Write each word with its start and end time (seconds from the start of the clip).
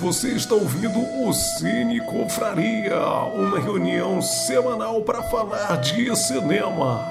Você 0.00 0.28
está 0.28 0.54
ouvindo 0.54 1.00
o 1.26 1.32
Cine 1.32 2.00
Confraria, 2.06 3.00
uma 3.34 3.58
reunião 3.58 4.22
semanal 4.22 5.02
para 5.02 5.24
falar 5.24 5.74
de 5.80 6.14
cinema. 6.14 7.04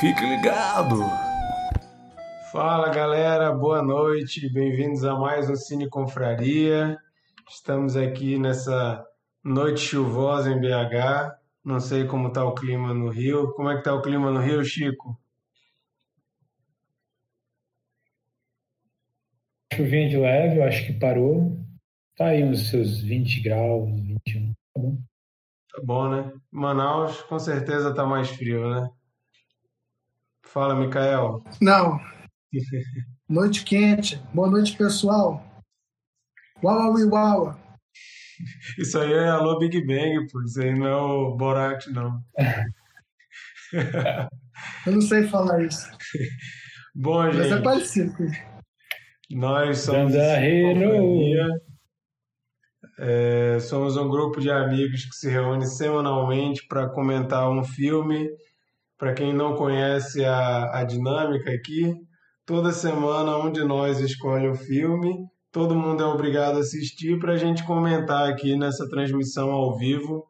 Fique 0.00 0.24
ligado! 0.24 0.98
Fala 2.50 2.88
galera, 2.88 3.52
boa 3.52 3.82
noite, 3.82 4.50
bem-vindos 4.50 5.04
a 5.04 5.14
mais 5.14 5.50
um 5.50 5.54
Cine 5.54 5.90
Confraria. 5.90 6.96
Estamos 7.46 7.94
aqui 7.98 8.38
nessa 8.38 9.06
noite 9.44 9.80
chuvosa 9.80 10.50
em 10.50 10.58
BH. 10.58 11.36
Não 11.62 11.80
sei 11.80 12.06
como 12.06 12.28
está 12.28 12.42
o 12.42 12.54
clima 12.54 12.94
no 12.94 13.10
Rio. 13.10 13.52
Como 13.52 13.68
é 13.68 13.74
que 13.74 13.80
está 13.80 13.94
o 13.94 14.00
clima 14.00 14.30
no 14.30 14.40
Rio, 14.40 14.64
Chico? 14.64 15.20
Chuvinha 19.74 20.08
de 20.08 20.16
leve, 20.16 20.60
eu 20.60 20.64
acho 20.64 20.86
que 20.86 20.94
parou. 20.94 21.69
Tá 22.20 22.26
aí 22.26 22.44
uns 22.44 22.68
seus 22.68 23.00
20 23.00 23.40
graus, 23.40 23.88
21. 23.88 24.52
Tá 24.52 24.78
bom. 24.78 24.98
Tá 25.72 25.80
bom, 25.82 26.10
né? 26.10 26.30
Manaus 26.50 27.22
com 27.22 27.38
certeza 27.38 27.94
tá 27.94 28.04
mais 28.04 28.28
frio, 28.28 28.68
né? 28.68 28.90
Fala, 30.44 30.74
Micael. 30.74 31.42
Não. 31.62 31.98
Noite 33.26 33.64
quente. 33.64 34.22
Boa 34.34 34.50
noite, 34.50 34.76
pessoal. 34.76 35.42
Uau, 36.62 36.92
uau, 36.92 37.08
uau. 37.08 37.58
Isso 38.78 38.98
aí 38.98 39.14
é 39.14 39.30
Alô 39.30 39.58
Big 39.58 39.80
Bang, 39.86 40.30
pô. 40.30 40.42
Isso 40.42 40.60
aí 40.60 40.78
não 40.78 40.86
é 40.86 40.96
o 40.96 41.34
Borat, 41.38 41.86
não. 41.86 42.22
Eu 44.84 44.92
não 44.92 45.00
sei 45.00 45.26
falar 45.26 45.62
isso. 45.64 45.90
Bom, 46.94 47.22
Mas 47.22 47.38
é 47.38 47.48
gente, 47.48 47.62
parecido. 47.62 48.12
nós 49.30 49.78
somos. 49.78 50.12
É, 53.02 53.58
somos 53.60 53.96
um 53.96 54.10
grupo 54.10 54.42
de 54.42 54.50
amigos 54.50 55.06
que 55.06 55.16
se 55.16 55.30
reúne 55.30 55.66
semanalmente 55.66 56.66
para 56.68 56.86
comentar 56.86 57.50
um 57.50 57.64
filme. 57.64 58.28
Para 58.98 59.14
quem 59.14 59.32
não 59.32 59.56
conhece 59.56 60.22
a, 60.22 60.80
a 60.80 60.84
dinâmica 60.84 61.50
aqui, 61.50 61.94
toda 62.44 62.70
semana 62.70 63.38
um 63.38 63.50
de 63.50 63.64
nós 63.64 64.00
escolhe 64.00 64.46
o 64.46 64.54
filme, 64.54 65.16
todo 65.50 65.74
mundo 65.74 66.02
é 66.02 66.06
obrigado 66.06 66.58
a 66.58 66.60
assistir 66.60 67.18
para 67.18 67.32
a 67.32 67.36
gente 67.38 67.64
comentar 67.64 68.28
aqui 68.28 68.54
nessa 68.54 68.86
transmissão 68.90 69.50
ao 69.50 69.78
vivo. 69.78 70.26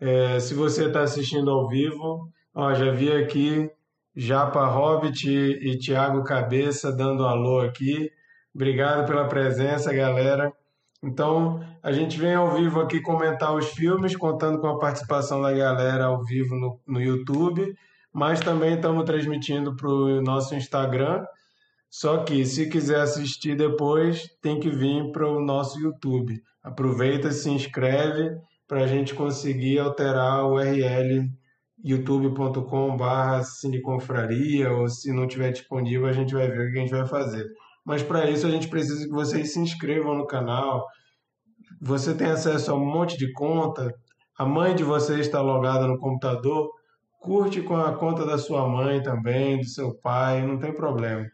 É, 0.00 0.38
se 0.38 0.54
você 0.54 0.86
está 0.86 1.00
assistindo 1.00 1.50
ao 1.50 1.66
vivo, 1.66 2.30
ó, 2.54 2.74
já 2.74 2.92
vi 2.92 3.10
aqui 3.10 3.68
Japa 4.14 4.64
Hobbit 4.66 5.28
e, 5.28 5.72
e 5.72 5.78
Tiago 5.78 6.22
Cabeça 6.22 6.92
dando 6.92 7.26
alô 7.26 7.58
aqui. 7.58 8.08
Obrigado 8.54 9.04
pela 9.04 9.26
presença, 9.26 9.92
galera. 9.92 10.52
Então, 11.02 11.60
a 11.82 11.92
gente 11.92 12.18
vem 12.18 12.34
ao 12.34 12.56
vivo 12.56 12.80
aqui 12.80 13.00
comentar 13.00 13.54
os 13.54 13.68
filmes, 13.68 14.16
contando 14.16 14.60
com 14.60 14.66
a 14.66 14.78
participação 14.78 15.40
da 15.40 15.52
galera 15.52 16.06
ao 16.06 16.24
vivo 16.24 16.56
no, 16.56 16.80
no 16.86 17.00
YouTube, 17.00 17.72
mas 18.12 18.40
também 18.40 18.74
estamos 18.74 19.04
transmitindo 19.04 19.76
para 19.76 19.88
o 19.88 20.20
nosso 20.20 20.54
Instagram. 20.54 21.24
Só 21.90 22.24
que, 22.24 22.44
se 22.44 22.68
quiser 22.68 23.00
assistir 23.00 23.56
depois, 23.56 24.28
tem 24.42 24.58
que 24.58 24.70
vir 24.70 25.10
para 25.12 25.26
o 25.26 25.40
nosso 25.40 25.80
YouTube. 25.80 26.40
Aproveita, 26.62 27.30
se 27.30 27.48
inscreve 27.48 28.36
para 28.66 28.82
a 28.82 28.86
gente 28.86 29.14
conseguir 29.14 29.78
alterar 29.78 30.44
o 30.44 30.56
URL 30.56 31.30
youtube.com.br 31.84 33.42
cineconfraria, 33.44 34.70
ou 34.72 34.88
se 34.88 35.12
não 35.12 35.26
tiver 35.26 35.52
disponível, 35.52 36.06
a 36.06 36.12
gente 36.12 36.34
vai 36.34 36.48
ver 36.48 36.68
o 36.68 36.72
que 36.72 36.78
a 36.78 36.82
gente 36.82 36.90
vai 36.90 37.06
fazer. 37.06 37.46
Mas 37.88 38.02
para 38.02 38.28
isso 38.28 38.46
a 38.46 38.50
gente 38.50 38.68
precisa 38.68 39.02
que 39.02 39.10
vocês 39.10 39.54
se 39.54 39.58
inscrevam 39.58 40.14
no 40.14 40.26
canal. 40.26 40.86
Você 41.80 42.14
tem 42.14 42.26
acesso 42.26 42.70
a 42.70 42.74
um 42.74 42.84
monte 42.84 43.16
de 43.16 43.32
conta. 43.32 43.90
A 44.36 44.44
mãe 44.44 44.76
de 44.76 44.84
vocês 44.84 45.20
está 45.20 45.40
logada 45.40 45.86
no 45.86 45.98
computador. 45.98 46.70
Curte 47.18 47.62
com 47.62 47.74
a 47.78 47.96
conta 47.96 48.26
da 48.26 48.36
sua 48.36 48.68
mãe 48.68 49.02
também, 49.02 49.58
do 49.58 49.64
seu 49.64 49.94
pai, 50.02 50.46
não 50.46 50.58
tem 50.58 50.70
problema. 50.70 51.26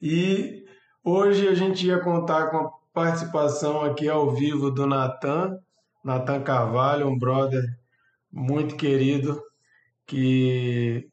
E 0.00 0.64
hoje 1.02 1.48
a 1.48 1.54
gente 1.54 1.84
ia 1.84 1.98
contar 1.98 2.46
com 2.50 2.58
a 2.58 2.70
participação 2.92 3.82
aqui 3.82 4.08
ao 4.08 4.30
vivo 4.30 4.70
do 4.70 4.86
Natan, 4.86 5.58
Natan 6.04 6.42
Carvalho, 6.42 7.08
um 7.08 7.18
brother 7.18 7.64
muito 8.30 8.76
querido, 8.76 9.42
que 10.06 11.08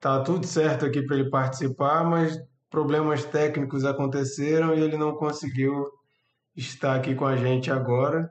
tá 0.00 0.22
tudo 0.22 0.46
certo 0.46 0.86
aqui 0.86 1.02
para 1.02 1.18
ele 1.18 1.28
participar, 1.28 2.02
mas 2.02 2.47
problemas 2.70 3.24
técnicos 3.24 3.84
aconteceram 3.84 4.74
e 4.74 4.80
ele 4.80 4.96
não 4.96 5.14
conseguiu 5.14 5.86
estar 6.56 6.96
aqui 6.96 7.14
com 7.14 7.26
a 7.26 7.36
gente 7.36 7.70
agora, 7.70 8.30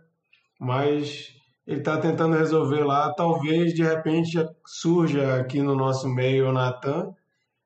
mas 0.59 1.33
ele 1.65 1.79
está 1.79 1.97
tentando 1.97 2.37
resolver 2.37 2.83
lá. 2.83 3.13
Talvez 3.13 3.73
de 3.73 3.83
repente 3.83 4.37
surja 4.65 5.35
aqui 5.35 5.61
no 5.61 5.75
nosso 5.75 6.07
meio 6.07 6.49
o 6.49 6.53
Natan, 6.53 7.13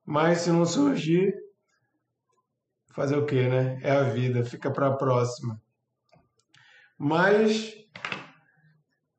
mas 0.05 0.39
se 0.39 0.51
não 0.51 0.65
surgir, 0.65 1.33
fazer 2.93 3.17
o 3.17 3.25
que, 3.25 3.47
né? 3.47 3.79
É 3.83 3.91
a 3.91 4.03
vida, 4.03 4.43
fica 4.43 4.71
para 4.71 4.87
a 4.87 4.95
próxima. 4.95 5.61
Mas, 6.97 7.73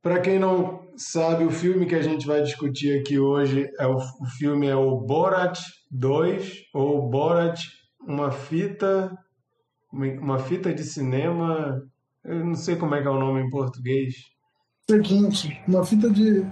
para 0.01 0.21
quem 0.21 0.39
não 0.39 0.93
sabe, 0.97 1.45
o 1.45 1.51
filme 1.51 1.87
que 1.87 1.95
a 1.95 2.03
gente 2.03 2.27
vai 2.27 2.43
discutir 2.43 3.01
aqui 3.01 3.19
hoje 3.19 3.69
é 3.79 3.87
o, 3.87 3.97
o 3.97 4.27
filme 4.39 4.69
é 4.69 4.77
o 4.77 5.01
Borat 5.01 5.59
2 5.93 6.71
ou 6.75 7.09
Borat 7.09 7.61
uma 8.01 8.33
fita 8.33 9.17
uma 9.93 10.39
fita 10.39 10.73
de 10.73 10.83
cinema, 10.83 11.83
eu 12.25 12.45
não 12.45 12.55
sei 12.55 12.77
como 12.77 12.95
é 12.95 13.03
que 13.03 13.07
é 13.07 13.11
o 13.11 13.19
nome 13.19 13.43
em 13.43 13.51
português. 13.51 14.15
Seguinte, 14.89 15.63
uma 15.69 15.85
fita 15.85 16.11
de. 16.11 16.45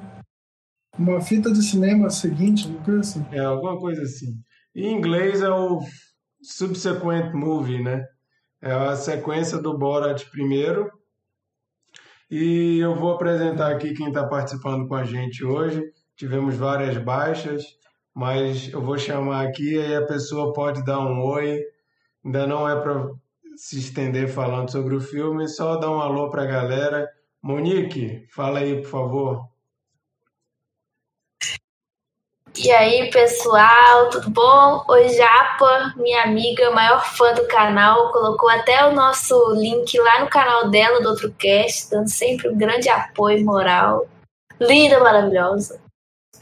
Uma 0.99 1.21
fita 1.21 1.50
de 1.50 1.62
cinema 1.62 2.11
seguinte, 2.11 2.69
uma 2.69 2.83
coisa 2.83 3.00
assim. 3.00 3.27
É 3.33 3.41
alguma 3.41 3.79
coisa 3.79 4.03
assim. 4.03 4.34
Em 4.75 4.93
inglês 4.93 5.41
é 5.41 5.49
o 5.49 5.81
subsequent 6.43 7.33
movie, 7.33 7.83
né? 7.83 8.05
É 8.61 8.73
a 8.73 8.95
sequência 8.95 9.59
do 9.59 9.79
Borat 9.79 10.25
primeiro. 10.31 10.91
E 12.31 12.79
eu 12.79 12.95
vou 12.95 13.12
apresentar 13.12 13.73
aqui 13.73 13.95
quem 13.95 14.09
está 14.09 14.27
participando 14.27 14.87
com 14.87 14.95
a 14.95 15.05
gente 15.05 15.45
hoje. 15.45 15.83
Tivemos 16.17 16.55
várias 16.56 16.97
baixas, 16.99 17.65
mas 18.15 18.72
eu 18.72 18.81
vou 18.82 18.98
chamar 18.98 19.47
aqui 19.47 19.76
e 19.76 19.94
a 19.94 20.06
pessoa 20.06 20.53
pode 20.53 20.84
dar 20.84 21.00
um 21.00 21.22
oi. 21.25 21.60
Ainda 22.25 22.47
não 22.47 22.69
é 22.69 22.81
para 22.81 23.10
se 23.56 23.78
estender 23.78 24.28
falando 24.28 24.71
sobre 24.71 24.94
o 24.94 25.00
filme, 25.00 25.48
só 25.48 25.76
dar 25.76 25.91
um 25.91 26.00
alô 26.00 26.31
para 26.31 26.43
a 26.43 26.47
galera. 26.47 27.09
Monique, 27.43 28.26
fala 28.31 28.60
aí, 28.60 28.82
por 28.82 28.88
favor. 28.88 29.50
E 32.59 32.70
aí, 32.72 33.10
pessoal, 33.10 34.10
tudo 34.10 34.28
bom? 34.28 34.84
Oi, 34.88 35.09
Japa, 35.10 35.94
minha 35.97 36.25
amiga, 36.25 36.70
maior 36.72 37.03
fã 37.16 37.32
do 37.32 37.47
canal, 37.47 38.12
colocou 38.12 38.50
até 38.50 38.84
o 38.87 38.93
nosso 38.93 39.54
link 39.54 39.99
lá 39.99 40.20
no 40.20 40.28
canal 40.28 40.69
dela, 40.69 41.00
do 41.00 41.10
outro 41.10 41.32
cast, 41.38 41.91
dando 41.91 42.09
sempre 42.09 42.49
um 42.49 42.59
grande 42.59 42.88
apoio 42.88 43.44
moral. 43.44 44.06
Linda, 44.60 45.00
maravilhosa. 45.00 45.81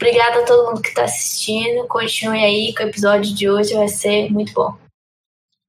Obrigada 0.01 0.39
a 0.39 0.45
todo 0.45 0.65
mundo 0.65 0.81
que 0.81 0.87
está 0.87 1.03
assistindo. 1.03 1.85
Continue 1.89 2.39
aí 2.39 2.73
com 2.73 2.83
o 2.83 2.87
episódio 2.87 3.35
de 3.35 3.49
hoje, 3.49 3.73
vai 3.73 3.89
ser 3.89 4.31
muito 4.31 4.53
bom. 4.53 4.77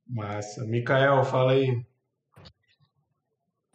Massa. 0.08 0.64
Mikael, 0.64 1.24
fala 1.24 1.50
aí. 1.50 1.84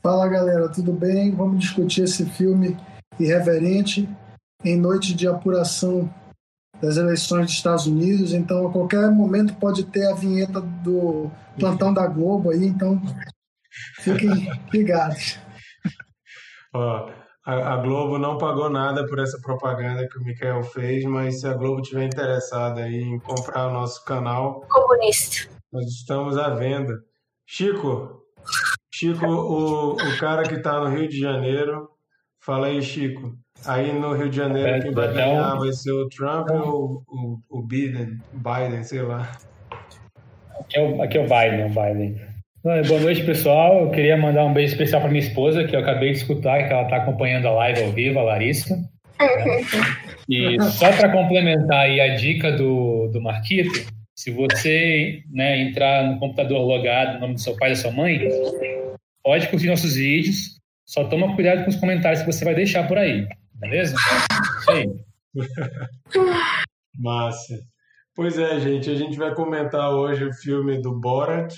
Fala 0.02 0.30
galera, 0.30 0.72
tudo 0.72 0.94
bem? 0.94 1.36
Vamos 1.36 1.60
discutir 1.60 2.04
esse 2.04 2.26
filme 2.26 2.78
irreverente 3.20 4.08
em 4.64 4.78
noite 4.78 5.14
de 5.14 5.28
apuração 5.28 6.10
das 6.82 6.96
eleições 6.96 7.48
dos 7.48 7.56
Estados 7.56 7.86
Unidos. 7.86 8.32
Então, 8.32 8.66
a 8.66 8.72
qualquer 8.72 9.12
momento 9.12 9.56
pode 9.56 9.84
ter 9.84 10.08
a 10.08 10.16
vinheta 10.16 10.62
do 10.62 11.30
plantão 11.60 11.94
da 11.94 12.08
Globo 12.08 12.52
aí. 12.52 12.66
Então, 12.66 13.02
fiquem 14.00 14.50
ligados. 14.72 15.38
Ó, 16.74 17.12
a, 17.46 17.74
a 17.74 17.78
Globo 17.78 18.18
não 18.18 18.38
pagou 18.38 18.70
nada 18.70 19.06
por 19.06 19.20
essa 19.20 19.40
propaganda 19.40 20.08
que 20.08 20.18
o 20.18 20.24
Mikael 20.24 20.64
fez, 20.64 21.04
mas 21.06 21.42
se 21.42 21.48
a 21.48 21.54
Globo 21.54 21.82
tiver 21.82 22.06
interessada 22.06 22.90
em 22.90 23.20
comprar 23.20 23.68
o 23.68 23.74
nosso 23.74 24.04
canal, 24.04 24.62
Comunista. 24.62 25.48
nós 25.72 25.86
estamos 25.86 26.38
à 26.38 26.50
venda. 26.50 27.00
Chico, 27.46 28.24
Chico, 28.92 29.28
o, 29.28 29.94
o 29.94 30.18
cara 30.20 30.44
que 30.44 30.56
está 30.56 30.80
no 30.80 30.90
Rio 30.90 31.08
de 31.08 31.20
Janeiro, 31.20 31.88
fala 32.40 32.68
aí, 32.68 32.82
Chico. 32.82 33.38
Aí 33.64 33.94
no 33.94 34.14
Rio 34.14 34.30
de 34.30 34.38
Janeiro, 34.38 34.82
quem 34.82 34.92
vai 34.92 35.14
ganhar 35.14 35.56
vai 35.56 35.72
ser 35.72 35.92
o 35.92 36.10
Trump 36.10 36.50
ou 36.50 37.04
o, 37.08 37.40
o 37.50 37.62
Biden, 37.62 38.20
Biden, 38.34 38.84
sei 38.84 39.04
lá. 39.04 39.32
Aqui 40.60 40.78
é 40.78 40.82
o, 40.82 41.02
aqui 41.02 41.18
é 41.18 41.22
o 41.22 41.24
Biden, 41.24 41.66
o 41.66 41.70
Biden. 41.70 42.35
Boa 42.66 43.00
noite, 43.00 43.24
pessoal. 43.24 43.84
Eu 43.84 43.92
queria 43.92 44.18
mandar 44.18 44.44
um 44.44 44.52
beijo 44.52 44.72
especial 44.72 45.00
para 45.00 45.12
minha 45.12 45.24
esposa, 45.24 45.66
que 45.66 45.76
eu 45.76 45.82
acabei 45.82 46.10
de 46.10 46.18
escutar, 46.18 46.66
que 46.66 46.74
ela 46.74 46.82
está 46.82 46.98
acompanhando 46.98 47.48
a 47.48 47.52
live 47.52 47.84
ao 47.84 47.92
vivo, 47.92 48.18
a 48.18 48.24
Larissa. 48.24 48.76
E 50.28 50.60
só 50.60 50.92
para 50.92 51.12
complementar 51.12 51.82
aí 51.82 52.02
a 52.02 52.16
dica 52.16 52.52
do, 52.52 53.08
do 53.10 53.22
Marquito, 53.22 53.86
se 54.16 54.32
você 54.32 55.22
né, 55.32 55.62
entrar 55.62 56.04
no 56.04 56.18
computador 56.18 56.66
logado 56.66 57.14
no 57.14 57.20
nome 57.20 57.34
do 57.36 57.42
seu 57.42 57.56
pai 57.56 57.70
e 57.70 57.74
da 57.74 57.80
sua 57.80 57.92
mãe, 57.92 58.28
pode 59.24 59.48
curtir 59.50 59.68
nossos 59.68 59.94
vídeos, 59.94 60.60
só 60.84 61.04
toma 61.04 61.36
cuidado 61.36 61.64
com 61.64 61.70
os 61.70 61.76
comentários 61.76 62.22
que 62.22 62.34
você 62.34 62.44
vai 62.44 62.56
deixar 62.56 62.88
por 62.88 62.98
aí, 62.98 63.28
beleza? 63.54 63.96
Isso 64.62 64.72
aí. 64.72 64.90
Massa. 66.98 67.60
Pois 68.16 68.40
é, 68.40 68.60
gente, 68.60 68.90
a 68.90 68.96
gente 68.96 69.16
vai 69.18 69.36
comentar 69.36 69.92
hoje 69.92 70.24
o 70.24 70.34
filme 70.34 70.82
do 70.82 71.00
Borat. 71.00 71.54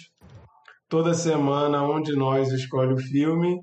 Toda 0.89 1.13
semana 1.13 1.83
um 1.83 2.01
de 2.01 2.15
nós 2.15 2.49
escolhe 2.49 2.93
o 2.93 2.97
filme 2.97 3.59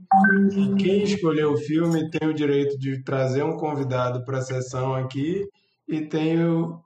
e 0.53 0.75
quem 0.75 1.05
escolheu 1.05 1.55
o 1.55 1.57
filme 1.57 2.11
tem 2.11 2.29
o 2.29 2.35
direito 2.35 2.79
de 2.79 3.03
trazer 3.03 3.43
um 3.43 3.57
convidado 3.57 4.23
para 4.27 4.39
a 4.39 4.43
sessão 4.43 4.95
aqui 4.95 5.43
e 5.89 6.03
tem 6.03 6.45
o, 6.45 6.79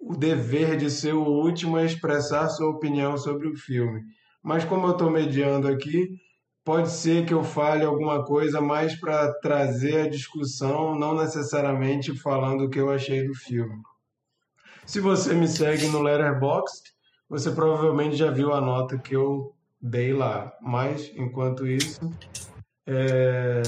o 0.00 0.16
dever 0.16 0.76
de 0.76 0.90
ser 0.90 1.14
o 1.14 1.22
último 1.22 1.76
a 1.76 1.84
expressar 1.84 2.48
sua 2.48 2.68
opinião 2.68 3.16
sobre 3.16 3.46
o 3.46 3.54
filme. 3.54 4.02
Mas 4.42 4.64
como 4.64 4.88
eu 4.88 4.92
estou 4.92 5.08
mediando 5.08 5.68
aqui, 5.68 6.08
pode 6.64 6.90
ser 6.90 7.24
que 7.24 7.32
eu 7.32 7.44
fale 7.44 7.84
alguma 7.84 8.24
coisa 8.24 8.60
mais 8.60 8.98
para 8.98 9.32
trazer 9.34 10.00
a 10.00 10.10
discussão, 10.10 10.98
não 10.98 11.14
necessariamente 11.14 12.12
falando 12.18 12.64
o 12.64 12.68
que 12.68 12.80
eu 12.80 12.90
achei 12.90 13.24
do 13.24 13.34
filme. 13.34 13.76
Se 14.84 14.98
você 14.98 15.32
me 15.32 15.46
segue 15.46 15.86
no 15.86 16.02
Letterboxd, 16.02 16.90
você 17.28 17.52
provavelmente 17.52 18.16
já 18.16 18.32
viu 18.32 18.52
a 18.52 18.60
nota 18.60 18.98
que 18.98 19.14
eu 19.14 19.54
dei 19.86 20.12
lá. 20.12 20.52
Mas, 20.60 21.12
enquanto 21.16 21.66
isso, 21.66 22.10
é... 22.86 23.62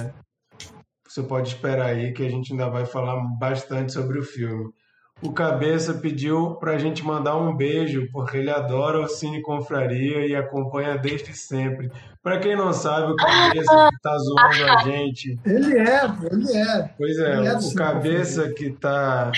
você 1.06 1.22
pode 1.22 1.48
esperar 1.48 1.86
aí 1.86 2.12
que 2.12 2.26
a 2.26 2.30
gente 2.30 2.52
ainda 2.52 2.68
vai 2.68 2.86
falar 2.86 3.16
bastante 3.38 3.92
sobre 3.92 4.18
o 4.18 4.22
filme. 4.22 4.72
O 5.20 5.32
Cabeça 5.32 5.94
pediu 5.94 6.54
para 6.56 6.72
a 6.72 6.78
gente 6.78 7.04
mandar 7.04 7.36
um 7.36 7.56
beijo, 7.56 8.08
porque 8.12 8.36
ele 8.36 8.50
adora 8.50 9.00
o 9.00 9.08
Cine 9.08 9.42
Confraria 9.42 10.24
e 10.26 10.36
acompanha 10.36 10.96
desde 10.96 11.36
sempre. 11.36 11.90
Para 12.22 12.38
quem 12.38 12.56
não 12.56 12.72
sabe, 12.72 13.12
o 13.12 13.16
Cabeça 13.16 13.88
que 13.88 13.94
está 13.96 14.16
zoando 14.16 14.64
a 14.70 14.82
gente. 14.84 15.36
Ele 15.44 15.76
é, 15.76 16.04
ele 16.30 16.56
é. 16.56 16.94
Pois 16.96 17.18
é, 17.18 17.36
Ele 17.36 17.48
é 17.48 17.56
o 17.56 17.60
Cine 17.60 17.74
Cabeça 17.74 18.52
que 18.52 18.66
está 18.66 19.32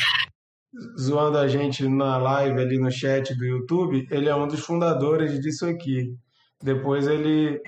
zoando 0.98 1.38
a 1.38 1.48
gente 1.48 1.88
na 1.88 2.16
live 2.16 2.60
ali 2.60 2.78
no 2.78 2.90
chat 2.90 3.34
do 3.34 3.44
YouTube, 3.44 4.06
ele 4.10 4.28
é 4.28 4.34
um 4.34 4.46
dos 4.46 4.60
fundadores 4.60 5.40
disso 5.40 5.66
aqui. 5.66 6.14
Depois 6.62 7.06
ele 7.06 7.60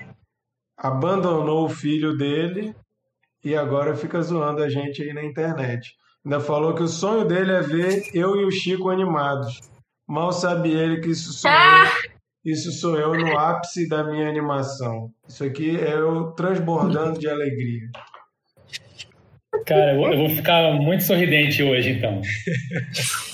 abandonou 0.77 1.65
o 1.65 1.69
filho 1.69 2.15
dele 2.17 2.75
e 3.43 3.55
agora 3.55 3.95
fica 3.95 4.21
zoando 4.21 4.61
a 4.63 4.69
gente 4.69 5.01
aí 5.01 5.13
na 5.13 5.23
internet. 5.23 5.95
Ainda 6.25 6.39
falou 6.39 6.73
que 6.73 6.83
o 6.83 6.87
sonho 6.87 7.25
dele 7.25 7.51
é 7.51 7.61
ver 7.61 8.09
eu 8.13 8.35
e 8.35 8.45
o 8.45 8.51
Chico 8.51 8.89
animados. 8.89 9.59
Mal 10.07 10.31
sabe 10.31 10.71
ele 10.71 11.01
que 11.01 11.09
isso 11.09 11.33
sou 11.33 11.51
eu, 11.51 12.11
isso 12.45 12.71
sou 12.71 12.99
eu 12.99 13.13
no 13.13 13.37
ápice 13.37 13.87
da 13.87 14.03
minha 14.03 14.29
animação. 14.29 15.11
Isso 15.27 15.43
aqui 15.43 15.77
é 15.77 15.93
eu 15.93 16.31
transbordando 16.31 17.19
de 17.19 17.27
alegria. 17.27 17.89
Cara, 19.65 19.93
eu 19.93 19.97
vou, 19.97 20.11
eu 20.11 20.17
vou 20.17 20.29
ficar 20.29 20.73
muito 20.73 21.03
sorridente 21.03 21.63
hoje, 21.63 21.91
então. 21.91 22.21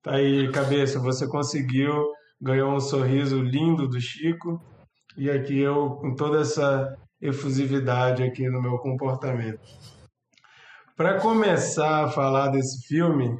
Tá 0.00 0.14
aí, 0.14 0.50
cabeça, 0.52 1.00
você 1.00 1.26
conseguiu, 1.26 1.92
ganhou 2.40 2.72
um 2.72 2.80
sorriso 2.80 3.40
lindo 3.40 3.88
do 3.88 4.00
Chico 4.00 4.62
e 5.16 5.30
aqui 5.30 5.58
eu 5.58 5.90
com 5.96 6.14
toda 6.14 6.40
essa 6.40 6.96
efusividade 7.20 8.22
aqui 8.22 8.48
no 8.48 8.62
meu 8.62 8.78
comportamento. 8.78 9.60
Para 10.96 11.20
começar 11.20 12.04
a 12.04 12.10
falar 12.10 12.48
desse 12.48 12.86
filme, 12.86 13.36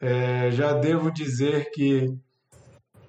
é, 0.00 0.50
já 0.50 0.72
devo 0.72 1.10
dizer 1.10 1.70
que 1.72 2.12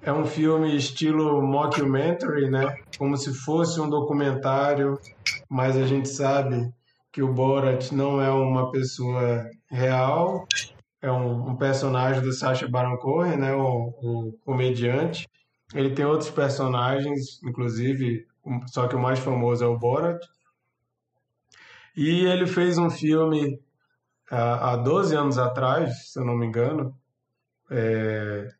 é 0.02 0.12
um 0.12 0.24
filme 0.24 0.76
estilo 0.76 1.40
mockumentary, 1.42 2.50
né? 2.50 2.76
Como 2.98 3.16
se 3.16 3.32
fosse 3.32 3.80
um 3.80 3.88
documentário, 3.88 4.98
mas 5.48 5.76
a 5.76 5.86
gente 5.86 6.08
sabe 6.08 6.70
que 7.10 7.22
o 7.22 7.32
Borat 7.32 7.90
não 7.92 8.20
é 8.20 8.30
uma 8.30 8.70
pessoa 8.70 9.48
real, 9.70 10.46
é 11.04 11.12
um, 11.12 11.50
um 11.50 11.56
personagem 11.56 12.22
do 12.22 12.32
Sacha 12.32 12.66
Baron 12.68 12.96
Cohen, 12.98 13.36
né? 13.36 13.54
O, 13.54 13.88
o 14.02 14.32
comediante. 14.44 15.28
Ele 15.74 15.94
tem 15.94 16.04
outros 16.04 16.30
personagens, 16.30 17.42
inclusive, 17.42 18.26
só 18.66 18.86
que 18.88 18.94
o 18.96 18.98
mais 19.00 19.18
famoso 19.18 19.64
é 19.64 19.66
o 19.66 19.78
Borat. 19.78 20.20
E 21.96 22.24
ele 22.26 22.46
fez 22.46 22.76
um 22.78 22.90
filme 22.90 23.60
ah, 24.30 24.72
há 24.72 24.76
12 24.76 25.16
anos 25.16 25.38
atrás, 25.38 26.12
se 26.12 26.18
eu 26.18 26.24
não 26.24 26.36
me 26.36 26.46
engano. 26.46 26.96
É, 27.70 28.52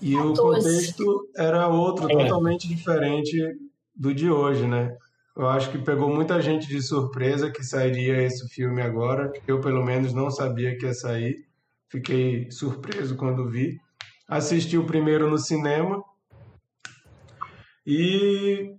E 0.00 0.14
o 0.16 0.34
14. 0.34 0.38
contexto 0.64 1.28
era 1.36 1.68
outro, 1.68 2.10
É. 2.10 2.24
totalmente 2.24 2.68
diferente 2.68 3.36
do 3.94 4.14
de 4.14 4.30
hoje, 4.30 4.66
né? 4.66 4.96
Eu 5.36 5.48
acho 5.48 5.70
que 5.70 5.78
pegou 5.78 6.14
muita 6.14 6.40
gente 6.40 6.68
de 6.68 6.80
surpresa 6.80 7.50
que 7.50 7.64
sairia 7.64 8.22
esse 8.22 8.48
filme 8.48 8.80
agora. 8.80 9.32
Eu, 9.48 9.60
pelo 9.60 9.84
menos, 9.84 10.12
não 10.12 10.30
sabia 10.30 10.76
que 10.78 10.86
ia 10.86 10.94
sair. 10.94 11.44
Fiquei 11.88 12.50
surpreso 12.52 13.16
quando 13.16 13.50
vi. 13.50 13.80
Assisti 14.28 14.78
o 14.78 14.86
primeiro 14.86 15.28
no 15.28 15.38
cinema 15.38 16.02
e 17.86 18.76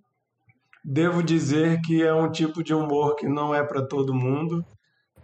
devo 0.83 1.21
dizer 1.21 1.81
que 1.81 2.01
é 2.01 2.13
um 2.13 2.31
tipo 2.31 2.63
de 2.63 2.73
humor 2.73 3.15
que 3.15 3.27
não 3.27 3.53
é 3.53 3.61
para 3.63 3.85
todo 3.85 4.13
mundo. 4.13 4.65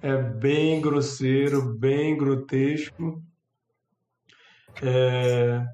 É 0.02 0.18
bem 0.18 0.82
grosseiro, 0.82 1.74
bem 1.78 2.18
grotesco. 2.18 3.24
É, 4.82 5.66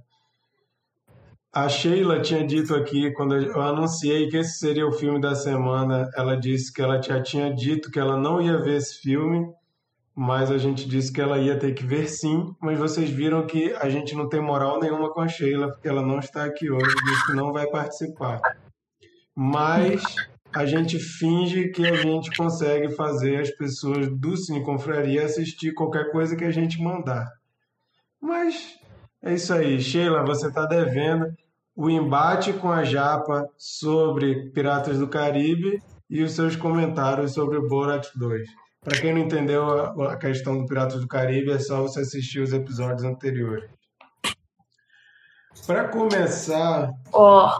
A 1.57 1.67
Sheila 1.67 2.21
tinha 2.21 2.45
dito 2.45 2.75
aqui, 2.75 3.09
quando 3.13 3.35
eu 3.35 3.59
anunciei 3.59 4.29
que 4.29 4.37
esse 4.37 4.59
seria 4.59 4.85
o 4.85 4.91
filme 4.91 5.19
da 5.19 5.33
semana, 5.33 6.07
ela 6.15 6.35
disse 6.35 6.71
que 6.71 6.83
ela 6.83 7.01
já 7.01 7.19
tinha 7.19 7.51
dito 7.51 7.89
que 7.89 7.97
ela 7.97 8.15
não 8.15 8.39
ia 8.39 8.59
ver 8.59 8.77
esse 8.77 9.01
filme, 9.01 9.51
mas 10.15 10.51
a 10.51 10.59
gente 10.59 10.87
disse 10.87 11.11
que 11.11 11.19
ela 11.19 11.39
ia 11.39 11.57
ter 11.57 11.73
que 11.73 11.83
ver 11.83 12.07
sim. 12.07 12.53
Mas 12.61 12.77
vocês 12.77 13.09
viram 13.09 13.47
que 13.47 13.73
a 13.73 13.89
gente 13.89 14.13
não 14.13 14.29
tem 14.29 14.39
moral 14.39 14.79
nenhuma 14.79 15.11
com 15.11 15.19
a 15.19 15.27
Sheila, 15.27 15.71
porque 15.71 15.87
ela 15.87 16.03
não 16.03 16.19
está 16.19 16.45
aqui 16.45 16.69
hoje, 16.69 16.95
disse 17.03 17.25
que 17.25 17.33
não 17.33 17.51
vai 17.51 17.65
participar. 17.65 18.39
Mas 19.33 20.03
a 20.53 20.63
gente 20.63 20.99
finge 20.99 21.69
que 21.69 21.87
a 21.87 21.95
gente 21.95 22.37
consegue 22.37 22.89
fazer 22.89 23.41
as 23.41 23.49
pessoas 23.49 24.07
do 24.07 24.37
Cine 24.37 24.61
Confraria 24.61 25.25
assistir 25.25 25.73
qualquer 25.73 26.11
coisa 26.11 26.35
que 26.35 26.45
a 26.45 26.51
gente 26.51 26.79
mandar. 26.79 27.27
Mas 28.21 28.77
é 29.23 29.33
isso 29.33 29.51
aí. 29.51 29.81
Sheila, 29.81 30.23
você 30.23 30.49
está 30.49 30.63
devendo 30.67 31.35
o 31.77 31.89
embate 31.91 32.51
com 32.53 32.71
a 32.71 32.83
Japa 32.83 33.47
sobre 33.55 34.49
Piratas 34.49 34.97
do 34.97 35.07
Caribe 35.07 35.79
e 36.09 36.23
os 36.23 36.31
seus 36.31 36.55
comentários 36.55 37.33
sobre 37.33 37.57
o 37.57 37.67
Borat 37.67 38.07
2. 38.15 38.49
Para 38.83 38.99
quem 38.99 39.13
não 39.13 39.21
entendeu 39.21 39.63
a, 40.01 40.13
a 40.13 40.17
questão 40.17 40.57
do 40.57 40.65
Piratas 40.65 40.99
do 41.01 41.07
Caribe, 41.07 41.51
é 41.51 41.59
só 41.59 41.81
você 41.83 41.99
assistir 41.99 42.39
os 42.39 42.51
episódios 42.51 43.03
anteriores. 43.03 43.69
Para 45.65 45.87
começar, 45.89 46.91
Ó, 47.11 47.59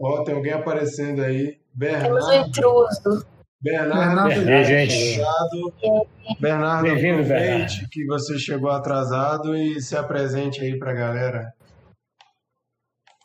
ó, 0.00 0.24
tem 0.24 0.34
alguém 0.34 0.52
aparecendo 0.52 1.22
aí. 1.22 1.58
temos 1.78 2.24
um 2.24 2.28
Bernardo. 2.30 2.48
intruso. 2.48 3.26
Bernardo, 3.60 4.28
Bernardo. 4.28 4.50
E 4.50 4.64
gente? 4.64 5.20
Bernardo, 6.40 6.82
Bem-vindo, 6.82 7.22
aproveite 7.22 7.28
Bernardo. 7.28 7.88
que 7.90 8.06
você 8.06 8.38
chegou 8.38 8.70
atrasado 8.70 9.56
e 9.56 9.80
se 9.80 9.96
apresente 9.96 10.60
aí 10.60 10.78
para 10.78 10.90
a 10.90 10.94
galera. 10.94 11.52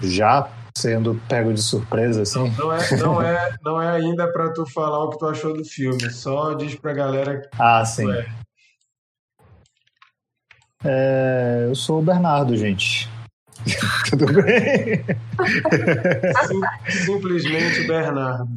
Já 0.02 0.50
sendo 0.78 1.20
pego 1.28 1.54
de 1.54 1.62
surpresa, 1.62 2.22
assim? 2.22 2.50
Não 2.58 2.72
é, 2.74 2.98
não 2.98 3.22
é, 3.22 3.58
não 3.64 3.82
é 3.82 3.90
ainda 3.98 4.32
para 4.32 4.52
tu 4.54 4.66
falar 4.66 5.04
o 5.04 5.10
que 5.10 5.18
tu 5.20 5.26
achou 5.26 5.54
do 5.54 5.66
filme, 5.66 6.10
só 6.10 6.54
diz 6.54 6.76
pra 6.76 6.94
galera 6.94 7.42
que 7.42 7.50
Ah, 7.60 7.84
sim. 7.84 8.10
é. 8.12 8.28
É, 10.86 11.66
eu 11.68 11.76
sou 11.76 12.00
o 12.00 12.02
Bernardo, 12.02 12.56
gente. 12.56 13.10
Tudo 14.10 14.26
bem? 14.32 15.04
Sim- 16.48 16.92
simplesmente 17.06 17.86
Bernardo. 17.86 18.48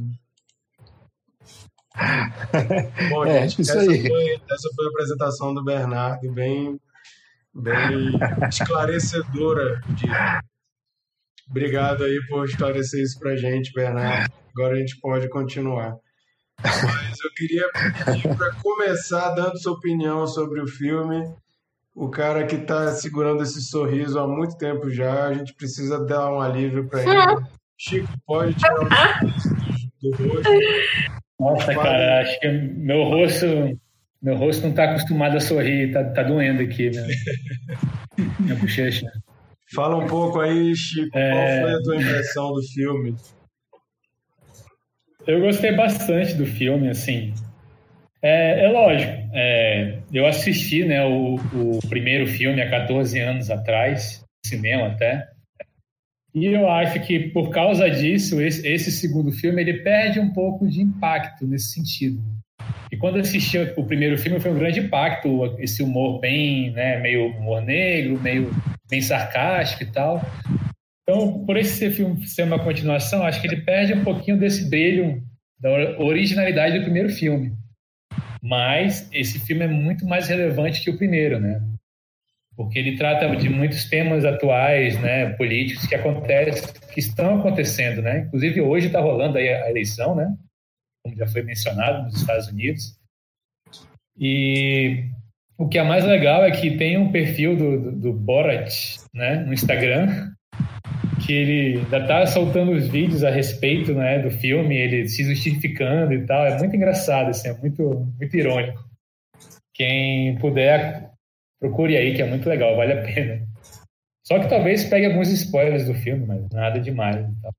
Bom, 3.11 3.27
É, 3.27 3.43
gente, 3.49 3.63
isso 3.63 3.73
essa, 3.77 3.91
aí. 3.91 4.07
Foi, 4.07 4.41
essa 4.51 4.69
foi 4.77 4.87
a 4.87 4.89
apresentação 4.91 5.53
do 5.53 5.65
Bernardo, 5.65 6.31
bem, 6.31 6.81
bem 7.53 8.13
esclarecedora. 8.49 9.81
De... 9.89 10.07
Obrigado 11.51 12.05
aí 12.05 12.19
por 12.29 12.45
esclarecer 12.45 13.03
isso 13.03 13.19
pra 13.19 13.37
gente, 13.37 13.73
Bernardo. 13.73 14.33
Agora 14.57 14.75
a 14.75 14.79
gente 14.79 14.99
pode 15.01 15.29
continuar. 15.29 15.97
Mas 16.63 17.19
eu 17.25 17.31
queria 17.37 17.69
pedir 18.05 18.37
para 18.37 18.53
começar 18.63 19.31
dando 19.35 19.59
sua 19.61 19.73
opinião 19.73 20.27
sobre 20.27 20.61
o 20.61 20.67
filme. 20.67 21.25
O 21.95 22.09
cara 22.09 22.47
que 22.47 22.57
está 22.57 22.93
segurando 22.93 23.43
esse 23.43 23.61
sorriso 23.63 24.19
há 24.19 24.27
muito 24.27 24.57
tempo 24.57 24.89
já, 24.91 25.27
a 25.27 25.35
gente 25.35 25.55
precisa 25.55 26.05
dar 26.05 26.33
um 26.33 26.41
alívio 26.41 26.89
para 26.89 27.03
ele. 27.03 27.47
Chico, 27.77 28.09
pode 28.27 28.55
tirar 28.55 28.81
o 28.81 28.89
do, 30.03 30.29
rosto. 30.29 30.51
Nossa, 31.39 31.75
cara, 31.75 32.21
acho 32.23 32.41
que 32.41 32.49
meu 32.49 33.03
rosto, 33.05 33.47
meu 34.23 34.37
rosto 34.37 34.67
não 34.67 34.75
tá 34.75 34.85
acostumado 34.85 35.37
a 35.37 35.41
sorrir, 35.41 35.93
tá, 35.93 36.05
tá 36.05 36.23
doendo 36.23 36.63
aqui, 36.63 36.91
né? 36.91 37.07
Minha 38.39 38.55
bochecha. 38.55 39.11
Fala 39.75 39.97
um 39.97 40.07
pouco 40.07 40.41
aí, 40.41 40.75
Chico, 40.77 41.17
É. 41.17 41.31
qual 41.31 41.63
foi 41.63 41.75
a 41.75 41.83
tua 41.83 41.97
impressão 41.97 42.53
do 42.53 42.63
filme? 42.63 43.15
Eu 45.27 45.41
gostei 45.41 45.73
bastante 45.73 46.35
do 46.35 46.45
filme, 46.45 46.89
assim. 46.89 47.33
É, 48.21 48.67
é 48.67 48.69
lógico, 48.69 49.13
é, 49.33 49.99
eu 50.13 50.27
assisti 50.27 50.85
né, 50.85 51.05
o, 51.05 51.35
o, 51.35 51.81
primeiro 51.89 52.25
filme 52.27 52.63
há 52.63 52.71
14 52.71 53.19
anos 53.19 53.51
atrás, 53.51 54.25
cinema 54.47 54.89
até, 54.89 55.27
e 56.33 56.47
eu 56.47 56.69
acho 56.71 57.01
que 57.01 57.19
por 57.31 57.51
causa 57.51 57.91
disso, 57.91 58.41
esse, 58.41 58.67
esse, 58.67 58.93
segundo 58.93 59.33
filme 59.33 59.61
ele 59.61 59.83
perde 59.83 60.21
um 60.21 60.33
pouco 60.33 60.69
de 60.69 60.81
impacto 60.81 61.45
nesse 61.47 61.73
sentido. 61.73 62.23
E 62.93 62.97
quando 62.97 63.17
eu 63.17 63.23
assisti 63.23 63.59
o 63.77 63.85
primeiro 63.85 64.17
filme 64.17 64.39
foi 64.39 64.53
um 64.53 64.59
grande 64.59 64.79
impacto, 64.79 65.57
esse 65.59 65.83
humor 65.83 66.21
bem, 66.21 66.71
né, 66.71 67.01
meio 67.01 67.27
humor 67.27 67.61
negro, 67.61 68.21
meio 68.23 68.53
bem 68.93 69.01
sarcástico 69.01 69.85
e 69.85 69.87
tal. 69.87 70.21
Então, 71.03 71.45
por 71.47 71.57
esse 71.57 71.91
filme 71.91 72.29
ser 72.29 72.43
uma 72.43 72.63
continuação, 72.63 73.23
acho 73.23 73.41
que 73.41 73.47
ele 73.47 73.63
perde 73.63 73.95
um 73.95 74.05
pouquinho 74.05 74.39
desse 74.39 74.69
brilho 74.69 75.23
da 75.59 75.71
originalidade 75.99 76.79
do 76.79 76.85
primeiro 76.85 77.09
filme. 77.09 77.57
Mas 78.43 79.09
esse 79.11 79.39
filme 79.39 79.65
é 79.65 79.69
muito 79.69 80.05
mais 80.05 80.29
relevante 80.29 80.83
que 80.83 80.91
o 80.91 80.99
primeiro, 80.99 81.41
né? 81.41 81.63
Porque 82.55 82.79
ele 82.79 82.99
trata 82.99 83.35
de 83.35 83.49
muitos 83.49 83.89
temas 83.89 84.27
atuais, 84.27 85.01
né, 85.01 85.31
políticos 85.31 85.87
que 85.87 85.95
acontecem, 85.95 86.63
que 86.93 87.01
estão 87.01 87.39
acontecendo, 87.39 88.03
né? 88.03 88.21
Inclusive 88.27 88.61
hoje 88.61 88.89
está 88.89 89.01
rolando 89.01 89.39
aí 89.39 89.49
a 89.49 89.71
eleição, 89.71 90.15
né? 90.15 90.37
Como 91.03 91.17
já 91.17 91.27
foi 91.27 91.43
mencionado 91.43 92.03
nos 92.03 92.21
Estados 92.21 92.49
Unidos. 92.49 92.99
E 94.19 95.09
o 95.59 95.69
que 95.69 95.79
é 95.79 95.83
mais 95.83 96.05
legal 96.05 96.45
é 96.45 96.51
que 96.51 96.77
tem 96.77 96.97
um 96.97 97.13
perfil 97.13 97.57
do, 97.57 97.81
do, 97.81 97.93
do 97.93 98.13
Borat, 98.13 98.73
né, 99.15 99.37
no 99.45 99.53
Instagram, 99.53 100.33
que 101.25 101.33
ele 101.33 101.79
ainda 101.79 101.99
está 101.99 102.27
soltando 102.27 102.73
os 102.73 102.89
vídeos 102.89 103.23
a 103.23 103.31
respeito 103.31 103.95
né, 103.95 104.19
do 104.19 104.31
filme, 104.31 104.77
ele 104.77 105.09
se 105.09 105.23
justificando 105.25 106.13
e 106.13 106.27
tal. 106.27 106.47
É 106.47 106.59
muito 106.59 106.75
engraçado, 106.75 107.31
assim, 107.31 107.49
é 107.49 107.55
muito, 107.55 108.13
muito 108.19 108.37
irônico. 108.37 108.83
Quem 109.75 110.37
puder, 110.39 111.11
procure 111.61 111.97
aí, 111.97 112.15
que 112.15 112.23
é 112.23 112.27
muito 112.27 112.49
legal, 112.49 112.77
vale 112.77 112.93
a 112.93 113.03
pena. 113.03 113.47
Só 114.27 114.39
que 114.39 114.49
talvez 114.49 114.85
pegue 114.85 115.07
alguns 115.07 115.29
spoilers 115.29 115.87
do 115.87 115.95
filme, 115.95 116.27
mas 116.27 116.49
nada 116.51 116.81
demais. 116.81 117.17
Então. 117.17 117.51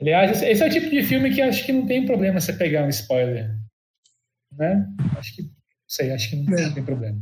Aliás, 0.00 0.42
esse 0.42 0.62
é 0.62 0.66
o 0.66 0.70
tipo 0.70 0.88
de 0.88 1.02
filme 1.02 1.32
que 1.32 1.42
acho 1.42 1.64
que 1.64 1.72
não 1.72 1.86
tem 1.86 2.06
problema 2.06 2.40
você 2.40 2.52
pegar 2.52 2.84
um 2.84 2.88
spoiler. 2.88 3.54
Né? 4.56 4.86
Acho 5.16 5.36
que, 5.36 5.50
sei, 5.90 6.12
acho 6.12 6.30
que 6.30 6.36
não, 6.36 6.56
não 6.56 6.72
tem 6.72 6.84
problema. 6.84 7.18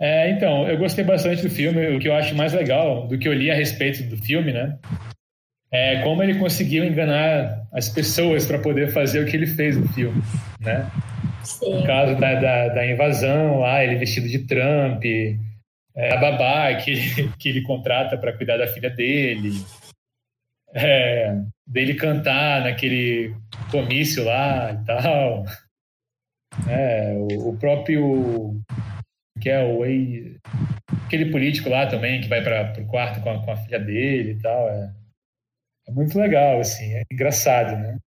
É, 0.00 0.30
então, 0.30 0.66
eu 0.66 0.76
gostei 0.78 1.04
bastante 1.04 1.42
do 1.42 1.50
filme. 1.50 1.96
O 1.96 2.00
que 2.00 2.08
eu 2.08 2.14
acho 2.14 2.34
mais 2.34 2.52
legal 2.52 3.06
do 3.06 3.18
que 3.18 3.28
eu 3.28 3.32
li 3.32 3.50
a 3.50 3.54
respeito 3.54 4.02
do 4.04 4.16
filme, 4.16 4.52
né? 4.52 4.78
É 5.70 6.02
como 6.02 6.22
ele 6.22 6.38
conseguiu 6.38 6.84
enganar 6.84 7.66
as 7.72 7.88
pessoas 7.88 8.44
para 8.44 8.58
poder 8.58 8.92
fazer 8.92 9.20
o 9.20 9.26
que 9.26 9.36
ele 9.36 9.46
fez 9.46 9.76
no 9.76 9.88
filme, 9.88 10.20
né? 10.60 10.90
Sim. 11.44 11.76
No 11.76 11.86
caso 11.86 12.18
da, 12.18 12.34
da, 12.34 12.68
da 12.68 12.86
invasão 12.86 13.60
lá, 13.60 13.82
ele 13.82 13.96
vestido 13.96 14.28
de 14.28 14.40
Trump, 14.40 15.04
é, 15.04 16.12
a 16.12 16.16
babá 16.16 16.74
que 16.74 16.90
ele, 16.90 17.32
que 17.38 17.48
ele 17.48 17.62
contrata 17.62 18.18
para 18.18 18.36
cuidar 18.36 18.56
da 18.56 18.66
filha 18.66 18.90
dele, 18.90 19.52
é, 20.74 21.36
dele 21.66 21.94
cantar 21.94 22.62
naquele 22.62 23.34
comício 23.70 24.24
lá 24.24 24.72
e 24.72 24.84
tal. 24.84 25.44
É, 26.68 27.14
o, 27.14 27.50
o 27.50 27.58
próprio 27.58 28.60
que 29.40 29.50
é 29.50 29.62
o 29.64 29.84
ex, 29.84 30.36
aquele 31.06 31.30
político 31.30 31.68
lá 31.68 31.86
também 31.86 32.20
que 32.20 32.28
vai 32.28 32.42
para 32.42 32.80
o 32.80 32.86
quarto 32.86 33.20
com 33.20 33.30
a, 33.30 33.44
com 33.44 33.50
a, 33.50 33.56
filha 33.56 33.80
dele 33.80 34.32
e 34.32 34.38
tal. 34.40 34.68
É, 34.68 34.92
é, 35.88 35.92
muito 35.92 36.18
legal, 36.18 36.60
assim, 36.60 36.94
é 36.94 37.02
engraçado, 37.10 37.76
né? 37.76 37.98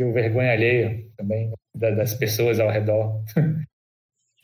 o 0.00 0.12
vergonha 0.12 0.52
alheia 0.52 1.02
também 1.16 1.50
da, 1.74 1.90
das 1.90 2.14
pessoas 2.14 2.60
ao 2.60 2.70
redor. 2.70 3.22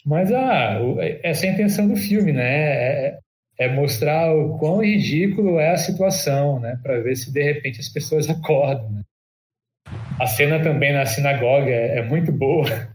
Mas 0.04 0.30
ah, 0.32 0.78
essa 1.22 1.46
é 1.46 1.50
a 1.50 1.52
intenção 1.52 1.88
do 1.88 1.96
filme, 1.96 2.32
né? 2.32 3.08
É, 3.08 3.18
é 3.58 3.68
mostrar 3.68 4.34
o 4.34 4.58
quão 4.58 4.82
ridículo 4.82 5.58
é 5.58 5.70
a 5.70 5.76
situação, 5.78 6.60
né? 6.60 6.78
Para 6.82 7.00
ver 7.00 7.16
se 7.16 7.32
de 7.32 7.42
repente 7.42 7.80
as 7.80 7.88
pessoas 7.88 8.28
acordam. 8.30 8.90
Né? 8.90 9.02
A 10.20 10.26
cena 10.26 10.62
também 10.62 10.92
na 10.92 11.06
sinagoga 11.06 11.70
é, 11.70 11.98
é 11.98 12.02
muito 12.02 12.30
boa 12.32 12.94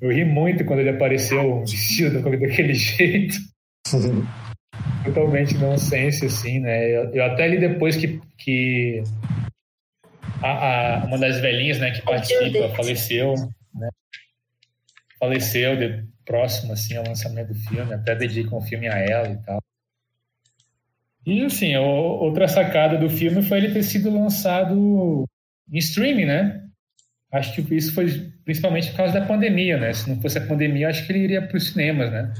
eu 0.00 0.12
ri 0.12 0.24
muito 0.24 0.64
quando 0.64 0.80
ele 0.80 0.90
apareceu 0.90 1.60
vestido 1.60 2.22
daquele 2.22 2.74
jeito. 2.74 3.36
Totalmente 5.04 5.56
nonsense, 5.56 6.26
assim, 6.26 6.60
né? 6.60 6.88
Eu, 6.88 7.14
eu, 7.14 7.24
até 7.24 7.48
li 7.48 7.58
depois 7.58 7.96
que, 7.96 8.20
que 8.36 9.02
a, 10.42 11.00
a, 11.00 11.04
uma 11.04 11.18
das 11.18 11.40
velhinhas 11.40 11.78
né, 11.78 11.90
que 11.90 12.02
participa 12.02 12.68
faleceu, 12.76 13.34
né? 13.74 13.88
Faleceu 15.18 15.76
de, 15.76 16.06
próximo, 16.24 16.74
assim, 16.74 16.96
ao 16.96 17.04
lançamento 17.04 17.48
do 17.48 17.54
filme. 17.54 17.92
Até 17.92 18.14
dedicam 18.14 18.58
o 18.58 18.62
filme 18.62 18.86
a 18.86 18.98
ela 18.98 19.28
e 19.28 19.36
tal. 19.38 19.58
E, 21.26 21.44
assim, 21.44 21.76
outra 21.76 22.46
sacada 22.46 22.96
do 22.96 23.10
filme 23.10 23.42
foi 23.42 23.58
ele 23.58 23.72
ter 23.72 23.82
sido 23.82 24.10
lançado 24.10 25.24
em 25.72 25.78
streaming, 25.78 26.24
né? 26.24 26.64
Acho 27.32 27.62
que 27.62 27.74
isso 27.74 27.92
foi 27.94 28.32
principalmente 28.44 28.90
por 28.90 28.96
causa 28.96 29.20
da 29.20 29.26
pandemia, 29.26 29.76
né? 29.78 29.92
Se 29.92 30.08
não 30.08 30.20
fosse 30.20 30.38
a 30.38 30.46
pandemia, 30.46 30.88
acho 30.88 31.06
que 31.06 31.12
ele 31.12 31.24
iria 31.24 31.42
para 31.42 31.56
os 31.56 31.68
cinemas, 31.68 32.10
né? 32.10 32.32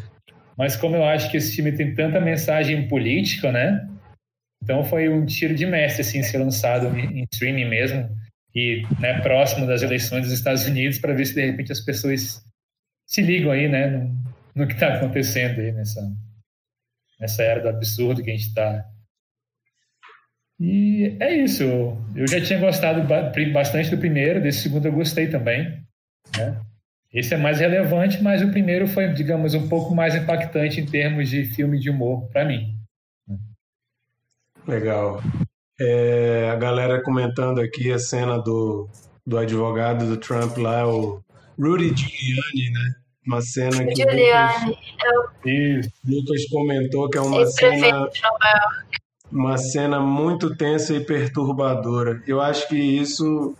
Mas 0.56 0.74
como 0.76 0.96
eu 0.96 1.04
acho 1.04 1.30
que 1.30 1.36
esse 1.36 1.54
filme 1.54 1.72
tem 1.72 1.94
tanta 1.94 2.20
mensagem 2.20 2.88
política, 2.88 3.52
né? 3.52 3.86
Então 4.62 4.82
foi 4.84 5.08
um 5.08 5.24
tiro 5.24 5.54
de 5.54 5.66
mestre, 5.66 6.00
assim, 6.00 6.22
ser 6.22 6.38
lançado 6.38 6.88
em 6.98 7.26
streaming 7.30 7.66
mesmo 7.66 8.08
e 8.54 8.82
né, 8.98 9.20
próximo 9.20 9.66
das 9.66 9.82
eleições 9.82 10.22
dos 10.22 10.32
Estados 10.32 10.66
Unidos 10.66 10.98
para 10.98 11.14
ver 11.14 11.26
se 11.26 11.34
de 11.34 11.46
repente 11.46 11.70
as 11.70 11.80
pessoas 11.80 12.42
se 13.06 13.22
ligam 13.22 13.52
aí, 13.52 13.68
né? 13.68 13.86
No, 13.88 14.16
no 14.54 14.66
que 14.66 14.74
está 14.74 14.94
acontecendo 14.94 15.60
aí 15.60 15.70
nessa, 15.70 16.00
nessa 17.20 17.42
era 17.42 17.60
do 17.60 17.68
absurdo 17.68 18.22
que 18.22 18.30
a 18.30 18.34
gente 18.34 18.48
está 18.48 18.84
e 20.60 21.16
é 21.20 21.36
isso. 21.36 21.64
Eu 22.14 22.26
já 22.26 22.40
tinha 22.40 22.58
gostado 22.58 23.02
bastante 23.52 23.90
do 23.90 23.98
primeiro, 23.98 24.40
desse 24.40 24.62
segundo 24.62 24.86
eu 24.86 24.92
gostei 24.92 25.28
também. 25.28 25.82
Né? 26.36 26.60
Esse 27.12 27.34
é 27.34 27.36
mais 27.36 27.60
relevante, 27.60 28.22
mas 28.22 28.42
o 28.42 28.50
primeiro 28.50 28.86
foi, 28.86 29.08
digamos, 29.12 29.54
um 29.54 29.68
pouco 29.68 29.94
mais 29.94 30.14
impactante 30.14 30.80
em 30.80 30.86
termos 30.86 31.30
de 31.30 31.44
filme 31.44 31.78
de 31.78 31.88
humor 31.88 32.28
para 32.30 32.44
mim. 32.44 32.74
Legal. 34.66 35.22
É, 35.80 36.50
a 36.52 36.56
galera 36.56 37.02
comentando 37.02 37.60
aqui 37.60 37.92
a 37.92 37.98
cena 37.98 38.36
do, 38.38 38.88
do 39.24 39.38
advogado 39.38 40.06
do 40.06 40.16
Trump 40.16 40.58
lá, 40.58 40.86
o 40.86 41.22
Rudy 41.58 41.94
Giuliani, 41.94 42.72
né? 42.72 42.94
Uma 43.26 43.40
cena 43.40 43.86
que 43.86 43.94
Giuliani. 43.94 44.70
o 44.70 44.76
Lucas, 45.48 45.92
Lucas 46.04 46.48
comentou 46.50 47.08
que 47.08 47.16
é 47.16 47.20
uma 47.20 47.46
cena 47.46 48.08
uma 49.30 49.56
cena 49.58 50.00
muito 50.00 50.56
tensa 50.56 50.94
e 50.94 51.04
perturbadora. 51.04 52.22
Eu 52.26 52.40
acho 52.40 52.68
que 52.68 52.76
isso, 52.76 53.54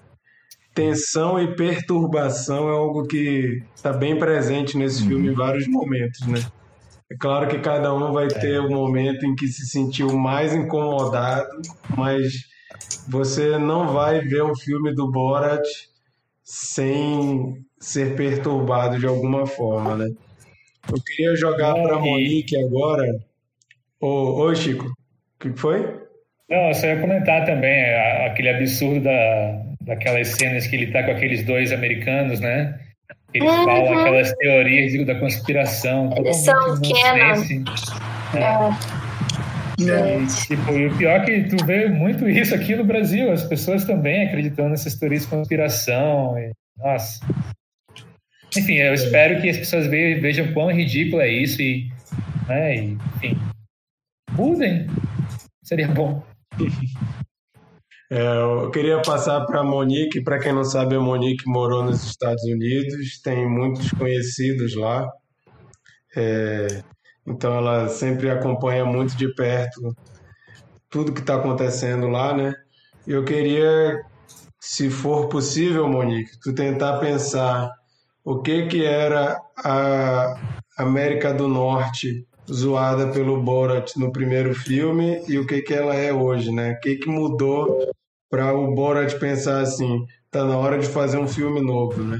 tensão 0.75 1.41
e 1.41 1.55
perturbação, 1.55 2.69
é 2.69 2.73
algo 2.73 3.07
que 3.07 3.63
está 3.75 3.93
bem 3.93 4.19
presente 4.19 4.77
nesse 4.77 5.03
uhum. 5.03 5.09
filme 5.09 5.29
em 5.29 5.35
vários 5.35 5.67
momentos, 5.67 6.27
né? 6.27 6.41
É 7.11 7.17
claro 7.17 7.49
que 7.49 7.59
cada 7.59 7.95
um 7.95 8.13
vai 8.13 8.29
ter 8.29 8.61
o 8.61 8.67
um 8.67 8.71
momento 8.71 9.25
em 9.25 9.35
que 9.35 9.49
se 9.49 9.67
sentiu 9.67 10.13
mais 10.13 10.55
incomodado, 10.55 11.49
mas 11.97 12.33
você 13.09 13.57
não 13.57 13.95
vai 13.95 14.21
ver 14.21 14.43
um 14.43 14.55
filme 14.55 14.95
do 14.95 15.11
Borat 15.11 15.67
sem 16.43 17.65
ser 17.81 18.15
perturbado 18.15 18.99
de 18.99 19.07
alguma 19.07 19.47
forma, 19.47 19.97
né? 19.97 20.11
Eu 20.91 21.03
queria 21.05 21.37
jogar 21.37 21.75
para 21.75 21.99
Monique 21.99 22.57
agora. 22.57 23.05
Ô, 24.01 24.43
ô 24.43 24.55
Chico, 24.55 24.91
o 25.41 25.53
que 25.53 25.59
foi? 25.59 26.01
Não, 26.51 26.69
eu 26.69 26.75
só 26.75 26.87
ia 26.87 27.01
comentar 27.01 27.45
também 27.45 27.95
aquele 28.27 28.49
absurdo 28.49 29.01
da, 29.05 29.63
daquelas 29.83 30.29
cenas 30.29 30.67
que 30.67 30.77
ele 30.77 30.93
tá 30.93 31.03
com 31.03 31.11
aqueles 31.11 31.45
dois 31.45 31.73
americanos, 31.73 32.41
né? 32.41 32.79
Ele 33.35 33.45
uhum. 33.45 33.65
fala 33.65 34.01
aquelas 34.01 34.33
teorias 34.35 35.07
da 35.07 35.15
conspiração. 35.17 36.11
Eles 36.17 36.37
são 36.39 36.81
canon. 36.81 37.65
É. 38.35 38.99
É. 39.81 40.27
Tipo, 40.47 40.73
e 40.73 40.87
o 40.87 40.97
pior 40.97 41.21
é 41.21 41.25
que 41.25 41.57
tu 41.57 41.65
vê 41.65 41.89
muito 41.89 42.29
isso 42.29 42.55
aqui 42.55 42.75
no 42.75 42.85
Brasil, 42.85 43.31
as 43.31 43.45
pessoas 43.45 43.85
também 43.85 44.27
acreditando 44.27 44.71
nessas 44.71 44.95
teorias 44.95 45.23
de 45.23 45.29
conspiração. 45.29 46.37
E, 46.39 46.53
nossa. 46.77 47.21
Enfim, 48.57 48.75
eu 48.75 48.95
espero 48.95 49.41
que 49.41 49.49
as 49.49 49.59
pessoas 49.59 49.87
vejam 49.87 50.53
quão 50.53 50.73
ridículo 50.73 51.21
é 51.23 51.29
isso 51.29 51.61
e, 51.61 51.89
né, 52.49 52.77
e 52.77 52.99
enfim, 53.17 53.39
mudem. 54.33 54.87
Seria 55.69 55.89
bom. 55.89 56.23
É, 58.11 58.23
eu 58.41 58.71
queria 58.71 59.03
passar 59.03 59.45
para 59.45 59.61
a 59.61 59.63
Monique. 59.63 60.23
Para 60.23 60.39
quem 60.39 60.51
não 60.51 60.65
sabe, 60.65 60.97
a 60.97 60.99
Monique 60.99 61.47
morou 61.47 61.85
nos 61.85 62.03
Estados 62.05 62.43
Unidos, 62.45 63.21
tem 63.21 63.47
muitos 63.47 63.91
conhecidos 63.91 64.75
lá. 64.75 65.07
É, 66.17 66.83
então, 67.27 67.55
ela 67.55 67.87
sempre 67.89 68.31
acompanha 68.31 68.87
muito 68.87 69.15
de 69.15 69.29
perto 69.35 69.95
tudo 70.89 71.13
que 71.13 71.21
está 71.21 71.35
acontecendo 71.35 72.09
lá, 72.09 72.35
né? 72.35 72.55
Eu 73.07 73.27
queria, 73.27 74.01
se 74.59 74.89
for 74.89 75.29
possível, 75.29 75.87
Monique, 75.87 76.41
tu 76.41 76.55
tentar 76.55 77.01
pensar 77.01 77.71
o 78.25 78.41
que 78.41 78.69
que 78.69 78.87
era 78.87 79.39
a 79.63 80.35
América 80.79 81.35
do 81.35 81.47
Norte 81.47 82.27
zoada 82.53 83.13
pelo 83.13 83.43
Borat 83.43 83.97
no 83.97 84.13
primeiro 84.13 84.55
filme 84.55 85.23
e 85.29 85.39
o 85.39 85.47
que 85.47 85.63
que 85.63 85.75
ela 85.75 85.95
é 85.95 86.13
hoje, 86.13 86.51
né? 86.51 86.73
O 86.73 86.81
que 86.81 86.97
que 86.97 87.09
mudou 87.09 87.91
para 88.31 88.53
o 88.55 88.75
Borat 88.75 89.19
pensar 89.19 89.61
assim, 89.61 90.07
tá 90.31 90.45
na 90.45 90.57
hora 90.57 90.79
de 90.79 90.89
fazer 90.89 91.19
um 91.19 91.29
filme 91.29 91.61
novo, 91.61 92.03
né? 92.03 92.19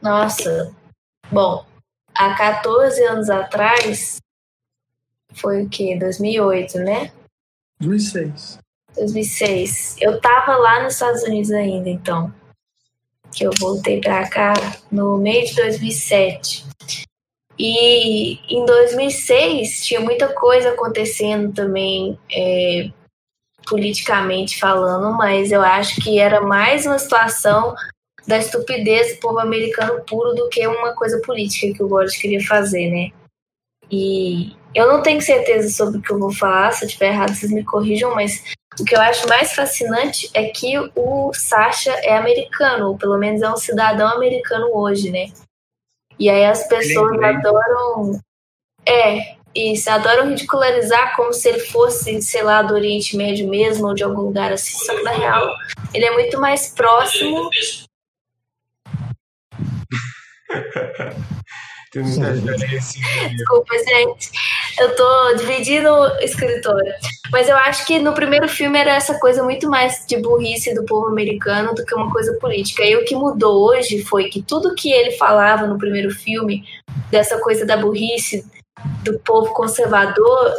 Nossa, 0.00 0.74
bom, 1.30 1.64
há 2.14 2.34
14 2.34 3.02
anos 3.04 3.30
atrás, 3.30 4.20
foi 5.34 5.62
o 5.62 5.68
que? 5.68 5.98
2008, 5.98 6.78
né? 6.78 7.12
2006. 7.80 8.58
2006. 8.96 9.96
Eu 10.00 10.20
tava 10.20 10.56
lá 10.56 10.82
nos 10.82 10.94
Estados 10.94 11.22
Unidos 11.22 11.50
ainda, 11.50 11.88
então. 11.88 12.32
Que 13.32 13.44
eu 13.44 13.50
voltei 13.58 14.00
pra 14.00 14.28
cá 14.28 14.52
no 14.90 15.16
meio 15.16 15.46
de 15.46 15.54
2007. 15.54 16.66
E 17.58 18.38
em 18.48 18.64
2006 18.64 19.84
tinha 19.84 20.00
muita 20.00 20.28
coisa 20.28 20.70
acontecendo 20.70 21.52
também, 21.52 22.18
é, 22.32 22.90
politicamente 23.66 24.58
falando, 24.58 25.16
mas 25.16 25.52
eu 25.52 25.62
acho 25.62 26.00
que 26.00 26.18
era 26.18 26.40
mais 26.40 26.86
uma 26.86 26.98
situação 26.98 27.74
da 28.26 28.38
estupidez 28.38 29.14
do 29.14 29.20
povo 29.20 29.38
americano 29.38 30.02
puro 30.04 30.34
do 30.34 30.48
que 30.48 30.66
uma 30.66 30.94
coisa 30.94 31.20
política 31.24 31.74
que 31.74 31.82
o 31.82 31.88
Boris 31.88 32.16
queria 32.16 32.44
fazer, 32.44 32.90
né? 32.90 33.10
E 33.90 34.56
eu 34.74 34.88
não 34.88 35.02
tenho 35.02 35.20
certeza 35.20 35.68
sobre 35.68 35.98
o 35.98 36.02
que 36.02 36.10
eu 36.10 36.18
vou 36.18 36.32
falar, 36.32 36.72
se 36.72 36.84
eu 36.84 36.86
estiver 36.86 37.08
errado, 37.08 37.34
vocês 37.34 37.52
me 37.52 37.64
corrijam, 37.64 38.14
mas 38.14 38.42
o 38.80 38.84
que 38.84 38.94
eu 38.94 39.00
acho 39.00 39.28
mais 39.28 39.52
fascinante 39.52 40.30
é 40.32 40.44
que 40.44 40.78
o 40.96 41.32
Sasha 41.34 41.92
é 42.02 42.16
americano, 42.16 42.88
ou 42.88 42.96
pelo 42.96 43.18
menos 43.18 43.42
é 43.42 43.50
um 43.50 43.56
cidadão 43.56 44.08
americano 44.08 44.70
hoje, 44.72 45.10
né? 45.10 45.26
E 46.18 46.28
aí 46.30 46.44
as 46.44 46.66
pessoas 46.68 47.20
adoram. 47.22 48.20
É, 48.86 49.36
isso, 49.54 49.90
adoram 49.90 50.30
ridicularizar 50.30 51.14
como 51.14 51.32
se 51.32 51.48
ele 51.48 51.60
fosse, 51.60 52.22
sei 52.22 52.42
lá, 52.42 52.62
do 52.62 52.74
Oriente 52.74 53.16
Médio 53.16 53.48
mesmo, 53.48 53.86
ou 53.86 53.94
de 53.94 54.02
algum 54.02 54.22
lugar 54.22 54.52
assim. 54.52 54.76
Só 54.84 54.94
que 54.94 55.02
na 55.02 55.12
real, 55.12 55.54
ele 55.92 56.06
é 56.06 56.10
muito 56.10 56.40
mais 56.40 56.68
próximo 56.68 57.50
Tem 61.92 62.02
muita 62.02 62.32
diferença. 62.32 62.98
Desculpa, 63.36 63.74
gente. 63.78 64.30
Eu 64.78 64.94
tô 64.96 65.34
dividindo 65.34 65.88
escritora. 66.20 66.96
Mas 67.30 67.48
eu 67.48 67.56
acho 67.56 67.86
que 67.86 67.98
no 67.98 68.12
primeiro 68.12 68.48
filme 68.48 68.78
era 68.78 68.94
essa 68.94 69.18
coisa 69.18 69.42
muito 69.42 69.68
mais 69.68 70.04
de 70.06 70.16
burrice 70.18 70.74
do 70.74 70.84
povo 70.84 71.08
americano 71.08 71.74
do 71.74 71.84
que 71.84 71.94
uma 71.94 72.10
coisa 72.10 72.36
política. 72.40 72.84
E 72.84 72.96
o 72.96 73.04
que 73.04 73.14
mudou 73.14 73.68
hoje 73.68 74.02
foi 74.02 74.28
que 74.28 74.42
tudo 74.42 74.74
que 74.74 74.92
ele 74.92 75.12
falava 75.12 75.66
no 75.66 75.78
primeiro 75.78 76.10
filme, 76.10 76.64
dessa 77.10 77.38
coisa 77.38 77.64
da 77.64 77.76
burrice 77.76 78.44
do 79.02 79.18
povo 79.20 79.52
conservador, 79.52 80.52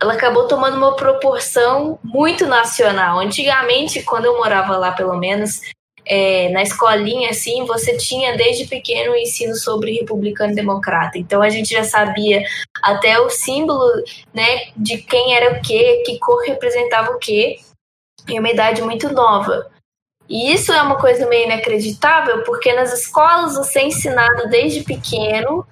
ela 0.00 0.12
acabou 0.12 0.46
tomando 0.46 0.76
uma 0.76 0.94
proporção 0.94 1.98
muito 2.02 2.46
nacional. 2.46 3.18
Antigamente, 3.18 4.02
quando 4.02 4.26
eu 4.26 4.36
morava 4.36 4.76
lá, 4.76 4.92
pelo 4.92 5.16
menos, 5.16 5.60
é, 6.08 6.48
na 6.48 6.62
escolinha, 6.62 7.30
assim, 7.30 7.66
você 7.66 7.96
tinha 7.96 8.36
desde 8.36 8.66
pequeno 8.66 9.12
o 9.12 9.16
ensino 9.16 9.54
sobre 9.54 9.92
republicano 9.92 10.52
e 10.52 10.56
democrata. 10.56 11.18
Então 11.18 11.42
a 11.42 11.50
gente 11.50 11.68
já 11.68 11.84
sabia 11.84 12.42
até 12.82 13.20
o 13.20 13.28
símbolo, 13.28 13.84
né, 14.32 14.70
de 14.74 14.98
quem 14.98 15.34
era 15.34 15.52
o 15.52 15.62
quê, 15.62 16.02
que 16.06 16.18
cor 16.18 16.42
representava 16.46 17.12
o 17.12 17.18
quê, 17.18 17.58
em 18.26 18.38
uma 18.38 18.50
idade 18.50 18.80
muito 18.80 19.12
nova. 19.12 19.70
E 20.28 20.52
isso 20.52 20.72
é 20.72 20.82
uma 20.82 20.98
coisa 20.98 21.26
meio 21.28 21.44
inacreditável, 21.44 22.42
porque 22.44 22.72
nas 22.72 22.92
escolas 22.92 23.54
você 23.54 23.80
é 23.80 23.86
ensinado 23.86 24.48
desde 24.48 24.82
pequeno 24.82 25.66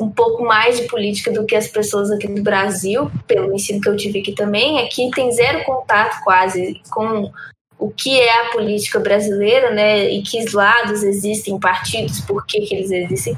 um 0.00 0.08
pouco 0.08 0.44
mais 0.44 0.78
de 0.78 0.86
política 0.86 1.32
do 1.32 1.44
que 1.44 1.56
as 1.56 1.66
pessoas 1.66 2.10
aqui 2.10 2.28
no 2.28 2.42
Brasil, 2.42 3.10
pelo 3.26 3.52
ensino 3.52 3.80
que 3.80 3.88
eu 3.88 3.96
tive 3.96 4.20
aqui 4.20 4.32
também. 4.32 4.80
Aqui 4.80 5.10
tem 5.12 5.32
zero 5.32 5.64
contato 5.64 6.22
quase 6.22 6.80
com 6.88 7.32
o 7.78 7.90
que 7.90 8.18
é 8.18 8.40
a 8.40 8.50
política 8.50 8.98
brasileira, 8.98 9.70
né, 9.70 10.10
e 10.10 10.22
que 10.22 10.38
lados 10.52 11.02
existem, 11.02 11.58
partidos, 11.58 12.20
por 12.20 12.44
que, 12.44 12.62
que 12.62 12.74
eles 12.74 12.90
existem. 12.90 13.36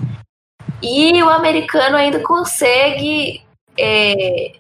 E 0.83 1.23
o 1.23 1.29
americano 1.29 1.97
ainda 1.97 2.21
consegue 2.21 3.43
é, 3.79 4.53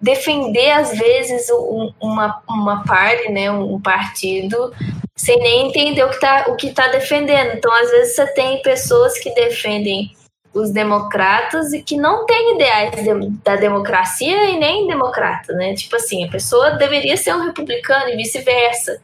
defender, 0.00 0.70
às 0.70 0.96
vezes, 0.96 1.50
um, 1.50 1.92
uma, 2.00 2.42
uma 2.48 2.84
parte, 2.84 3.30
né, 3.30 3.50
um 3.50 3.80
partido, 3.80 4.72
sem 5.14 5.38
nem 5.38 5.68
entender 5.68 6.04
o 6.04 6.56
que 6.56 6.66
está 6.68 6.86
tá 6.86 6.88
defendendo. 6.88 7.56
Então, 7.56 7.72
às 7.72 7.90
vezes, 7.90 8.16
você 8.16 8.26
tem 8.34 8.62
pessoas 8.62 9.18
que 9.18 9.32
defendem 9.34 10.10
os 10.54 10.70
democratas 10.70 11.72
e 11.72 11.82
que 11.82 11.96
não 11.96 12.26
têm 12.26 12.54
ideais 12.54 12.94
de, 12.96 13.30
da 13.42 13.56
democracia 13.56 14.50
e 14.50 14.58
nem 14.58 14.86
democrata, 14.86 15.52
né? 15.54 15.74
Tipo 15.74 15.96
assim, 15.96 16.24
a 16.24 16.30
pessoa 16.30 16.72
deveria 16.72 17.16
ser 17.16 17.34
um 17.34 17.44
republicano 17.44 18.10
e 18.10 18.16
vice-versa. 18.16 19.00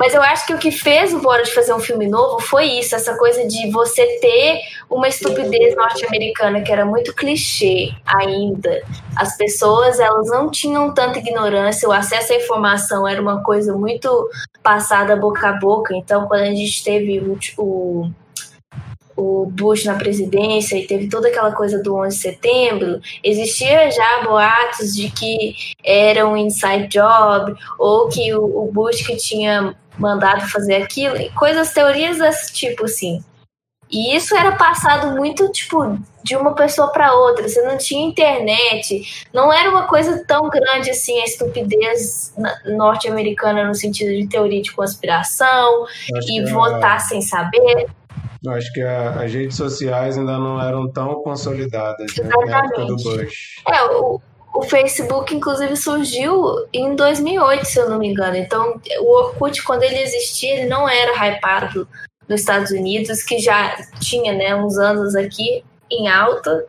Mas 0.00 0.14
eu 0.14 0.22
acho 0.22 0.46
que 0.46 0.54
o 0.54 0.58
que 0.58 0.70
fez 0.70 1.12
o 1.12 1.20
Borat 1.20 1.46
fazer 1.50 1.74
um 1.74 1.78
filme 1.78 2.08
novo 2.08 2.40
foi 2.40 2.64
isso, 2.64 2.94
essa 2.94 3.18
coisa 3.18 3.46
de 3.46 3.70
você 3.70 4.18
ter 4.18 4.62
uma 4.88 5.06
estupidez 5.06 5.76
norte-americana 5.76 6.62
que 6.62 6.72
era 6.72 6.86
muito 6.86 7.14
clichê 7.14 7.90
ainda. 8.06 8.80
As 9.14 9.36
pessoas, 9.36 10.00
elas 10.00 10.26
não 10.28 10.50
tinham 10.50 10.94
tanta 10.94 11.18
ignorância, 11.18 11.86
o 11.86 11.92
acesso 11.92 12.32
à 12.32 12.36
informação 12.36 13.06
era 13.06 13.20
uma 13.20 13.42
coisa 13.42 13.74
muito 13.74 14.30
passada 14.62 15.14
boca 15.16 15.50
a 15.50 15.52
boca. 15.52 15.94
Então, 15.94 16.26
quando 16.26 16.44
a 16.44 16.54
gente 16.54 16.82
teve 16.82 17.20
o, 17.20 17.38
o 17.58 18.10
o 19.20 19.46
Bush 19.46 19.84
na 19.84 19.94
presidência 19.94 20.76
e 20.76 20.86
teve 20.86 21.08
toda 21.08 21.28
aquela 21.28 21.52
coisa 21.52 21.82
do 21.82 21.94
11 21.96 22.16
de 22.16 22.22
setembro, 22.22 23.00
existia 23.22 23.90
já 23.90 24.22
boatos 24.24 24.94
de 24.94 25.10
que 25.10 25.54
era 25.84 26.26
um 26.26 26.36
inside 26.36 26.88
job 26.88 27.54
ou 27.78 28.08
que 28.08 28.34
o, 28.34 28.70
Bush 28.72 29.06
que 29.06 29.16
tinha 29.16 29.76
mandado 29.98 30.48
fazer 30.48 30.76
aquilo, 30.76 31.16
coisas, 31.34 31.72
teorias 31.72 32.18
desse 32.18 32.52
tipo, 32.52 32.84
assim. 32.84 33.22
E 33.90 34.14
isso 34.14 34.36
era 34.36 34.52
passado 34.52 35.16
muito, 35.16 35.50
tipo, 35.50 35.98
de 36.22 36.36
uma 36.36 36.54
pessoa 36.54 36.92
para 36.92 37.12
outra. 37.12 37.48
Você 37.48 37.60
não 37.62 37.76
tinha 37.76 38.06
internet. 38.06 39.26
Não 39.34 39.52
era 39.52 39.68
uma 39.68 39.88
coisa 39.88 40.24
tão 40.26 40.48
grande 40.48 40.90
assim, 40.90 41.20
a 41.20 41.24
estupidez 41.24 42.32
norte-americana 42.64 43.64
no 43.64 43.74
sentido 43.74 44.12
de 44.12 44.28
teoria 44.28 44.62
de 44.62 44.72
conspiração 44.72 45.86
e 46.28 46.44
votar 46.44 47.00
sem 47.00 47.20
saber. 47.20 47.88
Eu 48.44 48.52
acho 48.52 48.72
que 48.72 48.80
a, 48.80 49.22
as 49.22 49.32
redes 49.32 49.56
sociais 49.56 50.16
ainda 50.16 50.38
não 50.38 50.60
eram 50.60 50.90
tão 50.90 51.22
consolidadas 51.22 52.14
né, 52.16 52.28
na 52.46 52.58
época 52.58 52.84
do 52.86 52.96
Bush. 52.96 53.62
É, 53.68 53.84
o, 53.84 54.20
o 54.54 54.62
Facebook, 54.62 55.34
inclusive, 55.34 55.76
surgiu 55.76 56.66
em 56.72 56.96
2008, 56.96 57.64
se 57.64 57.78
eu 57.78 57.90
não 57.90 57.98
me 57.98 58.08
engano. 58.08 58.36
Então, 58.36 58.80
o 59.00 59.16
Orkut, 59.18 59.62
quando 59.62 59.82
ele 59.82 59.98
existia, 60.00 60.56
ele 60.56 60.68
não 60.68 60.88
era 60.88 61.12
hypado 61.12 61.86
nos 62.28 62.40
Estados 62.40 62.70
Unidos, 62.70 63.22
que 63.22 63.38
já 63.38 63.76
tinha 64.00 64.32
né, 64.32 64.54
uns 64.54 64.78
anos 64.78 65.14
aqui 65.14 65.64
em 65.90 66.08
alta. 66.08 66.66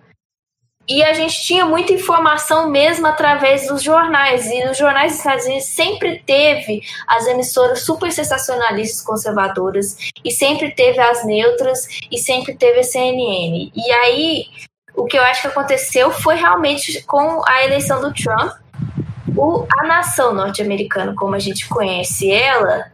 E 0.87 1.03
a 1.03 1.13
gente 1.13 1.43
tinha 1.43 1.65
muita 1.65 1.93
informação 1.93 2.69
mesmo 2.69 3.07
através 3.07 3.67
dos 3.67 3.81
jornais. 3.81 4.45
E 4.47 4.67
os 4.67 4.77
jornais 4.77 5.11
dos 5.11 5.19
Estados 5.19 5.45
Unidos 5.45 5.65
sempre 5.67 6.21
teve 6.25 6.81
as 7.07 7.27
emissoras 7.27 7.83
super 7.83 8.11
sensacionalistas 8.11 9.01
conservadoras, 9.01 9.95
e 10.23 10.31
sempre 10.31 10.71
teve 10.71 10.99
as 10.99 11.25
neutras, 11.25 11.87
e 12.11 12.17
sempre 12.17 12.55
teve 12.55 12.79
a 12.79 12.83
CNN. 12.83 13.71
E 13.75 13.91
aí, 13.91 14.45
o 14.95 15.05
que 15.05 15.17
eu 15.17 15.23
acho 15.23 15.41
que 15.41 15.47
aconteceu 15.47 16.11
foi 16.11 16.35
realmente 16.35 17.01
com 17.03 17.41
a 17.47 17.63
eleição 17.63 18.01
do 18.01 18.13
Trump, 18.13 18.53
o, 19.37 19.65
a 19.79 19.87
nação 19.87 20.33
norte-americana, 20.33 21.15
como 21.15 21.35
a 21.35 21.39
gente 21.39 21.67
conhece 21.69 22.29
ela, 22.31 22.91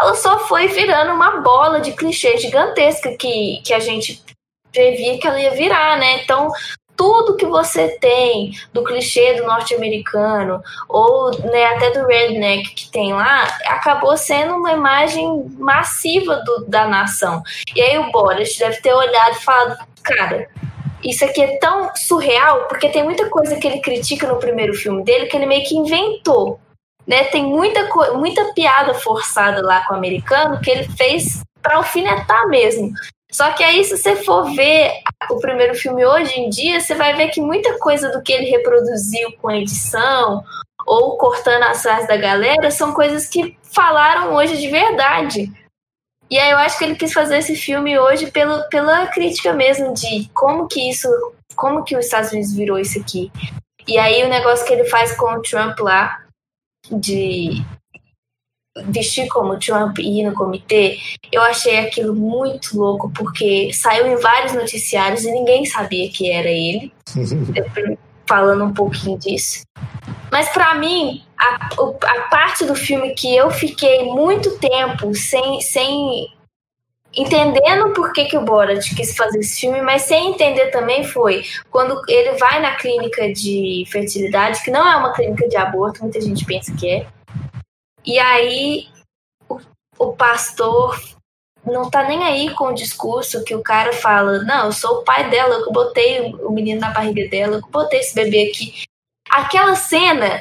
ela 0.00 0.14
só 0.14 0.40
foi 0.40 0.68
virando 0.68 1.12
uma 1.12 1.40
bola 1.40 1.80
de 1.80 1.92
clichê 1.92 2.36
gigantesca 2.36 3.16
que, 3.16 3.62
que 3.64 3.72
a 3.72 3.80
gente 3.80 4.22
previa 4.70 5.18
que 5.18 5.26
ela 5.26 5.40
ia 5.40 5.52
virar, 5.52 5.96
né? 5.96 6.22
Então, 6.22 6.50
tudo 6.96 7.36
que 7.36 7.46
você 7.46 7.88
tem 8.00 8.52
do 8.72 8.82
clichê 8.82 9.34
do 9.34 9.46
norte-americano 9.46 10.62
ou 10.88 11.30
né, 11.42 11.66
até 11.66 11.90
do 11.90 12.06
redneck 12.06 12.74
que 12.74 12.90
tem 12.90 13.12
lá 13.12 13.44
acabou 13.66 14.16
sendo 14.16 14.54
uma 14.54 14.72
imagem 14.72 15.46
massiva 15.58 16.36
do, 16.36 16.64
da 16.66 16.88
nação. 16.88 17.42
E 17.74 17.80
aí 17.80 17.98
o 17.98 18.10
Boris 18.10 18.56
deve 18.56 18.80
ter 18.80 18.92
olhado 18.92 19.36
e 19.36 19.44
falado, 19.44 19.78
cara, 20.02 20.48
isso 21.04 21.24
aqui 21.24 21.42
é 21.42 21.58
tão 21.58 21.94
surreal 21.94 22.66
porque 22.68 22.88
tem 22.88 23.04
muita 23.04 23.28
coisa 23.28 23.56
que 23.56 23.66
ele 23.66 23.80
critica 23.80 24.26
no 24.26 24.38
primeiro 24.38 24.74
filme 24.74 25.04
dele 25.04 25.26
que 25.26 25.36
ele 25.36 25.46
meio 25.46 25.64
que 25.64 25.76
inventou. 25.76 26.58
Né? 27.06 27.24
Tem 27.24 27.44
muita, 27.44 27.88
muita 28.14 28.52
piada 28.52 28.92
forçada 28.94 29.62
lá 29.64 29.84
com 29.86 29.94
o 29.94 29.96
americano 29.96 30.60
que 30.60 30.70
ele 30.70 30.88
fez 30.88 31.40
para 31.62 31.76
alfinetar 31.76 32.48
mesmo. 32.48 32.92
Só 33.30 33.52
que 33.52 33.62
aí, 33.62 33.84
se 33.84 33.96
você 33.96 34.16
for 34.16 34.54
ver 34.54 35.00
o 35.30 35.38
primeiro 35.38 35.74
filme 35.74 36.04
hoje 36.06 36.38
em 36.38 36.48
dia, 36.48 36.80
você 36.80 36.94
vai 36.94 37.14
ver 37.14 37.28
que 37.28 37.40
muita 37.40 37.78
coisa 37.78 38.10
do 38.10 38.22
que 38.22 38.32
ele 38.32 38.50
reproduziu 38.50 39.32
com 39.40 39.50
edição, 39.50 40.44
ou 40.86 41.18
cortando 41.18 41.64
as 41.64 41.82
frases 41.82 42.06
da 42.06 42.16
galera, 42.16 42.70
são 42.70 42.92
coisas 42.92 43.26
que 43.26 43.58
falaram 43.62 44.34
hoje 44.34 44.56
de 44.56 44.68
verdade. 44.68 45.52
E 46.30 46.38
aí 46.38 46.50
eu 46.50 46.58
acho 46.58 46.78
que 46.78 46.84
ele 46.84 46.96
quis 46.96 47.12
fazer 47.12 47.38
esse 47.38 47.54
filme 47.56 47.98
hoje 47.98 48.30
pelo, 48.30 48.62
pela 48.68 49.06
crítica 49.08 49.52
mesmo 49.52 49.92
de 49.92 50.28
como 50.32 50.66
que 50.66 50.88
isso, 50.88 51.08
como 51.54 51.84
que 51.84 51.96
os 51.96 52.04
Estados 52.04 52.32
Unidos 52.32 52.52
virou 52.52 52.78
isso 52.78 52.98
aqui. 52.98 53.30
E 53.86 53.98
aí 53.98 54.24
o 54.24 54.28
negócio 54.28 54.66
que 54.66 54.72
ele 54.72 54.84
faz 54.84 55.16
com 55.16 55.26
o 55.26 55.42
Trump 55.42 55.78
lá, 55.80 56.24
de 56.90 57.64
vestir 58.84 59.26
como 59.28 59.58
Trump 59.58 59.98
e 59.98 60.20
ir 60.20 60.24
no 60.24 60.34
comitê, 60.34 60.98
eu 61.32 61.42
achei 61.42 61.78
aquilo 61.78 62.14
muito 62.14 62.78
louco, 62.78 63.10
porque 63.14 63.70
saiu 63.72 64.06
em 64.06 64.16
vários 64.16 64.52
noticiários 64.52 65.24
e 65.24 65.32
ninguém 65.32 65.64
sabia 65.64 66.10
que 66.10 66.30
era 66.30 66.48
ele. 66.48 66.92
falando 68.28 68.64
um 68.64 68.74
pouquinho 68.74 69.18
disso. 69.18 69.62
Mas 70.30 70.48
para 70.48 70.74
mim, 70.74 71.22
a, 71.38 71.68
a 72.06 72.20
parte 72.22 72.64
do 72.64 72.74
filme 72.74 73.14
que 73.14 73.34
eu 73.34 73.50
fiquei 73.50 74.04
muito 74.04 74.58
tempo 74.58 75.14
sem, 75.14 75.60
sem 75.60 76.28
entendendo 77.14 77.92
por 77.94 78.12
que, 78.12 78.24
que 78.26 78.36
o 78.36 78.42
Borat 78.42 78.94
quis 78.94 79.16
fazer 79.16 79.38
esse 79.38 79.60
filme, 79.60 79.80
mas 79.80 80.02
sem 80.02 80.30
entender 80.30 80.66
também 80.66 81.04
foi 81.04 81.44
quando 81.70 82.00
ele 82.08 82.32
vai 82.32 82.60
na 82.60 82.74
clínica 82.74 83.32
de 83.32 83.84
fertilidade, 83.90 84.62
que 84.62 84.70
não 84.70 84.86
é 84.86 84.96
uma 84.96 85.12
clínica 85.12 85.48
de 85.48 85.56
aborto, 85.56 86.02
muita 86.02 86.20
gente 86.20 86.44
pensa 86.44 86.74
que 86.74 86.88
é. 86.88 87.06
E 88.06 88.18
aí 88.18 88.88
o, 89.48 89.58
o 89.98 90.12
pastor 90.12 90.98
não 91.64 91.90
tá 91.90 92.04
nem 92.04 92.22
aí 92.24 92.54
com 92.54 92.68
o 92.68 92.74
discurso 92.74 93.42
que 93.44 93.54
o 93.54 93.62
cara 93.62 93.92
fala, 93.92 94.38
não, 94.44 94.66
eu 94.66 94.72
sou 94.72 94.98
o 94.98 95.04
pai 95.04 95.28
dela, 95.28 95.56
eu 95.56 95.72
botei 95.72 96.32
o 96.34 96.50
menino 96.50 96.80
na 96.80 96.90
barriga 96.90 97.28
dela, 97.28 97.56
eu 97.56 97.70
botei 97.70 97.98
esse 97.98 98.14
bebê 98.14 98.50
aqui. 98.50 98.84
Aquela 99.28 99.74
cena, 99.74 100.40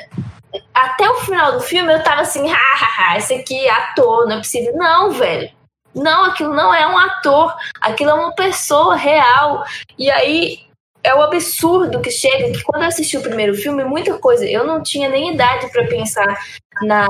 até 0.73 1.10
o 1.10 1.15
final 1.15 1.54
do 1.54 1.62
filme, 1.62 1.91
eu 1.91 2.04
tava 2.04 2.21
assim, 2.21 2.45
hahaha, 2.47 3.17
esse 3.17 3.34
aqui 3.34 3.65
é 3.65 3.71
ator, 3.71 4.28
não 4.28 4.36
é 4.36 4.38
possível. 4.38 4.75
Não, 4.75 5.12
velho. 5.12 5.51
Não, 5.95 6.25
aquilo 6.25 6.54
não 6.54 6.73
é 6.73 6.86
um 6.86 6.97
ator, 6.97 7.56
aquilo 7.82 8.12
é 8.12 8.13
uma 8.13 8.36
pessoa 8.36 8.95
real. 8.95 9.63
E 9.97 10.12
aí 10.12 10.60
é 11.01 11.15
o 11.15 11.21
absurdo 11.21 12.01
que 12.01 12.12
chega 12.12 12.51
que 12.51 12.63
quando 12.63 12.84
eu 12.84 12.89
assisti 12.89 13.17
o 13.17 13.21
primeiro 13.21 13.56
filme, 13.56 13.84
muita 13.84 14.17
coisa, 14.19 14.45
eu 14.45 14.65
não 14.65 14.84
tinha 14.84 15.08
nem 15.08 15.34
idade 15.34 15.71
para 15.71 15.88
pensar 15.88 16.38
na 16.82 17.08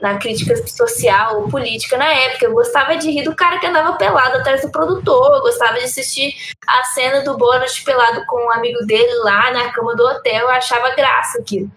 na 0.00 0.18
crítica 0.18 0.56
social, 0.66 1.48
política 1.48 1.96
na 1.96 2.12
época. 2.12 2.46
Eu 2.46 2.52
gostava 2.52 2.96
de 2.96 3.10
rir 3.10 3.24
do 3.24 3.34
cara 3.34 3.58
que 3.58 3.66
andava 3.66 3.96
pelado 3.96 4.38
atrás 4.38 4.62
do 4.62 4.70
produtor, 4.70 5.34
eu 5.34 5.42
gostava 5.42 5.78
de 5.78 5.84
assistir 5.84 6.34
a 6.66 6.84
cena 6.84 7.22
do 7.22 7.36
Borat 7.36 7.82
pelado 7.84 8.24
com 8.26 8.46
um 8.46 8.52
amigo 8.52 8.84
dele 8.86 9.12
lá 9.22 9.50
na 9.52 9.72
cama 9.72 9.94
do 9.94 10.04
hotel, 10.04 10.42
eu 10.42 10.50
achava 10.50 10.94
graça 10.94 11.38
aquilo. 11.38 11.70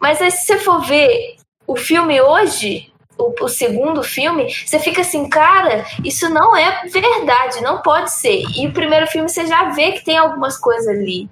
Mas 0.00 0.20
aí, 0.20 0.30
se 0.30 0.46
você 0.46 0.58
for 0.58 0.80
ver 0.80 1.36
o 1.66 1.76
filme 1.76 2.20
hoje, 2.20 2.92
o, 3.16 3.32
o, 3.44 3.48
segundo 3.48 4.02
filme, 4.02 4.52
você 4.52 4.78
fica 4.78 5.02
assim, 5.02 5.28
cara, 5.28 5.84
isso 6.04 6.28
não 6.28 6.56
é 6.56 6.82
verdade, 6.86 7.60
não 7.60 7.82
pode 7.82 8.12
ser. 8.12 8.42
E 8.56 8.66
o 8.66 8.72
primeiro 8.72 9.06
filme 9.06 9.28
você 9.28 9.46
já 9.46 9.70
vê 9.70 9.92
que 9.92 10.04
tem 10.04 10.16
algumas 10.16 10.58
coisas 10.58 10.88
ali 10.88 11.28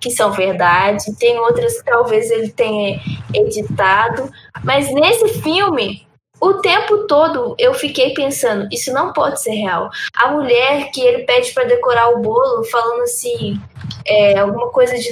que 0.00 0.10
são 0.10 0.32
verdade, 0.32 1.14
tem 1.18 1.38
outras 1.38 1.78
que 1.78 1.84
talvez 1.84 2.30
ele 2.30 2.50
tenha 2.50 3.00
editado, 3.34 4.30
mas 4.62 4.92
nesse 4.92 5.40
filme, 5.40 6.06
o 6.40 6.54
tempo 6.54 7.06
todo 7.06 7.54
eu 7.58 7.74
fiquei 7.74 8.14
pensando, 8.14 8.68
isso 8.72 8.92
não 8.92 9.12
pode 9.12 9.42
ser 9.42 9.52
real. 9.52 9.90
A 10.14 10.30
mulher 10.30 10.90
que 10.92 11.00
ele 11.00 11.24
pede 11.24 11.52
para 11.52 11.64
decorar 11.64 12.10
o 12.10 12.22
bolo, 12.22 12.64
falando 12.64 13.02
assim, 13.02 13.60
é, 14.06 14.38
alguma 14.38 14.68
coisa 14.70 14.96
de 14.96 15.10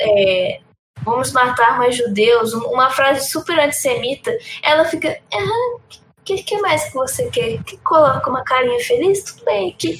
é, 0.00 0.60
vamos 1.02 1.32
matar 1.32 1.78
mais 1.78 1.96
judeus, 1.96 2.52
uma 2.52 2.90
frase 2.90 3.28
super 3.30 3.58
antissemita, 3.58 4.36
ela 4.62 4.84
fica, 4.84 5.18
o 5.34 6.24
que, 6.24 6.42
que 6.42 6.60
mais 6.60 6.84
que 6.84 6.94
você 6.94 7.28
quer? 7.30 7.62
Que 7.64 7.76
coloca 7.78 8.30
uma 8.30 8.44
carinha 8.44 8.78
feliz? 8.84 9.24
Tudo 9.24 9.44
bem. 9.44 9.74
Que, 9.76 9.98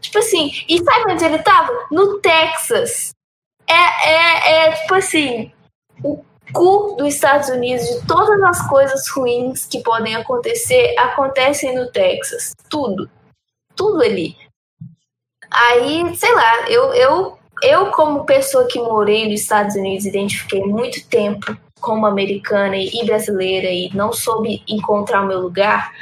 tipo 0.00 0.18
assim, 0.18 0.50
e 0.68 0.82
sabe 0.82 1.12
onde 1.12 1.24
ele 1.24 1.38
tava? 1.38 1.72
No 1.90 2.18
Texas 2.18 3.12
é, 3.70 4.10
é, 4.10 4.66
é 4.66 4.72
tipo 4.72 4.94
assim, 4.94 5.52
o 6.02 6.24
cu 6.52 6.96
dos 6.96 7.14
Estados 7.14 7.48
Unidos 7.48 7.86
de 7.86 8.06
todas 8.06 8.42
as 8.42 8.68
coisas 8.68 9.08
ruins 9.08 9.66
que 9.66 9.82
podem 9.82 10.14
acontecer 10.16 10.94
acontecem 10.98 11.74
no 11.74 11.90
Texas. 11.90 12.52
Tudo. 12.68 13.10
Tudo 13.74 14.02
ali. 14.02 14.36
Aí, 15.50 16.14
sei 16.16 16.34
lá, 16.34 16.68
eu, 16.68 16.92
eu, 16.94 17.38
eu 17.62 17.90
como 17.90 18.24
pessoa 18.24 18.66
que 18.66 18.78
morei 18.78 19.28
nos 19.28 19.40
Estados 19.40 19.74
Unidos, 19.74 20.06
identifiquei 20.06 20.62
muito 20.64 21.06
tempo 21.08 21.56
como 21.80 22.06
americana 22.06 22.76
e 22.76 23.04
brasileira 23.04 23.68
e 23.68 23.90
não 23.94 24.12
soube 24.12 24.62
encontrar 24.68 25.22
o 25.22 25.26
meu 25.26 25.40
lugar. 25.40 25.98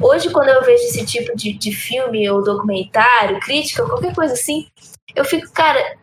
Hoje, 0.00 0.30
quando 0.30 0.48
eu 0.48 0.62
vejo 0.62 0.84
esse 0.84 1.04
tipo 1.04 1.36
de, 1.36 1.52
de 1.54 1.72
filme 1.72 2.28
ou 2.30 2.44
documentário, 2.44 3.40
crítica, 3.40 3.84
qualquer 3.86 4.14
coisa 4.14 4.34
assim, 4.34 4.68
eu 5.14 5.24
fico, 5.24 5.50
cara, 5.52 5.96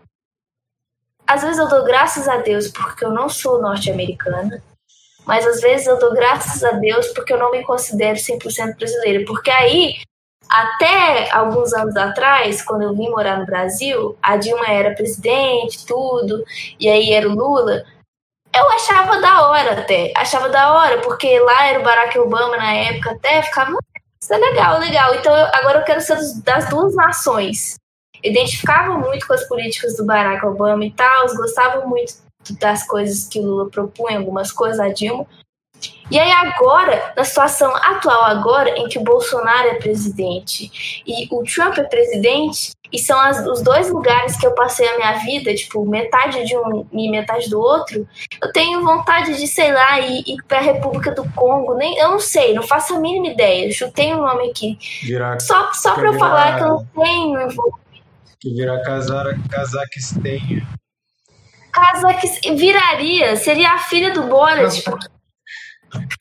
às 1.34 1.42
vezes 1.42 1.58
eu 1.58 1.68
dou 1.68 1.84
graças 1.84 2.28
a 2.28 2.38
Deus 2.38 2.68
porque 2.68 3.04
eu 3.04 3.10
não 3.10 3.28
sou 3.28 3.60
norte-americana, 3.60 4.62
mas 5.26 5.48
às 5.48 5.62
vezes 5.62 5.88
eu 5.88 5.98
dou 5.98 6.14
graças 6.14 6.64
a 6.64 6.74
Deus 6.74 7.08
porque 7.08 7.34
eu 7.34 7.40
não 7.40 7.50
me 7.50 7.64
considero 7.64 8.18
100% 8.18 8.78
brasileira. 8.78 9.26
Porque 9.26 9.50
aí, 9.50 9.96
até 10.48 11.32
alguns 11.32 11.74
anos 11.74 11.96
atrás, 11.96 12.62
quando 12.62 12.84
eu 12.84 12.96
vim 12.96 13.10
morar 13.10 13.40
no 13.40 13.48
Brasil, 13.48 14.16
a 14.22 14.38
Dilma 14.38 14.68
era 14.68 14.94
presidente, 14.94 15.86
tudo, 15.88 16.44
e 16.80 16.88
aí 16.88 17.12
era 17.14 17.28
o 17.28 17.34
Lula. 17.34 17.84
Eu 18.56 18.70
achava 18.70 19.20
da 19.20 19.48
hora 19.48 19.80
até, 19.80 20.14
achava 20.16 20.50
da 20.50 20.72
hora, 20.74 21.02
porque 21.02 21.40
lá 21.40 21.66
era 21.66 21.80
o 21.80 21.84
Barack 21.84 22.20
Obama 22.20 22.56
na 22.58 22.74
época, 22.74 23.12
até 23.12 23.42
ficava, 23.42 23.76
isso 24.22 24.32
é 24.32 24.38
legal, 24.38 24.78
legal. 24.78 25.16
Então 25.16 25.36
eu, 25.36 25.48
agora 25.48 25.80
eu 25.80 25.84
quero 25.84 26.02
ser 26.02 26.18
das 26.44 26.70
duas 26.70 26.94
nações 26.94 27.82
identificavam 28.24 29.00
muito 29.00 29.28
com 29.28 29.34
as 29.34 29.48
políticas 29.48 29.98
do 29.98 30.06
Barack 30.06 30.46
Obama 30.46 30.86
e 30.86 30.92
tal, 30.92 31.28
gostavam 31.36 31.88
muito 31.88 32.14
das 32.60 32.86
coisas 32.86 33.28
que 33.28 33.40
o 33.40 33.44
Lula 33.44 33.70
propunha, 33.70 34.18
algumas 34.18 34.52
coisas, 34.52 34.80
a 34.80 34.90
Dilma. 34.90 35.26
E 36.10 36.20
aí 36.20 36.32
agora, 36.32 37.14
na 37.16 37.24
situação 37.24 37.76
atual 37.76 38.24
agora, 38.26 38.70
em 38.78 38.88
que 38.88 38.98
o 38.98 39.04
Bolsonaro 39.04 39.70
é 39.70 39.76
presidente 39.76 41.04
e 41.06 41.28
o 41.32 41.44
Trump 41.44 41.78
é 41.78 41.84
presidente, 41.84 42.72
e 42.92 43.00
são 43.00 43.20
as, 43.20 43.44
os 43.48 43.64
dois 43.64 43.90
lugares 43.90 44.38
que 44.38 44.46
eu 44.46 44.54
passei 44.54 44.88
a 44.88 44.98
minha 44.98 45.14
vida, 45.26 45.54
tipo, 45.56 45.84
metade 45.84 46.46
de 46.46 46.56
um 46.56 46.86
e 46.94 47.10
metade 47.10 47.50
do 47.50 47.60
outro, 47.60 48.08
eu 48.40 48.54
tenho 48.54 48.84
vontade 48.84 49.36
de, 49.36 49.48
sei 49.48 49.74
lá, 49.74 50.00
ir, 50.00 50.24
ir 50.28 50.44
para 50.48 50.60
a 50.60 50.62
República 50.62 51.12
do 51.12 51.28
Congo, 51.32 51.74
nem, 51.74 51.98
eu 51.98 52.12
não 52.12 52.20
sei, 52.20 52.54
não 52.54 52.62
faço 52.62 52.94
a 52.94 53.00
mínima 53.00 53.28
ideia, 53.28 53.72
chutei 53.72 54.14
um 54.14 54.22
nome 54.22 54.52
aqui. 54.52 54.78
Virar, 55.02 55.40
só 55.40 55.74
só 55.74 55.96
para 55.96 56.10
eu 56.10 56.20
falar 56.20 56.58
que 56.58 56.64
eu 56.64 56.68
não 56.68 56.86
tenho 57.04 57.50
que 58.44 58.54
virar 58.54 58.82
Cazaquistênia. 59.50 60.68
Cazaquistênia. 61.72 62.58
Viraria, 62.58 63.36
seria 63.38 63.72
a 63.72 63.80
filha 63.80 64.14
do 64.14 64.24
Borat. 64.24 64.76
Tipo, 64.76 64.98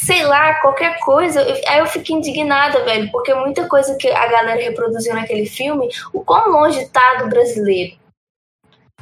sei 0.00 0.24
lá, 0.24 0.54
qualquer 0.61 1.00
coisa. 1.00 1.42
Aí 1.66 1.80
eu 1.80 1.87
fico 1.87 2.12
indignada, 2.12 2.85
velho, 2.85 3.11
porque 3.11 3.35
muita 3.35 3.68
coisa 3.68 3.96
que 3.96 4.08
a 4.08 4.28
galera 4.28 4.62
reproduziu 4.62 5.14
naquele 5.14 5.46
filme, 5.46 5.88
o 6.12 6.24
quão 6.24 6.48
longe 6.48 6.87
tá 6.90 7.16
do 7.16 7.28
brasileiro. 7.28 7.96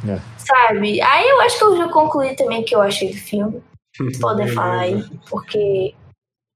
É. 0.09 0.19
Sabe? 0.39 1.03
Aí 1.03 1.29
eu 1.29 1.43
acho 1.43 1.59
que 1.59 1.65
eu 1.65 1.77
já 1.77 1.89
concluí 1.89 2.35
também 2.35 2.65
que 2.65 2.75
eu 2.75 2.81
achei 2.81 3.11
do 3.11 3.19
filme. 3.19 3.63
Podem 4.19 4.49
falar 4.49 4.81
aí, 4.81 5.05
porque 5.29 5.95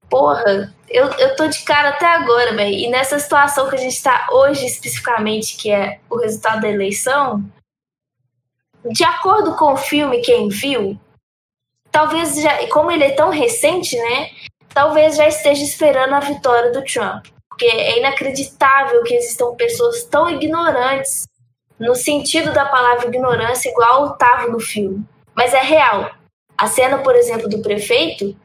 porra, 0.09 0.73
eu, 0.89 1.05
eu 1.13 1.35
tô 1.35 1.47
de 1.47 1.63
cara 1.63 1.89
até 1.89 2.05
agora, 2.05 2.53
velho. 2.55 2.73
E 2.73 2.89
nessa 2.89 3.19
situação 3.19 3.69
que 3.69 3.75
a 3.75 3.79
gente 3.79 4.01
tá 4.01 4.27
hoje, 4.31 4.65
especificamente, 4.65 5.57
que 5.57 5.71
é 5.71 5.99
o 6.09 6.17
resultado 6.17 6.61
da 6.61 6.69
eleição, 6.69 7.43
de 8.91 9.03
acordo 9.03 9.55
com 9.55 9.73
o 9.73 9.77
filme, 9.77 10.21
quem 10.21 10.49
viu, 10.49 10.99
talvez 11.91 12.35
já, 12.41 12.67
como 12.67 12.91
ele 12.91 13.03
é 13.03 13.11
tão 13.11 13.29
recente, 13.29 13.97
né? 13.97 14.29
Talvez 14.69 15.15
já 15.15 15.27
esteja 15.27 15.63
esperando 15.63 16.13
a 16.13 16.19
vitória 16.19 16.71
do 16.71 16.83
Trump. 16.83 17.25
Porque 17.49 17.65
é 17.65 17.99
inacreditável 17.99 19.01
que 19.03 19.15
existam 19.15 19.55
pessoas 19.55 20.03
tão 20.03 20.29
ignorantes, 20.29 21.25
no 21.79 21.95
sentido 21.95 22.53
da 22.53 22.65
palavra 22.65 23.07
ignorância, 23.07 23.69
igual 23.69 24.13
estava 24.13 24.47
no 24.47 24.59
filme. 24.59 25.03
Mas 25.33 25.53
é 25.53 25.61
real. 25.61 26.11
A 26.57 26.67
cena, 26.67 26.99
por 26.99 27.15
exemplo, 27.15 27.49
do 27.49 27.61
prefeito 27.61 28.35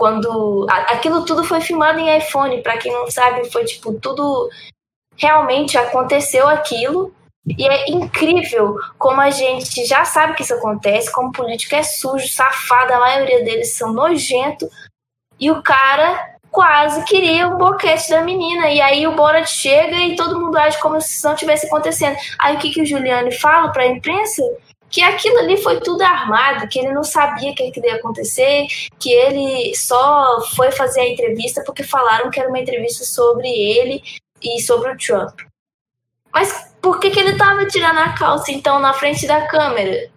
quando 0.00 0.66
aquilo 0.70 1.26
tudo 1.26 1.44
foi 1.44 1.60
filmado 1.60 1.98
em 1.98 2.16
iPhone, 2.16 2.62
para 2.62 2.78
quem 2.78 2.90
não 2.90 3.10
sabe, 3.10 3.52
foi 3.52 3.66
tipo 3.66 3.92
tudo 3.92 4.48
realmente 5.14 5.76
aconteceu 5.76 6.48
aquilo. 6.48 7.12
E 7.46 7.68
é 7.68 7.90
incrível 7.90 8.78
como 8.96 9.20
a 9.20 9.28
gente 9.28 9.84
já 9.84 10.06
sabe 10.06 10.32
que 10.36 10.42
isso 10.42 10.54
acontece, 10.54 11.12
como 11.12 11.30
político 11.30 11.74
é 11.74 11.82
sujo, 11.82 12.26
safado, 12.28 12.94
a 12.94 12.98
maioria 12.98 13.44
deles 13.44 13.76
são 13.76 13.92
nojento, 13.92 14.66
e 15.38 15.50
o 15.50 15.62
cara 15.62 16.34
quase 16.50 17.04
queria 17.04 17.48
o 17.48 17.58
boquete 17.58 18.08
da 18.08 18.22
menina. 18.22 18.70
E 18.70 18.80
aí 18.80 19.06
o 19.06 19.14
Borat 19.14 19.50
chega 19.50 19.96
e 19.96 20.16
todo 20.16 20.40
mundo 20.40 20.56
age 20.56 20.80
como 20.80 20.98
se 20.98 21.16
isso 21.16 21.28
não 21.28 21.34
tivesse 21.34 21.66
acontecendo. 21.66 22.16
Aí 22.38 22.56
o 22.56 22.58
que, 22.58 22.70
que 22.70 22.80
o 22.80 22.86
Giuliani 22.86 23.32
fala 23.32 23.70
para 23.70 23.82
a 23.82 23.88
imprensa? 23.88 24.42
Que 24.90 25.00
aquilo 25.02 25.38
ali 25.38 25.56
foi 25.56 25.80
tudo 25.80 26.02
armado, 26.02 26.68
que 26.68 26.78
ele 26.78 26.92
não 26.92 27.04
sabia 27.04 27.52
o 27.52 27.54
que, 27.54 27.70
que 27.70 27.80
ia 27.80 27.94
acontecer, 27.94 28.66
que 28.98 29.10
ele 29.10 29.74
só 29.76 30.40
foi 30.56 30.72
fazer 30.72 31.00
a 31.00 31.08
entrevista 31.08 31.62
porque 31.64 31.84
falaram 31.84 32.30
que 32.30 32.40
era 32.40 32.48
uma 32.48 32.58
entrevista 32.58 33.04
sobre 33.04 33.48
ele 33.48 34.02
e 34.42 34.60
sobre 34.60 34.90
o 34.90 34.96
Trump. 34.98 35.40
Mas 36.32 36.74
por 36.82 36.98
que, 36.98 37.10
que 37.10 37.20
ele 37.20 37.36
tava 37.36 37.66
tirando 37.66 37.98
a 37.98 38.12
calça 38.12 38.50
então 38.50 38.78
na 38.80 38.92
frente 38.92 39.26
da 39.26 39.46
câmera? 39.46 40.10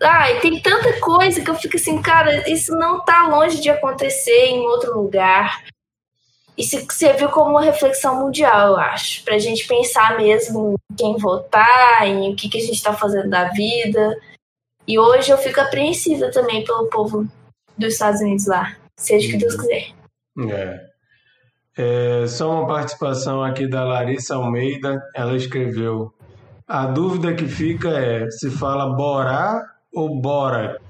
Ai, 0.00 0.38
tem 0.40 0.60
tanta 0.60 1.00
coisa 1.00 1.40
que 1.40 1.50
eu 1.50 1.56
fico 1.56 1.76
assim, 1.76 2.00
cara, 2.00 2.48
isso 2.48 2.72
não 2.76 3.04
tá 3.04 3.26
longe 3.26 3.60
de 3.60 3.68
acontecer 3.68 4.46
em 4.46 4.60
outro 4.60 4.96
lugar. 4.96 5.64
Isso 6.58 6.76
serviu 6.90 7.28
como 7.28 7.50
uma 7.50 7.62
reflexão 7.62 8.20
mundial, 8.20 8.70
eu 8.70 8.76
acho, 8.76 9.22
pra 9.22 9.38
gente 9.38 9.68
pensar 9.68 10.16
mesmo 10.16 10.74
em 10.90 10.96
quem 10.96 11.16
votar, 11.16 12.04
em 12.04 12.32
o 12.32 12.34
que, 12.34 12.48
que 12.48 12.58
a 12.58 12.60
gente 12.60 12.82
tá 12.82 12.92
fazendo 12.92 13.30
da 13.30 13.44
vida. 13.50 14.18
E 14.86 14.98
hoje 14.98 15.30
eu 15.30 15.38
fico 15.38 15.60
apreensiva 15.60 16.32
também 16.32 16.64
pelo 16.64 16.88
povo 16.88 17.28
dos 17.76 17.92
Estados 17.92 18.20
Unidos 18.20 18.46
lá, 18.48 18.76
seja 18.98 19.28
o 19.28 19.30
que 19.30 19.36
Deus 19.36 19.54
quiser. 19.54 19.92
É. 20.50 20.88
É, 21.80 22.26
só 22.26 22.50
uma 22.50 22.66
participação 22.66 23.40
aqui 23.44 23.68
da 23.68 23.84
Larissa 23.84 24.34
Almeida. 24.34 25.00
Ela 25.14 25.36
escreveu: 25.36 26.12
A 26.66 26.86
dúvida 26.86 27.34
que 27.34 27.46
fica 27.46 27.90
é 27.90 28.28
se 28.30 28.50
fala 28.50 28.96
Borá 28.96 29.62
ou 29.94 30.20
Bora. 30.20 30.80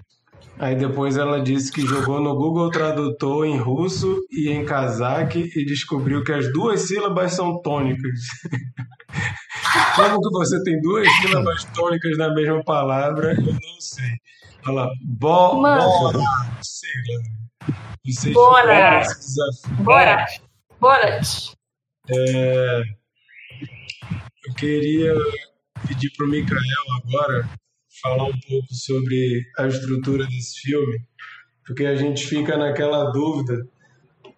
Aí 0.59 0.75
depois 0.75 1.17
ela 1.17 1.41
disse 1.41 1.71
que 1.71 1.87
jogou 1.87 2.21
no 2.21 2.35
Google 2.35 2.71
Tradutor 2.71 3.47
em 3.47 3.57
russo 3.57 4.19
e 4.31 4.51
em 4.51 4.65
cazaque 4.65 5.51
e 5.55 5.65
descobriu 5.65 6.25
que 6.25 6.33
as 6.33 6.53
duas 6.53 6.83
sílabas 6.83 7.33
são 7.33 7.63
tônicas. 7.63 8.21
Como 9.95 10.21
que 10.21 10.31
você 10.31 10.63
tem 10.65 10.81
duas 10.81 11.07
sílabas 11.21 11.65
tônicas 11.67 12.19
na 12.19 12.35
mesma 12.35 12.63
palavra? 12.65 13.35
Eu 13.35 13.53
não 13.53 13.81
sei. 13.81 14.11
Lá, 14.67 14.89
bo, 15.05 15.61
bora. 15.61 16.19
Sei 16.61 16.91
lá. 17.09 17.39
Vocês 18.05 18.35
bora. 18.35 19.03
Bora. 19.79 20.27
Bora. 20.81 21.21
É, 22.11 22.83
eu 24.47 24.55
queria 24.57 25.15
pedir 25.87 26.11
para 26.17 26.27
o 26.27 26.29
Mikael 26.29 26.61
agora 27.05 27.49
falar 28.01 28.25
um 28.25 28.41
pouco 28.49 28.73
sobre 28.73 29.45
a 29.59 29.67
estrutura 29.67 30.27
desse 30.27 30.61
filme, 30.61 31.01
porque 31.67 31.85
a 31.85 31.95
gente 31.95 32.27
fica 32.27 32.57
naquela 32.57 33.11
dúvida. 33.11 33.67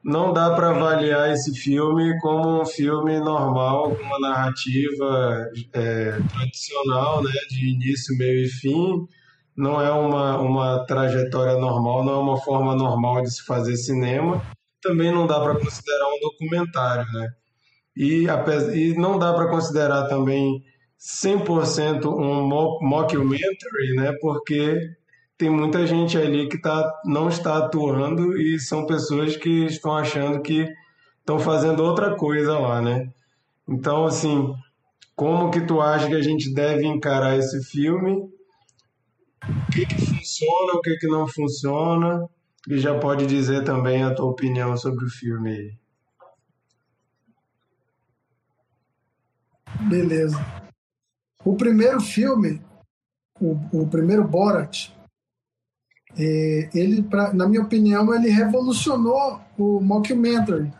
Não 0.02 0.32
dá 0.32 0.54
para 0.54 0.70
avaliar 0.70 1.30
esse 1.30 1.54
filme 1.54 2.18
como 2.20 2.62
um 2.62 2.64
filme 2.64 3.18
normal, 3.20 3.94
com 3.94 4.02
uma 4.02 4.18
narrativa 4.18 5.46
é, 5.74 6.18
tradicional, 6.32 7.22
né, 7.22 7.32
de 7.50 7.68
início, 7.68 8.16
meio 8.16 8.44
e 8.44 8.48
fim. 8.48 9.06
Não 9.54 9.80
é 9.80 9.90
uma, 9.92 10.38
uma 10.38 10.86
trajetória 10.86 11.58
normal, 11.58 12.04
não 12.04 12.14
é 12.14 12.18
uma 12.18 12.40
forma 12.40 12.74
normal 12.74 13.22
de 13.22 13.30
se 13.30 13.44
fazer 13.44 13.76
cinema 13.76 14.42
também 14.80 15.12
não 15.12 15.26
dá 15.26 15.40
para 15.40 15.58
considerar 15.58 16.06
um 16.08 16.20
documentário, 16.20 17.12
né? 17.12 17.28
E, 17.96 18.26
e 18.74 18.94
não 18.94 19.18
dá 19.18 19.32
para 19.32 19.48
considerar 19.48 20.08
também 20.08 20.62
100% 21.00 22.06
um 22.06 22.46
mockumentary, 22.46 23.94
né? 23.96 24.12
Porque 24.20 24.94
tem 25.38 25.48
muita 25.48 25.86
gente 25.86 26.18
ali 26.18 26.48
que 26.48 26.58
tá, 26.58 27.00
não 27.06 27.28
está 27.28 27.56
atuando 27.56 28.38
e 28.38 28.60
são 28.60 28.84
pessoas 28.84 29.36
que 29.36 29.64
estão 29.64 29.96
achando 29.96 30.42
que 30.42 30.68
estão 31.18 31.38
fazendo 31.38 31.82
outra 31.82 32.14
coisa 32.14 32.58
lá, 32.58 32.82
né? 32.82 33.10
Então, 33.66 34.04
assim, 34.04 34.54
como 35.16 35.50
que 35.50 35.62
tu 35.62 35.80
acha 35.80 36.06
que 36.08 36.14
a 36.14 36.22
gente 36.22 36.52
deve 36.52 36.86
encarar 36.86 37.38
esse 37.38 37.64
filme? 37.64 38.28
O 39.42 39.72
que, 39.72 39.86
que 39.86 40.06
funciona, 40.06 40.74
o 40.74 40.80
que, 40.82 40.96
que 40.98 41.06
não 41.06 41.26
funciona? 41.26 42.28
E 42.68 42.78
já 42.78 42.98
pode 42.98 43.26
dizer 43.26 43.64
também 43.64 44.02
a 44.02 44.14
tua 44.14 44.26
opinião 44.26 44.76
sobre 44.76 45.06
o 45.06 45.10
filme 45.10 45.78
Beleza. 49.88 50.59
O 51.44 51.56
primeiro 51.56 52.00
filme, 52.00 52.62
o, 53.40 53.52
o 53.82 53.88
primeiro 53.88 54.26
Borat, 54.26 54.90
é, 56.18 56.68
ele, 56.74 57.02
pra, 57.02 57.32
na 57.32 57.48
minha 57.48 57.62
opinião, 57.62 58.12
ele 58.14 58.28
revolucionou 58.28 59.40
o 59.56 59.80
mockumentary. 59.80 60.72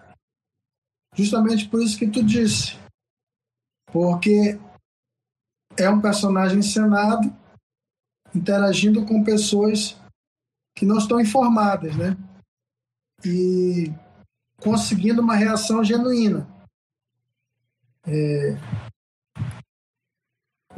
Justamente 1.14 1.68
por 1.68 1.82
isso 1.82 1.98
que 1.98 2.08
tu 2.08 2.22
disse. 2.22 2.78
Porque 3.92 4.58
é 5.76 5.88
um 5.88 6.00
personagem 6.00 6.58
encenado 6.58 7.34
interagindo 8.34 9.04
com 9.06 9.24
pessoas 9.24 9.96
que 10.76 10.86
não 10.86 10.98
estão 10.98 11.20
informadas, 11.20 11.96
né? 11.96 12.16
E 13.24 13.92
conseguindo 14.58 15.20
uma 15.20 15.34
reação 15.34 15.82
genuína. 15.82 16.46
É, 18.06 18.56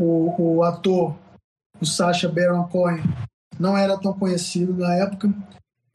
o, 0.02 0.56
o 0.56 0.62
ator, 0.64 1.16
o 1.80 1.86
Sacha 1.86 2.28
Baron 2.28 2.64
Cohen, 2.64 3.02
não 3.58 3.76
era 3.76 3.98
tão 3.98 4.12
conhecido 4.12 4.74
na 4.74 4.94
época. 4.94 5.32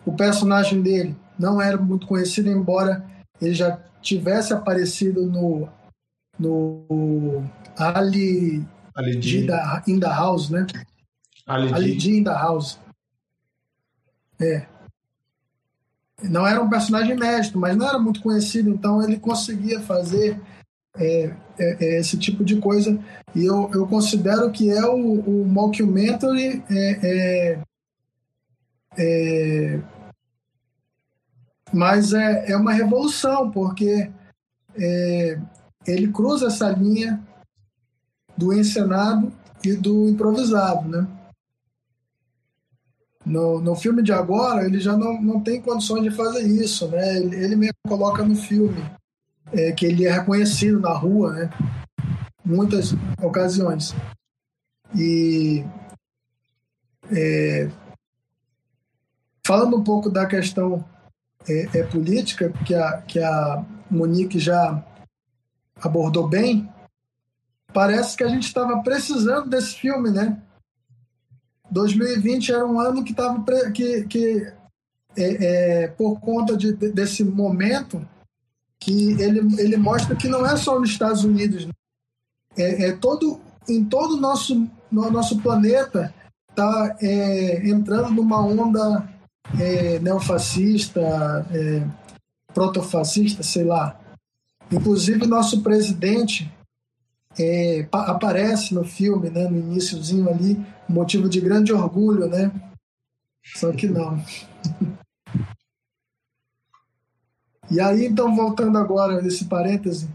O 0.06 0.14
personagem 0.14 0.82
dele 0.82 1.16
não 1.38 1.62
era 1.62 1.78
muito 1.78 2.08
conhecido, 2.08 2.50
embora 2.50 3.06
ele 3.42 3.54
já 3.54 3.78
tivesse 4.02 4.54
aparecido 4.54 5.26
no, 5.26 5.68
no 6.40 7.44
Ali, 7.78 8.66
Ali 8.96 9.22
G. 9.22 9.48
in 9.88 10.00
the 10.00 10.08
House, 10.08 10.50
né? 10.50 10.66
Ali, 11.46 11.74
Ali 11.74 12.00
G 12.00 12.18
in 12.18 12.24
the 12.24 12.32
House. 12.32 12.80
É. 14.40 14.66
Não 16.24 16.48
era 16.48 16.62
um 16.62 16.70
personagem 16.70 17.16
inédito, 17.16 17.60
mas 17.60 17.76
não 17.76 17.88
era 17.88 18.00
muito 18.00 18.22
conhecido, 18.22 18.70
então 18.70 19.04
ele 19.04 19.20
conseguia 19.20 19.80
fazer 19.82 20.42
é, 20.96 21.36
é, 21.60 21.86
é 21.86 22.00
esse 22.00 22.18
tipo 22.18 22.44
de 22.44 22.58
coisa. 22.58 23.00
E 23.36 23.46
eu, 23.46 23.70
eu 23.74 23.88
considero 23.88 24.52
que 24.52 24.70
é 24.70 24.86
o, 24.86 25.20
o 25.20 25.46
mockumentary 25.46 26.64
é, 26.70 27.00
é, 27.04 27.60
é, 28.98 29.82
mas 31.74 32.14
é, 32.14 32.52
é 32.52 32.58
uma 32.58 32.74
revolução, 32.74 33.52
porque 33.52 34.10
é, 34.76 35.40
ele 35.86 36.12
cruza 36.12 36.48
essa 36.48 36.70
linha 36.70 37.22
do 38.38 38.54
encenado 38.54 39.32
e 39.64 39.74
do 39.74 40.08
improvisado, 40.08 40.88
né? 40.88 41.08
No, 43.26 43.60
no 43.60 43.76
filme 43.76 44.02
de 44.02 44.14
agora, 44.14 44.66
ele 44.66 44.80
já 44.80 44.96
não, 44.96 45.22
não 45.22 45.42
tem 45.42 45.62
condições 45.62 46.04
de 46.04 46.12
fazer 46.12 46.44
isso, 46.44 46.88
né? 46.88 47.18
Ele, 47.18 47.36
ele 47.36 47.56
mesmo 47.58 47.76
coloca 47.86 48.24
no 48.24 48.36
filme 48.36 48.82
é, 49.54 49.72
que 49.72 49.86
ele 49.86 50.06
é 50.06 50.12
reconhecido 50.12 50.80
na 50.80 50.94
rua, 50.94 51.34
né? 51.34 51.50
Muitas 52.44 52.94
ocasiões. 53.22 53.94
E 54.96 55.66
é, 57.12 57.70
falando 59.46 59.78
um 59.78 59.84
pouco 59.84 60.10
da 60.10 60.26
questão 60.26 60.84
é, 61.48 61.80
é, 61.80 61.84
política, 61.84 62.52
que 62.66 62.74
a, 62.74 63.02
que 63.02 63.20
a 63.20 63.66
Monique 63.90 64.40
já 64.40 64.84
abordou 65.82 66.28
bem, 66.28 66.70
parece 67.74 68.18
que 68.18 68.24
a 68.24 68.28
gente 68.28 68.44
estava 68.44 68.82
precisando 68.82 69.50
desse 69.50 69.76
filme, 69.76 70.10
né? 70.10 70.42
2020 71.70 72.54
era 72.54 72.66
um 72.66 72.80
ano 72.80 73.04
que 73.04 73.12
estava 73.12 73.44
que, 73.72 74.04
que 74.06 74.54
é, 75.18 75.84
é, 75.84 75.88
por 75.88 76.20
conta 76.20 76.56
de, 76.56 76.74
desse 76.74 77.24
momento 77.24 78.08
que 78.80 79.12
ele, 79.22 79.40
ele 79.60 79.78
mostra 79.78 80.16
que 80.16 80.28
não 80.28 80.46
é 80.46 80.56
só 80.56 80.80
nos 80.80 80.90
Estados 80.90 81.24
Unidos, 81.24 81.66
né? 81.66 81.72
é, 82.58 82.90
é 82.90 82.92
todo 82.94 83.40
em 83.68 83.84
todo 83.84 84.16
o 84.16 84.20
nosso 84.20 84.68
no 84.92 85.12
nosso 85.12 85.42
planeta 85.42 86.14
está 86.50 86.98
é, 87.02 87.70
entrando 87.70 88.12
numa 88.12 88.42
onda 88.42 89.08
é, 89.60 90.00
neofascista, 90.00 91.02
é, 91.52 91.86
protofascista, 92.54 93.44
sei 93.44 93.64
lá. 93.64 94.00
Inclusive 94.72 95.28
nosso 95.28 95.62
presidente 95.62 96.52
é, 97.38 97.88
aparece 97.92 98.74
no 98.74 98.84
filme, 98.84 99.30
né, 99.30 99.48
no 99.48 99.58
iníciozinho 99.58 100.30
ali, 100.30 100.60
motivo 100.90 101.30
de 101.30 101.40
grande 101.40 101.72
orgulho, 101.72 102.28
né? 102.28 102.52
Só 103.56 103.72
que 103.72 103.88
não. 103.88 104.22
e 107.70 107.80
aí, 107.82 108.06
então, 108.06 108.36
voltando 108.36 108.78
agora 108.78 109.22
nesse 109.22 109.46
parêntese 109.46 110.10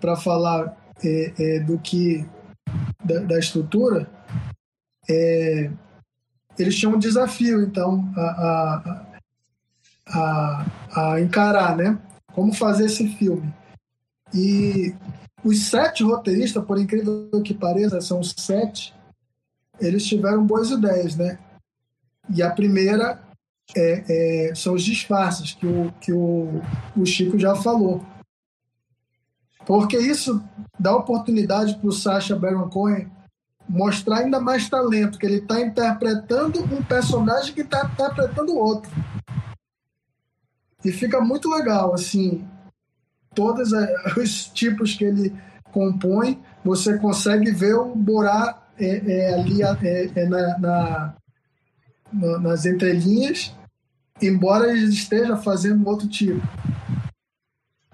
para 0.00 0.16
falar 0.16 0.76
é, 1.02 1.32
é, 1.38 1.60
do 1.60 1.78
que 1.78 2.26
da, 3.04 3.20
da 3.20 3.38
estrutura, 3.38 4.10
é, 5.08 5.70
eles 6.58 6.76
tinham 6.76 6.94
um 6.94 6.98
desafio, 6.98 7.62
então, 7.62 8.12
a, 8.16 8.20
a, 8.20 9.06
a, 10.06 11.12
a 11.12 11.20
encarar, 11.20 11.76
né? 11.76 11.98
Como 12.32 12.52
fazer 12.52 12.86
esse 12.86 13.08
filme. 13.16 13.52
E 14.34 14.94
os 15.42 15.66
sete 15.66 16.02
roteiristas, 16.02 16.64
por 16.64 16.78
incrível 16.78 17.30
que 17.42 17.54
pareça, 17.54 18.00
são 18.00 18.22
sete, 18.22 18.94
eles 19.80 20.04
tiveram 20.06 20.44
boas 20.44 20.70
ideias, 20.70 21.16
né? 21.16 21.38
E 22.34 22.42
a 22.42 22.50
primeira 22.50 23.22
é, 23.76 24.48
é, 24.48 24.54
são 24.54 24.74
os 24.74 24.82
disfarces, 24.82 25.52
que 25.52 25.66
o, 25.66 25.92
que 26.00 26.12
o, 26.12 26.62
o 26.96 27.04
Chico 27.04 27.38
já 27.38 27.54
falou. 27.54 28.04
Porque 29.66 29.98
isso 29.98 30.42
dá 30.78 30.96
oportunidade 30.96 31.76
para 31.76 31.88
o 31.88 31.92
Sacha 31.92 32.34
Baron 32.34 32.68
Cohen 32.70 33.10
mostrar 33.68 34.20
ainda 34.20 34.40
mais 34.40 34.68
talento, 34.68 35.18
que 35.18 35.26
ele 35.26 35.36
está 35.36 35.60
interpretando 35.60 36.64
um 36.64 36.82
personagem 36.82 37.52
que 37.52 37.60
está 37.60 37.84
interpretando 37.84 38.56
outro. 38.56 38.90
E 40.82 40.90
fica 40.90 41.20
muito 41.20 41.50
legal, 41.50 41.92
assim, 41.92 42.48
todos 43.34 43.72
os 44.16 44.46
tipos 44.46 44.94
que 44.94 45.04
ele 45.04 45.34
compõe, 45.70 46.42
você 46.64 46.98
consegue 46.98 47.50
ver 47.50 47.74
o 47.74 47.94
Borá 47.94 48.62
é, 48.78 48.86
é, 48.86 49.34
ali 49.34 49.62
é, 49.62 50.10
é 50.14 50.26
na, 50.26 51.14
na, 52.12 52.38
nas 52.38 52.66
entrelinhas, 52.66 53.54
embora 54.20 54.70
ele 54.70 54.86
esteja 54.86 55.36
fazendo 55.36 55.86
outro 55.86 56.08
tipo. 56.08 56.40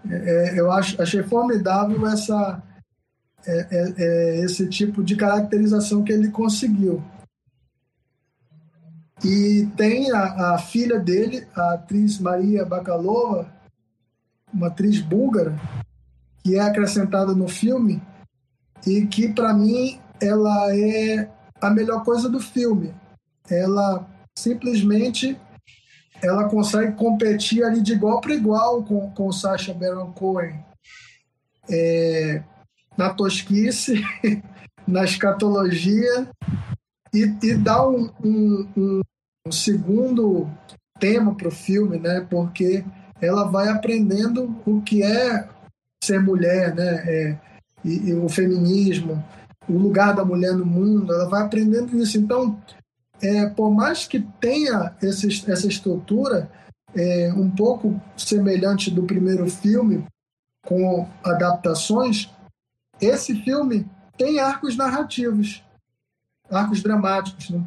É, 0.09 0.15
é, 0.15 0.61
eu 0.61 0.71
acho, 0.71 1.01
achei 1.01 1.23
formidável 1.23 2.07
essa, 2.07 2.63
esse 4.43 4.69
tipo 4.69 5.03
de 5.03 5.17
caracterização 5.17 6.03
que 6.03 6.13
ele 6.13 6.31
conseguiu. 6.31 7.03
E 9.25 9.67
tem 9.77 10.11
a, 10.11 10.55
a, 10.55 10.59
filha 10.59 10.99
dele, 10.99 11.47
a 11.55 11.75
atriz 11.75 12.19
Maria 12.19 12.65
Bakalova, 12.65 13.51
uma 14.53 14.67
atriz 14.67 15.01
búlgara, 15.01 15.59
que 16.43 16.57
é 16.57 16.61
acrescentada 16.61 17.35
no 17.35 17.49
filme 17.49 18.03
e 18.87 19.07
que, 19.07 19.29
para 19.29 19.55
mim, 19.55 19.99
ela 20.21 20.77
é 20.77 21.31
a 21.61 21.71
melhor 21.71 22.05
coisa 22.05 22.29
do 22.29 22.39
filme. 22.39 22.95
Ela 23.51 24.07
simplesmente 24.39 25.39
ela 26.23 26.49
consegue 26.49 26.93
competir 26.93 27.63
ali 27.63 27.83
de 27.83 27.93
igual 27.93 28.21
para 28.21 28.35
igual 28.35 28.83
com, 28.83 29.11
com 29.11 29.33
Sacha 29.33 29.75
Baron 29.75 30.13
Cohen. 30.13 30.65
É, 31.69 32.43
na 32.97 33.13
tosquice, 33.13 34.03
na 34.87 35.05
escatologia, 35.05 36.29
e, 37.13 37.23
e 37.43 37.55
dá 37.55 37.87
um, 37.89 38.11
um, 38.25 39.01
um 39.47 39.53
segundo 39.53 40.49
tema 40.99 41.35
para 41.35 41.49
o 41.49 41.53
filme, 41.53 41.99
né? 41.99 42.27
Porque 42.29 42.85
ela 43.21 43.45
vai 43.45 43.69
aprendendo 43.69 44.57
o 44.67 44.81
que 44.83 45.03
é 45.03 45.49
ser 46.03 46.21
mulher, 46.21 46.75
né? 46.75 47.05
É, 47.07 47.39
e, 47.85 48.11
e, 48.11 48.15
o 48.15 48.29
feminismo, 48.29 49.23
o 49.69 49.73
lugar 49.73 50.15
da 50.15 50.25
mulher 50.25 50.55
no 50.55 50.67
mundo, 50.67 51.13
ela 51.13 51.29
vai 51.29 51.43
aprendendo 51.43 51.97
isso. 51.97 52.19
Então, 52.19 52.61
é, 53.25 53.49
por 53.49 53.71
mais 53.71 54.07
que 54.07 54.21
tenha 54.21 54.95
esse, 55.03 55.51
essa 55.51 55.67
estrutura 55.67 56.51
é, 56.95 57.33
um 57.33 57.51
pouco 57.51 57.99
semelhante 58.17 58.91
do 58.91 59.05
primeiro 59.05 59.49
filme, 59.51 60.05
com 60.67 61.09
adaptações, 61.25 62.31
esse 63.01 63.35
filme 63.43 63.89
tem 64.19 64.41
arcos 64.41 64.77
narrativos, 64.77 65.65
arcos 66.51 66.83
dramáticos. 66.83 67.49
Né? 67.49 67.65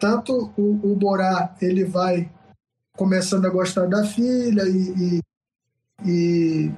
Tanto 0.00 0.52
o, 0.56 0.92
o 0.92 0.96
Borá 0.96 1.54
ele 1.60 1.84
vai 1.84 2.30
começando 2.96 3.46
a 3.46 3.50
gostar 3.50 3.86
da 3.86 4.04
filha 4.04 4.64
e, 4.64 5.20
e, 5.20 5.20
e, 6.04 6.74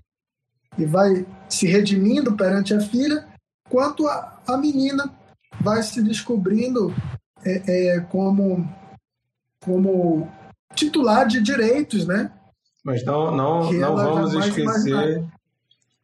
e 0.79 0.85
vai 0.85 1.27
se 1.49 1.67
redimindo 1.67 2.37
perante 2.37 2.75
a 2.75 2.81
filha, 2.81 3.27
quanto 3.69 4.07
a, 4.07 4.41
a 4.47 4.57
menina 4.59 5.13
vai 5.61 5.83
se 5.83 6.03
descobrindo 6.03 6.95
é, 7.45 7.97
é, 7.97 8.01
como, 8.01 8.69
como 9.65 10.29
titular 10.75 11.27
de 11.27 11.41
direitos, 11.41 12.07
né? 12.07 12.31
Mas 12.85 13.05
não, 13.05 13.31
não, 13.35 13.73
não 13.73 13.97
vamos 13.97 14.35
esquecer. 14.35 15.25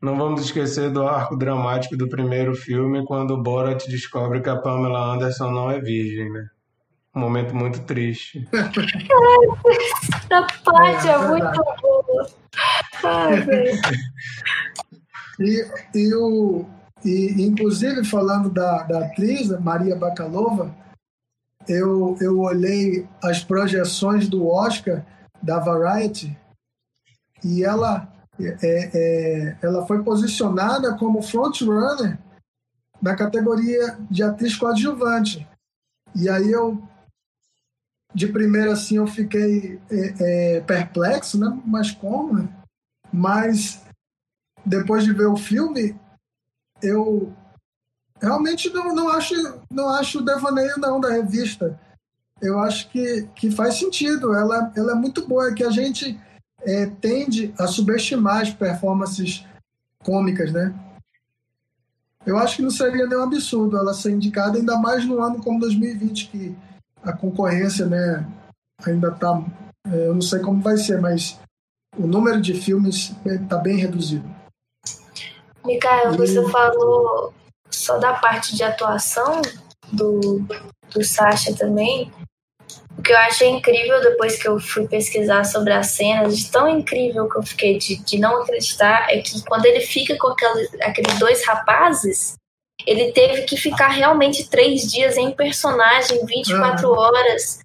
Não 0.03 0.17
vamos 0.17 0.41
esquecer 0.43 0.91
do 0.91 1.07
arco 1.07 1.37
dramático 1.37 1.95
do 1.95 2.09
primeiro 2.09 2.55
filme, 2.55 3.05
quando 3.05 3.33
o 3.33 3.43
Borat 3.43 3.87
descobre 3.87 4.41
que 4.41 4.49
a 4.49 4.57
Pamela 4.57 5.15
Anderson 5.15 5.51
não 5.51 5.71
é 5.71 5.79
virgem, 5.79 6.33
né? 6.33 6.49
Um 7.15 7.21
momento 7.21 7.55
muito 7.55 7.81
triste. 7.81 8.49
Essa 10.31 10.47
parte 10.65 11.07
é, 11.07 11.13
é 11.13 11.19
muito 11.19 11.65
boa. 11.83 12.31
Ai, 13.05 13.45
e, 15.41 15.67
e, 15.95 16.15
o, 16.15 16.65
e, 17.05 17.43
inclusive, 17.43 18.03
falando 18.05 18.49
da, 18.49 18.85
da 18.85 19.01
atriz, 19.01 19.51
Maria 19.61 19.97
Bakalova, 19.97 20.75
eu, 21.69 22.17
eu 22.21 22.41
olhei 22.41 23.07
as 23.23 23.45
projeções 23.45 24.29
do 24.29 24.47
Oscar 24.47 25.05
da 25.43 25.59
Variety 25.59 26.37
e 27.45 27.65
ela, 27.65 28.13
é, 28.39 28.59
é, 28.63 29.59
ela 29.63 29.87
foi 29.87 30.03
posicionada 30.03 30.97
como 30.97 31.23
frontrunner 31.23 32.19
na 33.01 33.17
categoria 33.17 33.99
de 34.11 34.23
atriz 34.23 34.57
coadjuvante. 34.57 35.47
E 36.15 36.29
aí 36.29 36.51
eu 36.51 36.83
de 38.13 38.27
primeira 38.27 38.73
assim 38.73 38.97
eu 38.97 39.07
fiquei 39.07 39.81
é, 39.91 40.57
é, 40.57 40.61
perplexo, 40.61 41.39
né? 41.39 41.61
Mas 41.65 41.93
como? 41.93 42.49
Mas 43.13 43.83
depois 44.67 45.05
de 45.05 45.13
ver 45.13 45.27
o 45.27 45.37
filme, 45.37 45.99
eu 46.83 47.33
realmente 48.21 48.71
não, 48.71 48.95
não 48.95 49.09
acho 49.09 49.35
não 49.71 49.89
acho 49.89 50.23
devaneio 50.23 50.79
não 50.79 51.01
da 51.01 51.11
revista. 51.11 51.79
Eu 52.41 52.59
acho 52.59 52.89
que, 52.91 53.29
que 53.35 53.51
faz 53.51 53.79
sentido. 53.79 54.35
Ela, 54.35 54.73
ela 54.77 54.93
é 54.93 54.95
muito 54.95 55.27
boa, 55.27 55.49
é 55.49 55.55
que 55.55 55.65
a 55.65 55.71
gente 55.71 56.19
é, 56.63 56.87
tende 56.87 57.55
a 57.59 57.67
subestimar 57.67 58.43
as 58.43 58.51
performances 58.51 59.45
cômicas, 60.03 60.53
né? 60.53 60.75
Eu 62.25 62.39
acho 62.39 62.57
que 62.57 62.63
não 62.63 62.71
seria 62.71 63.07
nenhum 63.07 63.23
absurdo 63.23 63.77
ela 63.77 63.95
ser 63.95 64.13
indicada, 64.13 64.59
ainda 64.59 64.77
mais 64.77 65.07
no 65.07 65.23
ano 65.23 65.43
como 65.43 65.61
2020, 65.61 66.29
que 66.29 66.57
a 67.03 67.13
concorrência, 67.13 67.87
né, 67.87 68.27
ainda 68.85 69.09
está. 69.09 69.43
É, 69.87 70.07
eu 70.09 70.15
não 70.15 70.21
sei 70.21 70.41
como 70.41 70.61
vai 70.61 70.77
ser, 70.77 71.01
mas 71.01 71.39
o 71.97 72.07
número 72.07 72.41
de 72.41 72.55
filmes 72.55 73.15
está 73.25 73.57
bem 73.57 73.77
reduzido. 73.77 74.29
Micael, 75.65 76.13
você 76.15 76.47
falou 76.51 77.33
só 77.71 77.99
da 77.99 78.15
parte 78.15 78.55
de 78.55 78.63
atuação 78.63 79.41
do, 79.93 80.45
do 80.93 81.05
Sasha 81.05 81.55
também. 81.55 82.11
O 82.97 83.03
que 83.03 83.13
eu 83.13 83.17
achei 83.17 83.49
incrível 83.49 84.01
depois 84.03 84.41
que 84.41 84.47
eu 84.47 84.61
fui 84.61 84.87
pesquisar 84.87 85.45
sobre 85.45 85.73
as 85.73 85.89
cenas, 85.89 86.39
de 86.39 86.51
tão 86.51 86.69
incrível 86.69 87.29
que 87.29 87.39
eu 87.39 87.43
fiquei 87.43 87.79
de, 87.79 87.97
de 87.97 88.19
não 88.19 88.43
acreditar, 88.43 89.11
é 89.11 89.21
que 89.21 89.43
quando 89.45 89.65
ele 89.65 89.81
fica 89.81 90.17
com 90.19 90.29
aqueles, 90.29 90.69
aqueles 90.83 91.19
dois 91.19 91.47
rapazes, 91.47 92.35
ele 92.87 93.13
teve 93.13 93.43
que 93.43 93.57
ficar 93.57 93.89
realmente 93.89 94.49
três 94.49 94.91
dias 94.91 95.17
em 95.17 95.31
personagem, 95.33 96.25
24 96.27 96.89
uhum. 96.89 96.99
horas. 96.99 97.61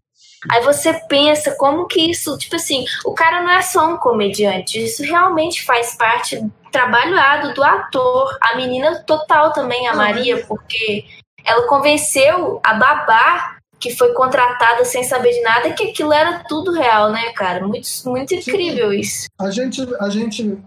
Aí 0.49 0.61
você 0.61 0.93
pensa 1.09 1.55
como 1.55 1.87
que 1.87 2.11
isso, 2.11 2.37
tipo 2.37 2.55
assim, 2.55 2.85
o 3.03 3.13
cara 3.13 3.41
não 3.41 3.51
é 3.51 3.61
só 3.61 3.87
um 3.87 3.97
comediante, 3.97 4.83
isso 4.83 5.03
realmente 5.03 5.63
faz 5.63 5.95
parte 5.95 6.39
do 6.75 7.11
trabalho 7.11 7.53
do 7.53 7.63
ator. 7.63 8.37
A 8.41 8.55
menina 8.57 8.99
total 9.03 9.53
também, 9.53 9.87
a 9.87 9.91
uhum. 9.91 9.97
Maria, 9.97 10.45
porque 10.45 11.05
ela 11.43 11.67
convenceu 11.67 12.59
a 12.63 12.73
babá 12.73 13.55
que 13.79 13.95
foi 13.95 14.13
contratada 14.13 14.83
sem 14.83 15.03
saber 15.03 15.31
de 15.31 15.41
nada 15.41 15.73
que 15.73 15.89
aquilo 15.89 16.11
era 16.11 16.43
tudo 16.47 16.71
real, 16.71 17.11
né, 17.11 17.31
cara? 17.33 17.65
Muito, 17.65 17.87
muito 18.05 18.33
incrível 18.33 18.91
isso. 18.91 19.27
A 19.39 19.51
gente, 19.51 19.81
a 19.99 20.09
gente 20.09 20.57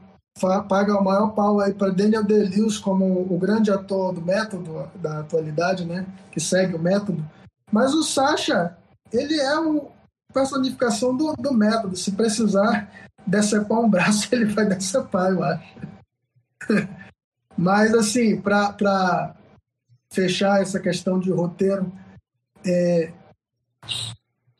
paga 0.68 0.96
o 0.96 1.02
maior 1.02 1.28
pau 1.30 1.58
aí 1.58 1.74
para 1.74 1.90
Daniel 1.90 2.22
Day-Lewis 2.22 2.78
como 2.78 3.04
o 3.04 3.38
grande 3.38 3.72
ator 3.72 4.12
do 4.12 4.20
método 4.20 4.88
da 4.94 5.20
atualidade, 5.20 5.84
né? 5.84 6.06
Que 6.30 6.38
segue 6.38 6.76
o 6.76 6.78
método. 6.78 7.24
Mas 7.72 7.92
o 7.92 8.02
Sasha, 8.02 8.76
ele 9.12 9.38
é 9.38 9.48
a 9.48 9.62
personificação 10.32 11.16
do, 11.16 11.34
do 11.34 11.52
método. 11.52 11.96
Se 11.96 12.12
precisar 12.12 12.88
decepar 13.26 13.80
um 13.80 13.90
braço, 13.90 14.28
ele 14.32 14.44
vai 14.46 14.66
decepar, 14.66 15.32
eu 15.32 15.42
acho. 15.42 15.97
Mas, 17.56 17.92
assim, 17.94 18.40
para 18.40 19.34
fechar 20.12 20.62
essa 20.62 20.78
questão 20.78 21.18
de 21.18 21.30
roteiro, 21.30 21.92
é, 22.64 23.12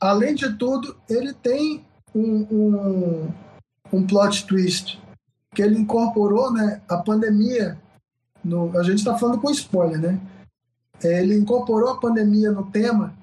além 0.00 0.34
de 0.34 0.52
tudo, 0.56 0.96
ele 1.08 1.32
tem 1.32 1.84
um, 2.14 2.42
um, 2.50 3.34
um 3.92 4.06
plot 4.06 4.46
twist 4.46 5.00
que 5.54 5.62
ele 5.62 5.78
incorporou 5.78 6.52
né, 6.52 6.80
a 6.88 6.98
pandemia. 6.98 7.78
No, 8.44 8.76
a 8.78 8.82
gente 8.82 8.98
está 8.98 9.16
falando 9.16 9.40
com 9.40 9.50
spoiler, 9.50 10.00
né? 10.00 10.20
É, 11.02 11.20
ele 11.22 11.36
incorporou 11.36 11.90
a 11.90 12.00
pandemia 12.00 12.50
no 12.50 12.70
tema 12.70 13.14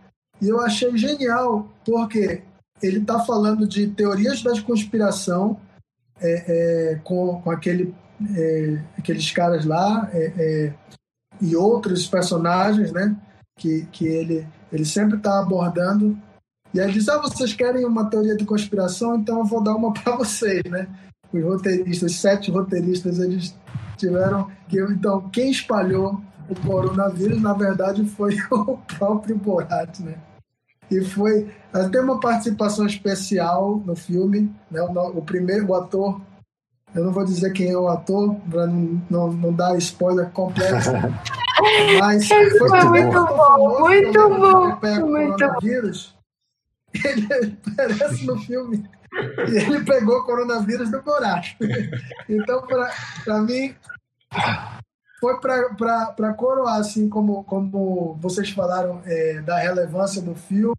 e 0.41 0.47
eu 0.47 0.59
achei 0.61 0.97
genial, 0.97 1.69
porque 1.85 2.41
ele 2.81 2.99
está 2.99 3.19
falando 3.19 3.67
de 3.67 3.87
teorias 3.87 4.41
da 4.41 4.59
conspiração 4.61 5.59
é, 6.19 6.91
é, 6.91 6.95
com, 7.03 7.41
com 7.41 7.51
aquele, 7.51 7.93
é, 8.35 8.81
aqueles 8.97 9.31
caras 9.31 9.65
lá 9.65 10.09
é, 10.13 10.33
é, 10.37 10.73
e 11.41 11.55
outros 11.55 12.07
personagens, 12.07 12.91
né? 12.91 13.15
que, 13.57 13.85
que 13.91 14.05
ele, 14.05 14.47
ele 14.71 14.85
sempre 14.85 15.17
está 15.17 15.39
abordando. 15.39 16.17
E 16.73 16.79
aí 16.79 16.91
diz, 16.91 17.07
ah, 17.07 17.19
vocês 17.19 17.53
querem 17.53 17.85
uma 17.85 18.09
teoria 18.09 18.35
de 18.35 18.45
conspiração? 18.45 19.15
Então 19.15 19.39
eu 19.39 19.45
vou 19.45 19.63
dar 19.63 19.75
uma 19.75 19.93
para 19.95 20.15
vocês, 20.17 20.63
né? 20.69 20.87
Os 21.31 21.43
roteiristas, 21.43 22.11
os 22.11 22.19
sete 22.19 22.51
roteiristas, 22.51 23.19
eles 23.19 23.55
tiveram 23.97 24.49
que... 24.67 24.79
Então, 24.79 25.29
quem 25.29 25.49
espalhou 25.49 26.21
o 26.49 26.55
coronavírus, 26.67 27.41
na 27.41 27.53
verdade, 27.53 28.05
foi 28.05 28.35
o 28.51 28.77
próprio 28.97 29.35
Borat, 29.37 29.99
né? 29.99 30.15
E 30.91 31.01
foi... 31.01 31.49
Tem 31.91 32.01
uma 32.01 32.19
participação 32.19 32.85
especial 32.85 33.81
no 33.85 33.95
filme, 33.95 34.53
né? 34.69 34.81
O 34.81 35.21
primeiro, 35.21 35.67
o 35.67 35.75
ator 35.75 36.21
eu 36.95 37.03
não 37.03 37.11
vou 37.11 37.25
dizer 37.25 37.51
quem 37.51 37.69
é 37.69 37.77
o 37.77 37.89
ator, 37.89 38.35
para 38.49 38.65
não, 38.67 39.01
não, 39.09 39.33
não, 39.33 39.53
dar 39.53 39.77
spoiler 39.77 40.29
completo. 40.31 40.91
Mas 41.99 42.27
foi, 42.27 42.49
foi 42.57 42.83
muito 42.85 43.25
bom, 43.25 43.79
muito 43.79 44.29
bom. 44.29 44.79
Muito 45.05 45.37
coronavírus. 45.37 46.15
Ele 46.93 47.57
aparece 47.67 48.25
no 48.25 48.39
filme 48.39 48.89
e 49.49 49.57
ele 49.57 49.83
pegou 49.83 50.23
coronavírus 50.23 50.89
do 50.89 51.01
Borat. 51.01 51.55
Então, 52.29 52.65
para 53.25 53.41
mim, 53.41 53.75
foi 55.19 55.39
para 55.39 56.33
coroar, 56.33 56.79
assim, 56.79 57.09
como, 57.09 57.43
como 57.43 58.17
vocês 58.21 58.49
falaram 58.51 59.01
é, 59.05 59.41
da 59.41 59.57
relevância 59.57 60.21
do 60.21 60.35
filme, 60.35 60.75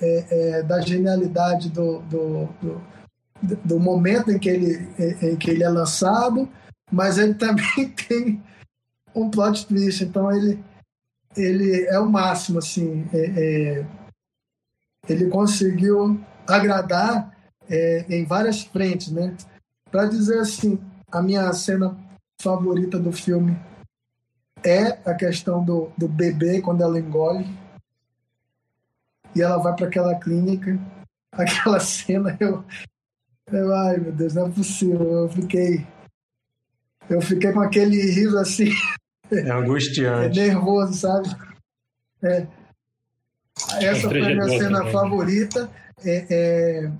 é, 0.00 0.58
é, 0.58 0.62
da 0.62 0.80
genialidade 0.80 1.70
do, 1.70 2.00
do, 2.02 2.48
do 2.60 2.97
do 3.42 3.78
momento 3.78 4.30
em 4.30 4.38
que 4.38 4.48
ele, 4.48 4.88
em 5.22 5.36
que 5.36 5.50
ele 5.50 5.62
é 5.62 5.68
lançado, 5.68 6.48
mas 6.90 7.18
ele 7.18 7.34
também 7.34 7.88
tem 8.08 8.42
um 9.14 9.30
plot 9.30 9.66
twist, 9.66 10.04
então 10.04 10.30
ele, 10.32 10.62
ele 11.36 11.86
é 11.86 11.98
o 11.98 12.08
máximo, 12.08 12.58
assim, 12.58 13.08
é, 13.12 13.80
é, 13.80 13.86
ele 15.08 15.28
conseguiu 15.28 16.20
agradar 16.46 17.36
é, 17.68 18.06
em 18.08 18.24
várias 18.24 18.62
frentes, 18.62 19.10
né? 19.10 19.36
Para 19.90 20.06
dizer 20.06 20.40
assim, 20.40 20.78
a 21.10 21.22
minha 21.22 21.52
cena 21.52 21.96
favorita 22.40 22.98
do 22.98 23.12
filme 23.12 23.58
é 24.64 24.98
a 25.08 25.14
questão 25.14 25.64
do, 25.64 25.90
do 25.96 26.08
bebê 26.08 26.60
quando 26.60 26.82
ela 26.82 26.98
engole 26.98 27.46
e 29.34 29.42
ela 29.42 29.58
vai 29.58 29.74
para 29.74 29.86
aquela 29.86 30.14
clínica. 30.18 30.78
Aquela 31.30 31.78
cena 31.78 32.36
eu, 32.40 32.64
eu, 33.52 33.74
ai, 33.74 33.96
meu 33.98 34.12
Deus, 34.12 34.34
não 34.34 34.46
é 34.46 34.50
possível. 34.50 35.22
Eu 35.22 35.28
fiquei. 35.28 35.86
Eu 37.08 37.20
fiquei 37.20 37.52
com 37.52 37.60
aquele 37.60 38.00
riso 38.00 38.38
assim. 38.38 38.70
É 39.30 39.50
angustiante. 39.50 40.38
É 40.40 40.46
nervoso, 40.48 40.94
sabe? 40.94 41.28
É. 42.22 42.46
Essa 43.80 44.08
foi 44.08 44.22
a 44.22 44.26
minha 44.26 44.48
cena 44.48 44.78
também. 44.78 44.92
favorita. 44.92 45.70
É, 46.04 46.26
é, 46.30 46.92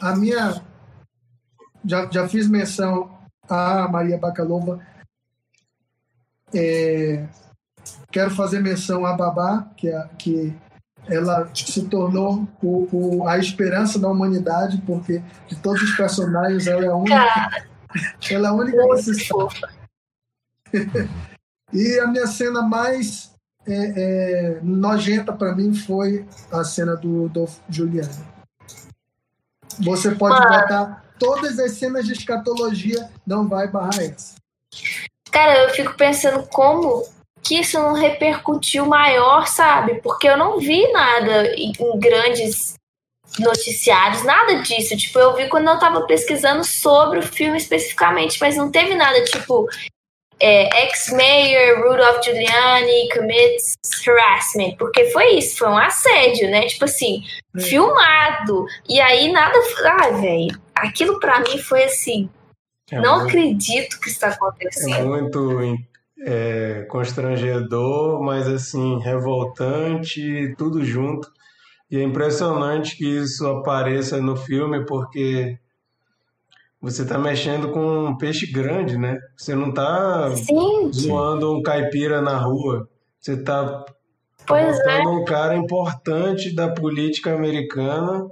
a 0.00 0.16
minha. 0.16 0.62
Já, 1.84 2.10
já 2.10 2.28
fiz 2.28 2.48
menção 2.48 3.18
a 3.48 3.88
Maria 3.88 4.18
Bacalova. 4.18 4.80
É, 6.54 7.26
quero 8.10 8.30
fazer 8.30 8.60
menção 8.60 9.04
a 9.04 9.14
Babá, 9.14 9.70
que, 9.76 9.88
é, 9.88 10.08
que 10.18 10.56
ela 11.08 11.50
se 11.54 11.86
tornou 11.88 12.48
o, 12.62 12.88
o, 12.92 13.28
a 13.28 13.38
esperança 13.38 13.98
da 13.98 14.08
humanidade, 14.08 14.82
porque 14.86 15.22
de 15.48 15.56
todos 15.56 15.82
os 15.82 15.96
personagens 15.96 16.66
ela 16.66 16.84
é 16.84 16.88
a 16.88 16.96
única. 16.96 17.66
ela 18.30 18.48
é 18.48 18.50
a 18.50 18.54
única 18.54 18.88
que 18.88 19.02
se 19.02 19.26
salva. 19.26 19.68
e 21.72 21.98
a 22.00 22.06
minha 22.06 22.26
cena 22.26 22.62
mais 22.62 23.32
é, 23.66 23.74
é, 23.74 24.60
nojenta 24.62 25.32
para 25.32 25.54
mim 25.54 25.74
foi 25.74 26.26
a 26.52 26.64
cena 26.64 26.96
do 26.96 27.28
Dolph 27.28 27.58
Giuliani. 27.68 28.34
Você 29.80 30.14
pode 30.14 30.38
Mano. 30.38 30.60
botar 30.60 31.04
todas 31.18 31.58
as 31.58 31.72
cenas 31.72 32.06
de 32.06 32.12
escatologia, 32.12 33.10
não 33.26 33.48
vai 33.48 33.68
barrar 33.68 34.00
essa. 34.00 34.34
Cara, 35.30 35.64
eu 35.64 35.70
fico 35.70 35.96
pensando 35.96 36.46
como 36.48 37.04
que 37.44 37.60
isso 37.60 37.78
não 37.78 37.92
repercutiu 37.92 38.86
maior, 38.86 39.46
sabe? 39.46 40.00
Porque 40.00 40.26
eu 40.26 40.36
não 40.36 40.58
vi 40.58 40.90
nada 40.92 41.54
em, 41.54 41.72
grandes 41.98 42.74
noticiários, 43.38 44.24
nada 44.24 44.62
disso. 44.62 44.96
Tipo, 44.96 45.18
eu 45.18 45.34
vi 45.36 45.48
quando 45.48 45.68
eu 45.68 45.78
tava 45.78 46.06
pesquisando 46.06 46.64
sobre 46.64 47.18
o 47.18 47.22
filme 47.22 47.58
especificamente, 47.58 48.38
mas 48.40 48.56
não 48.56 48.70
teve 48.70 48.94
nada 48.94 49.22
tipo 49.24 49.68
é, 50.40 50.84
ex-mayor 50.84 51.88
Rudolph 51.88 52.24
Giuliani 52.24 53.08
commits 53.12 53.76
harassment, 54.06 54.76
porque 54.78 55.06
foi 55.10 55.36
isso, 55.36 55.58
foi 55.58 55.68
um 55.68 55.78
assédio, 55.78 56.50
né? 56.50 56.66
Tipo 56.66 56.86
assim, 56.86 57.22
é. 57.56 57.60
filmado. 57.60 58.66
E 58.88 59.00
aí 59.00 59.30
nada. 59.30 59.58
Ai, 60.00 60.20
velho, 60.20 60.60
aquilo 60.74 61.20
para 61.20 61.40
mim 61.40 61.58
foi 61.58 61.84
assim. 61.84 62.28
É 62.90 63.00
não 63.00 63.20
muito, 63.20 63.28
acredito 63.28 64.00
que 64.00 64.08
está 64.08 64.28
acontecendo. 64.28 64.94
É 64.94 65.02
muito 65.02 65.60
é, 66.20 66.86
constrangedor, 66.88 68.22
mas 68.22 68.48
assim, 68.48 68.98
revoltante, 69.00 70.54
tudo 70.56 70.84
junto. 70.84 71.30
E 71.90 71.98
é 71.98 72.02
impressionante 72.02 72.96
que 72.96 73.06
isso 73.06 73.46
apareça 73.46 74.20
no 74.20 74.36
filme, 74.36 74.84
porque 74.84 75.58
você 76.80 77.02
está 77.02 77.18
mexendo 77.18 77.70
com 77.70 78.06
um 78.06 78.18
peixe 78.18 78.50
grande, 78.50 78.98
né? 78.98 79.18
Você 79.36 79.54
não 79.54 79.70
está 79.70 80.30
zoando 80.92 81.52
um 81.52 81.62
caipira 81.62 82.20
na 82.20 82.36
rua. 82.36 82.88
Você 83.20 83.32
está 83.32 83.84
botando 84.46 84.88
é. 84.88 85.08
um 85.08 85.24
cara 85.24 85.56
importante 85.56 86.54
da 86.54 86.68
política 86.68 87.34
americana 87.34 88.26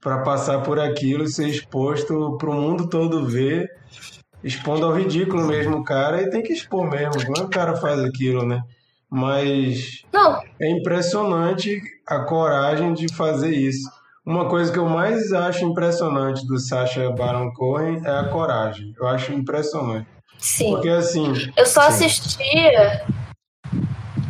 para 0.00 0.22
passar 0.22 0.62
por 0.62 0.78
aquilo 0.78 1.24
e 1.24 1.30
ser 1.30 1.48
exposto 1.48 2.36
para 2.38 2.50
o 2.50 2.54
mundo 2.54 2.88
todo 2.88 3.26
ver 3.26 3.68
expondo 4.42 4.86
ao 4.86 4.92
ridículo 4.92 5.44
mesmo 5.44 5.78
o 5.78 5.84
cara 5.84 6.22
e 6.22 6.30
tem 6.30 6.42
que 6.42 6.52
expor 6.52 6.88
mesmo. 6.88 7.24
Como 7.24 7.36
é 7.36 7.40
que 7.40 7.46
o 7.46 7.50
cara 7.50 7.76
faz 7.76 8.00
aquilo, 8.00 8.46
né? 8.46 8.62
Mas 9.10 10.02
Não. 10.12 10.42
é 10.60 10.70
impressionante 10.70 11.80
a 12.06 12.20
coragem 12.20 12.92
de 12.92 13.12
fazer 13.14 13.50
isso. 13.50 13.90
Uma 14.24 14.46
coisa 14.46 14.70
que 14.70 14.78
eu 14.78 14.86
mais 14.86 15.32
acho 15.32 15.64
impressionante 15.64 16.46
do 16.46 16.58
Sacha 16.58 17.10
Baron 17.12 17.50
Cohen 17.52 18.02
é 18.04 18.10
a 18.10 18.28
coragem. 18.28 18.92
Eu 18.98 19.06
acho 19.08 19.32
impressionante. 19.32 20.06
Sim. 20.38 20.72
Porque 20.72 20.90
assim. 20.90 21.32
Eu 21.56 21.64
só 21.64 21.88
assistia. 21.88 23.06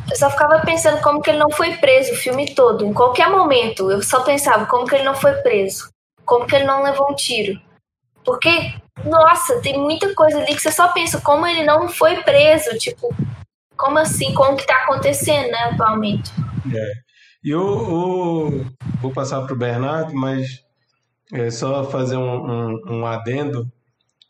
Eu 0.09 0.17
só 0.17 0.31
ficava 0.31 0.61
pensando 0.61 1.03
como 1.03 1.21
que 1.21 1.29
ele 1.31 1.39
não 1.39 1.51
foi 1.51 1.77
preso 1.79 2.13
o 2.13 2.17
filme 2.17 2.55
todo. 2.55 2.87
Em 2.87 2.93
qualquer 2.93 3.29
momento, 3.29 3.91
eu 3.91 4.01
só 4.01 4.21
pensava 4.21 4.67
como 4.67 4.87
que 4.87 4.95
ele 4.95 5.05
não 5.05 5.15
foi 5.15 5.33
preso. 5.43 5.91
Como 6.25 6.47
que 6.47 6.55
ele 6.55 6.65
não 6.65 6.83
levou 6.83 7.11
um 7.11 7.15
tiro. 7.15 7.61
Porque 8.25 8.75
nossa, 9.05 9.61
tem 9.61 9.79
muita 9.79 10.15
coisa 10.15 10.39
ali 10.39 10.55
que 10.55 10.61
você 10.61 10.73
só 10.73 10.89
pensa 10.89 11.21
como 11.21 11.47
ele 11.47 11.65
não 11.65 11.89
foi 11.89 12.23
preso, 12.23 12.77
tipo, 12.79 13.15
como 13.77 13.99
assim, 13.99 14.35
como 14.35 14.57
que 14.57 14.67
tá 14.67 14.85
acontecendo, 14.85 15.51
né, 15.51 15.71
atualmente. 15.73 16.31
É. 16.75 16.93
E 17.45 17.55
o 17.55 18.65
vou 19.01 19.13
passar 19.13 19.43
para 19.43 19.55
o 19.55 19.59
Bernardo, 19.59 20.15
mas 20.15 20.63
é 21.33 21.51
só 21.51 21.85
fazer 21.85 22.17
um, 22.17 22.23
um, 22.23 22.81
um 22.89 23.07
adendo 23.07 23.71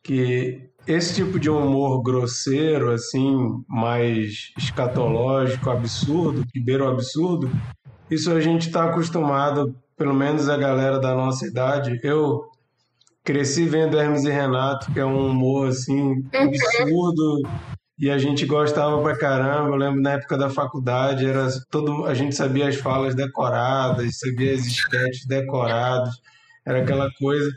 que 0.04 0.68
esse 0.86 1.14
tipo 1.14 1.38
de 1.38 1.50
humor 1.50 2.02
grosseiro, 2.02 2.92
assim, 2.92 3.62
mais 3.68 4.52
escatológico, 4.56 5.70
absurdo, 5.70 6.46
que 6.50 6.58
beira 6.58 6.84
o 6.84 6.88
absurdo, 6.88 7.50
isso 8.10 8.32
a 8.32 8.40
gente 8.40 8.68
está 8.68 8.84
acostumado, 8.84 9.74
pelo 9.96 10.14
menos 10.14 10.48
a 10.48 10.56
galera 10.56 10.98
da 10.98 11.14
nossa 11.14 11.46
idade. 11.46 12.00
Eu 12.02 12.47
cresci 13.28 13.66
vendo 13.66 14.00
Hermes 14.00 14.24
e 14.24 14.30
Renato, 14.30 14.90
que 14.90 14.98
é 14.98 15.04
um 15.04 15.28
humor 15.28 15.68
assim 15.68 16.24
absurdo 16.32 17.42
e 17.98 18.08
a 18.08 18.16
gente 18.16 18.46
gostava 18.46 19.02
pra 19.02 19.18
caramba. 19.18 19.68
Eu 19.68 19.76
lembro 19.76 20.00
na 20.00 20.12
época 20.12 20.38
da 20.38 20.48
faculdade, 20.48 21.26
era 21.26 21.46
todo 21.70 22.06
a 22.06 22.14
gente 22.14 22.34
sabia 22.34 22.68
as 22.68 22.76
falas 22.76 23.14
decoradas, 23.14 24.18
sabia 24.18 24.54
as 24.54 24.64
sketches 24.64 25.26
decoradas. 25.26 26.14
Era 26.66 26.80
aquela 26.80 27.10
coisa 27.18 27.52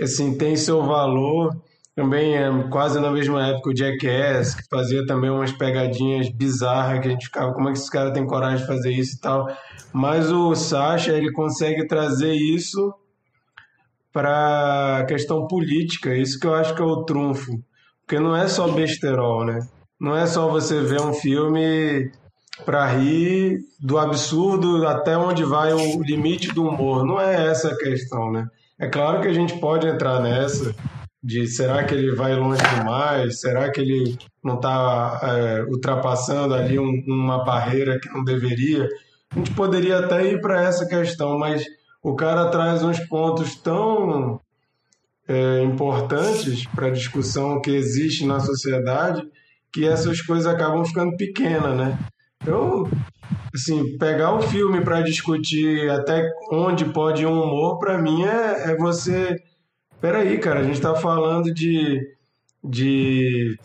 assim, 0.00 0.34
tem 0.38 0.56
seu 0.56 0.82
valor. 0.82 1.54
Também 1.94 2.34
é 2.34 2.48
quase 2.70 2.98
na 2.98 3.10
mesma 3.10 3.48
época 3.48 3.68
o 3.68 3.76
Jackass, 3.76 4.54
que 4.54 4.66
fazia 4.70 5.04
também 5.04 5.28
umas 5.28 5.52
pegadinhas 5.52 6.30
bizarras 6.30 7.00
que 7.00 7.08
a 7.08 7.10
gente 7.10 7.26
ficava, 7.26 7.52
como 7.52 7.68
é 7.68 7.72
que 7.72 7.78
esse 7.78 7.90
cara 7.90 8.14
tem 8.14 8.26
coragem 8.26 8.60
de 8.60 8.66
fazer 8.66 8.92
isso 8.92 9.16
e 9.16 9.20
tal. 9.20 9.46
Mas 9.92 10.32
o 10.32 10.54
Sasha, 10.54 11.12
ele 11.12 11.30
consegue 11.32 11.86
trazer 11.86 12.32
isso 12.32 12.94
para 14.12 14.98
a 14.98 15.04
questão 15.04 15.46
política. 15.46 16.14
Isso 16.14 16.38
que 16.38 16.46
eu 16.46 16.54
acho 16.54 16.74
que 16.74 16.82
é 16.82 16.84
o 16.84 17.04
trunfo. 17.04 17.52
Porque 18.06 18.20
não 18.20 18.36
é 18.36 18.46
só 18.48 18.68
besterol, 18.68 19.44
né? 19.44 19.60
Não 20.00 20.16
é 20.16 20.26
só 20.26 20.48
você 20.48 20.80
ver 20.80 21.00
um 21.00 21.12
filme 21.12 22.10
para 22.64 22.86
rir 22.86 23.60
do 23.80 23.98
absurdo 23.98 24.86
até 24.86 25.16
onde 25.16 25.44
vai 25.44 25.72
o 25.72 26.02
limite 26.02 26.52
do 26.52 26.66
humor. 26.66 27.04
Não 27.06 27.20
é 27.20 27.46
essa 27.48 27.68
a 27.68 27.76
questão, 27.76 28.30
né? 28.30 28.46
É 28.78 28.88
claro 28.88 29.20
que 29.20 29.28
a 29.28 29.32
gente 29.32 29.58
pode 29.58 29.86
entrar 29.86 30.20
nessa, 30.20 30.74
de 31.22 31.46
será 31.46 31.84
que 31.84 31.94
ele 31.94 32.14
vai 32.14 32.34
longe 32.34 32.62
demais? 32.76 33.40
Será 33.40 33.70
que 33.70 33.80
ele 33.80 34.18
não 34.42 34.56
está 34.56 35.20
é, 35.22 35.62
ultrapassando 35.62 36.54
ali 36.54 36.78
um, 36.78 37.04
uma 37.06 37.44
barreira 37.44 37.98
que 38.00 38.08
não 38.08 38.24
deveria? 38.24 38.88
A 39.30 39.38
gente 39.38 39.52
poderia 39.52 40.00
até 40.00 40.26
ir 40.32 40.40
para 40.40 40.62
essa 40.62 40.86
questão, 40.86 41.38
mas 41.38 41.64
o 42.02 42.14
cara 42.14 42.50
traz 42.50 42.82
uns 42.82 42.98
pontos 43.00 43.54
tão 43.54 44.40
é, 45.28 45.62
importantes 45.62 46.66
para 46.66 46.88
a 46.88 46.92
discussão 46.92 47.60
que 47.60 47.70
existe 47.70 48.26
na 48.26 48.40
sociedade 48.40 49.22
que 49.72 49.86
essas 49.86 50.20
coisas 50.20 50.46
acabam 50.46 50.84
ficando 50.84 51.16
pequenas, 51.16 51.76
né? 51.76 51.98
Eu, 52.46 52.88
assim, 53.54 53.96
pegar 53.96 54.34
o 54.34 54.42
filme 54.42 54.82
para 54.82 55.00
discutir 55.00 55.88
até 55.90 56.28
onde 56.50 56.84
pode 56.86 57.24
um 57.24 57.40
humor, 57.40 57.78
para 57.78 57.96
mim 57.96 58.24
é, 58.24 58.72
é 58.72 58.76
você. 58.76 59.34
Peraí, 60.00 60.38
cara, 60.38 60.60
a 60.60 60.64
gente 60.64 60.74
está 60.74 60.94
falando 60.94 61.54
de, 61.54 62.00
de 62.62 63.56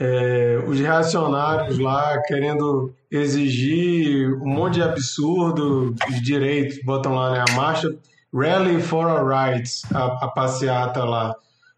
é, 0.00 0.58
os 0.66 0.80
reacionários 0.80 1.78
lá 1.78 2.20
querendo 2.22 2.94
exigir 3.10 4.32
um 4.42 4.48
monte 4.48 4.74
de 4.74 4.82
absurdo, 4.82 5.94
os 6.08 6.22
direitos, 6.22 6.78
botam 6.84 7.14
lá, 7.14 7.32
né? 7.32 7.44
A 7.48 7.52
marcha 7.52 7.94
Rally 8.34 8.80
for 8.80 9.06
Our 9.06 9.28
Rights, 9.28 9.82
a, 9.92 10.24
a 10.24 10.28
passeata 10.28 11.04
lá. 11.04 11.34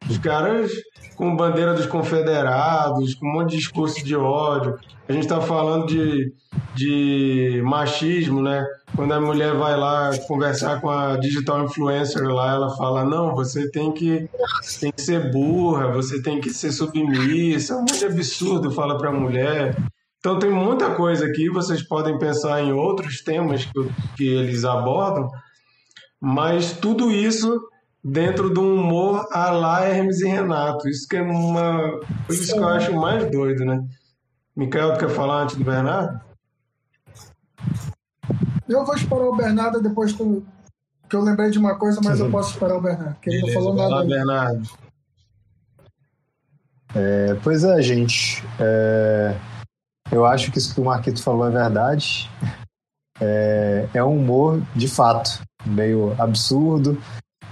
Os 0.08 0.18
caras 0.18 0.70
com 1.16 1.36
bandeira 1.36 1.74
dos 1.74 1.86
confederados, 1.86 3.14
com 3.14 3.26
um 3.26 3.32
monte 3.32 3.50
de 3.50 3.58
discurso 3.58 4.04
de 4.04 4.16
ódio. 4.16 4.78
A 5.08 5.12
gente 5.12 5.22
está 5.22 5.40
falando 5.40 5.86
de, 5.86 6.32
de 6.74 7.62
machismo, 7.64 8.42
né? 8.42 8.66
Quando 8.96 9.12
a 9.12 9.20
mulher 9.20 9.54
vai 9.54 9.76
lá 9.76 10.10
conversar 10.26 10.80
com 10.80 10.88
a 10.88 11.16
digital 11.16 11.64
influencer 11.64 12.22
lá, 12.22 12.54
ela 12.54 12.76
fala: 12.76 13.04
não, 13.04 13.34
você 13.34 13.70
tem 13.70 13.92
que, 13.92 14.28
tem 14.80 14.92
que 14.92 15.02
ser 15.02 15.30
burra, 15.30 15.88
você 15.88 16.22
tem 16.22 16.40
que 16.40 16.50
ser 16.50 16.72
submissa. 16.72 17.74
É 17.74 17.76
um 17.76 17.80
monte 17.80 17.98
de 17.98 18.06
absurdo 18.06 18.70
fala 18.70 18.98
para 18.98 19.10
a 19.10 19.12
mulher. 19.12 19.76
Então 20.18 20.38
tem 20.38 20.50
muita 20.50 20.94
coisa 20.94 21.26
aqui, 21.26 21.50
vocês 21.50 21.82
podem 21.82 22.18
pensar 22.18 22.62
em 22.62 22.72
outros 22.72 23.22
temas 23.22 23.66
que, 23.66 23.90
que 24.16 24.26
eles 24.26 24.64
abordam, 24.64 25.28
mas 26.18 26.72
tudo 26.72 27.10
isso 27.10 27.60
dentro 28.04 28.52
de 28.52 28.60
um 28.60 28.74
humor 28.74 29.26
a 29.32 29.50
lá 29.50 29.82
Hermes 29.86 30.20
e 30.20 30.28
Renato. 30.28 30.86
Isso 30.88 31.08
que 31.08 31.16
é 31.16 31.22
uma. 31.22 32.00
Isso 32.28 32.52
que 32.52 32.58
eu 32.58 32.68
acho 32.68 32.94
mais 32.94 33.30
doido, 33.30 33.64
né? 33.64 33.82
Micael, 34.54 34.92
tu 34.92 34.98
quer 35.00 35.08
falar 35.08 35.44
antes 35.44 35.56
do 35.56 35.64
Bernardo? 35.64 36.20
Eu 38.68 38.84
vou 38.84 38.94
esperar 38.94 39.24
o 39.24 39.36
Bernardo 39.36 39.82
depois 39.82 40.12
que 40.12 40.22
eu, 40.22 40.44
que 41.08 41.16
eu 41.16 41.22
lembrei 41.22 41.50
de 41.50 41.58
uma 41.58 41.76
coisa, 41.76 42.00
mas 42.04 42.20
eu 42.20 42.30
posso 42.30 42.52
esperar 42.52 42.76
o 42.76 42.80
Bernardo, 42.80 43.16
que 43.20 43.30
ele 43.30 43.42
não 43.42 43.52
falou 43.52 43.74
nada. 43.74 43.94
Lá, 43.96 44.04
Bernardo. 44.04 44.68
É, 46.94 47.34
pois 47.42 47.64
é, 47.64 47.82
gente. 47.82 48.44
É, 48.60 49.34
eu 50.12 50.24
acho 50.24 50.52
que 50.52 50.58
isso 50.58 50.74
que 50.74 50.80
o 50.80 50.84
Marquito 50.84 51.22
falou 51.22 51.46
é 51.46 51.50
verdade. 51.50 52.30
É, 53.20 53.88
é 53.94 54.04
um 54.04 54.18
humor, 54.18 54.62
de 54.74 54.88
fato, 54.88 55.42
meio 55.66 56.14
absurdo, 56.20 57.00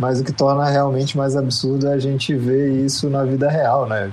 mas 0.02 0.20
o 0.20 0.24
que 0.24 0.32
torna 0.32 0.68
realmente 0.68 1.16
mais 1.16 1.36
absurdo 1.36 1.86
é 1.86 1.92
a 1.92 1.98
gente 1.98 2.34
ver 2.34 2.72
isso 2.84 3.08
na 3.08 3.22
vida 3.22 3.48
real, 3.48 3.86
né? 3.86 4.10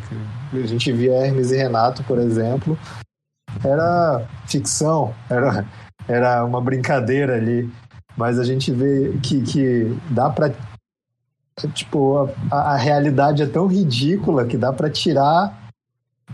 A 0.54 0.68
gente 0.68 0.92
via 0.92 1.14
Hermes 1.14 1.50
e 1.50 1.58
Renato, 1.58 2.04
por 2.04 2.20
exemplo, 2.20 2.78
era 3.66 4.24
ficção, 4.46 5.16
era, 5.28 5.66
era 6.08 6.46
uma 6.46 6.62
brincadeira 6.62 7.38
ali, 7.38 7.68
mas 8.16 8.38
a 8.38 8.44
gente 8.44 8.72
vê 8.72 9.18
que, 9.24 9.42
que 9.42 9.98
dá 10.12 10.30
para 10.30 10.54
tipo 11.74 12.30
a, 12.52 12.74
a, 12.74 12.78
realidade 12.78 13.42
é 13.42 13.48
tão 13.48 13.66
ridícula 13.66 14.46
que 14.46 14.58
dá 14.58 14.72
para 14.72 14.92
tirar 14.92 15.72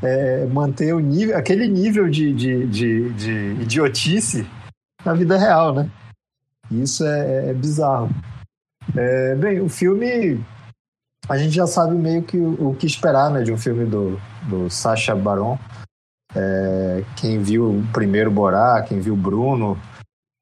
é, 0.03 0.45
manter 0.47 0.93
o 0.93 0.99
nível 0.99 1.37
aquele 1.37 1.65
nível 1.69 2.09
de, 2.09 2.33
de, 2.33 2.67
de, 2.67 3.13
de 3.13 3.61
idiotice 3.61 4.45
na 5.05 5.13
vida 5.13 5.37
real, 5.37 5.73
né? 5.73 5.89
Isso 6.69 7.05
é, 7.05 7.51
é 7.51 7.53
bizarro. 7.53 8.09
É, 8.95 9.35
bem, 9.35 9.61
o 9.61 9.69
filme. 9.69 10.43
A 11.27 11.37
gente 11.37 11.55
já 11.55 11.65
sabe 11.65 11.95
meio 11.95 12.21
que 12.21 12.37
o, 12.37 12.69
o 12.69 12.75
que 12.75 12.85
esperar 12.85 13.31
né, 13.31 13.41
de 13.41 13.51
um 13.51 13.57
filme 13.57 13.85
do, 13.85 14.19
do 14.43 14.69
Sacha 14.69 15.15
Baron. 15.15 15.57
É, 16.35 17.03
quem 17.15 17.41
viu 17.41 17.79
o 17.79 17.87
primeiro 17.93 18.29
Borá, 18.29 18.83
quem 18.83 18.99
viu 18.99 19.15
Bruno, 19.15 19.79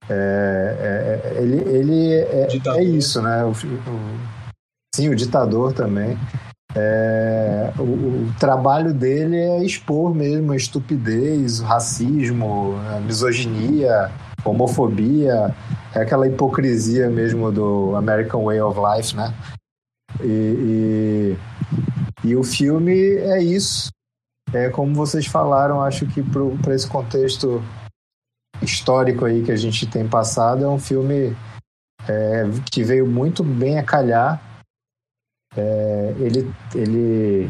é, 0.10 0.78
é, 0.80 1.30
é 1.30 1.42
ele, 1.42 1.56
ele 1.70 2.14
é, 2.14 2.48
é, 2.68 2.84
isso, 2.84 3.22
né? 3.22 3.44
O, 3.44 3.52
o, 3.52 4.20
sim, 4.96 5.10
o 5.10 5.16
ditador 5.16 5.74
também. 5.74 6.18
É, 6.76 7.72
o, 7.78 7.84
o, 7.84 8.34
trabalho 8.40 8.94
dele 8.94 9.38
é 9.38 9.64
expor 9.64 10.14
mesmo 10.14 10.52
a 10.52 10.56
estupidez, 10.56 11.60
o 11.60 11.66
racismo, 11.66 12.76
a 12.92 13.00
misoginia, 13.00 14.12
homofobia, 14.46 15.56
é 15.94 16.02
aquela 16.02 16.28
hipocrisia 16.28 17.10
mesmo 17.10 17.52
do 17.52 17.96
American 17.96 18.44
Way 18.46 18.62
of 18.62 18.80
Life, 18.80 19.16
né? 19.16 19.34
E, 20.22 21.38
e, 22.24 22.28
e 22.30 22.36
o 22.36 22.44
filme 22.44 23.18
é 23.18 23.42
isso. 23.42 23.90
É 24.54 24.70
como 24.70 24.94
vocês 24.94 25.26
falaram, 25.26 25.82
acho 25.82 26.06
que 26.08 26.22
para 26.62 26.76
esse 26.76 26.88
contexto 26.88 27.62
histórico 28.62 29.26
aí 29.26 29.44
que 29.44 29.52
a 29.52 29.56
gente 29.56 29.88
tem 29.88 30.08
passado, 30.08 30.64
é 30.64 30.68
um 30.68 30.80
filme 30.80 31.36
é, 32.08 32.44
que 32.72 32.84
veio 32.84 33.08
muito 33.08 33.44
bem 33.44 33.80
a 33.80 33.84
calhar. 33.84 34.42
É, 35.56 36.16
ele, 36.20 36.54
ele, 36.76 37.50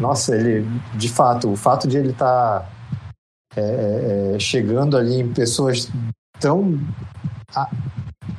nossa, 0.00 0.34
ele, 0.34 0.66
de 0.94 1.08
fato, 1.08 1.50
o 1.50 1.56
fato 1.56 1.86
de 1.86 1.96
ele 1.96 2.10
estar 2.10 2.60
tá 2.60 2.68
é, 3.56 3.60
é, 3.60 4.34
é, 4.34 4.38
chegando 4.38 4.96
ali 4.96 5.20
em 5.20 5.32
pessoas 5.32 5.90
tão 6.40 6.78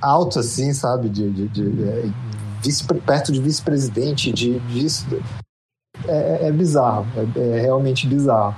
alto 0.01 0.39
assim, 0.39 0.73
sabe? 0.73 1.09
De, 1.09 1.29
de, 1.29 1.47
de 1.47 1.83
é, 1.83 2.03
vice, 2.61 2.83
perto 2.85 3.31
de 3.31 3.41
vice-presidente, 3.41 4.31
de, 4.31 4.59
disso. 4.59 5.05
É, 6.07 6.47
é, 6.47 6.51
bizarro, 6.51 7.05
é, 7.15 7.39
é, 7.39 7.61
realmente 7.61 8.07
bizarro. 8.07 8.55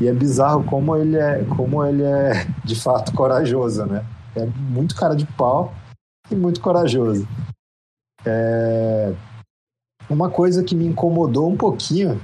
E 0.00 0.06
é 0.06 0.12
bizarro 0.12 0.62
como 0.64 0.96
ele 0.96 1.16
é, 1.16 1.44
como 1.56 1.84
ele 1.84 2.02
é 2.02 2.46
de 2.64 2.76
fato 2.76 3.12
corajoso, 3.12 3.84
né? 3.86 4.04
É 4.36 4.44
muito 4.44 4.94
cara 4.94 5.16
de 5.16 5.26
pau 5.26 5.74
e 6.30 6.34
muito 6.34 6.60
corajoso. 6.60 7.26
É... 8.24 9.12
Uma 10.08 10.30
coisa 10.30 10.62
que 10.62 10.74
me 10.74 10.86
incomodou 10.86 11.50
um 11.50 11.56
pouquinho 11.56 12.20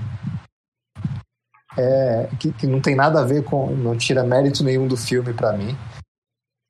é, 1.77 2.29
que, 2.39 2.53
que, 2.53 2.67
não 2.67 2.81
tem 2.81 2.95
nada 2.95 3.21
a 3.21 3.25
ver 3.25 3.45
com. 3.45 3.71
não 3.71 3.97
tira 3.97 4.23
mérito 4.23 4.63
nenhum 4.63 4.87
do 4.87 4.97
filme 4.97 5.33
para 5.33 5.53
mim. 5.53 5.77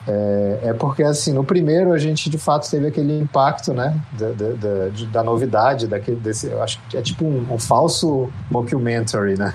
É, 0.06 0.60
é, 0.64 0.74
porque, 0.74 1.02
assim, 1.02 1.32
no 1.32 1.44
primeiro 1.44 1.92
a 1.92 1.98
gente 1.98 2.28
de 2.28 2.38
fato 2.38 2.68
teve 2.68 2.88
aquele 2.88 3.18
impacto, 3.18 3.72
né, 3.72 4.00
da, 4.18 4.30
da, 4.32 4.52
da, 4.54 5.06
da 5.12 5.22
novidade, 5.22 5.86
daquele, 5.86 6.16
desse, 6.16 6.48
eu 6.48 6.60
acho 6.60 6.80
que 6.88 6.96
é 6.96 7.02
tipo 7.02 7.24
um, 7.24 7.52
um, 7.52 7.58
falso 7.58 8.30
mockumentary, 8.50 9.38
né? 9.38 9.54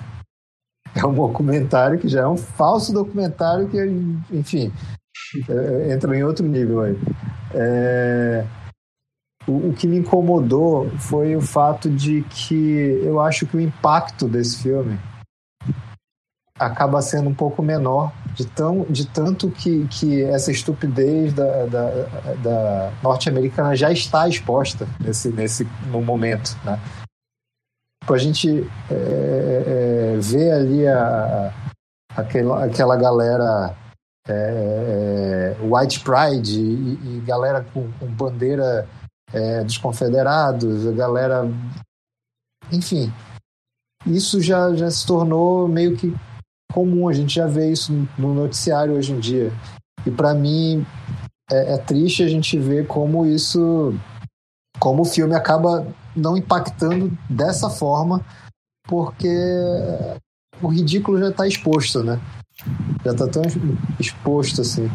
É 0.95 1.05
um 1.05 1.13
documentário 1.13 1.99
que 1.99 2.07
já 2.07 2.21
é 2.21 2.27
um 2.27 2.37
falso 2.37 2.93
documentário 2.93 3.67
que, 3.67 3.77
enfim, 4.31 4.71
é, 5.49 5.93
entra 5.93 6.15
em 6.17 6.23
outro 6.23 6.47
nível 6.47 6.81
aí. 6.81 6.97
É, 7.53 8.45
o, 9.45 9.69
o 9.69 9.73
que 9.73 9.85
me 9.85 9.97
incomodou 9.97 10.89
foi 10.97 11.35
o 11.35 11.41
fato 11.41 11.89
de 11.89 12.21
que 12.23 13.01
eu 13.03 13.19
acho 13.19 13.45
que 13.45 13.57
o 13.57 13.61
impacto 13.61 14.27
desse 14.27 14.63
filme 14.63 14.97
acaba 16.60 17.01
sendo 17.01 17.30
um 17.30 17.34
pouco 17.34 17.62
menor 17.62 18.12
de, 18.34 18.45
tão, 18.45 18.86
de 18.89 19.05
tanto 19.08 19.49
que, 19.49 19.88
que 19.88 20.24
essa 20.24 20.51
estupidez 20.51 21.34
da, 21.34 21.66
da, 21.66 21.89
da 22.43 22.93
norte-americana 23.01 23.76
já 23.76 23.91
está 23.91 24.28
exposta 24.28 24.88
nesse, 24.99 25.30
nesse 25.30 25.68
no 25.91 26.01
momento, 26.01 26.58
né? 26.64 26.80
Tipo, 28.01 28.14
a 28.14 28.18
gente 28.18 28.70
é, 28.89 28.93
é, 28.93 30.14
é, 30.16 30.18
vê 30.20 30.51
ali 30.51 30.88
a, 30.88 31.53
aquela, 32.16 32.66
aquela 32.66 32.95
galera 32.95 33.76
é, 34.28 35.53
é 35.53 35.58
white 35.62 35.99
pride 35.99 36.60
e, 36.60 37.18
e 37.18 37.24
galera 37.26 37.66
com, 37.74 37.91
com 37.93 38.05
bandeira 38.08 38.88
é, 39.34 39.64
dos 39.64 39.78
confederados, 39.78 40.88
a 40.88 40.91
galera 40.91 41.49
enfim, 42.72 43.12
isso 44.05 44.41
já, 44.41 44.74
já 44.74 44.89
se 44.89 45.05
tornou 45.05 45.68
meio 45.68 45.97
que 45.97 46.14
comum, 46.72 47.07
a 47.07 47.13
gente 47.13 47.36
já 47.36 47.47
vê 47.47 47.72
isso 47.72 48.07
no 48.18 48.34
noticiário 48.34 48.95
hoje 48.95 49.13
em 49.13 49.20
dia. 49.20 49.51
E 50.05 50.11
para 50.11 50.34
mim 50.34 50.86
é, 51.51 51.74
é, 51.74 51.78
triste 51.78 52.24
a 52.24 52.28
gente 52.28 52.57
ver 52.57 52.88
como 52.88 53.26
isso, 53.26 53.93
como 54.80 55.01
o 55.01 55.05
filme 55.05 55.36
acaba 55.36 55.88
não 56.15 56.36
impactando 56.36 57.18
dessa 57.30 57.70
forma, 57.70 58.26
porque 58.88 59.30
o 60.61 60.68
ridículo 60.68 61.20
já 61.20 61.30
está 61.30 61.47
exposto, 61.47 62.03
né? 62.03 62.20
Já 63.03 63.11
está 63.11 63.28
tão 63.28 63.43
exposto 63.99 64.61
assim. 64.61 64.89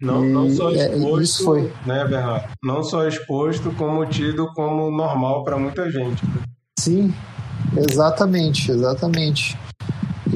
Não, 0.00 0.24
não 0.24 0.50
só 0.50 0.70
exposto, 0.70 1.18
é, 1.18 1.22
isso 1.22 1.44
foi. 1.44 1.72
né, 1.86 2.04
Bernardo? 2.04 2.52
Não 2.62 2.82
só 2.82 3.06
exposto, 3.06 3.70
como 3.76 4.04
tido 4.06 4.52
como 4.54 4.90
normal 4.90 5.44
para 5.44 5.56
muita 5.56 5.90
gente. 5.90 6.24
Né? 6.26 6.42
Sim, 6.78 7.14
exatamente, 7.76 8.70
exatamente. 8.70 9.56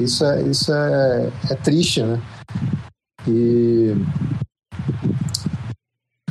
Isso 0.03 0.25
é, 0.25 0.41
isso 0.43 0.73
é, 0.73 1.31
é 1.51 1.55
triste, 1.55 2.03
né? 2.03 2.21
E. 3.27 3.93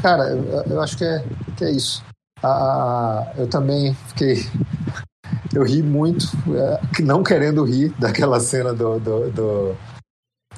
Cara, 0.02 0.28
eu, 0.30 0.62
eu 0.64 0.80
acho 0.80 0.96
que 0.96 1.04
é, 1.04 1.24
que 1.56 1.64
é 1.64 1.70
isso. 1.70 2.02
Ah, 2.42 3.32
eu 3.36 3.48
também 3.48 3.94
fiquei. 4.08 4.36
Eu 5.54 5.64
ri 5.64 5.82
muito, 5.82 6.26
é, 6.54 7.02
não 7.02 7.22
querendo 7.22 7.64
rir 7.64 7.88
daquela 7.98 8.38
cena 8.38 8.74
do, 8.74 9.00
do, 9.00 9.30
do, 9.30 9.76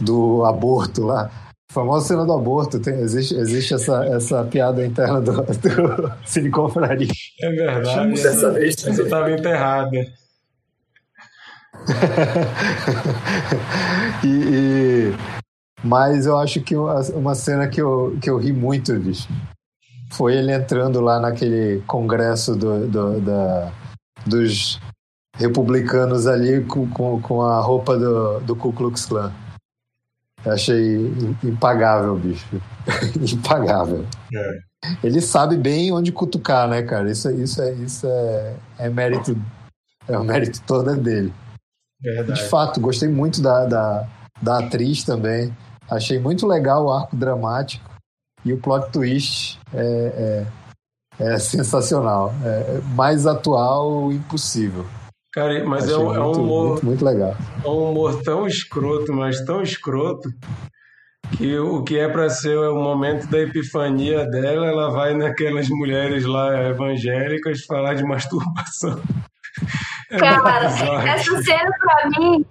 do 0.01 0.45
aborto 0.45 1.05
lá. 1.05 1.31
A 1.71 1.73
famosa 1.73 2.09
cena 2.09 2.27
do 2.27 2.33
aborto, 2.33 2.81
tem, 2.81 2.95
existe, 2.95 3.35
existe 3.37 3.73
essa, 3.73 4.05
essa 4.07 4.45
piada 4.45 4.85
interna 4.85 5.21
do, 5.21 5.43
do 5.47 6.13
Silicon 6.27 6.67
Valley. 6.67 7.09
É 7.41 7.51
verdade. 7.51 8.21
Dessa 8.21 8.51
vez 8.51 8.75
Você 8.75 9.03
estava 9.03 9.31
enterrada. 9.31 9.97
e, 14.25 14.29
e, 14.29 15.15
mas 15.83 16.27
eu 16.27 16.39
acho 16.39 16.61
que 16.61 16.77
uma, 16.77 17.35
cena 17.35 17.69
que 17.69 17.81
eu, 17.81 18.19
que 18.21 18.29
eu 18.29 18.39
ri 18.39 18.53
muito, 18.53 18.93
bicho, 18.99 19.29
foi 20.13 20.37
ele 20.37 20.53
entrando 20.53 21.01
lá 21.01 21.19
naquele 21.19 21.83
congresso 21.87 22.55
do, 22.55 22.87
do 22.87 23.21
da, 23.21 23.73
dos 24.27 24.79
republicanos 25.37 26.27
ali 26.27 26.65
com, 26.65 26.89
com, 26.91 27.21
com, 27.21 27.43
a 27.43 27.61
roupa 27.61 27.97
do, 27.97 28.41
do 28.41 28.57
Ku 28.57 28.73
Klux 28.73 29.07
Klan. 29.07 29.33
Eu 30.45 30.53
achei 30.53 30.97
impagável, 31.45 32.17
bicho. 32.17 32.47
impagável. 33.33 34.05
É. 34.35 34.59
Ele 35.05 35.21
sabe 35.21 35.57
bem 35.57 35.93
onde 35.93 36.13
cutucar, 36.13 36.69
né, 36.69 36.83
cara? 36.83 37.11
Isso, 37.11 37.31
isso, 37.31 37.61
é, 37.61 37.73
isso 37.75 38.07
é, 38.07 38.57
é 38.79 38.89
mérito. 38.89 39.37
É 40.09 40.19
o 40.19 40.25
mérito 40.25 40.61
todo 40.67 40.91
é 40.91 40.97
dele. 40.97 41.33
Verdade. 42.03 42.43
De 42.43 42.49
fato, 42.49 42.81
gostei 42.81 43.09
muito 43.09 43.43
da, 43.43 43.67
da, 43.67 44.09
da 44.41 44.59
atriz 44.59 45.05
também. 45.05 45.55
Achei 45.91 46.19
muito 46.19 46.47
legal 46.47 46.87
o 46.87 46.93
arco 46.93 47.17
dramático 47.17 47.91
e 48.45 48.53
o 48.53 48.59
plot 48.59 48.91
twist 48.91 49.59
é, 49.75 50.47
é, 51.19 51.33
é 51.33 51.39
sensacional. 51.39 52.33
É 52.45 52.81
mais 52.95 53.27
atual 53.27 54.13
impossível. 54.13 54.87
Cara, 55.33 55.65
mas 55.65 55.89
é 55.89 55.97
um, 55.97 56.15
é 56.15 56.21
um 56.21 56.33
humor. 56.33 56.69
Muito, 56.71 56.87
muito 56.87 57.05
legal. 57.05 57.37
É 57.65 57.69
um 57.69 57.91
humor 57.91 58.21
tão 58.23 58.47
escroto, 58.47 59.13
mas 59.13 59.45
tão 59.45 59.63
escroto, 59.63 60.29
que 61.37 61.57
o 61.59 61.85
que 61.85 61.99
é 61.99 62.09
para 62.09 62.29
ser 62.29 62.57
o 62.57 62.75
momento 62.75 63.29
da 63.29 63.39
epifania 63.39 64.27
dela, 64.27 64.67
ela 64.67 64.91
vai 64.91 65.15
naquelas 65.15 65.69
mulheres 65.69 66.25
lá 66.25 66.69
evangélicas 66.69 67.65
falar 67.65 67.95
de 67.95 68.03
masturbação. 68.03 69.01
Cara, 70.19 70.67
essa 71.09 71.43
cena 71.43 71.71
pra 71.79 72.11
mim 72.11 72.45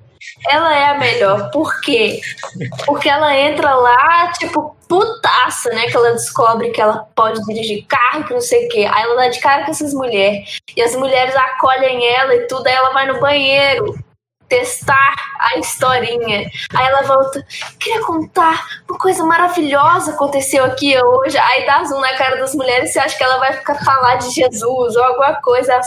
ela 0.50 0.76
é 0.76 0.86
a 0.90 0.98
melhor. 0.98 1.50
Por 1.52 1.80
quê? 1.82 2.20
Porque 2.86 3.10
ela 3.10 3.36
entra 3.36 3.74
lá, 3.74 4.32
tipo, 4.34 4.76
putaça, 4.88 5.70
né? 5.70 5.88
Que 5.88 5.96
ela 5.96 6.12
descobre 6.12 6.72
que 6.72 6.82
ela 6.82 7.08
pode 7.16 7.44
dirigir 7.46 7.86
carro, 7.88 8.26
que 8.26 8.34
não 8.34 8.42
sei 8.42 8.66
o 8.66 8.70
quê. 8.70 8.90
Aí 8.92 9.04
ela 9.04 9.16
dá 9.16 9.30
de 9.30 9.40
cara 9.40 9.66
com 9.66 9.72
essas 9.72 9.94
mulheres. 9.94 10.60
E 10.76 10.82
as 10.82 10.96
mulheres 10.96 11.36
acolhem 11.36 12.06
ela 12.16 12.36
e 12.36 12.48
tudo. 12.48 12.68
Aí 12.68 12.74
ela 12.74 12.92
vai 12.92 13.08
no 13.08 13.20
banheiro 13.20 13.98
testar 14.50 15.16
a 15.40 15.60
historinha. 15.60 16.50
Aí 16.74 16.88
ela 16.88 17.04
volta, 17.04 17.46
queria 17.80 18.02
contar 18.02 18.66
uma 18.90 18.98
coisa 18.98 19.24
maravilhosa 19.24 20.12
aconteceu 20.12 20.66
aqui 20.66 21.00
hoje. 21.02 21.38
Aí 21.38 21.68
dá 21.68 21.84
zoom 21.84 22.00
na 22.02 22.18
cara 22.18 22.38
das 22.38 22.56
mulheres, 22.56 22.92
você 22.92 23.00
acha 23.00 23.16
que 23.16 23.24
ela 23.24 23.38
vai 23.38 23.54
ficar 23.54 23.76
falar 23.86 24.16
de 24.16 24.32
Jesus 24.32 24.96
ou 24.96 25.04
alguma 25.04 25.36
coisa. 25.36 25.80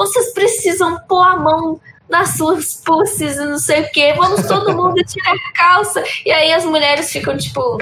Vocês 0.00 0.32
precisam 0.32 0.98
pôr 1.06 1.20
a 1.20 1.36
mão 1.36 1.78
nas 2.08 2.30
suas 2.38 2.76
pussies 2.82 3.36
e 3.36 3.44
não 3.44 3.58
sei 3.58 3.82
o 3.82 3.90
que, 3.90 4.14
vamos 4.14 4.46
todo 4.46 4.74
mundo 4.74 4.94
tirar 5.04 5.34
a 5.34 5.52
calça. 5.52 6.02
E 6.24 6.32
aí 6.32 6.50
as 6.54 6.64
mulheres 6.64 7.12
ficam 7.12 7.36
tipo, 7.36 7.76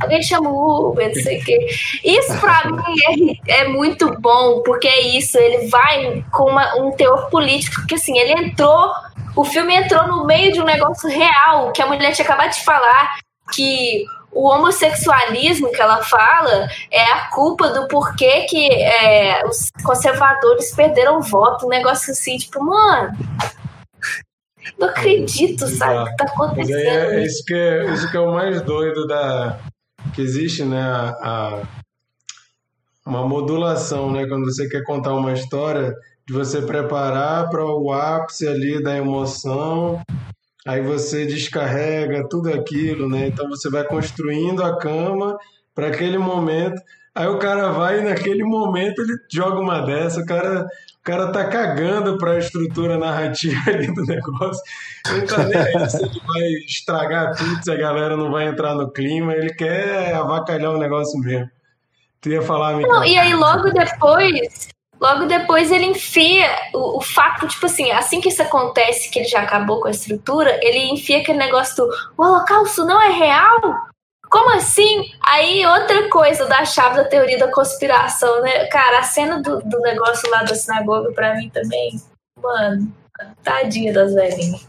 alguém 0.00 0.22
chama 0.22 0.48
o 0.48 0.88
Uber, 0.88 1.06
não 1.06 1.22
sei 1.22 1.38
o 1.38 1.44
que. 1.44 1.66
Isso 2.02 2.34
pra 2.40 2.62
mim 2.72 3.38
é, 3.46 3.60
é, 3.60 3.68
muito 3.68 4.18
bom, 4.22 4.62
porque 4.62 4.88
é 4.88 5.18
isso, 5.18 5.36
ele 5.36 5.68
vai 5.68 6.24
com 6.32 6.44
uma, 6.44 6.76
um 6.76 6.92
teor 6.92 7.28
político, 7.28 7.86
que 7.86 7.94
assim, 7.94 8.18
ele 8.18 8.32
entrou, 8.32 8.90
o 9.36 9.44
filme 9.44 9.76
entrou 9.76 10.06
no 10.08 10.24
meio 10.24 10.50
de 10.50 10.62
um 10.62 10.64
negócio 10.64 11.10
real, 11.10 11.72
que 11.72 11.82
a 11.82 11.86
mulher 11.86 12.12
tinha 12.12 12.24
acabado 12.24 12.52
de 12.52 12.64
falar, 12.64 13.18
que 13.52 14.06
o 14.34 14.48
homossexualismo 14.48 15.70
que 15.70 15.80
ela 15.80 16.02
fala 16.02 16.68
é 16.90 17.04
a 17.12 17.30
culpa 17.30 17.70
do 17.70 17.86
porquê 17.88 18.42
que 18.42 18.72
é, 18.72 19.46
os 19.46 19.70
conservadores 19.84 20.74
perderam 20.74 21.22
voto. 21.22 21.66
Um 21.66 21.70
negócio 21.70 22.12
assim, 22.12 22.36
tipo, 22.36 22.62
mano. 22.62 23.12
Não 24.78 24.88
acredito, 24.88 25.68
sabe, 25.68 25.98
o 25.98 26.04
que 26.06 26.16
tá 26.16 26.24
acontecendo. 26.24 26.76
É, 26.76 27.16
é, 27.16 27.24
isso, 27.24 27.44
que 27.44 27.54
é, 27.54 27.92
isso 27.92 28.10
que 28.10 28.16
é 28.16 28.20
o 28.20 28.32
mais 28.32 28.60
doido 28.62 29.06
da. 29.06 29.58
Que 30.14 30.22
existe, 30.22 30.64
né? 30.64 30.80
A, 30.80 31.16
a, 31.22 31.62
uma 33.06 33.26
modulação, 33.26 34.10
né? 34.10 34.26
Quando 34.26 34.46
você 34.46 34.68
quer 34.68 34.82
contar 34.82 35.14
uma 35.14 35.32
história, 35.32 35.94
de 36.26 36.32
você 36.32 36.62
preparar 36.62 37.50
para 37.50 37.64
o 37.64 37.92
ápice 37.92 38.48
ali 38.48 38.82
da 38.82 38.96
emoção 38.96 40.00
aí 40.66 40.80
você 40.80 41.26
descarrega 41.26 42.28
tudo 42.28 42.52
aquilo, 42.52 43.08
né? 43.08 43.28
Então 43.28 43.48
você 43.48 43.68
vai 43.68 43.84
construindo 43.84 44.62
a 44.62 44.78
cama 44.78 45.36
para 45.74 45.88
aquele 45.88 46.18
momento. 46.18 46.80
Aí 47.14 47.28
o 47.28 47.38
cara 47.38 47.70
vai 47.70 48.00
e 48.00 48.02
naquele 48.02 48.42
momento 48.42 49.00
ele 49.00 49.14
joga 49.30 49.60
uma 49.60 49.80
dessa, 49.82 50.20
o 50.20 50.26
cara, 50.26 50.62
o 50.64 51.04
cara 51.04 51.30
tá 51.30 51.44
cagando 51.44 52.18
para 52.18 52.32
a 52.32 52.38
estrutura 52.38 52.98
narrativa 52.98 53.60
ali 53.70 53.86
do 53.94 54.04
negócio. 54.04 54.62
Ele 55.08 55.22
tá 55.22 55.44
nem 55.44 55.56
aí 55.56 55.90
se 55.90 56.02
ele 56.02 56.20
vai 56.26 56.48
estragar 56.66 57.36
tudo, 57.36 57.62
se 57.62 57.70
a 57.70 57.76
galera 57.76 58.16
não 58.16 58.32
vai 58.32 58.48
entrar 58.48 58.74
no 58.74 58.90
clima, 58.90 59.32
ele 59.32 59.54
quer 59.54 60.14
avacalhar 60.14 60.72
o 60.72 60.78
negócio 60.78 61.18
mesmo. 61.20 61.48
Tu 62.20 62.30
ia 62.30 62.42
falar, 62.42 62.80
Não, 62.80 63.04
e 63.04 63.18
aí 63.18 63.34
logo 63.34 63.70
depois, 63.70 64.68
Logo 65.04 65.26
depois 65.26 65.70
ele 65.70 65.84
enfia 65.84 66.46
o, 66.72 66.96
o, 66.96 67.00
fato, 67.02 67.46
tipo 67.46 67.66
assim, 67.66 67.90
assim 67.90 68.22
que 68.22 68.30
isso 68.30 68.42
acontece, 68.42 69.10
que 69.10 69.18
ele 69.18 69.28
já 69.28 69.42
acabou 69.42 69.78
com 69.78 69.88
a 69.88 69.90
estrutura, 69.90 70.58
ele 70.62 70.78
enfia 70.78 71.18
aquele 71.18 71.36
negócio 71.36 71.76
do 71.76 71.90
o 72.16 72.22
holocausto 72.22 72.86
não 72.86 73.02
é 73.02 73.10
real? 73.10 73.60
Como 74.30 74.56
assim? 74.56 75.12
Aí 75.30 75.66
outra 75.66 76.08
coisa 76.08 76.46
da 76.46 76.64
chave 76.64 76.96
da 76.96 77.04
teoria 77.04 77.36
da 77.36 77.52
conspiração, 77.52 78.40
né? 78.40 78.64
Cara, 78.68 79.00
a 79.00 79.02
cena 79.02 79.42
do, 79.42 79.58
do 79.58 79.78
negócio 79.80 80.30
lá 80.30 80.42
da 80.42 80.54
sinagoga 80.54 81.12
pra 81.12 81.34
mim 81.34 81.50
também, 81.50 82.00
mano, 82.42 82.90
tadinha 83.42 83.92
das 83.92 84.14
velhinhas. 84.14 84.66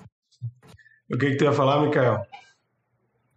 O 1.09 1.17
que, 1.17 1.31
que 1.31 1.37
tu 1.37 1.45
ia 1.45 1.53
falar, 1.53 1.79
Mikael? 1.79 2.27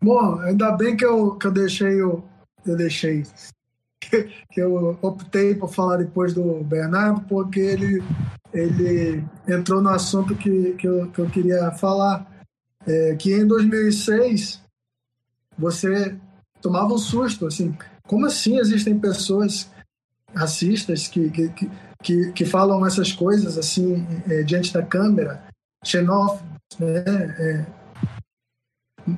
Bom, 0.02 0.40
ainda 0.40 0.72
bem 0.72 0.96
que 0.96 1.06
eu, 1.06 1.36
que 1.36 1.46
eu 1.46 1.52
deixei 1.52 2.02
o. 2.02 2.24
Eu 2.66 2.76
deixei 2.76 3.22
que, 4.50 4.60
eu 4.60 4.98
optei 5.02 5.54
por 5.54 5.72
falar 5.72 5.98
depois 5.98 6.34
do 6.34 6.62
Bernardo, 6.64 7.20
porque 7.28 7.60
ele, 7.60 8.02
ele 8.52 9.24
entrou 9.46 9.82
no 9.82 9.90
assunto 9.90 10.34
que, 10.34 10.72
que, 10.74 10.86
eu, 10.86 11.10
que 11.10 11.18
eu 11.18 11.30
queria 11.30 11.70
falar, 11.72 12.26
é, 12.86 13.14
que 13.16 13.32
em 13.32 13.46
2006 13.46 14.62
você 15.58 16.16
tomava 16.60 16.94
um 16.94 16.98
susto, 16.98 17.46
assim, 17.46 17.76
como 18.06 18.26
assim 18.26 18.58
existem 18.58 18.98
pessoas 18.98 19.70
racistas 20.34 21.08
que, 21.08 21.30
que, 21.30 21.52
que, 22.02 22.32
que 22.32 22.44
falam 22.44 22.86
essas 22.86 23.12
coisas 23.12 23.58
assim 23.58 24.06
é, 24.28 24.42
diante 24.42 24.72
da 24.72 24.82
câmera, 24.82 25.44
xenófobos, 25.84 26.42
né? 26.78 27.04
É, 27.38 27.66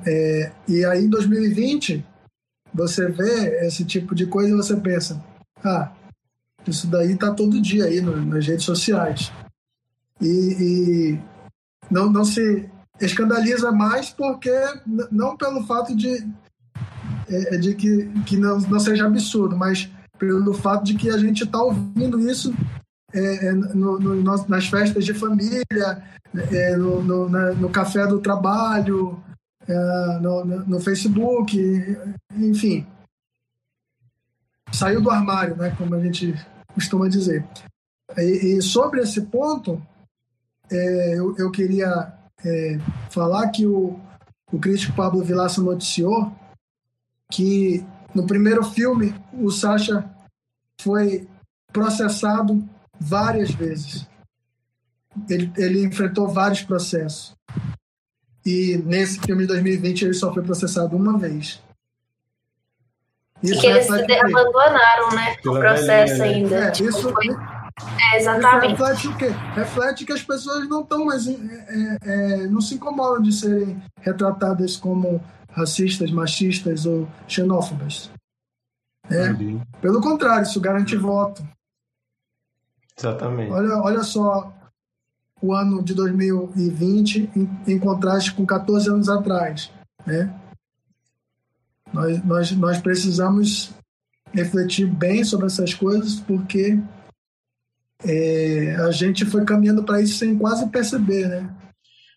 é, 0.07 0.51
e 0.67 0.85
aí 0.85 1.03
em 1.03 1.09
2020 1.09 2.05
você 2.73 3.09
vê 3.09 3.65
esse 3.65 3.83
tipo 3.83 4.15
de 4.15 4.25
coisa 4.25 4.49
e 4.49 4.55
você 4.55 4.75
pensa, 4.77 5.23
ah, 5.63 5.91
isso 6.67 6.87
daí 6.87 7.15
tá 7.15 7.31
todo 7.31 7.61
dia 7.61 7.85
aí 7.85 8.01
no, 8.01 8.25
nas 8.25 8.45
redes 8.45 8.65
sociais. 8.65 9.31
E, 10.19 10.27
e, 10.27 11.19
não, 11.89 12.11
não 12.11 12.23
se 12.23 12.69
escandaliza 12.99 13.71
mais 13.71 14.09
porque 14.09 14.53
não 15.11 15.35
pelo 15.35 15.65
fato 15.65 15.95
de, 15.95 16.27
é, 17.27 17.55
é, 17.55 17.57
de 17.57 17.73
que, 17.73 18.07
que 18.25 18.37
não, 18.37 18.59
não 18.59 18.79
seja 18.79 19.07
absurdo, 19.07 19.57
mas 19.57 19.89
pelo 20.19 20.53
fato 20.53 20.83
de 20.83 20.93
que 20.93 21.09
a 21.09 21.17
gente 21.17 21.43
está 21.43 21.61
ouvindo 21.61 22.19
isso 22.19 22.53
é, 23.13 23.47
é, 23.47 23.51
no, 23.53 23.99
no, 23.99 24.47
nas 24.47 24.67
festas 24.67 25.03
de 25.03 25.13
família, 25.13 26.03
é, 26.33 26.77
no, 26.77 27.01
no, 27.01 27.27
na, 27.27 27.53
no 27.53 27.69
café 27.69 28.05
do 28.05 28.19
trabalho, 28.19 29.21
no, 30.21 30.45
no, 30.45 30.79
Facebook, 30.79 31.57
enfim. 32.35 32.85
Saiu 34.71 35.01
do 35.01 35.09
armário, 35.09 35.55
né, 35.55 35.73
como 35.77 35.95
a 35.95 35.99
gente 35.99 36.33
costuma 36.73 37.07
dizer. 37.07 37.45
E, 38.17 38.57
e 38.57 38.61
sobre 38.61 39.01
esse 39.01 39.21
ponto, 39.21 39.81
é, 40.71 41.19
eu, 41.19 41.35
eu, 41.37 41.51
queria 41.51 42.13
é, 42.43 42.77
falar 43.09 43.49
que 43.49 43.65
o, 43.65 43.99
o 44.51 44.59
crítico 44.59 44.95
Pablo 44.95 45.23
Vilaça 45.23 45.61
noticiou 45.61 46.33
que 47.31 47.85
no 48.13 48.25
primeiro 48.25 48.63
filme 48.63 49.13
o 49.33 49.49
Sacha 49.51 50.09
foi 50.79 51.27
processado 51.71 52.67
várias 52.99 53.51
vezes. 53.51 54.07
Ele, 55.29 55.51
ele 55.57 55.83
enfrentou 55.83 56.27
vários 56.27 56.61
processos. 56.61 57.35
E 58.45 58.77
nesse 58.85 59.19
filme 59.19 59.43
de 59.43 59.47
2020 59.47 60.01
ele 60.03 60.13
só 60.13 60.33
foi 60.33 60.43
processado 60.43 60.95
uma 60.95 61.17
vez. 61.17 61.61
Isso 63.43 63.59
que 63.59 63.67
eles 63.67 63.89
abandonaram, 63.89 65.11
né? 65.15 65.35
O 65.45 65.53
processo 65.53 66.17
né? 66.19 66.23
ainda. 66.25 66.55
É, 66.55 66.71
tipo, 66.71 66.89
isso, 66.89 67.09
foi... 67.11 67.27
é, 67.29 68.17
exatamente. 68.17 68.73
Isso 68.73 68.83
reflete 68.83 69.07
o 69.07 69.17
quê? 69.17 69.29
Reflete 69.55 70.05
que 70.05 70.13
as 70.13 70.23
pessoas 70.23 70.67
não 70.69 70.81
estão 70.81 71.05
mais. 71.05 71.27
É, 71.27 71.33
é, 71.33 71.97
é, 72.03 72.47
não 72.47 72.61
se 72.61 72.75
incomodam 72.75 73.21
de 73.21 73.33
serem 73.33 73.81
retratadas 73.99 74.77
como 74.77 75.23
racistas, 75.51 76.11
machistas 76.11 76.85
ou 76.85 77.07
xenófobas. 77.27 78.11
É. 79.09 79.33
Pelo 79.81 80.01
contrário, 80.01 80.43
isso 80.43 80.61
garante 80.61 80.95
voto. 80.95 81.43
Exatamente. 82.97 83.51
Olha, 83.51 83.75
olha 83.77 84.03
só 84.03 84.53
o 85.41 85.53
ano 85.53 85.83
de 85.83 85.93
2020 85.93 87.29
em, 87.35 87.49
em 87.67 87.79
contraste 87.79 88.33
com 88.33 88.45
14 88.45 88.89
anos 88.89 89.09
atrás. 89.09 89.71
Né? 90.05 90.33
Nós, 91.91 92.23
nós, 92.23 92.51
nós 92.51 92.77
precisamos 92.77 93.73
refletir 94.33 94.85
bem 94.87 95.23
sobre 95.23 95.47
essas 95.47 95.73
coisas, 95.73 96.19
porque 96.19 96.79
é, 98.03 98.75
a 98.77 98.91
gente 98.91 99.25
foi 99.25 99.43
caminhando 99.43 99.83
para 99.83 100.01
isso 100.01 100.17
sem 100.17 100.37
quase 100.37 100.67
perceber, 100.69 101.27
né? 101.27 101.49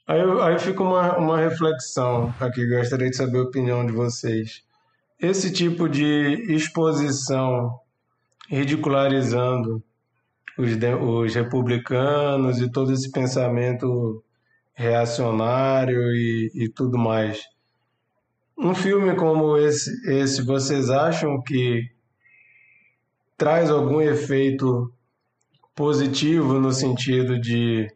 Aí, 0.06 0.20
aí 0.20 0.58
fica 0.58 0.82
uma, 0.82 1.16
uma 1.16 1.38
reflexão 1.38 2.32
aqui, 2.38 2.66
gostaria 2.68 3.08
de 3.08 3.16
saber 3.16 3.38
a 3.38 3.42
opinião 3.42 3.86
de 3.86 3.92
vocês. 3.92 4.62
Esse 5.18 5.50
tipo 5.50 5.88
de 5.88 6.04
exposição 6.54 7.80
ridicularizando 8.48 9.82
os, 10.58 10.70
os 11.02 11.34
republicanos 11.34 12.60
e 12.60 12.70
todo 12.70 12.92
esse 12.92 13.10
pensamento 13.10 14.22
reacionário 14.74 16.00
e, 16.12 16.50
e 16.54 16.68
tudo 16.68 16.98
mais, 16.98 17.42
um 18.58 18.74
filme 18.74 19.14
como 19.16 19.56
esse, 19.56 19.90
esse, 20.10 20.42
vocês 20.42 20.90
acham 20.90 21.42
que 21.42 21.82
traz 23.36 23.70
algum 23.70 24.00
efeito 24.00 24.92
positivo 25.74 26.54
no 26.60 26.72
sentido 26.72 27.40
de 27.40 27.88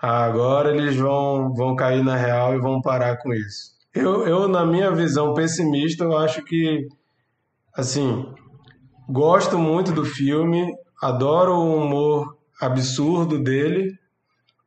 ah, 0.00 0.24
agora 0.24 0.70
eles 0.76 0.96
vão, 0.96 1.52
vão 1.54 1.74
cair 1.74 2.04
na 2.04 2.16
real 2.16 2.54
e 2.54 2.60
vão 2.60 2.80
parar 2.80 3.16
com 3.18 3.32
isso? 3.32 3.74
Eu, 3.94 4.26
eu, 4.26 4.46
na 4.46 4.64
minha 4.64 4.92
visão 4.92 5.32
pessimista, 5.32 6.04
eu 6.04 6.16
acho 6.16 6.44
que, 6.44 6.86
assim, 7.74 8.26
gosto 9.08 9.58
muito 9.58 9.90
do 9.90 10.04
filme, 10.04 10.70
adoro 11.00 11.54
o 11.54 11.76
humor 11.76 12.36
absurdo 12.60 13.38
dele, 13.38 13.92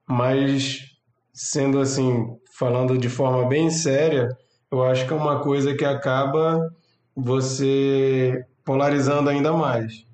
mas, 0.08 0.80
sendo 1.34 1.80
assim, 1.80 2.28
falando 2.58 2.98
de 2.98 3.10
forma 3.10 3.48
bem 3.48 3.70
séria, 3.70 4.30
eu 4.72 4.84
acho 4.84 5.08
que 5.08 5.14
é 5.14 5.16
uma 5.16 5.40
coisa 5.40 5.74
que 5.76 5.86
acaba 5.86 6.60
você 7.16 8.44
polarizando 8.64 9.30
ainda 9.30 9.52
mais. 9.54 10.06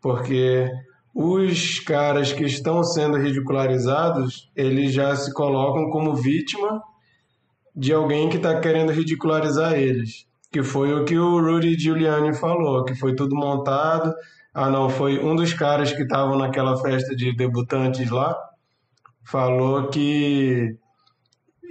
Porque 0.00 0.70
os 1.14 1.80
caras 1.80 2.32
que 2.32 2.44
estão 2.44 2.82
sendo 2.82 3.16
ridicularizados, 3.16 4.50
eles 4.54 4.92
já 4.92 5.14
se 5.16 5.32
colocam 5.32 5.88
como 5.90 6.14
vítima 6.14 6.82
de 7.74 7.92
alguém 7.92 8.28
que 8.28 8.36
está 8.36 8.58
querendo 8.60 8.92
ridicularizar 8.92 9.74
eles. 9.74 10.26
Que 10.52 10.62
foi 10.62 10.92
o 10.94 11.04
que 11.04 11.18
o 11.18 11.40
Rudy 11.40 11.78
Giuliani 11.78 12.34
falou, 12.34 12.84
que 12.84 12.94
foi 12.94 13.14
tudo 13.14 13.34
montado. 13.34 14.14
Ah, 14.54 14.70
não, 14.70 14.88
foi 14.88 15.18
um 15.18 15.34
dos 15.34 15.52
caras 15.52 15.92
que 15.92 16.02
estavam 16.02 16.38
naquela 16.38 16.76
festa 16.80 17.14
de 17.16 17.34
debutantes 17.34 18.08
lá, 18.08 18.38
falou 19.24 19.88
que 19.88 20.76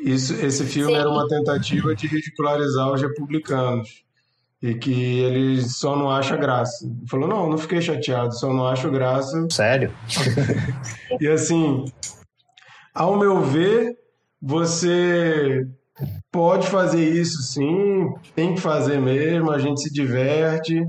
isso, 0.03 0.33
esse 0.33 0.65
filme 0.65 0.91
Sim. 0.91 0.99
era 0.99 1.09
uma 1.09 1.25
tentativa 1.29 1.95
de 1.95 2.07
ridicularizar 2.07 2.91
os 2.91 3.01
republicanos 3.01 4.03
e 4.61 4.73
que 4.75 5.19
ele 5.19 5.61
só 5.61 5.95
não 5.95 6.11
acha 6.11 6.35
graça. 6.35 6.85
Ele 6.85 7.07
falou: 7.07 7.27
não, 7.27 7.49
não 7.49 7.57
fiquei 7.57 7.81
chateado, 7.81 8.33
só 8.37 8.51
não 8.53 8.67
acho 8.67 8.91
graça. 8.91 9.47
Sério? 9.49 9.93
e 11.21 11.27
assim, 11.27 11.85
ao 12.93 13.17
meu 13.17 13.41
ver, 13.41 13.97
você 14.41 15.65
pode 16.29 16.67
fazer 16.67 17.07
isso 17.07 17.41
sim, 17.43 18.13
tem 18.35 18.55
que 18.55 18.61
fazer 18.61 18.99
mesmo, 18.99 19.51
a 19.51 19.59
gente 19.59 19.81
se 19.81 19.93
diverte, 19.93 20.85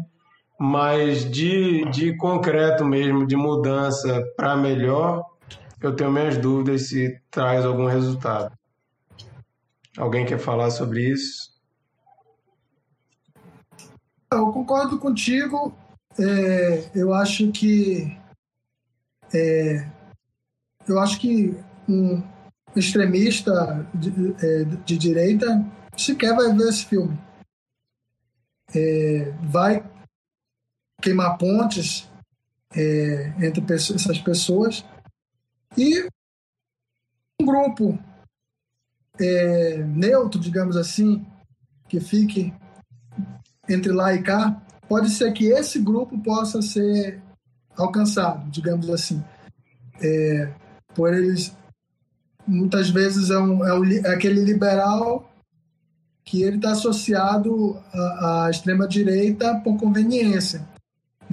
mas 0.58 1.28
de, 1.30 1.84
de 1.90 2.16
concreto 2.16 2.84
mesmo, 2.84 3.26
de 3.26 3.36
mudança 3.36 4.22
para 4.36 4.56
melhor, 4.56 5.24
eu 5.80 5.94
tenho 5.94 6.10
minhas 6.10 6.38
dúvidas 6.38 6.88
se 6.88 7.20
traz 7.30 7.64
algum 7.64 7.86
resultado. 7.86 8.56
Alguém 9.96 10.24
quer 10.24 10.38
falar 10.38 10.70
sobre 10.70 11.10
isso? 11.10 11.52
Eu 14.32 14.50
concordo 14.52 14.98
contigo. 14.98 15.76
É, 16.18 16.90
eu 16.94 17.12
acho 17.12 17.50
que 17.52 18.16
é, 19.32 19.88
eu 20.88 20.98
acho 20.98 21.20
que 21.20 21.56
um 21.88 22.22
extremista 22.74 23.86
de, 23.94 24.34
é, 24.44 24.64
de 24.84 24.98
direita 24.98 25.64
sequer 25.96 26.34
vai 26.34 26.52
ver 26.52 26.68
esse 26.68 26.86
filme. 26.86 27.18
É, 28.74 29.32
vai 29.42 29.84
queimar 31.04 31.36
pontes 31.36 32.08
é, 32.74 33.34
entre 33.46 33.62
essas 33.74 34.18
pessoas 34.18 34.82
e 35.76 36.08
um 37.38 37.44
grupo 37.44 37.98
é, 39.20 39.76
neutro, 39.84 40.40
digamos 40.40 40.78
assim, 40.78 41.26
que 41.88 42.00
fique 42.00 42.54
entre 43.68 43.92
lá 43.92 44.14
e 44.14 44.22
cá, 44.22 44.62
pode 44.88 45.10
ser 45.10 45.30
que 45.32 45.46
esse 45.46 45.78
grupo 45.78 46.18
possa 46.22 46.62
ser 46.62 47.22
alcançado, 47.76 48.50
digamos 48.50 48.88
assim. 48.88 49.22
É, 50.00 50.52
por 50.94 51.12
eles, 51.12 51.54
muitas 52.46 52.88
vezes, 52.88 53.30
é, 53.30 53.38
um, 53.38 53.64
é, 53.64 53.78
um, 53.78 53.84
é 53.84 54.08
aquele 54.08 54.42
liberal 54.42 55.30
que 56.24 56.42
ele 56.42 56.56
está 56.56 56.72
associado 56.72 57.78
à, 57.92 58.46
à 58.46 58.50
extrema-direita 58.50 59.60
por 59.60 59.76
conveniência, 59.76 60.66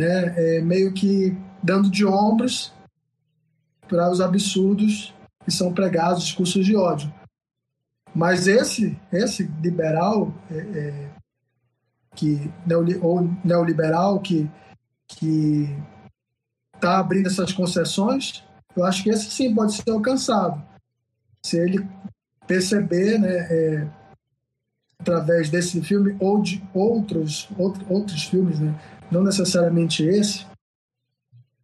né? 0.01 0.33
É 0.57 0.61
meio 0.61 0.93
que 0.93 1.37
dando 1.63 1.89
de 1.89 2.05
ombros 2.05 2.73
para 3.87 4.09
os 4.09 4.21
absurdos 4.21 5.13
que 5.43 5.51
são 5.51 5.73
pregados, 5.73 6.23
discursos 6.23 6.65
de 6.65 6.75
ódio. 6.75 7.11
Mas 8.13 8.47
esse, 8.47 8.99
esse 9.11 9.43
liberal, 9.61 10.33
é, 10.49 10.57
é, 10.57 11.09
que, 12.15 12.51
ou 13.01 13.29
neoliberal 13.43 14.19
que 14.19 14.49
que 15.17 15.67
está 16.73 16.99
abrindo 16.99 17.27
essas 17.27 17.51
concessões, 17.51 18.43
eu 18.75 18.83
acho 18.83 19.03
que 19.03 19.09
esse 19.09 19.29
sim 19.29 19.53
pode 19.53 19.73
ser 19.73 19.89
alcançado. 19.91 20.61
Se 21.45 21.57
ele 21.57 21.87
perceber, 22.47 23.19
né, 23.19 23.29
é, 23.29 23.87
através 24.99 25.49
desse 25.49 25.81
filme 25.81 26.15
ou 26.19 26.41
de 26.41 26.63
outros, 26.73 27.49
outro, 27.57 27.85
outros 27.89 28.23
filmes, 28.23 28.59
né, 28.59 28.73
não 29.11 29.23
necessariamente 29.23 30.03
esse, 30.03 30.45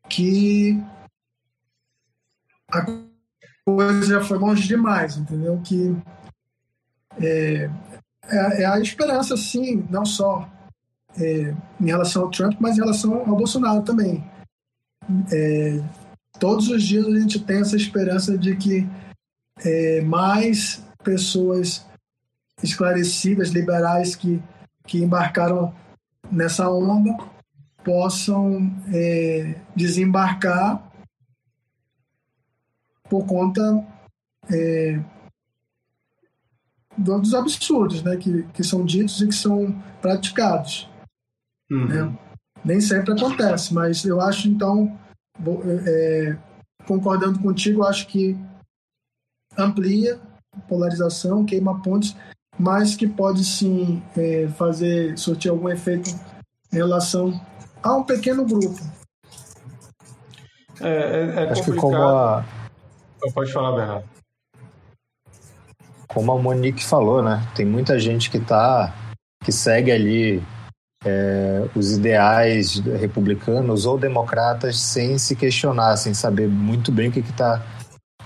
que 0.09 0.83
a 2.69 2.85
coisa 3.65 4.05
já 4.05 4.23
foi 4.23 4.37
longe 4.37 4.67
demais, 4.67 5.17
entendeu? 5.17 5.61
Que 5.61 5.95
é, 7.19 7.69
é, 8.23 8.61
é 8.61 8.65
a 8.65 8.79
esperança, 8.79 9.37
sim, 9.37 9.87
não 9.89 10.05
só 10.05 10.49
é, 11.17 11.55
em 11.79 11.85
relação 11.85 12.23
ao 12.23 12.29
Trump, 12.29 12.57
mas 12.59 12.77
em 12.77 12.81
relação 12.81 13.19
ao 13.19 13.35
Bolsonaro 13.35 13.81
também. 13.81 14.23
É, 15.31 15.81
todos 16.39 16.69
os 16.69 16.83
dias 16.83 17.07
a 17.07 17.19
gente 17.19 17.39
tem 17.39 17.61
essa 17.61 17.77
esperança 17.77 18.37
de 18.37 18.55
que 18.55 18.87
é, 19.63 20.01
mais 20.01 20.83
pessoas 21.03 21.85
esclarecidas, 22.61 23.49
liberais 23.49 24.15
que, 24.15 24.41
que 24.85 25.01
embarcaram 25.01 25.73
nessa 26.31 26.69
onda 26.69 27.15
possam 27.87 28.69
é, 28.93 29.55
desembarcar 29.73 30.91
por 33.09 33.25
conta 33.25 33.61
é, 34.51 34.99
dos 36.97 37.33
absurdos 37.33 38.03
né, 38.03 38.17
que, 38.17 38.43
que 38.51 38.61
são 38.61 38.83
ditos 38.83 39.21
e 39.21 39.27
que 39.29 39.33
são 39.33 39.71
praticados. 40.01 40.89
Uhum. 41.71 41.87
Né? 41.87 42.19
Nem 42.65 42.81
sempre 42.81 43.13
acontece, 43.13 43.73
mas 43.73 44.03
eu 44.03 44.19
acho, 44.19 44.49
então, 44.49 44.99
é, 45.87 46.37
concordando 46.85 47.39
contigo, 47.39 47.85
acho 47.85 48.05
que 48.07 48.37
amplia 49.57 50.19
a 50.53 50.59
polarização, 50.59 51.45
queima 51.45 51.81
pontes 51.81 52.13
mas 52.59 52.95
que 52.95 53.07
pode 53.07 53.45
sim 53.45 54.01
é, 54.17 54.47
fazer 54.47 55.17
surtir 55.17 55.51
algum 55.51 55.69
efeito 55.69 56.09
em 56.73 56.75
relação 56.75 57.39
a 57.93 57.97
um 57.97 58.03
pequeno 58.03 58.45
grupo. 58.45 58.79
É, 60.79 60.87
é, 60.89 61.43
é 61.43 61.49
Acho 61.49 61.63
que 61.63 61.73
como 61.73 61.95
a, 61.95 62.45
Pode 63.33 63.51
falar, 63.51 63.75
Bernardo. 63.75 64.05
Como 66.07 66.31
a 66.31 66.37
Monique 66.37 66.83
falou, 66.83 67.21
né? 67.21 67.45
Tem 67.55 67.65
muita 67.65 67.99
gente 67.99 68.29
que 68.29 68.39
tá 68.39 68.93
que 69.43 69.51
segue 69.51 69.91
ali 69.91 70.43
é, 71.05 71.69
os 71.75 71.91
ideais 71.91 72.79
republicanos 72.79 73.85
ou 73.85 73.97
democratas 73.97 74.79
sem 74.79 75.17
se 75.17 75.35
questionar, 75.35 75.95
sem 75.97 76.13
saber 76.13 76.47
muito 76.47 76.91
bem 76.91 77.09
o 77.09 77.11
que 77.11 77.19
está 77.19 77.61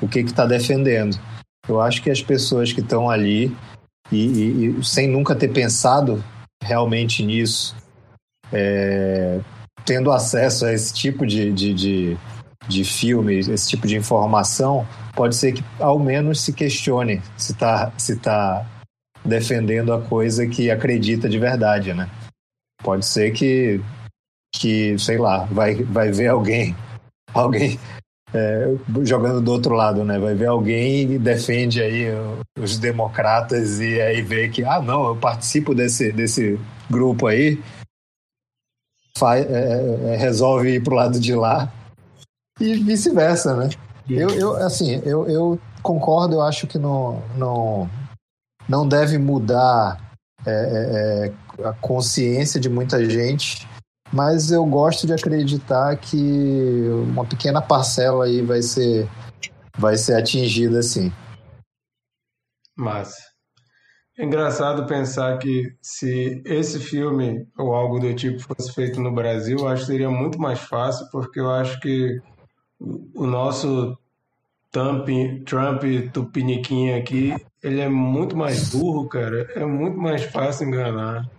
o 0.01 0.07
que 0.07 0.19
está 0.19 0.45
defendendo. 0.45 1.19
Eu 1.67 1.79
acho 1.79 2.01
que 2.01 2.09
as 2.09 2.21
pessoas 2.21 2.71
que 2.73 2.81
estão 2.81 3.09
ali 3.09 3.55
e, 4.11 4.25
e, 4.25 4.79
e, 4.79 4.83
sem 4.83 5.07
nunca 5.07 5.35
ter 5.35 5.49
pensado 5.49 6.23
realmente 6.63 7.23
nisso, 7.23 7.75
é, 8.51 9.39
tendo 9.85 10.11
acesso 10.11 10.65
a 10.65 10.73
esse 10.73 10.93
tipo 10.93 11.25
de, 11.25 11.51
de, 11.51 11.73
de, 11.73 12.17
de 12.67 12.83
filme, 12.83 13.39
esse 13.39 13.69
tipo 13.69 13.87
de 13.87 13.95
informação, 13.95 14.85
pode 15.13 15.35
ser 15.35 15.53
que 15.53 15.63
ao 15.79 15.99
menos 15.99 16.41
se 16.41 16.53
questione 16.53 17.21
se 17.37 17.51
está 17.51 17.91
se 17.97 18.15
tá 18.17 18.65
defendendo 19.23 19.93
a 19.93 20.01
coisa 20.01 20.47
que 20.47 20.71
acredita 20.71 21.29
de 21.29 21.37
verdade, 21.37 21.93
né? 21.93 22.09
Pode 22.83 23.05
ser 23.05 23.31
que, 23.31 23.79
que 24.55 24.97
sei 24.97 25.17
lá, 25.17 25.45
vai, 25.45 25.75
vai 25.75 26.11
ver 26.11 26.27
alguém, 26.27 26.75
alguém 27.33 27.79
é, 28.33 28.73
jogando 29.03 29.41
do 29.41 29.51
outro 29.51 29.75
lado, 29.75 30.03
né? 30.03 30.17
Vai 30.17 30.33
ver 30.33 30.47
alguém 30.47 31.13
e 31.13 31.19
defende 31.19 31.81
aí 31.81 32.07
os 32.57 32.79
democratas 32.79 33.79
e 33.79 34.01
aí 34.01 34.21
vê 34.21 34.49
que, 34.49 34.63
ah, 34.63 34.81
não, 34.81 35.07
eu 35.07 35.15
participo 35.15 35.75
desse, 35.75 36.11
desse 36.11 36.59
grupo 36.89 37.27
aí, 37.27 37.59
faz, 39.17 39.45
é, 39.49 40.13
é, 40.13 40.15
resolve 40.17 40.75
ir 40.75 40.83
pro 40.83 40.95
lado 40.95 41.19
de 41.19 41.33
lá 41.35 41.71
e 42.59 42.75
vice-versa, 42.75 43.55
né? 43.55 43.69
Eu, 44.09 44.29
eu, 44.29 44.55
assim, 44.57 45.01
eu, 45.05 45.27
eu 45.27 45.59
concordo, 45.81 46.35
eu 46.35 46.41
acho 46.41 46.67
que 46.67 46.77
não, 46.77 47.21
não, 47.37 47.89
não 48.67 48.87
deve 48.87 49.17
mudar 49.17 50.15
é, 50.45 50.51
é, 50.51 51.63
é, 51.63 51.67
a 51.67 51.73
consciência 51.73 52.59
de 52.59 52.69
muita 52.69 53.03
gente, 53.09 53.67
mas 54.11 54.51
eu 54.51 54.65
gosto 54.65 55.07
de 55.07 55.13
acreditar 55.13 55.95
que 55.97 56.89
uma 57.07 57.25
pequena 57.25 57.61
parcela 57.61 58.25
aí 58.25 58.41
vai 58.41 58.61
ser, 58.61 59.09
vai 59.77 59.97
ser 59.97 60.15
atingida 60.15 60.79
assim. 60.79 61.11
Mas 62.77 63.15
é 63.15 63.30
engraçado 64.25 64.85
pensar 64.85 65.37
que 65.37 65.73
se 65.81 66.41
esse 66.45 66.79
filme 66.79 67.47
ou 67.57 67.73
algo 67.73 67.99
do 67.99 68.13
tipo 68.13 68.39
fosse 68.39 68.73
feito 68.73 69.01
no 69.01 69.11
Brasil, 69.11 69.57
eu 69.59 69.67
acho 69.67 69.81
que 69.81 69.91
seria 69.91 70.09
muito 70.09 70.39
mais 70.39 70.59
fácil, 70.59 71.07
porque 71.11 71.39
eu 71.39 71.49
acho 71.49 71.79
que 71.79 72.21
o 72.79 73.25
nosso 73.25 73.97
Trump, 74.71 75.07
Trump 75.45 75.83
tupiniquim 76.13 76.93
aqui, 76.93 77.35
ele 77.61 77.81
é 77.81 77.89
muito 77.89 78.35
mais 78.35 78.69
burro, 78.69 79.07
cara. 79.07 79.47
É 79.55 79.65
muito 79.65 79.97
mais 79.97 80.23
fácil 80.23 80.67
enganar. 80.67 81.29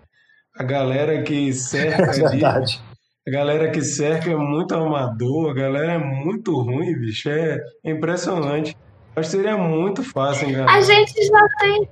A 0.57 0.63
galera 0.63 1.23
que 1.23 1.53
cerca 1.53 2.03
é 2.13 2.29
verdade. 2.29 2.81
a 3.27 3.31
galera 3.31 3.71
que 3.71 3.83
cerca 3.83 4.31
é 4.31 4.37
muito 4.37 4.75
amador, 4.75 5.51
a 5.51 5.55
galera 5.55 5.93
é 5.93 5.99
muito 5.99 6.55
ruim, 6.61 6.95
bicho. 6.95 7.31
É 7.31 7.59
impressionante. 7.85 8.77
Acho 9.17 9.31
que 9.31 9.37
seria 9.37 9.57
muito 9.57 10.03
fácil 10.03 10.49
enganar. 10.49 10.75
A 10.75 10.81
gente 10.81 11.15
já 11.27 11.49
tem. 11.59 11.89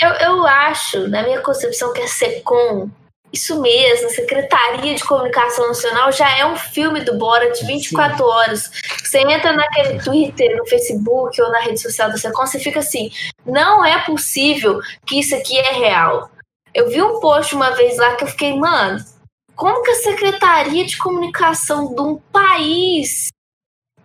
Eu, 0.00 0.10
eu 0.10 0.46
acho, 0.46 1.08
na 1.08 1.22
minha 1.22 1.40
concepção, 1.40 1.92
que 1.92 2.00
a 2.00 2.08
SECOM 2.08 2.90
isso 3.32 3.60
mesmo, 3.60 4.08
Secretaria 4.10 4.94
de 4.94 5.04
Comunicação 5.04 5.68
Nacional 5.68 6.10
já 6.12 6.36
é 6.38 6.46
um 6.46 6.56
filme 6.56 7.00
do 7.00 7.18
Borat 7.18 7.60
24 7.62 8.16
Sim. 8.16 8.22
horas. 8.22 8.70
Você 9.04 9.18
entra 9.18 9.52
naquele 9.52 10.02
Twitter, 10.02 10.56
no 10.56 10.66
Facebook 10.66 11.40
ou 11.40 11.50
na 11.50 11.60
rede 11.60 11.80
social 11.80 12.08
da 12.08 12.16
Secom, 12.16 12.46
você 12.46 12.58
fica 12.58 12.80
assim: 12.80 13.10
não 13.44 13.84
é 13.84 13.98
possível 14.04 14.80
que 15.06 15.20
isso 15.20 15.34
aqui 15.34 15.58
é 15.58 15.72
real. 15.72 16.30
Eu 16.74 16.88
vi 16.88 17.02
um 17.02 17.20
post 17.20 17.54
uma 17.54 17.70
vez 17.70 17.98
lá 17.98 18.14
que 18.14 18.24
eu 18.24 18.28
fiquei, 18.28 18.56
mano, 18.56 19.04
como 19.54 19.82
que 19.82 19.90
a 19.90 19.96
Secretaria 19.96 20.86
de 20.86 20.96
Comunicação 20.96 21.94
de 21.94 22.00
um 22.00 22.16
país 22.32 23.28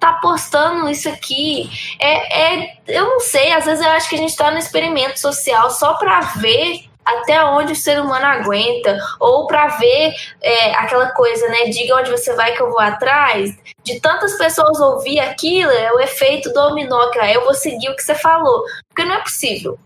tá 0.04 0.14
postando 0.14 0.89
isso 0.89 1.08
aqui? 1.08 1.70
É, 1.97 2.64
é, 2.64 2.78
eu 2.88 3.06
não 3.06 3.20
sei, 3.22 3.54
às 3.54 3.64
vezes 3.64 3.84
eu 3.84 3.91
acho 3.91 4.10
que 4.10 4.16
a 4.16 4.18
gente 4.18 4.36
tá 4.36 4.51
no 4.51 4.58
experimento 4.58 5.18
social 5.18 5.72
só 5.72 5.93
para 5.93 6.20
ver 6.38 6.84
até 7.06 7.43
onde 7.43 7.74
o 7.74 7.76
ser 7.76 7.99
humano 8.01 8.26
aguenta, 8.26 8.97
ou 9.20 9.45
para 9.47 9.68
ver 9.78 10.14
é, 10.41 10.74
aquela 10.76 11.12
coisa, 11.12 11.47
né? 11.49 11.66
Diga 11.66 11.97
onde 11.97 12.12
você 12.12 12.34
vai 12.34 12.54
que 12.54 12.62
eu 12.62 12.70
vou 12.70 12.80
atrás. 12.80 13.54
De 13.84 13.99
tantas 13.99 14.38
pessoas 14.38 14.80
ouvir 14.80 15.20
aquilo, 15.20 15.72
é 15.72 15.91
o 15.91 15.99
efeito 15.99 16.51
dominó, 16.54 17.10
que 17.10 17.20
eu 17.20 17.43
vou 17.43 17.54
seguir 17.54 17.89
o 17.89 17.95
que 17.95 18.04
você 18.04 18.16
falou. 18.16 18.64
Porque 18.88 19.04
não 19.04 19.16
é 19.16 19.22
possível. 19.22 19.78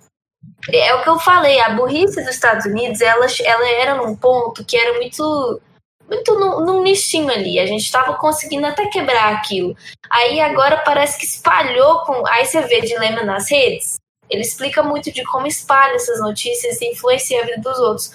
É 0.72 0.94
o 0.94 1.02
que 1.02 1.10
eu 1.10 1.18
falei, 1.20 1.60
a 1.60 1.72
burrice 1.72 2.24
dos 2.24 2.36
Estados 2.36 2.66
Unidos, 2.66 3.02
ela, 3.02 3.26
ela 3.44 3.70
era 3.70 3.96
num 3.96 4.16
ponto 4.16 4.64
que 4.66 4.78
era 4.78 4.94
muito 4.94 5.62
muito 6.08 6.34
num, 6.36 6.82
nichinho 6.82 7.30
ali. 7.30 7.60
A 7.60 7.66
gente 7.66 7.84
estava 7.84 8.16
conseguindo 8.16 8.66
até 8.66 8.88
quebrar 8.88 9.34
aquilo. 9.34 9.76
Aí 10.10 10.40
agora 10.40 10.82
parece 10.86 11.20
que 11.20 11.26
espalhou 11.26 12.00
com. 12.02 12.26
Aí 12.28 12.46
você 12.46 12.62
vê 12.62 12.82
dilema 12.82 13.24
nas 13.24 13.50
redes. 13.52 13.98
Ele 14.30 14.42
explica 14.42 14.84
muito 14.84 15.12
de 15.12 15.24
como 15.26 15.48
espalha 15.48 15.96
essas 15.96 16.20
notícias 16.20 16.82
e 16.82 16.92
influencia 16.92 17.42
a 17.42 17.46
vida 17.46 17.62
dos 17.62 17.80
outros. 17.80 18.12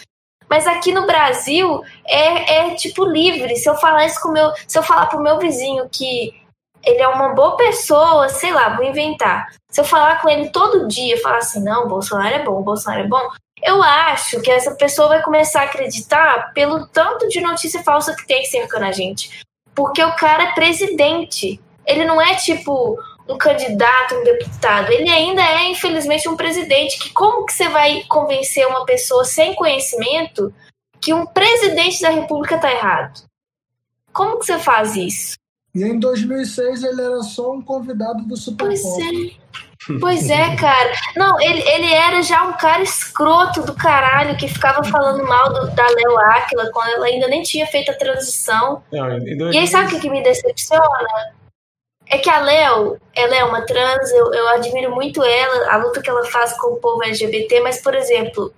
Mas 0.48 0.66
aqui 0.66 0.92
no 0.92 1.06
Brasil 1.06 1.82
é, 2.06 2.56
é 2.56 2.74
tipo 2.74 3.04
livre. 3.04 3.56
Se 3.56 3.68
eu 3.68 3.74
falar 3.76 4.06
isso 4.06 4.20
com 4.20 4.30
meu, 4.30 4.52
se 4.66 4.78
eu 4.78 4.82
falar 4.82 5.06
pro 5.06 5.22
meu 5.22 5.38
vizinho 5.38 5.88
que 5.90 6.42
ele 6.84 7.00
é 7.00 7.08
uma 7.08 7.30
boa 7.30 7.56
pessoa, 7.56 8.28
sei 8.28 8.52
lá, 8.52 8.74
vou 8.76 8.84
inventar. 8.84 9.48
Se 9.70 9.80
eu 9.80 9.84
falar 9.84 10.20
com 10.20 10.28
ele 10.28 10.50
todo 10.50 10.88
dia, 10.88 11.20
falar 11.22 11.38
assim, 11.38 11.62
não, 11.62 11.88
Bolsonaro 11.88 12.34
é 12.34 12.42
bom, 12.42 12.60
Bolsonaro 12.62 13.04
é 13.04 13.08
bom, 13.08 13.28
eu 13.62 13.82
acho 13.82 14.40
que 14.40 14.50
essa 14.50 14.74
pessoa 14.74 15.08
vai 15.08 15.22
começar 15.22 15.60
a 15.60 15.64
acreditar 15.64 16.52
pelo 16.52 16.86
tanto 16.88 17.28
de 17.28 17.40
notícia 17.40 17.82
falsa 17.82 18.14
que 18.14 18.26
tem 18.26 18.44
cercando 18.44 18.84
a 18.86 18.92
gente. 18.92 19.44
Porque 19.74 20.02
o 20.02 20.16
cara 20.16 20.44
é 20.44 20.54
presidente. 20.54 21.60
Ele 21.86 22.04
não 22.04 22.20
é 22.20 22.34
tipo 22.34 22.98
um 23.28 23.38
candidato, 23.38 24.16
um 24.16 24.24
deputado. 24.24 24.90
Ele 24.90 25.08
ainda 25.08 25.40
é, 25.40 25.70
infelizmente, 25.70 26.28
um 26.28 26.36
presidente. 26.36 26.98
Que 26.98 27.10
como 27.10 27.46
que 27.46 27.52
você 27.52 27.68
vai 27.68 28.02
convencer 28.08 28.66
uma 28.66 28.84
pessoa 28.84 29.24
sem 29.24 29.54
conhecimento 29.54 30.52
que 31.00 31.14
um 31.14 31.24
presidente 31.24 32.02
da 32.02 32.10
República 32.10 32.56
está 32.56 32.70
errado? 32.70 33.22
Como 34.12 34.38
que 34.38 34.46
você 34.46 34.58
faz 34.58 34.96
isso? 34.96 35.36
E 35.74 35.84
em 35.84 35.98
2006 35.98 36.82
ele 36.82 37.00
era 37.00 37.22
só 37.22 37.52
um 37.52 37.62
convidado 37.62 38.24
do 38.24 38.36
Super 38.36 38.66
Pois 38.66 38.84
é. 38.84 39.42
Pois 40.00 40.28
é, 40.30 40.54
cara. 40.56 40.92
Não, 41.16 41.40
ele, 41.40 41.62
ele 41.68 41.92
era 41.92 42.22
já 42.22 42.44
um 42.44 42.52
cara 42.56 42.82
escroto 42.82 43.62
do 43.62 43.74
caralho 43.74 44.36
que 44.36 44.48
ficava 44.48 44.84
falando 44.84 45.24
mal 45.24 45.52
do, 45.52 45.70
da 45.70 45.86
Léo 45.86 46.18
Áquila 46.18 46.70
quando 46.72 46.90
ela 46.90 47.06
ainda 47.06 47.28
nem 47.28 47.42
tinha 47.42 47.66
feito 47.66 47.90
a 47.90 47.94
transição. 47.94 48.82
Não, 48.92 49.18
e 49.50 49.58
aí, 49.58 49.66
sabe 49.66 49.86
o 49.86 49.90
que, 49.90 50.00
que 50.00 50.10
me 50.10 50.22
decepciona? 50.22 51.08
É 52.06 52.18
que 52.18 52.28
a 52.28 52.40
Léo, 52.40 52.98
ela 53.14 53.34
é 53.34 53.44
uma 53.44 53.62
trans, 53.62 54.10
eu, 54.12 54.32
eu 54.32 54.48
admiro 54.48 54.94
muito 54.94 55.22
ela, 55.22 55.72
a 55.72 55.76
luta 55.76 56.02
que 56.02 56.10
ela 56.10 56.24
faz 56.26 56.52
com 56.58 56.74
o 56.74 56.76
povo 56.76 57.02
LGBT, 57.02 57.60
mas, 57.60 57.80
por 57.80 57.94
exemplo, 57.94 58.52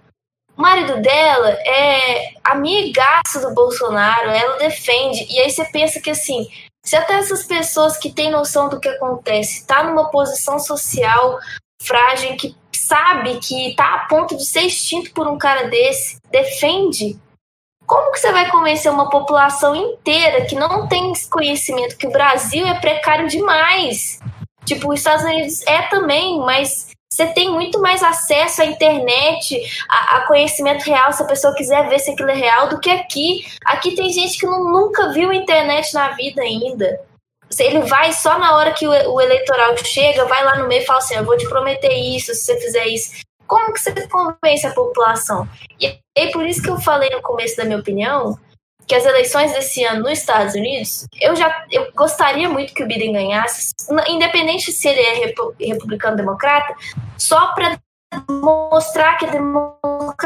o 0.56 0.62
marido 0.62 1.00
dela 1.00 1.50
é 1.50 2.32
amigaço 2.42 3.40
do 3.40 3.54
Bolsonaro, 3.54 4.30
ela 4.30 4.56
defende, 4.58 5.26
e 5.30 5.40
aí 5.40 5.50
você 5.50 5.64
pensa 5.66 6.00
que 6.00 6.10
assim, 6.10 6.48
se 6.84 6.94
até 6.94 7.14
essas 7.14 7.44
pessoas 7.44 7.96
que 7.96 8.12
têm 8.12 8.30
noção 8.30 8.68
do 8.68 8.78
que 8.78 8.88
acontece, 8.88 9.66
tá 9.66 9.82
numa 9.82 10.10
posição 10.10 10.58
social 10.58 11.38
frágil, 11.82 12.36
que 12.36 12.54
sabe 12.72 13.38
que 13.38 13.74
tá 13.74 13.94
a 13.94 13.98
ponto 14.06 14.36
de 14.36 14.44
ser 14.44 14.62
extinto 14.62 15.12
por 15.12 15.26
um 15.26 15.38
cara 15.38 15.68
desse, 15.68 16.18
defende, 16.30 17.18
como 17.86 18.12
que 18.12 18.20
você 18.20 18.32
vai 18.32 18.50
convencer 18.50 18.90
uma 18.90 19.10
população 19.10 19.74
inteira 19.74 20.44
que 20.46 20.54
não 20.54 20.86
tem 20.86 21.12
conhecimento 21.30 21.96
que 21.96 22.06
o 22.06 22.12
Brasil 22.12 22.66
é 22.66 22.78
precário 22.80 23.28
demais? 23.28 24.20
Tipo, 24.64 24.92
os 24.92 25.00
Estados 25.00 25.24
Unidos 25.24 25.62
é 25.66 25.82
também, 25.88 26.38
mas 26.40 26.93
você 27.14 27.28
tem 27.28 27.48
muito 27.48 27.80
mais 27.80 28.02
acesso 28.02 28.60
à 28.60 28.64
internet, 28.64 29.62
a, 29.88 30.16
a, 30.16 30.26
conhecimento 30.26 30.82
real, 30.82 31.12
se 31.12 31.22
a 31.22 31.26
pessoa 31.26 31.54
quiser 31.54 31.88
ver 31.88 32.00
se 32.00 32.10
aquilo 32.10 32.30
é 32.30 32.34
real, 32.34 32.68
do 32.68 32.80
que 32.80 32.90
aqui. 32.90 33.44
Aqui 33.64 33.94
tem 33.94 34.12
gente 34.12 34.36
que 34.36 34.46
não, 34.46 34.64
nunca 34.64 35.12
viu 35.12 35.32
internet 35.32 35.94
na 35.94 36.08
vida 36.10 36.42
ainda. 36.42 37.00
Ele 37.56 37.82
vai 37.82 38.12
só 38.12 38.36
na 38.36 38.56
hora 38.56 38.72
que 38.72 38.84
o, 38.84 38.90
o 38.90 39.20
eleitoral 39.20 39.76
chega, 39.76 40.24
vai 40.24 40.42
lá 40.44 40.58
no 40.58 40.66
meio 40.66 40.82
e 40.82 40.86
fala 40.86 40.98
assim: 40.98 41.14
Eu 41.14 41.24
vou 41.24 41.36
te 41.36 41.48
prometer 41.48 41.94
isso 41.94 42.34
se 42.34 42.40
você 42.40 42.60
fizer 42.60 42.86
isso. 42.86 43.22
Como 43.46 43.72
que 43.72 43.80
você 43.80 43.92
convence 44.08 44.66
a 44.66 44.72
população? 44.72 45.48
E 45.80 45.96
é 46.16 46.26
por 46.32 46.44
isso 46.44 46.62
que 46.62 46.70
eu 46.70 46.80
falei 46.80 47.10
no 47.10 47.22
começo 47.22 47.56
da 47.56 47.64
minha 47.64 47.78
opinião 47.78 48.36
que 48.86 48.94
as 48.94 49.04
eleições 49.04 49.52
desse 49.52 49.84
ano 49.84 50.02
nos 50.02 50.18
Estados 50.18 50.54
Unidos, 50.54 51.06
eu 51.20 51.34
já 51.34 51.64
eu 51.70 51.90
gostaria 51.94 52.48
muito 52.48 52.74
que 52.74 52.82
o 52.82 52.86
Biden 52.86 53.12
ganhasse, 53.12 53.74
independente 54.08 54.72
se 54.72 54.88
ele 54.88 55.00
é 55.00 55.14
republicano 55.58 56.16
democrata, 56.16 56.74
só 57.16 57.52
para 57.54 57.78
mostrar 58.28 59.16
que 59.16 59.26
a 59.26 59.30
democracia 59.30 60.24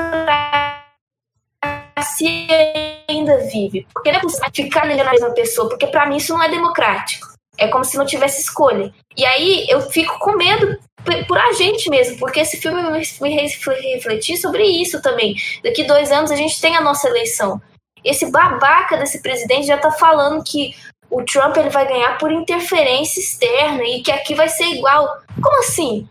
ainda 3.09 3.39
vive. 3.51 3.87
Porque 3.93 4.11
não 4.11 4.19
é 4.19 4.23
possível 4.23 4.51
ficar 4.53 4.85
elegendo 4.85 5.09
a 5.09 5.13
mesma 5.13 5.31
pessoa, 5.31 5.69
porque 5.69 5.87
para 5.87 6.07
mim 6.07 6.17
isso 6.17 6.33
não 6.33 6.43
é 6.43 6.49
democrático. 6.49 7.27
É 7.57 7.67
como 7.67 7.85
se 7.85 7.97
não 7.97 8.07
tivesse 8.07 8.41
escolha. 8.41 8.93
E 9.17 9.27
aí 9.27 9.67
eu 9.69 9.81
fico 9.81 10.17
com 10.21 10.37
medo 10.37 10.79
por 11.27 11.39
a 11.39 11.53
gente 11.53 11.91
mesmo, 11.91 12.19
porque 12.19 12.41
esse 12.41 12.57
filme 12.57 12.83
me 12.83 13.31
refletir 13.31 14.37
sobre 14.37 14.65
isso 14.65 15.01
também. 15.03 15.35
Daqui 15.63 15.85
dois 15.85 16.13
anos 16.13 16.31
a 16.31 16.37
gente 16.37 16.61
tem 16.61 16.77
a 16.77 16.81
nossa 16.81 17.09
eleição. 17.09 17.61
Esse 18.05 18.31
babaca 18.31 18.97
desse 18.97 19.21
presidente 19.21 19.67
já 19.67 19.79
tá 19.79 19.91
falando 19.91 20.43
que 20.45 20.75
o 21.11 21.25
Trump 21.25 21.57
ele 21.57 21.71
vai 21.71 21.87
ganhar 21.87 22.19
por 22.19 22.31
interferência 22.31 23.21
externa 23.21 23.83
e 23.85 24.03
que 24.03 24.13
aqui 24.13 24.35
vai 24.35 24.49
ser 24.49 24.67
igual. 24.67 25.19
Como 25.41 25.59
assim? 25.61 26.09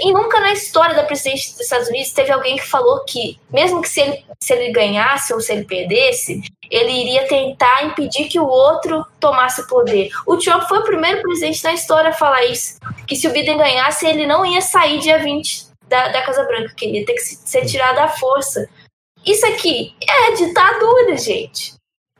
E 0.00 0.12
nunca 0.12 0.38
na 0.40 0.52
história 0.52 0.94
da 0.94 1.04
presidência 1.04 1.52
dos 1.52 1.62
Estados 1.62 1.88
Unidos 1.88 2.12
teve 2.12 2.30
alguém 2.30 2.56
que 2.56 2.66
falou 2.66 3.04
que, 3.04 3.38
mesmo 3.50 3.80
que 3.80 3.88
se 3.88 4.00
ele, 4.00 4.24
se 4.42 4.52
ele 4.52 4.70
ganhasse 4.70 5.32
ou 5.32 5.40
se 5.40 5.52
ele 5.52 5.64
perdesse, 5.64 6.42
ele 6.70 6.90
iria 6.90 7.26
tentar 7.26 7.84
impedir 7.84 8.28
que 8.28 8.38
o 8.38 8.46
outro 8.46 9.04
tomasse 9.18 9.66
poder. 9.66 10.10
O 10.26 10.36
Trump 10.36 10.64
foi 10.68 10.80
o 10.80 10.84
primeiro 10.84 11.22
presidente 11.22 11.64
na 11.64 11.72
história 11.72 12.10
a 12.10 12.14
falar 12.14 12.44
isso. 12.44 12.78
Que 13.06 13.16
se 13.16 13.26
o 13.26 13.32
Biden 13.32 13.56
ganhasse, 13.56 14.06
ele 14.06 14.26
não 14.26 14.44
ia 14.44 14.60
sair 14.60 14.98
dia 14.98 15.18
20 15.18 15.68
da, 15.88 16.08
da 16.08 16.22
Casa 16.22 16.44
Branca, 16.44 16.74
que 16.76 16.84
ele 16.84 17.00
ia 17.00 17.06
ter 17.06 17.14
que 17.14 17.20
ser 17.20 17.64
tirado 17.64 17.98
à 17.98 18.08
força. 18.08 18.68
Isso 19.24 19.46
aqui 19.46 19.94
é 20.08 20.32
ditadura, 20.32 21.16
gente. 21.16 21.74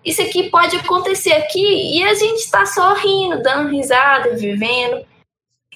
Isso 0.05 0.23
aqui 0.23 0.51
pode 0.51 0.77
acontecer 0.77 1.33
aqui 1.33 1.99
e 1.99 2.03
a 2.03 2.15
gente 2.15 2.39
está 2.39 2.65
só 2.65 2.95
rindo, 2.95 3.43
dando 3.43 3.71
risada, 3.71 4.37
vivendo. 4.37 5.05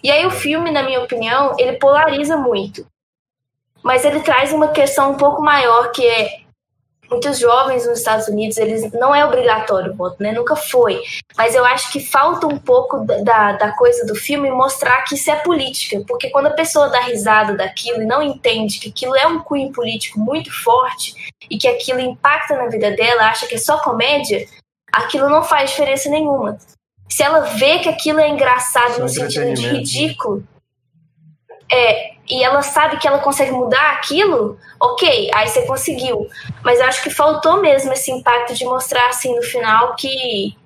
E 0.03 0.11
aí 0.11 0.25
o 0.27 0.31
filme, 0.31 0.70
na 0.70 0.83
minha 0.83 1.03
opinião, 1.03 1.55
ele 1.59 1.75
polariza 1.75 2.37
muito. 2.37 2.87
Mas 3.83 4.05
ele 4.05 4.20
traz 4.20 4.53
uma 4.53 4.68
questão 4.68 5.12
um 5.12 5.16
pouco 5.16 5.43
maior, 5.43 5.91
que 5.91 6.07
é 6.07 6.41
muitos 7.13 7.39
jovens 7.39 7.87
nos 7.87 7.99
Estados 7.99 8.27
Unidos, 8.27 8.57
eles 8.57 8.91
não 8.93 9.15
é 9.15 9.25
obrigatório 9.25 9.93
o 9.93 9.97
voto, 9.97 10.23
né? 10.23 10.33
Nunca 10.33 10.57
foi. 10.57 11.01
Mas 11.37 11.55
eu 11.55 11.65
acho 11.65 11.93
que 11.93 12.01
falta 12.01 12.47
um 12.47 12.59
pouco 12.59 13.05
da, 13.23 13.53
da 13.53 13.73
coisa 13.73 14.07
do 14.07 14.15
filme 14.15 14.51
mostrar 14.51 15.03
que 15.03 15.15
isso 15.15 15.31
é 15.31 15.37
política. 15.37 16.03
Porque 16.09 16.31
quando 16.31 16.47
a 16.47 16.55
pessoa 16.55 16.89
dá 16.89 17.01
risada 17.01 17.55
daquilo 17.55 18.03
e 18.03 18.07
não 18.07 18.23
entende 18.23 18.81
que 18.81 18.89
aquilo 18.89 19.15
é 19.17 19.27
um 19.27 19.41
cunho 19.41 19.71
político 19.73 20.19
muito 20.19 20.51
forte 20.63 21.15
e 21.51 21.59
que 21.59 21.69
aquilo 21.69 22.01
impacta 22.01 22.57
na 22.57 22.67
vida 22.69 22.91
dela, 22.91 23.29
acha 23.29 23.47
que 23.47 23.57
é 23.57 23.59
só 23.59 23.79
comédia, 23.79 24.47
aquilo 24.93 25.29
não 25.29 25.43
faz 25.43 25.71
diferença 25.71 26.09
nenhuma. 26.09 26.59
Se 27.09 27.23
ela 27.23 27.41
vê 27.41 27.79
que 27.81 27.89
aquilo 27.91 28.21
é 28.21 28.29
engraçado 28.29 29.01
no 29.01 29.09
sentido 29.09 29.53
de 29.53 29.67
ridículo, 29.67 30.43
é, 31.71 32.12
e 32.29 32.43
ela 32.43 32.62
sabe 32.62 32.99
que 32.99 33.07
ela 33.07 33.18
consegue 33.18 33.51
mudar 33.51 33.93
aquilo, 33.93 34.59
ok, 34.81 35.31
aí 35.35 35.49
você 35.49 35.66
conseguiu. 35.66 36.29
Mas 36.64 36.81
eu 36.81 36.87
acho 36.87 37.03
que 37.03 37.11
faltou 37.11 37.61
mesmo 37.61 37.93
esse 37.93 38.11
impacto 38.11 38.55
de 38.55 38.64
mostrar 38.64 39.09
assim 39.09 39.35
no 39.35 39.43
final 39.43 39.95
que 39.97 40.57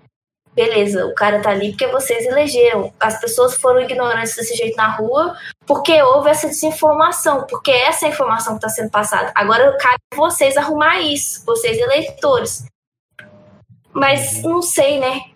beleza, 0.57 1.04
o 1.04 1.14
cara 1.14 1.42
tá 1.42 1.50
ali 1.50 1.70
porque 1.70 1.86
vocês 1.88 2.24
elegeram. 2.24 2.90
As 2.98 3.20
pessoas 3.20 3.54
foram 3.57 3.82
ignorantes 3.82 4.34
desse 4.34 4.57
jeito 4.57 4.74
na 4.76 4.88
rua 4.88 5.36
porque 5.66 6.02
houve 6.02 6.30
essa 6.30 6.48
desinformação, 6.48 7.46
porque 7.46 7.70
essa 7.70 8.07
é 8.07 8.09
a 8.09 8.12
informação 8.12 8.54
que 8.54 8.64
está 8.64 8.70
sendo 8.70 8.90
passada. 8.90 9.30
Agora 9.34 9.76
cabe 9.76 9.98
vocês 10.14 10.57
arrumar 10.57 10.98
isso, 11.00 11.44
vocês 11.44 11.78
eleitores. 11.78 12.64
Mas 13.92 14.42
não 14.42 14.62
sei, 14.62 14.98
né? 14.98 15.36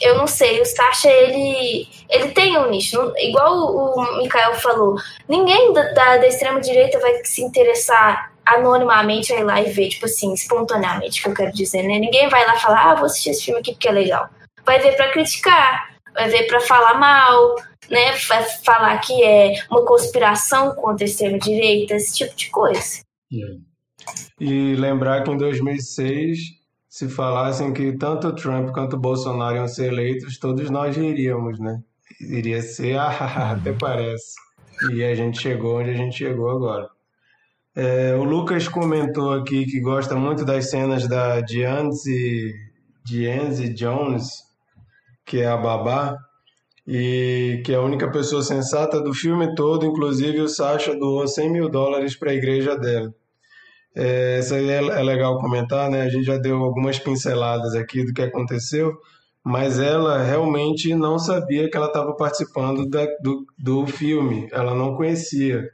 Eu 0.00 0.16
não 0.16 0.26
sei, 0.26 0.60
o 0.60 0.64
Sasha, 0.64 1.10
ele, 1.10 1.88
ele 2.08 2.28
tem 2.28 2.56
um 2.58 2.70
nicho. 2.70 3.12
Igual 3.18 3.54
o, 3.56 4.18
Mikael 4.18 4.54
falou, 4.54 4.96
ninguém 5.28 5.72
da, 5.72 5.92
da, 5.92 6.16
da 6.18 6.26
extrema-direita 6.26 6.98
vai 6.98 7.24
se 7.24 7.42
interessar 7.42 8.32
anonimamente 8.46 9.32
a 9.32 9.40
ir 9.40 9.44
lá 9.44 9.60
e 9.60 9.70
ver, 9.70 9.88
tipo 9.88 10.06
assim, 10.06 10.32
espontaneamente, 10.32 11.22
que 11.22 11.28
eu 11.28 11.34
quero 11.34 11.52
dizer, 11.52 11.82
né? 11.82 11.98
Ninguém 11.98 12.28
vai 12.28 12.46
lá 12.46 12.56
falar, 12.56 12.90
ah, 12.90 12.94
vou 12.94 13.06
assistir 13.06 13.30
esse 13.30 13.44
filme 13.44 13.60
aqui 13.60 13.72
porque 13.72 13.88
é 13.88 13.92
legal. 13.92 14.28
Vai 14.64 14.78
ver 14.80 14.96
para 14.96 15.12
criticar, 15.12 15.96
vai 16.14 16.28
ver 16.28 16.46
para 16.46 16.60
falar 16.60 16.94
mal, 16.94 17.56
né? 17.88 18.12
Vai 18.28 18.42
falar 18.64 18.98
que 18.98 19.22
é 19.22 19.54
uma 19.70 19.84
conspiração 19.84 20.74
contra 20.74 21.04
a 21.04 21.08
extrema-direita, 21.08 21.94
esse 21.94 22.16
tipo 22.16 22.34
de 22.34 22.50
coisa. 22.50 23.02
E 24.40 24.74
lembrar 24.74 25.22
que 25.22 25.30
em 25.30 25.36
2006 25.36 26.59
se 26.90 27.08
falassem 27.08 27.72
que 27.72 27.96
tanto 27.96 28.34
Trump 28.34 28.70
quanto 28.72 28.98
Bolsonaro 28.98 29.54
iam 29.54 29.68
ser 29.68 29.92
eleitos, 29.92 30.38
todos 30.38 30.68
nós 30.70 30.96
iríamos, 30.96 31.60
né? 31.60 31.80
Iria 32.20 32.60
ser, 32.60 32.98
ah, 32.98 33.52
até 33.56 33.72
parece. 33.72 34.34
E 34.92 35.04
a 35.04 35.14
gente 35.14 35.40
chegou 35.40 35.78
onde 35.78 35.90
a 35.90 35.94
gente 35.94 36.16
chegou 36.16 36.50
agora. 36.50 36.90
É, 37.76 38.16
o 38.16 38.24
Lucas 38.24 38.66
comentou 38.66 39.32
aqui 39.32 39.64
que 39.66 39.80
gosta 39.80 40.16
muito 40.16 40.44
das 40.44 40.68
cenas 40.68 41.06
da 41.06 41.40
Dianzi, 41.40 42.52
Dianzi 43.06 43.72
Jones, 43.72 44.42
que 45.24 45.40
é 45.40 45.46
a 45.46 45.56
babá, 45.56 46.16
e 46.84 47.62
que 47.64 47.72
é 47.72 47.76
a 47.76 47.82
única 47.82 48.10
pessoa 48.10 48.42
sensata 48.42 49.00
do 49.00 49.14
filme 49.14 49.54
todo, 49.54 49.86
inclusive 49.86 50.40
o 50.40 50.48
Sasha 50.48 50.96
doou 50.96 51.28
100 51.28 51.52
mil 51.52 51.68
dólares 51.68 52.16
para 52.16 52.32
a 52.32 52.34
igreja 52.34 52.76
dela. 52.76 53.14
É, 53.94 54.38
isso 54.38 54.54
aí 54.54 54.68
é, 54.70 54.76
é 54.78 55.02
legal 55.02 55.38
comentar, 55.38 55.90
né? 55.90 56.02
A 56.02 56.08
gente 56.08 56.24
já 56.24 56.38
deu 56.38 56.58
algumas 56.58 56.98
pinceladas 56.98 57.74
aqui 57.74 58.04
do 58.04 58.12
que 58.12 58.22
aconteceu, 58.22 58.96
mas 59.44 59.78
ela 59.78 60.22
realmente 60.22 60.94
não 60.94 61.18
sabia 61.18 61.68
que 61.68 61.76
ela 61.76 61.86
estava 61.86 62.14
participando 62.14 62.88
da, 62.88 63.04
do, 63.22 63.44
do 63.58 63.86
filme, 63.86 64.48
ela 64.52 64.74
não 64.74 64.94
conhecia. 64.94 65.68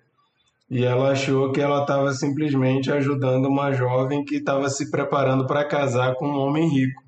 E 0.68 0.84
ela 0.84 1.10
achou 1.10 1.52
que 1.52 1.60
ela 1.60 1.82
estava 1.82 2.12
simplesmente 2.12 2.90
ajudando 2.90 3.46
uma 3.46 3.72
jovem 3.72 4.24
que 4.24 4.36
estava 4.36 4.68
se 4.68 4.90
preparando 4.90 5.46
para 5.46 5.64
casar 5.64 6.14
com 6.14 6.26
um 6.26 6.38
homem 6.38 6.68
rico. 6.68 7.02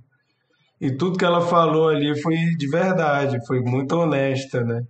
E 0.81 0.93
tudo 0.93 1.19
que 1.19 1.25
ela 1.25 1.41
falou 1.41 1.89
ali 1.89 2.21
foi 2.21 2.37
de 2.57 2.69
verdade, 2.69 3.45
foi 3.47 3.61
muito 3.61 3.97
honesta, 3.97 4.63
né? 4.63 4.83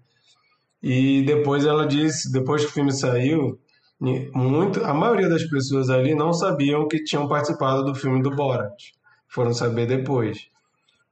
E 0.83 1.23
depois 1.23 1.65
ela 1.65 1.87
disse, 1.87 2.31
depois 2.31 2.63
que 2.63 2.71
o 2.71 2.75
filme 2.75 2.93
saiu, 2.93 3.59
muito, 4.01 4.85
a 4.85 4.95
maioria 4.95 5.29
das 5.29 5.45
pessoas 5.45 5.91
ali 5.91 6.15
não 6.15 6.33
sabiam 6.33 6.87
que 6.87 7.03
tinham 7.03 7.27
participado 7.27 7.85
do 7.85 7.95
filme 7.95 8.23
do 8.23 8.31
Borat. 8.31 8.93
Foram 9.29 9.53
saber 9.53 9.87
depois. 9.87 10.47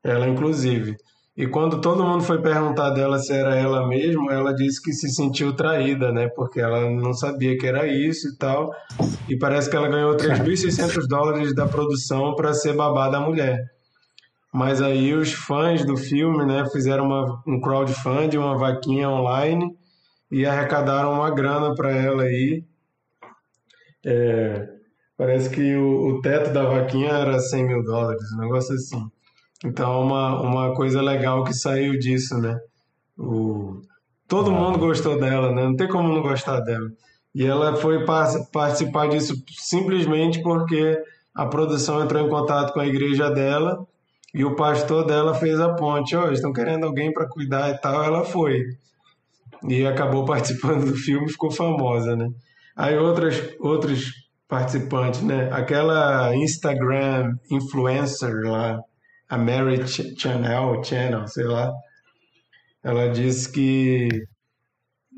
Ela, 0.05 0.29
inclusive. 0.29 0.97
E 1.37 1.47
quando 1.47 1.81
todo 1.81 2.05
mundo 2.05 2.23
foi 2.23 2.41
perguntar 2.41 2.91
dela 2.91 3.19
se 3.19 3.33
era 3.33 3.55
ela 3.55 3.87
mesma, 3.87 4.33
ela 4.33 4.55
disse 4.55 4.81
que 4.81 4.93
se 4.93 5.09
sentiu 5.11 5.55
traída, 5.55 6.11
né? 6.11 6.29
Porque 6.29 6.61
ela 6.61 6.89
não 6.89 7.13
sabia 7.13 7.59
que 7.59 7.67
era 7.67 7.87
isso 7.87 8.29
e 8.29 8.37
tal. 8.37 8.73
E 9.29 9.37
parece 9.37 9.69
que 9.69 9.77
ela 9.77 9.89
ganhou 9.89 10.17
3.600 10.17 11.07
dólares 11.09 11.55
da 11.55 11.67
produção 11.67 12.35
para 12.35 12.55
ser 12.55 12.75
babá 12.75 13.11
da 13.11 13.21
mulher. 13.21 13.59
Mas 14.51 14.81
aí 14.81 15.13
os 15.13 15.33
fãs 15.33 15.85
do 15.85 15.97
filme, 15.97 16.47
né, 16.47 16.65
fizeram 16.71 17.05
uma, 17.05 17.43
um 17.47 17.61
crowdfunding, 17.61 18.39
uma 18.39 18.57
vaquinha 18.57 19.11
online 19.11 19.77
e 20.31 20.47
arrecadaram 20.47 21.13
uma 21.13 21.31
grana 21.31 21.75
para 21.75 21.91
ela 21.91 22.23
aí 22.23 22.65
é, 24.07 24.69
parece 25.17 25.51
que 25.51 25.75
o, 25.75 26.11
o, 26.11 26.21
teto 26.21 26.53
da 26.53 26.63
vaquinha 26.63 27.11
era 27.11 27.41
100 27.41 27.67
mil 27.67 27.83
dólares, 27.83 28.23
um 28.33 28.41
negócio 28.41 28.73
assim. 28.77 29.05
Então, 29.65 30.01
uma, 30.01 30.41
uma 30.41 30.75
coisa 30.75 31.03
legal 31.03 31.43
que 31.43 31.53
saiu 31.53 31.99
disso, 31.99 32.39
né? 32.39 32.57
O, 33.19 33.81
todo 34.29 34.53
mundo 34.53 34.79
gostou 34.79 35.19
dela, 35.19 35.53
né? 35.53 35.65
Não 35.65 35.75
tem 35.75 35.89
como 35.89 36.13
não 36.15 36.23
gostar 36.23 36.61
dela. 36.61 36.89
E 37.35 37.45
ela 37.45 37.75
foi 37.77 38.05
participar 38.53 39.09
disso 39.09 39.35
simplesmente 39.59 40.41
porque 40.41 40.97
a 41.35 41.45
produção 41.45 42.03
entrou 42.03 42.25
em 42.25 42.31
contato 42.31 42.73
com 42.73 42.81
a 42.81 42.87
igreja 42.87 43.29
dela 43.29 43.85
e 44.33 44.45
o 44.45 44.55
pastor 44.55 45.05
dela 45.05 45.35
fez 45.35 45.59
a 45.59 45.75
ponte. 45.75 46.15
Ó, 46.15 46.29
oh, 46.29 46.33
estão 46.33 46.53
querendo 46.53 46.87
alguém 46.87 47.13
para 47.13 47.29
cuidar 47.29 47.71
e 47.71 47.79
tal. 47.79 48.05
Ela 48.05 48.25
foi. 48.25 48.63
E 49.69 49.85
acabou 49.85 50.25
participando 50.27 50.87
do 50.87 50.95
filme 50.95 51.27
e 51.27 51.33
ficou 51.33 51.51
famosa, 51.51 52.15
né? 52.15 52.31
Aí 52.77 52.99
outras, 52.99 53.57
outros 53.59 54.13
participantes, 54.47 55.23
né? 55.23 55.49
Aquela 55.51 56.37
Instagram 56.37 57.35
influencer 57.51 58.35
lá, 58.45 58.79
a 59.29 59.39
Mary 59.39 59.83
Channel, 59.89 60.85
Channel, 60.85 61.27
sei 61.27 61.45
lá, 61.45 61.73
ela 62.85 63.09
disse 63.09 63.51
que 63.51 64.09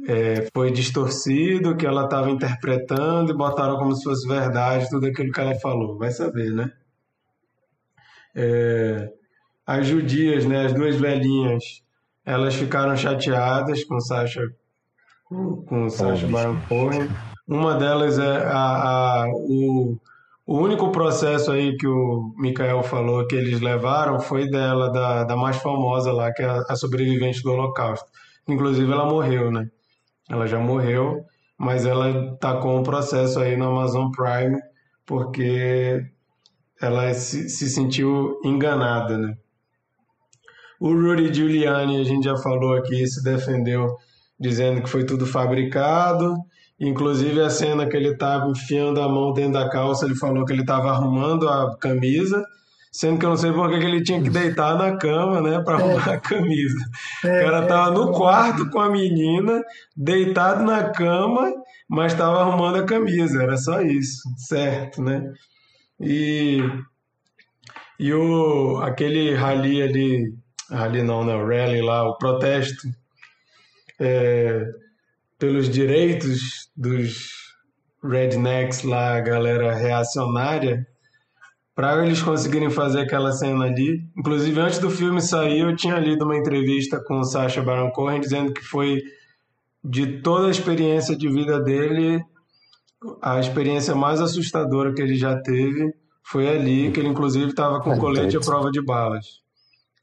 é, 0.07 0.49
foi 0.55 0.71
distorcido, 0.71 1.77
que 1.77 1.85
ela 1.85 2.05
estava 2.05 2.31
interpretando 2.31 3.33
e 3.33 3.37
botaram 3.37 3.77
como 3.77 3.93
se 3.95 4.05
fosse 4.05 4.27
verdade 4.27 4.89
tudo 4.89 5.09
aquilo 5.09 5.33
que 5.33 5.41
ela 5.41 5.55
falou. 5.57 5.99
Vai 5.99 6.13
saber, 6.13 6.53
né? 6.53 6.71
É, 8.37 9.13
as 9.67 9.85
judias, 9.85 10.47
né? 10.47 10.67
As 10.67 10.73
duas 10.73 10.95
velhinhas, 10.95 11.83
elas 12.25 12.55
ficaram 12.55 12.97
chateadas 12.97 13.83
com 13.83 13.99
Sasha, 13.99 14.49
com, 15.25 15.57
com 15.63 15.91
Sasha 15.91 16.29
Baron 16.29 16.61
Cohen 16.69 17.09
uma 17.49 17.75
delas 17.75 18.19
é 18.19 18.45
a, 18.47 19.23
a, 19.23 19.29
o, 19.33 19.97
o 20.47 20.59
único 20.59 20.93
processo 20.93 21.51
aí 21.51 21.77
que 21.77 21.87
o 21.87 22.33
Mikael 22.37 22.83
falou 22.83 23.27
que 23.27 23.35
eles 23.35 23.61
levaram 23.61 24.21
foi 24.21 24.49
dela, 24.49 24.93
da, 24.93 25.25
da 25.25 25.37
mais 25.37 25.57
famosa 25.57 26.13
lá, 26.13 26.33
que 26.33 26.43
é 26.43 26.47
a, 26.47 26.65
a 26.69 26.77
sobrevivente 26.77 27.43
do 27.43 27.51
Holocausto. 27.51 28.07
Inclusive 28.47 28.93
ela 28.93 29.07
morreu, 29.07 29.51
né? 29.51 29.69
Ela 30.29 30.47
já 30.47 30.59
morreu 30.59 31.25
mas 31.59 31.85
ela 31.85 32.37
tacou 32.37 32.79
um 32.79 32.85
processo 32.85 33.41
aí 33.41 33.57
no 33.57 33.69
Amazon 33.71 34.13
Prime 34.13 34.61
porque 35.05 36.07
ela 36.81 37.13
se, 37.13 37.49
se 37.49 37.69
sentiu 37.69 38.41
enganada, 38.45 39.19
né? 39.19 39.37
O 40.79 40.93
Rudy 40.93 41.35
Giuliani, 41.35 42.01
a 42.01 42.05
gente 42.05 42.25
já 42.25 42.37
falou 42.37 42.75
aqui, 42.77 43.05
se 43.09 43.25
defendeu 43.25 43.97
dizendo 44.39 44.81
que 44.81 44.89
foi 44.89 45.05
tudo 45.05 45.27
fabricado. 45.27 46.37
Inclusive 46.81 47.41
a 47.41 47.51
cena 47.51 47.87
que 47.87 47.97
ele 47.97 48.11
estava 48.11 48.49
enfiando 48.49 49.01
a 49.01 49.09
mão 49.09 49.33
dentro 49.33 49.55
da 49.55 49.68
calça, 49.68 50.05
ele 50.05 50.14
falou 50.14 50.45
que 50.45 50.53
ele 50.53 50.61
estava 50.61 50.91
arrumando 50.91 51.49
a 51.49 51.76
camisa, 51.76 52.45
sendo 52.93 53.18
que 53.18 53.26
eu 53.26 53.31
não 53.31 53.37
sei 53.37 53.53
por 53.53 53.68
que 53.68 53.76
ele 53.76 54.03
tinha 54.03 54.22
que 54.22 54.31
deitar 54.31 54.76
na 54.79 54.97
cama, 54.97 55.41
né, 55.41 55.61
para 55.61 55.74
arrumar 55.74 56.09
a 56.09 56.20
camisa. 56.20 56.79
É, 57.24 57.41
o 57.41 57.45
cara 57.45 57.66
tava 57.66 57.91
no 57.91 58.12
quarto 58.12 58.70
com 58.70 58.81
a 58.81 58.89
menina, 58.89 59.61
deitado 59.97 60.62
na 60.62 60.91
cama, 60.91 61.53
mas 61.89 62.12
estava 62.12 62.41
arrumando 62.41 62.76
a 62.76 62.85
camisa, 62.85 63.43
era 63.43 63.57
só 63.57 63.81
isso, 63.81 64.22
certo, 64.37 65.03
né? 65.03 65.33
E 66.01 66.62
e 67.99 68.12
o 68.14 68.81
aquele 68.83 69.35
rally 69.35 69.83
ali, 69.83 70.33
rally 70.70 71.03
não, 71.03 71.24
né, 71.24 71.35
o 71.35 71.45
rally 71.45 71.83
lá, 71.83 72.09
o 72.09 72.16
protesto 72.16 72.89
é, 73.99 74.64
pelos 75.39 75.68
direitos 75.68 76.68
dos 76.76 77.55
rednecks 78.03 78.82
lá, 78.82 79.16
a 79.16 79.20
galera 79.20 79.74
reacionária, 79.74 80.86
para 81.74 82.05
eles 82.05 82.20
conseguirem 82.20 82.70
fazer 82.70 83.03
aquela 83.03 83.30
cena 83.30 83.66
ali. 83.66 84.05
Inclusive, 84.16 84.61
antes 84.61 84.78
do 84.78 84.91
filme 84.91 85.20
sair, 85.20 85.61
eu 85.61 85.76
tinha 85.76 85.97
lido 85.99 86.24
uma 86.24 86.36
entrevista 86.36 87.01
com 87.01 87.20
o 87.20 87.24
Sacha 87.24 87.62
Baron 87.62 87.91
Cohen 87.93 88.20
dizendo 88.20 88.53
que 88.53 88.62
foi 88.62 89.01
de 89.84 90.20
toda 90.20 90.49
a 90.49 90.51
experiência 90.51 91.16
de 91.16 91.28
vida 91.28 91.61
dele, 91.61 92.20
a 93.22 93.39
experiência 93.39 93.95
mais 93.95 94.20
assustadora 94.20 94.93
que 94.93 95.01
ele 95.01 95.14
já 95.14 95.41
teve 95.41 95.95
foi 96.24 96.49
ali, 96.49 96.91
que 96.91 96.99
ele 96.99 97.09
inclusive 97.09 97.51
estava 97.51 97.80
com 97.80 97.97
colete 97.97 98.36
à 98.36 98.41
prova 98.41 98.70
de 98.72 98.84
balas. 98.84 99.41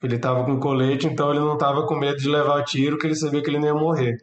Ele 0.02 0.16
estava 0.16 0.46
com 0.46 0.60
colete, 0.60 1.08
então 1.08 1.30
ele 1.30 1.40
não 1.40 1.54
estava 1.56 1.86
com 1.86 1.96
medo 1.96 2.18
de 2.18 2.30
levar 2.30 2.64
tiro, 2.64 2.98
que 2.98 3.06
ele 3.06 3.16
sabia 3.16 3.42
que 3.44 3.50
ele 3.50 3.60
não 3.60 3.68
ia 3.68 3.74
morrer. 3.74 4.18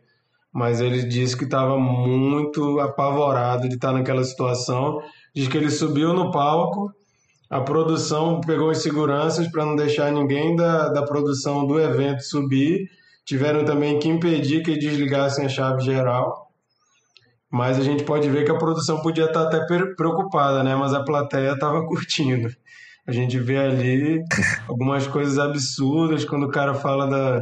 Mas 0.53 0.81
ele 0.81 1.03
disse 1.05 1.37
que 1.37 1.45
estava 1.45 1.79
muito 1.79 2.79
apavorado 2.81 3.69
de 3.69 3.77
estar 3.77 3.93
naquela 3.93 4.23
situação. 4.23 5.01
Diz 5.35 5.49
que 5.49 5.57
ele 5.57 5.71
subiu 5.71 6.13
no 6.13 6.31
palco, 6.31 6.93
a 7.53 7.61
produção 7.61 8.41
pegou 8.41 8.71
as 8.71 8.83
seguranças 8.83 9.47
para 9.47 9.67
não 9.67 9.77
deixar 9.77 10.11
ninguém 10.11 10.57
da, 10.57 10.89
da 10.89 11.03
produção 11.03 11.67
do 11.67 11.79
evento 11.79 12.23
subir. 12.23 12.89
Tiveram 13.27 13.63
também 13.63 13.99
que 13.99 14.09
impedir 14.09 14.63
que 14.63 14.79
desligassem 14.79 15.45
a 15.45 15.51
chave 15.51 15.83
geral. 15.83 16.51
Mas 17.51 17.79
a 17.79 17.83
gente 17.83 18.05
pode 18.05 18.27
ver 18.31 18.47
que 18.47 18.51
a 18.51 18.57
produção 18.57 19.03
podia 19.03 19.27
estar 19.27 19.43
até 19.43 19.61
preocupada, 19.95 20.65
né? 20.65 20.75
Mas 20.75 20.95
a 20.95 21.05
plateia 21.05 21.53
estava 21.53 21.85
curtindo. 21.87 22.49
A 23.07 23.13
gente 23.13 23.39
vê 23.39 23.59
ali 23.59 24.25
algumas 24.67 25.07
coisas 25.07 25.39
absurdas 25.39 26.25
quando 26.25 26.45
o 26.45 26.51
cara 26.51 26.73
fala 26.73 27.07
da 27.07 27.41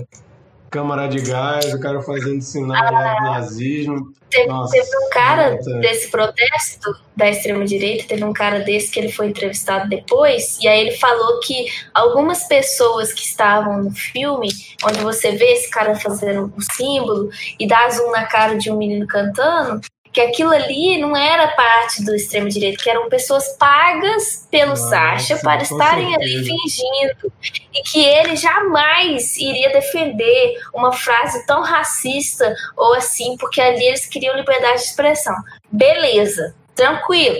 câmara 0.71 1.09
de 1.09 1.21
gás, 1.21 1.75
o 1.75 1.81
cara 1.81 2.01
fazendo 2.01 2.41
sinal 2.41 2.77
ah, 2.77 3.15
de 3.15 3.25
nazismo. 3.25 4.13
Teve, 4.31 4.47
Nossa, 4.47 4.73
teve 4.73 4.97
um 4.97 5.11
cara 5.11 5.59
desse 5.81 6.09
protesto 6.09 6.95
da 7.17 7.29
extrema-direita, 7.29 8.07
teve 8.07 8.25
um 8.25 8.33
cara 8.33 8.61
desse 8.61 8.91
que 8.91 9.01
ele 9.01 9.11
foi 9.11 9.27
entrevistado 9.27 9.89
depois, 9.89 10.59
e 10.63 10.69
aí 10.69 10.81
ele 10.83 10.97
falou 10.97 11.41
que 11.41 11.67
algumas 11.93 12.47
pessoas 12.47 13.13
que 13.13 13.23
estavam 13.23 13.83
no 13.83 13.91
filme, 13.91 14.49
onde 14.85 15.01
você 15.01 15.33
vê 15.33 15.53
esse 15.53 15.69
cara 15.69 15.97
fazendo 15.97 16.53
o 16.57 16.63
símbolo 16.63 17.29
e 17.59 17.67
dá 17.67 17.91
zoom 17.91 18.13
na 18.13 18.25
cara 18.27 18.57
de 18.57 18.71
um 18.71 18.77
menino 18.77 19.07
cantando, 19.09 19.81
que 20.13 20.21
aquilo 20.21 20.51
ali 20.51 20.99
não 20.99 21.17
era 21.17 21.49
parte 21.49 22.05
do 22.05 22.15
extremo 22.15 22.49
direito, 22.49 22.83
que 22.83 22.91
eram 22.91 23.09
pessoas 23.09 23.57
pagas 23.57 24.47
pelo 24.51 24.71
Nossa, 24.71 24.89
Sacha 24.89 25.39
para 25.39 25.63
estarem 25.63 26.15
ali 26.15 26.45
fingindo 26.45 27.33
e 27.73 27.83
que 27.83 28.05
ele 28.05 28.35
jamais 28.35 29.37
iria 29.37 29.71
defender 29.73 30.59
uma 30.75 30.93
frase 30.93 31.47
tão 31.47 31.63
racista 31.63 32.53
ou 32.77 32.95
assim, 32.95 33.37
porque 33.39 33.61
ali 33.61 33.87
eles 33.87 34.07
queriam 34.07 34.37
liberdade 34.37 34.79
de 34.79 34.89
expressão. 34.89 35.37
Beleza, 35.71 36.55
tranquilo. 36.75 37.39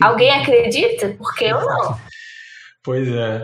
Alguém 0.00 0.30
acredita? 0.40 1.14
Porque 1.18 1.44
eu 1.46 1.60
não. 1.60 2.00
Pois 2.84 3.08
é. 3.08 3.42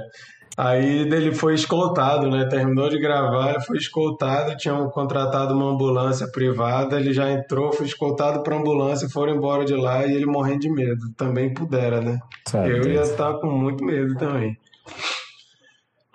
Aí 0.56 1.00
ele 1.00 1.34
foi 1.34 1.54
escoltado, 1.54 2.30
né? 2.30 2.46
Terminou 2.46 2.88
de 2.88 2.98
gravar, 2.98 3.50
ele 3.50 3.60
foi 3.60 3.76
escoltado, 3.76 4.56
tinham 4.56 4.88
contratado 4.88 5.52
uma 5.52 5.70
ambulância 5.70 6.26
privada, 6.28 6.98
ele 6.98 7.12
já 7.12 7.30
entrou, 7.30 7.72
foi 7.72 7.84
escoltado 7.84 8.42
para 8.42 8.56
ambulância, 8.56 9.08
foram 9.08 9.34
embora 9.34 9.66
de 9.66 9.74
lá 9.74 10.06
e 10.06 10.14
ele 10.14 10.24
morrendo 10.24 10.60
de 10.60 10.70
medo. 10.70 11.12
Também 11.14 11.52
pudera, 11.52 12.00
né? 12.00 12.18
Certo. 12.48 12.70
Eu 12.70 12.90
ia 12.90 13.02
estar 13.02 13.34
com 13.34 13.48
muito 13.48 13.84
medo 13.84 14.16
também. 14.16 14.58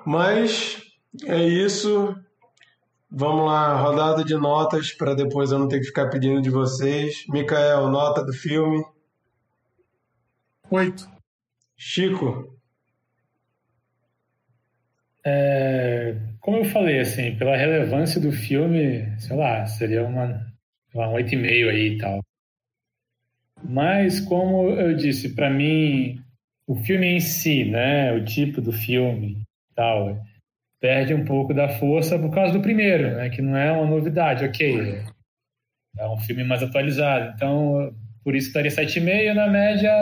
Mas 0.04 0.82
é 1.26 1.44
isso. 1.44 2.16
Vamos 3.12 3.46
lá, 3.46 3.76
rodada 3.76 4.24
de 4.24 4.36
notas 4.36 4.92
para 4.92 5.14
depois 5.14 5.52
eu 5.52 5.60
não 5.60 5.68
ter 5.68 5.80
que 5.80 5.86
ficar 5.86 6.10
pedindo 6.10 6.42
de 6.42 6.50
vocês. 6.50 7.26
Micael, 7.30 7.90
nota 7.90 8.24
do 8.24 8.34
filme? 8.34 8.84
Oito. 10.72 11.08
Chico? 11.78 12.60
É, 15.24 16.16
como 16.40 16.58
eu 16.58 16.66
falei, 16.66 17.00
assim, 17.00 17.36
pela 17.36 17.56
relevância 17.56 18.20
do 18.20 18.32
filme, 18.32 19.06
sei 19.20 19.36
lá, 19.36 19.66
seria 19.66 20.04
uma, 20.04 20.46
uma 20.94 21.08
8,5 21.10 21.70
aí 21.70 21.88
e 21.94 21.98
tal. 21.98 22.22
Mas, 23.64 24.20
como 24.20 24.70
eu 24.72 24.96
disse, 24.96 25.36
para 25.36 25.50
mim, 25.50 26.20
o 26.66 26.76
filme 26.76 27.08
em 27.08 27.20
si, 27.20 27.66
né, 27.66 28.12
o 28.14 28.26
tipo 28.26 28.60
do 28.60 28.72
filme 28.72 29.44
tal, 29.76 30.20
perde 30.80 31.14
um 31.14 31.24
pouco 31.24 31.54
da 31.54 31.70
força 31.70 32.18
por 32.18 32.34
causa 32.34 32.54
do 32.54 32.62
primeiro, 32.62 33.16
né, 33.16 33.30
que 33.30 33.42
não 33.42 33.56
é 33.56 33.72
uma 33.72 33.86
novidade, 33.86 34.44
ok. 34.44 35.04
É 35.98 36.08
um 36.08 36.18
filme 36.18 36.44
mais 36.44 36.64
atualizado. 36.64 37.34
Então, 37.36 37.94
por 38.24 38.36
isso 38.36 38.48
estaria 38.48 38.72
7,5 38.72 39.34
na 39.34 39.48
média, 39.48 39.94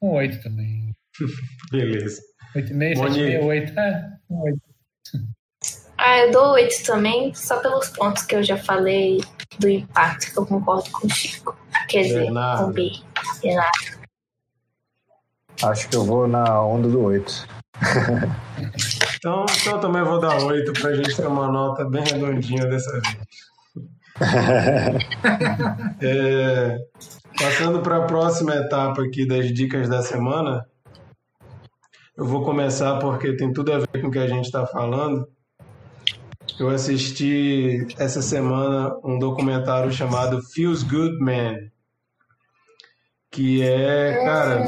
um 0.00 0.10
8 0.10 0.42
também. 0.42 0.92
Beleza. 1.70 2.20
8,5, 2.54 2.94
7,5, 2.96 3.44
8. 3.44 3.78
É, 3.78 4.18
8. 4.30 4.60
Ah, 5.98 6.18
eu 6.18 6.32
dou 6.32 6.52
8 6.52 6.84
também, 6.84 7.32
só 7.32 7.58
pelos 7.60 7.88
pontos 7.90 8.24
que 8.24 8.34
eu 8.34 8.42
já 8.42 8.56
falei 8.56 9.20
do 9.58 9.68
impacto, 9.68 10.32
que 10.32 10.38
eu 10.38 10.44
concordo 10.44 10.90
com 10.90 11.06
o 11.06 11.10
Chico. 11.10 11.56
Quer 11.88 12.02
dizer, 12.02 12.24
Bernardo. 12.24 12.64
com 12.64 12.72
B. 12.72 12.90
Renato. 13.42 14.02
Acho 15.62 15.88
que 15.88 15.96
eu 15.96 16.04
vou 16.04 16.26
na 16.26 16.60
onda 16.60 16.88
do 16.88 17.00
8. 17.00 17.46
então, 19.16 19.46
então 19.60 19.72
eu 19.72 19.80
também 19.80 20.02
vou 20.02 20.20
dar 20.20 20.42
8 20.42 20.72
pra 20.72 20.94
gente 20.94 21.14
ter 21.14 21.26
uma 21.26 21.46
nota 21.48 21.84
bem 21.84 22.02
redondinha 22.02 22.66
dessa 22.66 22.90
vez. 23.00 23.16
é, 26.02 26.78
passando 27.38 27.80
para 27.80 27.98
a 27.98 28.06
próxima 28.06 28.54
etapa 28.56 29.02
aqui 29.02 29.26
das 29.26 29.52
dicas 29.52 29.88
da 29.88 30.02
semana, 30.02 30.66
eu 32.16 32.26
vou 32.26 32.44
começar 32.44 32.98
porque 32.98 33.36
tem 33.36 33.52
tudo 33.52 33.72
a 33.72 33.78
ver 33.78 34.00
com 34.00 34.08
o 34.08 34.10
que 34.10 34.18
a 34.18 34.26
gente 34.26 34.44
está 34.44 34.66
falando. 34.66 35.26
Eu 36.58 36.68
assisti 36.68 37.86
essa 37.98 38.20
semana 38.20 38.94
um 39.02 39.18
documentário 39.18 39.90
chamado 39.90 40.42
Feels 40.42 40.82
Good 40.82 41.18
Man, 41.18 41.56
que 43.30 43.62
é, 43.62 44.24
cara, 44.24 44.64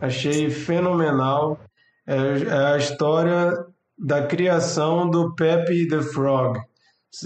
achei 0.00 0.48
fenomenal. 0.48 1.60
É, 2.06 2.16
é 2.16 2.74
a 2.74 2.78
história 2.78 3.52
da 3.98 4.26
criação 4.26 5.10
do 5.10 5.34
Pepe 5.34 5.88
the 5.88 6.00
Frog. 6.00 6.58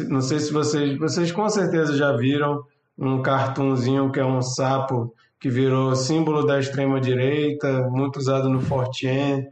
Não 0.09 0.20
sei 0.20 0.40
se 0.40 0.52
vocês, 0.52 0.98
vocês 0.98 1.30
com 1.30 1.48
certeza 1.48 1.97
já 1.97 2.16
viram 2.16 2.64
um 2.98 3.22
cartunzinho 3.22 4.10
que 4.10 4.18
é 4.18 4.24
um 4.24 4.43
sapo 4.43 5.14
que 5.43 5.51
virou 5.51 5.97
símbolo 5.97 6.47
da 6.47 6.60
extrema 6.60 7.01
direita, 7.01 7.89
muito 7.90 8.20
usado 8.20 8.48
no 8.48 8.60
Fortran. 8.60 9.43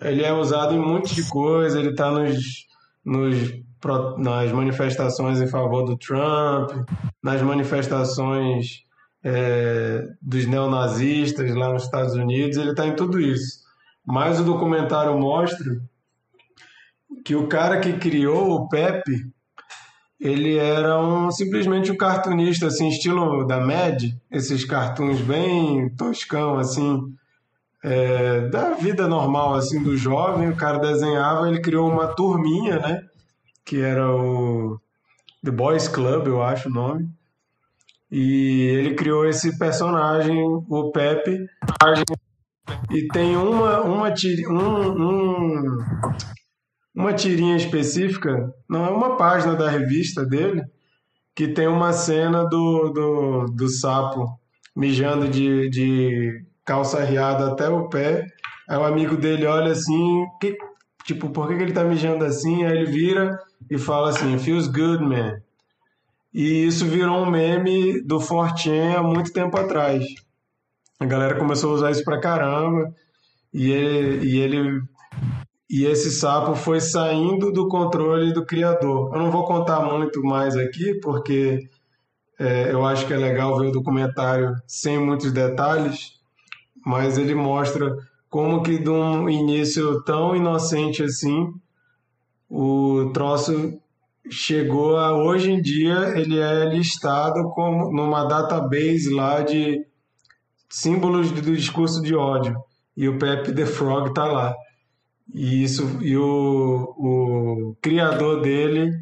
Ele 0.00 0.24
é 0.24 0.32
usado 0.32 0.74
em 0.74 0.78
monte 0.78 1.14
de 1.14 1.28
coisa, 1.28 1.78
ele 1.78 1.90
está 1.90 2.10
nos, 2.10 2.66
nos, 3.04 3.36
nas 4.16 4.50
manifestações 4.52 5.38
em 5.38 5.46
favor 5.46 5.84
do 5.84 5.98
Trump, 5.98 6.70
nas 7.22 7.42
manifestações 7.42 8.84
é, 9.22 10.02
dos 10.22 10.46
neonazistas 10.46 11.54
lá 11.54 11.74
nos 11.74 11.82
Estados 11.82 12.14
Unidos, 12.14 12.56
ele 12.56 12.70
está 12.70 12.86
em 12.86 12.96
tudo 12.96 13.20
isso. 13.20 13.66
Mas 14.02 14.40
o 14.40 14.44
documentário 14.44 15.18
mostra 15.18 15.78
que 17.22 17.36
o 17.36 17.48
cara 17.48 17.80
que 17.80 17.92
criou 17.98 18.50
o 18.50 18.66
Pepe, 18.66 19.30
ele 20.18 20.56
era 20.56 20.98
um 21.00 21.30
simplesmente 21.30 21.92
um 21.92 21.96
cartunista 21.96 22.66
assim 22.66 22.88
estilo 22.88 23.46
da 23.46 23.60
Mad, 23.60 24.04
esses 24.30 24.64
cartoons 24.64 25.20
bem 25.20 25.88
toscão 25.90 26.58
assim, 26.58 27.14
é, 27.82 28.48
da 28.48 28.72
vida 28.72 29.06
normal 29.06 29.54
assim 29.54 29.82
do 29.82 29.96
jovem, 29.96 30.48
o 30.48 30.56
cara 30.56 30.78
desenhava, 30.78 31.48
ele 31.48 31.60
criou 31.60 31.90
uma 31.90 32.08
turminha, 32.08 32.78
né, 32.78 33.02
que 33.64 33.80
era 33.80 34.10
o 34.10 34.80
The 35.44 35.50
Boys 35.50 35.88
Club, 35.88 36.26
eu 36.26 36.42
acho 36.42 36.68
o 36.68 36.72
nome. 36.72 37.08
E 38.10 38.62
ele 38.78 38.94
criou 38.94 39.26
esse 39.26 39.58
personagem, 39.58 40.36
o 40.68 40.90
Pepe, 40.92 41.44
e 42.90 43.06
tem 43.08 43.36
uma, 43.36 43.80
uma, 43.82 44.08
um, 44.48 44.90
um, 45.02 45.78
uma 46.96 47.12
tirinha 47.12 47.56
específica, 47.56 48.50
não 48.66 48.86
é 48.86 48.88
uma 48.88 49.18
página 49.18 49.54
da 49.54 49.68
revista 49.68 50.24
dele, 50.24 50.64
que 51.34 51.46
tem 51.46 51.68
uma 51.68 51.92
cena 51.92 52.44
do, 52.44 52.88
do, 52.88 53.44
do 53.54 53.68
sapo 53.68 54.40
mijando 54.74 55.28
de, 55.28 55.68
de 55.68 56.42
calça 56.64 57.04
riada 57.04 57.52
até 57.52 57.68
o 57.68 57.90
pé. 57.90 58.26
Aí 58.66 58.78
o 58.78 58.84
amigo 58.84 59.14
dele 59.14 59.44
olha 59.44 59.72
assim, 59.72 60.24
que, 60.40 60.56
tipo, 61.04 61.28
por 61.28 61.46
que, 61.46 61.56
que 61.56 61.62
ele 61.64 61.72
tá 61.72 61.84
mijando 61.84 62.24
assim? 62.24 62.64
Aí 62.64 62.78
ele 62.78 62.90
vira 62.90 63.38
e 63.70 63.76
fala 63.76 64.08
assim, 64.08 64.38
feels 64.38 64.66
good, 64.66 65.04
man. 65.04 65.38
E 66.32 66.66
isso 66.66 66.86
virou 66.86 67.18
um 67.18 67.30
meme 67.30 68.00
do 68.02 68.18
Fortin 68.18 68.94
há 68.96 69.02
muito 69.02 69.32
tempo 69.32 69.58
atrás. 69.58 70.02
A 70.98 71.04
galera 71.04 71.38
começou 71.38 71.72
a 71.72 71.74
usar 71.74 71.90
isso 71.90 72.04
pra 72.04 72.20
caramba. 72.20 72.90
E 73.52 73.70
ele, 73.70 74.26
e 74.26 74.40
ele 74.40 74.82
e 75.68 75.84
esse 75.84 76.10
sapo 76.10 76.54
foi 76.54 76.80
saindo 76.80 77.50
do 77.52 77.68
controle 77.68 78.32
do 78.32 78.44
criador. 78.44 79.12
Eu 79.14 79.20
não 79.20 79.30
vou 79.30 79.44
contar 79.44 79.80
muito 79.80 80.22
mais 80.22 80.56
aqui, 80.56 80.94
porque 81.00 81.68
é, 82.38 82.72
eu 82.72 82.84
acho 82.84 83.06
que 83.06 83.12
é 83.12 83.16
legal 83.16 83.58
ver 83.58 83.68
o 83.68 83.72
documentário 83.72 84.54
sem 84.66 84.98
muitos 84.98 85.32
detalhes, 85.32 86.12
mas 86.84 87.18
ele 87.18 87.34
mostra 87.34 87.96
como 88.28 88.62
que 88.62 88.78
de 88.78 88.90
um 88.90 89.28
início 89.28 90.02
tão 90.02 90.36
inocente 90.36 91.02
assim, 91.02 91.52
o 92.48 93.10
troço 93.12 93.80
chegou 94.30 94.96
a 94.96 95.16
hoje 95.16 95.52
em 95.52 95.60
dia 95.60 96.12
ele 96.16 96.38
é 96.38 96.64
listado 96.64 97.48
como 97.50 97.92
numa 97.92 98.24
database 98.24 99.08
lá 99.08 99.40
de 99.40 99.84
símbolos 100.68 101.30
do 101.30 101.54
discurso 101.54 102.02
de 102.02 102.14
ódio 102.14 102.56
e 102.96 103.08
o 103.08 103.18
Pepe 103.18 103.52
the 103.52 103.66
Frog 103.66 104.12
tá 104.12 104.24
lá. 104.24 104.54
E 105.32 105.62
isso 105.62 106.02
e 106.02 106.16
o, 106.16 106.94
o 106.96 107.76
criador 107.80 108.40
dele 108.42 108.92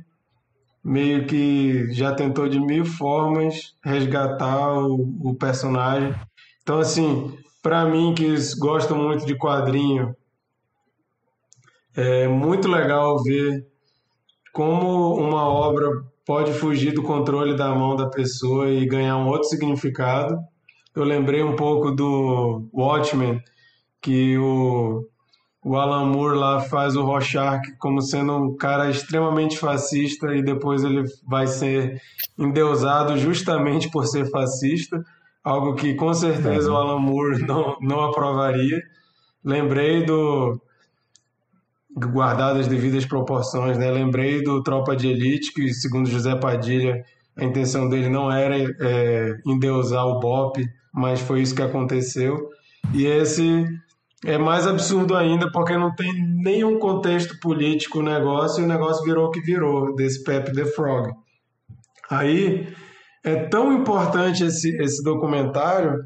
meio 0.83 1.27
que 1.27 1.93
já 1.93 2.15
tentou 2.15 2.49
de 2.49 2.61
mil 2.61 2.85
formas 2.85 3.75
resgatar 3.83 4.79
o, 4.79 5.31
o 5.31 5.35
personagem. 5.35 6.15
Então 6.63 6.79
assim, 6.79 7.37
para 7.63 7.85
mim 7.87 8.15
que 8.15 8.35
gosto 8.59 8.95
muito 8.95 9.25
de 9.25 9.37
quadrinho, 9.37 10.15
é 11.97 12.27
muito 12.27 12.69
legal 12.69 13.23
ver 13.23 13.67
como 14.53 15.15
uma 15.17 15.49
obra 15.49 15.89
pode 16.27 16.53
fugir 16.53 16.93
do 16.93 17.03
controle 17.03 17.57
da 17.57 17.75
mão 17.75 17.97
da 17.97 18.09
pessoa 18.09 18.71
e 18.71 18.87
ganhar 18.87 19.17
um 19.17 19.29
outro 19.29 19.49
significado. 19.49 20.39
Eu 20.95 21.05
lembrei 21.05 21.43
um 21.43 21.57
pouco 21.57 21.91
do 21.91 22.67
Watchmen, 22.73 23.43
que 24.01 24.39
o 24.39 25.07
o 25.65 25.77
Alan 25.77 26.05
Moore 26.05 26.37
lá 26.37 26.61
faz 26.61 26.95
o 26.95 27.03
Rorschach 27.03 27.75
como 27.79 28.03
sendo 28.03 28.37
um 28.37 28.55
cara 28.55 28.91
extremamente 28.91 29.59
fascista 29.59 30.35
e 30.35 30.43
depois 30.43 30.85
ele 30.85 31.05
vai 31.27 31.47
ser 31.47 32.03
endeusado 32.39 33.17
justamente 33.17 33.91
por 33.91 34.07
ser 34.07 34.31
fascista, 34.31 35.03
algo 35.43 35.75
que 35.75 35.95
com 35.95 36.13
certeza 36.13 36.71
o 36.71 36.77
Alan 36.77 37.01
Moore 37.01 37.43
não, 37.49 37.79
não 37.81 38.01
aprovaria. 38.03 38.79
Lembrei 39.43 40.05
do 40.05 40.61
guardado 41.97 42.59
as 42.59 42.69
devidas 42.69 43.07
proporções, 43.07 43.79
né? 43.79 43.91
Lembrei 43.91 44.43
do 44.43 44.63
Tropa 44.63 44.95
de 44.95 45.09
Elite, 45.09 45.51
que 45.55 45.73
segundo 45.73 46.11
José 46.11 46.37
Padilha, 46.37 47.03
a 47.37 47.43
intenção 47.43 47.89
dele 47.89 48.11
não 48.11 48.31
era 48.31 48.57
é, 48.59 49.35
endeusar 49.47 50.07
o 50.07 50.21
Bop, 50.21 50.63
mas 50.93 51.21
foi 51.21 51.41
isso 51.41 51.55
que 51.55 51.63
aconteceu. 51.63 52.51
E 52.93 53.07
esse 53.07 53.65
é 54.25 54.39
mais 54.39 54.67
absurdo 54.67 55.15
ainda 55.15 55.51
porque 55.53 55.77
não 55.77 55.95
tem 55.95 56.13
nenhum 56.43 56.79
contexto 56.79 57.39
político 57.41 57.99
o 57.99 58.03
negócio 58.03 58.63
e 58.63 58.65
o 58.65 58.69
negócio 58.69 59.05
virou 59.05 59.27
o 59.27 59.31
que 59.31 59.41
virou, 59.41 59.95
desse 59.95 60.25
Pepe 60.25 60.53
the 60.53 60.65
Frog. 60.65 61.13
Aí 62.11 62.67
é 63.25 63.37
tão 63.47 63.73
importante 63.73 64.45
esse, 64.45 64.77
esse 64.83 65.03
documentário, 65.03 66.05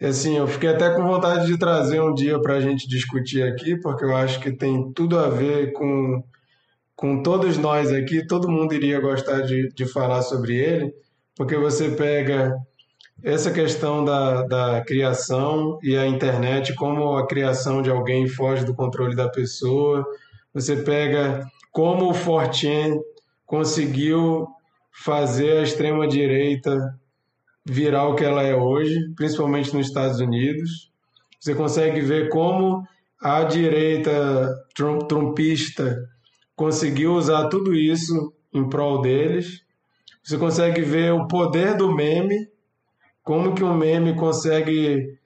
assim, 0.00 0.36
eu 0.36 0.46
fiquei 0.46 0.70
até 0.70 0.90
com 0.90 1.06
vontade 1.06 1.46
de 1.46 1.58
trazer 1.58 2.00
um 2.00 2.14
dia 2.14 2.40
para 2.40 2.54
a 2.54 2.60
gente 2.60 2.88
discutir 2.88 3.42
aqui, 3.42 3.76
porque 3.76 4.04
eu 4.04 4.16
acho 4.16 4.40
que 4.40 4.52
tem 4.52 4.92
tudo 4.92 5.18
a 5.18 5.28
ver 5.28 5.72
com, 5.72 6.22
com 6.94 7.22
todos 7.22 7.56
nós 7.56 7.92
aqui, 7.92 8.26
todo 8.26 8.50
mundo 8.50 8.74
iria 8.74 9.00
gostar 9.00 9.42
de, 9.42 9.68
de 9.74 9.86
falar 9.86 10.22
sobre 10.22 10.56
ele, 10.56 10.92
porque 11.36 11.56
você 11.56 11.90
pega 11.90 12.54
essa 13.22 13.50
questão 13.50 14.04
da, 14.04 14.42
da 14.42 14.84
criação 14.84 15.78
e 15.82 15.96
a 15.96 16.06
internet, 16.06 16.74
como 16.74 17.16
a 17.16 17.26
criação 17.26 17.82
de 17.82 17.90
alguém 17.90 18.28
foge 18.28 18.64
do 18.64 18.74
controle 18.74 19.16
da 19.16 19.28
pessoa. 19.28 20.06
Você 20.54 20.76
pega 20.76 21.46
como 21.72 22.10
o 22.10 22.14
Fortin 22.14 22.98
conseguiu 23.44 24.46
fazer 24.92 25.58
a 25.58 25.62
extrema-direita 25.62 26.98
virar 27.64 28.08
o 28.08 28.14
que 28.14 28.24
ela 28.24 28.42
é 28.42 28.54
hoje, 28.54 29.12
principalmente 29.14 29.74
nos 29.74 29.86
Estados 29.86 30.20
Unidos. 30.20 30.90
Você 31.38 31.54
consegue 31.54 32.00
ver 32.00 32.28
como 32.28 32.82
a 33.20 33.42
direita 33.44 34.54
trumpista 35.08 35.98
conseguiu 36.54 37.14
usar 37.14 37.48
tudo 37.48 37.74
isso 37.74 38.32
em 38.52 38.68
prol 38.68 39.00
deles. 39.00 39.62
Você 40.22 40.36
consegue 40.36 40.82
ver 40.82 41.12
o 41.12 41.26
poder 41.26 41.76
do 41.76 41.94
meme 41.94 42.48
como 43.28 43.54
que 43.54 43.62
um 43.62 43.74
meme 43.76 44.14
consegue 44.14 45.18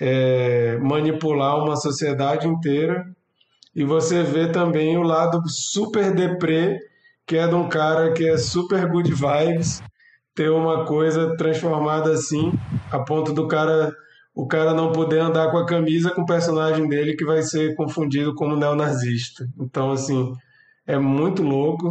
é, 0.00 0.78
manipular 0.78 1.58
uma 1.58 1.74
sociedade 1.74 2.46
inteira 2.46 3.04
e 3.74 3.82
você 3.82 4.22
vê 4.22 4.46
também 4.46 4.96
o 4.96 5.02
lado 5.02 5.42
super 5.48 6.14
deprê, 6.14 6.78
que 7.26 7.36
é 7.36 7.48
de 7.48 7.54
um 7.56 7.68
cara 7.68 8.12
que 8.12 8.24
é 8.24 8.38
super 8.38 8.86
good 8.86 9.12
vibes, 9.12 9.82
ter 10.32 10.48
uma 10.48 10.84
coisa 10.84 11.36
transformada 11.36 12.12
assim, 12.12 12.52
a 12.88 13.00
ponto 13.00 13.32
do 13.32 13.48
cara 13.48 13.92
o 14.32 14.46
cara 14.46 14.72
não 14.72 14.92
poder 14.92 15.18
andar 15.18 15.50
com 15.50 15.58
a 15.58 15.66
camisa 15.66 16.12
com 16.12 16.22
o 16.22 16.26
personagem 16.26 16.88
dele 16.88 17.16
que 17.16 17.24
vai 17.24 17.42
ser 17.42 17.74
confundido 17.74 18.32
como 18.32 18.54
neonazista. 18.54 19.44
Então, 19.58 19.90
assim, 19.90 20.32
é 20.86 20.96
muito 20.96 21.42
louco. 21.42 21.90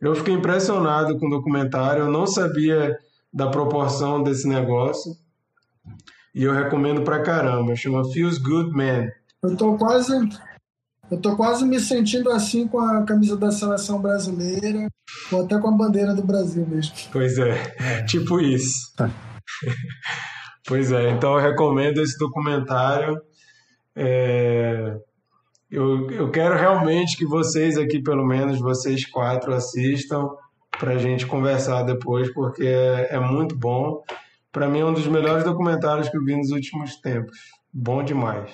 Eu 0.00 0.12
fiquei 0.16 0.34
impressionado 0.34 1.16
com 1.16 1.28
o 1.28 1.30
documentário, 1.30 2.02
eu 2.02 2.10
não 2.10 2.26
sabia 2.26 2.98
da 3.32 3.48
proporção 3.48 4.22
desse 4.22 4.48
negócio. 4.48 5.12
E 6.34 6.44
eu 6.44 6.52
recomendo 6.52 7.02
pra 7.02 7.22
caramba. 7.22 7.74
Chama 7.74 8.04
Feels 8.12 8.38
Good 8.38 8.70
Man. 8.70 9.08
Eu 9.42 9.56
tô 9.56 9.76
quase. 9.76 10.12
Eu 11.10 11.18
tô 11.20 11.36
quase 11.36 11.64
me 11.64 11.80
sentindo 11.80 12.30
assim 12.30 12.68
com 12.68 12.78
a 12.80 13.02
camisa 13.02 13.36
da 13.36 13.50
seleção 13.50 14.00
brasileira, 14.00 14.88
ou 15.32 15.42
até 15.42 15.58
com 15.58 15.68
a 15.68 15.76
bandeira 15.76 16.14
do 16.14 16.22
Brasil 16.22 16.66
mesmo. 16.66 16.94
Pois 17.10 17.38
é, 17.38 17.74
é. 17.78 18.02
tipo 18.04 18.38
isso. 18.40 18.92
pois 20.66 20.92
é, 20.92 21.10
então 21.10 21.32
eu 21.32 21.40
recomendo 21.40 22.02
esse 22.02 22.18
documentário. 22.18 23.18
É... 23.96 24.98
Eu, 25.70 26.10
eu 26.10 26.30
quero 26.30 26.56
realmente 26.56 27.16
que 27.16 27.26
vocês 27.26 27.76
aqui, 27.76 28.02
pelo 28.02 28.26
menos 28.26 28.58
vocês 28.58 29.04
quatro, 29.06 29.54
assistam 29.54 30.28
para 30.78 30.92
a 30.92 30.98
gente 30.98 31.26
conversar 31.26 31.82
depois, 31.82 32.32
porque 32.32 32.66
é, 32.66 33.14
é 33.16 33.18
muito 33.18 33.56
bom. 33.56 34.02
Para 34.52 34.68
mim, 34.68 34.80
é 34.80 34.84
um 34.84 34.92
dos 34.92 35.06
melhores 35.06 35.44
documentários 35.44 36.08
que 36.08 36.16
eu 36.16 36.24
vi 36.24 36.36
nos 36.36 36.50
últimos 36.50 36.96
tempos. 36.96 37.38
Bom 37.72 38.02
demais. 38.02 38.50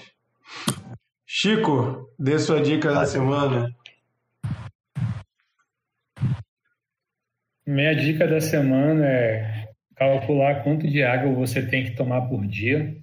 Chico, 1.26 2.08
dê 2.18 2.38
sua 2.38 2.60
dica 2.60 2.92
da 2.92 3.06
semana. 3.06 3.74
Minha 7.66 7.94
dica 7.94 8.26
da 8.26 8.40
semana 8.40 9.06
é 9.06 9.68
calcular 9.96 10.62
quanto 10.62 10.86
de 10.86 11.02
água 11.02 11.32
você 11.32 11.64
tem 11.64 11.84
que 11.84 11.96
tomar 11.96 12.22
por 12.22 12.46
dia. 12.46 12.96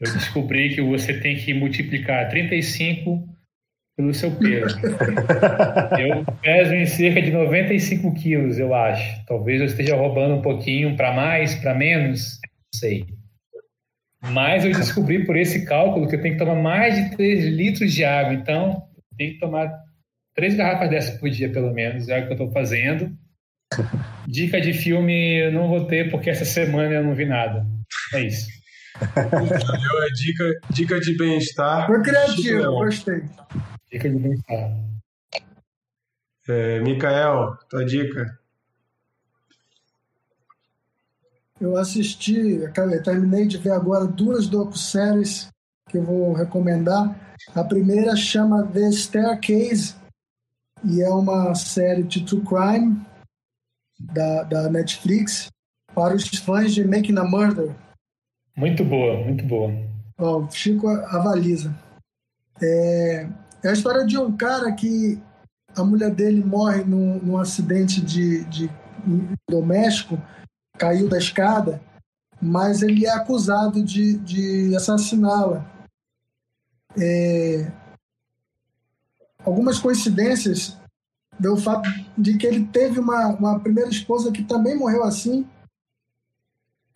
Eu 0.00 0.12
descobri 0.12 0.74
que 0.74 0.80
você 0.80 1.20
tem 1.20 1.36
que 1.36 1.52
multiplicar 1.52 2.28
35 2.28 3.27
pelo 3.98 4.14
seu 4.14 4.30
peso. 4.30 4.78
eu 5.98 6.24
peso 6.40 6.72
em 6.72 6.86
cerca 6.86 7.20
de 7.20 7.32
95 7.32 8.14
quilos, 8.14 8.56
eu 8.56 8.72
acho. 8.72 9.26
Talvez 9.26 9.60
eu 9.60 9.66
esteja 9.66 9.96
roubando 9.96 10.36
um 10.36 10.40
pouquinho 10.40 10.96
para 10.96 11.12
mais, 11.12 11.56
para 11.56 11.74
menos, 11.74 12.38
não 12.44 12.78
sei. 12.78 13.04
Mas 14.22 14.64
eu 14.64 14.70
descobri 14.70 15.26
por 15.26 15.36
esse 15.36 15.66
cálculo 15.66 16.06
que 16.08 16.14
eu 16.14 16.22
tenho 16.22 16.34
que 16.34 16.44
tomar 16.44 16.54
mais 16.54 16.94
de 16.94 17.16
3 17.16 17.46
litros 17.46 17.92
de 17.92 18.04
água. 18.04 18.34
Então, 18.34 18.84
eu 18.96 19.16
tenho 19.16 19.32
que 19.32 19.40
tomar 19.40 19.68
três 20.32 20.54
garrafas 20.54 20.90
dessas 20.90 21.18
por 21.18 21.28
dia, 21.28 21.50
pelo 21.50 21.74
menos. 21.74 22.08
É 22.08 22.20
o 22.20 22.22
que 22.22 22.28
eu 22.28 22.32
estou 22.34 22.52
fazendo. 22.52 23.12
Dica 24.28 24.60
de 24.60 24.74
filme 24.74 25.40
eu 25.40 25.50
não 25.50 25.68
vou 25.68 25.86
ter, 25.86 26.08
porque 26.08 26.30
essa 26.30 26.44
semana 26.44 26.94
eu 26.94 27.02
não 27.02 27.16
vi 27.16 27.26
nada. 27.26 27.66
É 28.14 28.20
isso. 28.20 28.46
Valeu, 29.00 30.02
é 30.04 30.10
dica, 30.14 30.44
dica 30.70 31.00
de 31.00 31.16
bem-estar. 31.16 31.86
Foi 31.86 32.00
criativo, 32.00 32.70
gostei. 32.72 33.22
Dica 33.90 34.10
de 34.10 34.18
bem-estar. 34.18 34.70
É, 36.48 36.80
Mikael, 36.80 37.56
tua 37.68 37.84
dica. 37.84 38.38
eu 41.60 41.76
assisti, 41.76 42.60
eu 42.60 43.02
terminei 43.02 43.46
de 43.46 43.58
ver 43.58 43.72
agora 43.72 44.06
duas 44.06 44.46
docu-séries 44.46 45.48
que 45.88 45.98
eu 45.98 46.04
vou 46.04 46.32
recomendar. 46.32 47.16
A 47.54 47.64
primeira 47.64 48.14
chama 48.14 48.66
The 48.66 48.90
Staircase 48.92 49.96
e 50.84 51.02
é 51.02 51.08
uma 51.08 51.54
série 51.54 52.02
de 52.02 52.24
true 52.24 52.42
crime 52.42 53.04
da, 53.98 54.44
da 54.44 54.70
Netflix 54.70 55.48
para 55.94 56.14
os 56.14 56.28
fãs 56.38 56.72
de 56.74 56.84
Making 56.84 57.18
a 57.18 57.24
Murder. 57.24 57.74
Muito 58.56 58.84
boa, 58.84 59.16
muito 59.24 59.44
boa. 59.44 59.72
Ó, 60.18 60.42
o 60.42 60.50
Chico 60.50 60.88
avaliza. 60.88 61.74
É, 62.62 63.28
é 63.62 63.68
a 63.68 63.72
história 63.72 64.04
de 64.04 64.18
um 64.18 64.36
cara 64.36 64.72
que 64.72 65.20
a 65.76 65.84
mulher 65.84 66.10
dele 66.10 66.42
morre 66.42 66.84
num, 66.84 67.18
num 67.18 67.38
acidente 67.38 68.00
de, 68.00 68.44
de 68.44 68.70
doméstico, 69.48 70.20
caiu 70.76 71.08
da 71.08 71.18
escada, 71.18 71.80
mas 72.40 72.82
ele 72.82 73.06
é 73.06 73.10
acusado 73.10 73.82
de, 73.82 74.16
de 74.18 74.74
assassiná-la. 74.76 75.64
É, 76.96 77.70
algumas 79.44 79.78
coincidências 79.78 80.76
do 81.38 81.56
fato 81.56 81.88
de 82.16 82.36
que 82.36 82.46
ele 82.46 82.66
teve 82.66 82.98
uma, 82.98 83.28
uma 83.28 83.60
primeira 83.60 83.90
esposa 83.90 84.32
que 84.32 84.42
também 84.42 84.76
morreu 84.76 85.04
assim 85.04 85.46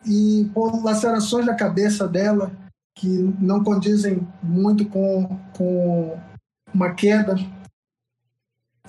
e 0.05 0.49
por 0.53 0.83
lacerações 0.83 1.45
na 1.45 1.55
cabeça 1.55 2.07
dela 2.07 2.51
que 2.95 3.07
não 3.39 3.63
condizem 3.63 4.27
muito 4.41 4.85
com, 4.85 5.39
com 5.55 6.19
uma 6.73 6.93
queda. 6.93 7.35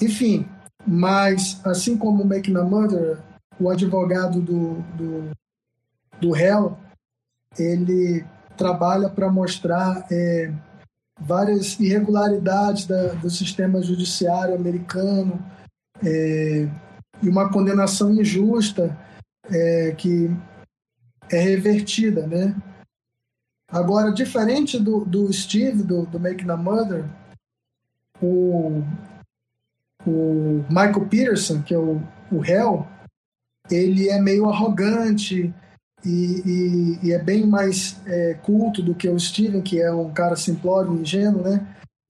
Enfim, 0.00 0.48
mas 0.86 1.60
assim 1.64 1.96
como 1.96 2.24
Making 2.24 2.56
a 2.56 2.64
Murder, 2.64 3.18
o 3.60 3.70
advogado 3.70 4.40
do, 4.40 4.74
do, 4.96 5.30
do 6.20 6.30
réu, 6.32 6.76
ele 7.58 8.24
trabalha 8.56 9.08
para 9.08 9.30
mostrar 9.30 10.06
é, 10.10 10.52
várias 11.20 11.78
irregularidades 11.78 12.86
da, 12.86 13.14
do 13.14 13.30
sistema 13.30 13.82
judiciário 13.82 14.54
americano 14.54 15.44
é, 16.04 16.68
e 17.22 17.28
uma 17.28 17.50
condenação 17.50 18.12
injusta 18.12 18.96
é, 19.50 19.92
que 19.92 20.30
é 21.30 21.38
revertida, 21.38 22.26
né? 22.26 22.54
Agora, 23.68 24.12
diferente 24.12 24.78
do, 24.78 25.04
do 25.04 25.32
Steve, 25.32 25.82
do, 25.82 26.06
do 26.06 26.20
Making 26.20 26.50
a 26.50 26.56
Mother, 26.56 27.04
o, 28.24 28.82
o 30.06 30.64
Michael 30.68 31.06
Peterson, 31.08 31.62
que 31.62 31.74
é 31.74 31.78
o, 31.78 32.00
o 32.30 32.38
réu, 32.38 32.86
ele 33.70 34.08
é 34.08 34.20
meio 34.20 34.48
arrogante 34.48 35.52
e, 36.04 36.08
e, 36.10 36.98
e 37.02 37.12
é 37.12 37.18
bem 37.18 37.46
mais 37.46 38.00
é, 38.06 38.34
culto 38.34 38.82
do 38.82 38.94
que 38.94 39.08
o 39.08 39.18
Steven, 39.18 39.62
que 39.62 39.80
é 39.80 39.92
um 39.92 40.12
cara 40.12 40.36
simplório, 40.36 40.94
ingênuo, 40.94 41.42
né? 41.42 41.66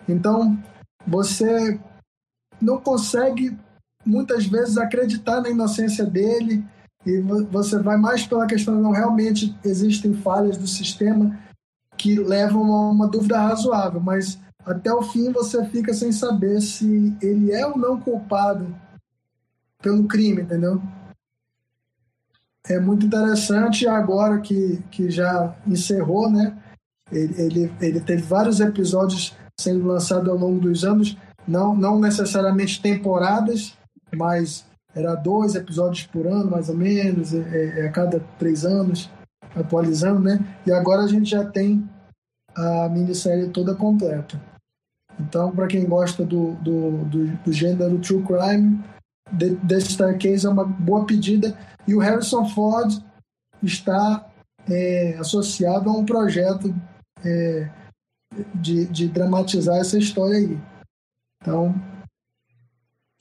Então, 0.08 0.58
você 1.06 1.78
não 2.60 2.78
consegue 2.78 3.56
muitas 4.04 4.46
vezes 4.46 4.76
acreditar 4.76 5.40
na 5.40 5.50
inocência 5.50 6.04
dele 6.04 6.64
e 7.06 7.20
você 7.20 7.78
vai 7.78 7.96
mais 7.96 8.26
pela 8.26 8.46
questão 8.46 8.76
de 8.76 8.82
não 8.82 8.90
realmente 8.90 9.56
existem 9.64 10.14
falhas 10.14 10.56
do 10.56 10.66
sistema 10.66 11.38
que 11.96 12.18
levam 12.18 12.72
a 12.72 12.90
uma 12.90 13.06
dúvida 13.06 13.38
razoável, 13.38 14.00
mas 14.00 14.38
até 14.64 14.92
o 14.92 15.02
fim 15.02 15.30
você 15.30 15.64
fica 15.66 15.92
sem 15.92 16.10
saber 16.12 16.60
se 16.60 17.16
ele 17.20 17.52
é 17.52 17.66
ou 17.66 17.76
não 17.76 18.00
culpado 18.00 18.74
pelo 19.82 20.06
crime, 20.08 20.42
entendeu? 20.42 20.80
É 22.66 22.80
muito 22.80 23.04
interessante 23.04 23.86
agora 23.86 24.40
que, 24.40 24.82
que 24.90 25.10
já 25.10 25.54
encerrou, 25.66 26.30
né? 26.30 26.56
Ele, 27.12 27.42
ele, 27.42 27.72
ele 27.80 28.00
teve 28.00 28.22
vários 28.22 28.58
episódios 28.60 29.36
sendo 29.60 29.86
lançados 29.86 30.28
ao 30.28 30.36
longo 30.36 30.58
dos 30.58 30.84
anos, 30.84 31.16
não, 31.46 31.76
não 31.76 32.00
necessariamente 32.00 32.80
temporadas, 32.80 33.76
mas 34.16 34.64
era 34.94 35.14
dois 35.14 35.54
episódios 35.54 36.06
por 36.06 36.26
ano, 36.26 36.50
mais 36.50 36.70
ou 36.70 36.76
menos, 36.76 37.34
é, 37.34 37.38
é, 37.38 37.80
é 37.80 37.88
a 37.88 37.92
cada 37.92 38.20
três 38.38 38.64
anos, 38.64 39.10
atualizando, 39.54 40.20
né? 40.20 40.38
E 40.66 40.72
agora 40.72 41.02
a 41.02 41.08
gente 41.08 41.30
já 41.30 41.44
tem 41.44 41.86
a 42.56 42.88
minissérie 42.88 43.50
toda 43.50 43.74
completa. 43.74 44.40
Então, 45.20 45.54
para 45.54 45.66
quem 45.66 45.86
gosta 45.86 46.24
do, 46.24 46.52
do, 46.54 47.04
do, 47.04 47.26
do, 47.36 47.52
gênero 47.52 47.98
True 48.00 48.24
Crime, 48.24 48.82
The, 49.38 49.54
The 49.66 49.80
Staircase 49.80 50.46
é 50.46 50.50
uma 50.50 50.64
boa 50.64 51.06
pedida. 51.06 51.56
E 51.86 51.94
o 51.94 52.00
Harrison 52.00 52.48
Ford 52.48 52.92
está 53.62 54.26
é, 54.68 55.16
associado 55.18 55.88
a 55.88 55.92
um 55.92 56.04
projeto 56.04 56.74
é, 57.24 57.70
de, 58.54 58.86
de 58.86 59.08
dramatizar 59.08 59.76
essa 59.76 59.98
história 59.98 60.36
aí. 60.36 60.58
Então, 61.40 61.74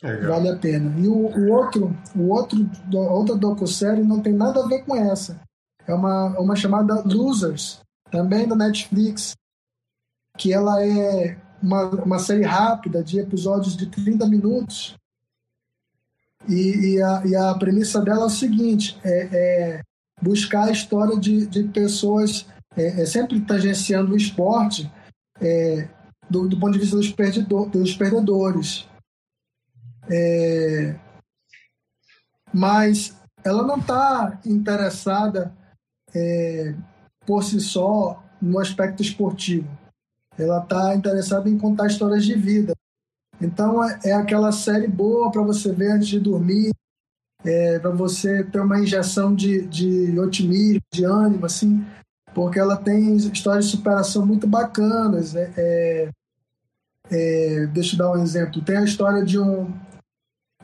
Legal. 0.02 0.32
vale 0.32 0.50
a 0.50 0.58
pena. 0.58 1.00
E 1.00 1.08
o, 1.08 1.28
o 1.28 1.52
outro, 1.52 1.96
o 2.16 2.30
outro, 2.30 2.70
a 2.94 3.14
outra 3.14 3.36
docu-série 3.36 4.04
não 4.04 4.22
tem 4.22 4.34
nada 4.34 4.64
a 4.64 4.68
ver 4.68 4.84
com 4.84 4.96
essa. 4.96 5.40
É 5.86 5.94
uma, 5.94 6.40
uma 6.40 6.56
chamada 6.56 7.02
Losers, 7.06 7.82
também 8.10 8.48
da 8.48 8.56
Netflix, 8.56 9.34
que 10.38 10.54
ela 10.54 10.84
é 10.84 11.38
uma, 11.64 11.86
uma 12.04 12.20
série 12.20 12.44
rápida 12.44 13.02
de 13.02 13.20
episódios 13.20 13.78
de 13.78 13.86
30 13.88 14.28
minutos. 14.28 14.96
E, 16.48 16.96
e, 16.96 17.02
a, 17.02 17.24
e 17.26 17.36
a 17.38 17.54
premissa 17.54 18.02
dela 18.02 18.24
é 18.24 18.26
o 18.26 18.30
seguinte: 18.30 19.00
é, 19.02 19.30
é 19.32 19.82
buscar 20.22 20.66
a 20.66 20.72
história 20.72 21.18
de, 21.18 21.48
de 21.48 21.64
pessoas, 21.70 22.46
é, 22.76 23.02
é 23.02 23.06
sempre 23.06 23.40
tangenciando 23.42 24.14
o 24.14 24.18
esporte 24.18 24.92
é, 25.40 25.88
do, 26.30 26.50
do, 26.50 26.60
ponto 26.60 26.74
de 26.74 26.80
vista 26.80 26.98
dos, 26.98 27.14
dos 27.70 27.96
perdedores. 27.96 28.86
É, 30.10 31.00
mas 32.54 33.16
ela 33.42 33.66
não 33.66 33.78
está 33.78 34.38
interessada 34.46 35.56
é, 36.14 36.76
por 37.26 37.42
si 37.42 37.62
só 37.62 38.22
no 38.42 38.60
aspecto 38.60 39.02
esportivo. 39.02 39.83
Ela 40.38 40.60
está 40.60 40.96
interessada 40.96 41.50
em 41.50 41.58
contar 41.58 41.88
histórias 41.88 42.26
de 42.26 42.36
vida. 42.36 42.74
Então 43.42 43.84
é, 43.84 44.00
é 44.06 44.14
aquela 44.14 44.52
série 44.52 44.88
boa 44.88 45.32
para 45.32 45.42
você 45.42 45.72
ver 45.72 45.92
antes 45.92 46.08
de 46.08 46.20
dormir, 46.20 46.72
é, 47.44 47.80
para 47.80 47.92
você 47.92 48.44
ter 48.44 48.60
uma 48.60 48.80
injeção 48.80 49.36
de, 49.36 49.66
de 49.68 50.18
otimismo, 50.20 50.82
de 50.92 51.04
ânimo, 51.04 51.46
assim, 51.46 51.86
porque 52.34 52.60
ela 52.60 52.78
tem 52.78 53.16
histórias 53.16 53.66
de 53.66 53.72
superação 53.72 54.26
muito 54.26 54.48
bacanas. 54.48 55.36
É, 55.36 55.52
é, 55.58 56.10
é 57.12 57.68
deixa 57.68 57.96
eu 57.96 58.00
dar 58.00 58.12
um 58.12 58.24
exemplo. 58.24 58.62
Tem 58.62 58.78
a 58.78 58.84
história 58.84 59.24
de 59.24 59.40
um 59.40 59.72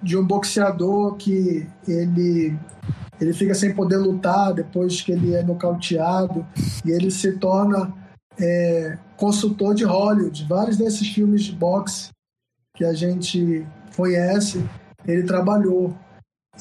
de 0.02 0.16
um 0.18 0.26
boxeador 0.26 1.16
que 1.16 1.68
ele 1.86 2.58
ele 3.20 3.34
fica 3.34 3.54
sem 3.54 3.76
poder 3.76 3.98
lutar 3.98 4.54
depois 4.54 5.02
que 5.02 5.12
ele 5.12 5.36
é 5.36 5.44
nocauteado 5.44 6.48
e 6.86 6.92
ele 6.92 7.12
se 7.12 7.34
torna 7.34 7.94
é, 8.40 8.98
consultor 9.20 9.76
de 9.76 9.84
Hollywood. 9.84 10.46
Vários 10.46 10.78
desses 10.78 11.08
filmes 11.10 11.44
de 11.44 11.52
boxe 11.52 12.10
que 12.74 12.86
a 12.86 12.94
gente 12.94 13.68
conhece, 13.96 14.64
ele 15.06 15.24
trabalhou. 15.24 15.94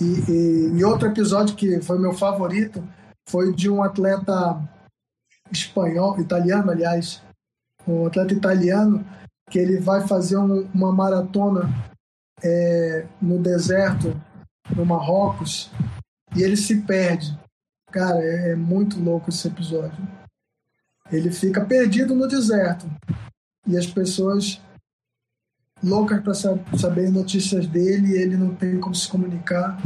E, 0.00 0.30
e, 0.30 0.78
e 0.78 0.84
outro 0.84 1.08
episódio 1.08 1.54
que 1.54 1.80
foi 1.80 1.98
meu 1.98 2.12
favorito 2.12 2.82
foi 3.28 3.54
de 3.54 3.70
um 3.70 3.82
atleta 3.82 4.60
espanhol, 5.50 6.20
italiano, 6.20 6.70
aliás, 6.70 7.22
um 7.86 8.06
atleta 8.06 8.34
italiano 8.34 9.06
que 9.48 9.58
ele 9.58 9.80
vai 9.80 10.06
fazer 10.06 10.36
um, 10.36 10.68
uma 10.74 10.92
maratona 10.92 11.70
é, 12.42 13.06
no 13.22 13.38
deserto, 13.38 14.20
no 14.74 14.84
Marrocos, 14.84 15.70
e 16.36 16.42
ele 16.42 16.56
se 16.56 16.82
perde. 16.82 17.38
Cara, 17.90 18.18
é, 18.18 18.50
é 18.50 18.54
muito 18.56 19.00
louco 19.00 19.30
esse 19.30 19.46
episódio. 19.48 20.17
Ele 21.10 21.30
fica 21.30 21.64
perdido 21.64 22.14
no 22.14 22.28
deserto 22.28 22.86
e 23.66 23.76
as 23.76 23.86
pessoas 23.86 24.60
loucas 25.82 26.20
para 26.20 26.34
saber 26.76 27.10
notícias 27.10 27.66
dele 27.66 28.16
ele 28.16 28.36
não 28.36 28.54
tem 28.54 28.80
como 28.80 28.94
se 28.94 29.08
comunicar. 29.08 29.78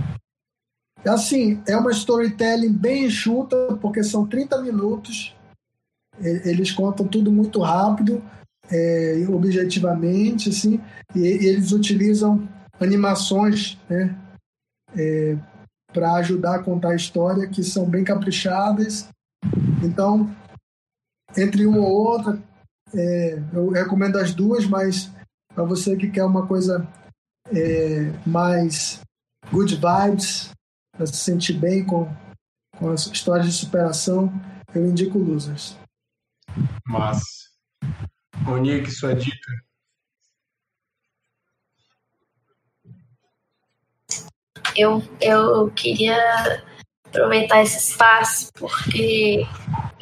Assim, 1.04 1.60
é 1.66 1.76
uma 1.76 1.90
storytelling 1.90 2.72
bem 2.72 3.06
enxuta, 3.06 3.76
porque 3.80 4.04
são 4.04 4.26
30 4.26 4.62
minutos. 4.62 5.34
Eles 6.20 6.70
contam 6.70 7.08
tudo 7.08 7.32
muito 7.32 7.60
rápido, 7.60 8.22
é, 8.70 9.24
objetivamente, 9.28 10.50
assim, 10.50 10.80
e, 11.14 11.20
e, 11.20 11.46
eles 11.46 11.72
utilizam 11.72 12.48
animações 12.78 13.78
né, 13.88 14.16
é, 14.96 15.36
para 15.92 16.14
ajudar 16.14 16.56
a 16.56 16.62
contar 16.62 16.90
a 16.90 16.96
história, 16.96 17.48
que 17.48 17.64
são 17.64 17.84
bem 17.84 18.04
caprichadas. 18.04 19.08
Então, 19.82 20.30
entre 21.36 21.66
uma 21.66 21.78
ou 21.78 22.06
outra, 22.06 22.42
é, 22.94 23.42
eu 23.52 23.70
recomendo 23.70 24.16
as 24.16 24.34
duas, 24.34 24.66
mas 24.66 25.10
para 25.54 25.64
você 25.64 25.96
que 25.96 26.10
quer 26.10 26.24
uma 26.24 26.46
coisa 26.46 26.86
é, 27.46 28.10
mais 28.26 29.00
good 29.50 29.74
vibes, 29.74 30.50
para 30.96 31.06
se 31.06 31.16
sentir 31.16 31.54
bem 31.54 31.84
com, 31.84 32.08
com 32.78 32.90
as 32.90 33.06
histórias 33.06 33.46
de 33.46 33.52
superação, 33.52 34.32
eu 34.74 34.86
indico 34.86 35.18
Losers. 35.18 35.76
Massa. 36.86 37.50
Monique, 38.42 38.90
sua 38.90 39.14
dica? 39.14 39.52
Eu, 44.74 45.02
eu 45.20 45.70
queria 45.72 46.62
aproveitar 47.06 47.62
esse 47.62 47.90
espaço 47.90 48.50
porque 48.54 49.46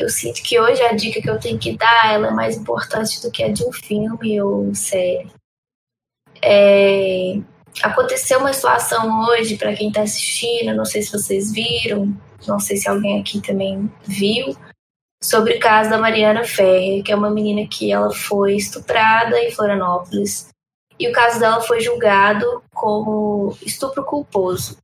eu 0.01 0.09
sinto 0.09 0.43
que 0.43 0.59
hoje 0.59 0.81
a 0.83 0.93
dica 0.93 1.21
que 1.21 1.29
eu 1.29 1.39
tenho 1.39 1.59
que 1.59 1.77
dar 1.77 2.13
ela 2.13 2.29
é 2.29 2.31
mais 2.31 2.57
importante 2.57 3.21
do 3.21 3.31
que 3.31 3.43
a 3.43 3.53
de 3.53 3.63
um 3.63 3.71
filme 3.71 4.41
ou 4.41 4.75
série. 4.75 5.31
É, 6.43 7.39
aconteceu 7.83 8.41
uma 8.41 8.53
situação 8.53 9.29
hoje 9.29 9.59
para 9.59 9.75
quem 9.75 9.89
está 9.89 10.03
assistindo, 10.03 10.75
não 10.75 10.87
sei 10.87 11.03
se 11.03 11.13
vocês 11.13 11.53
viram, 11.53 12.17
não 12.49 12.59
sei 12.59 12.79
se 12.79 12.89
alguém 12.89 13.21
aqui 13.21 13.43
também 13.43 13.93
viu, 14.05 14.57
sobre 15.23 15.57
o 15.57 15.61
caso 15.61 15.91
da 15.91 15.99
Mariana 15.99 16.45
Ferrer, 16.45 17.03
que 17.05 17.13
é 17.13 17.17
uma 17.17 17.31
menina 17.31 17.69
que 17.69 17.93
ela 17.93 18.11
foi 18.11 18.57
estuprada 18.57 19.39
em 19.39 19.51
Florianópolis. 19.51 20.49
E 20.99 21.09
o 21.09 21.13
caso 21.13 21.39
dela 21.39 21.61
foi 21.61 21.81
julgado 21.81 22.63
como 22.73 23.55
estupro 23.63 24.03
culposo. 24.05 24.79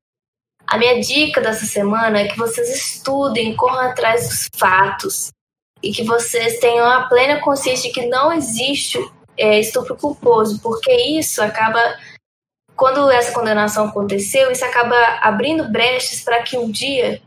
A 0.66 0.78
minha 0.78 1.01
dica 1.01 1.40
dessa 1.40 1.64
semana 1.64 2.20
é 2.20 2.28
que 2.28 2.36
vocês 2.36 2.68
estudem, 2.68 3.55
corram 3.55 3.80
atrás 3.80 4.28
dos 4.28 4.48
fatos 4.56 5.30
e 5.82 5.93
que 5.93 6.02
vocês 6.02 6.59
tenham 6.59 6.88
a 6.88 7.02
plena 7.09 7.40
consciência 7.40 7.88
de 7.88 7.94
que 7.94 8.06
não 8.06 8.32
existe 8.32 8.98
é, 9.36 9.60
estupro 9.60 9.97
culposo, 9.97 10.60
porque 10.60 10.93
isso 10.93 11.40
acaba, 11.43 11.78
quando 12.74 13.10
essa 13.10 13.32
condenação 13.32 13.86
aconteceu, 13.86 14.51
isso 14.51 14.64
acaba 14.64 14.97
abrindo 15.20 15.70
brechas 15.70 16.22
para 16.22 16.43
que 16.43 16.56
um 16.56 16.70
dia 16.70 17.22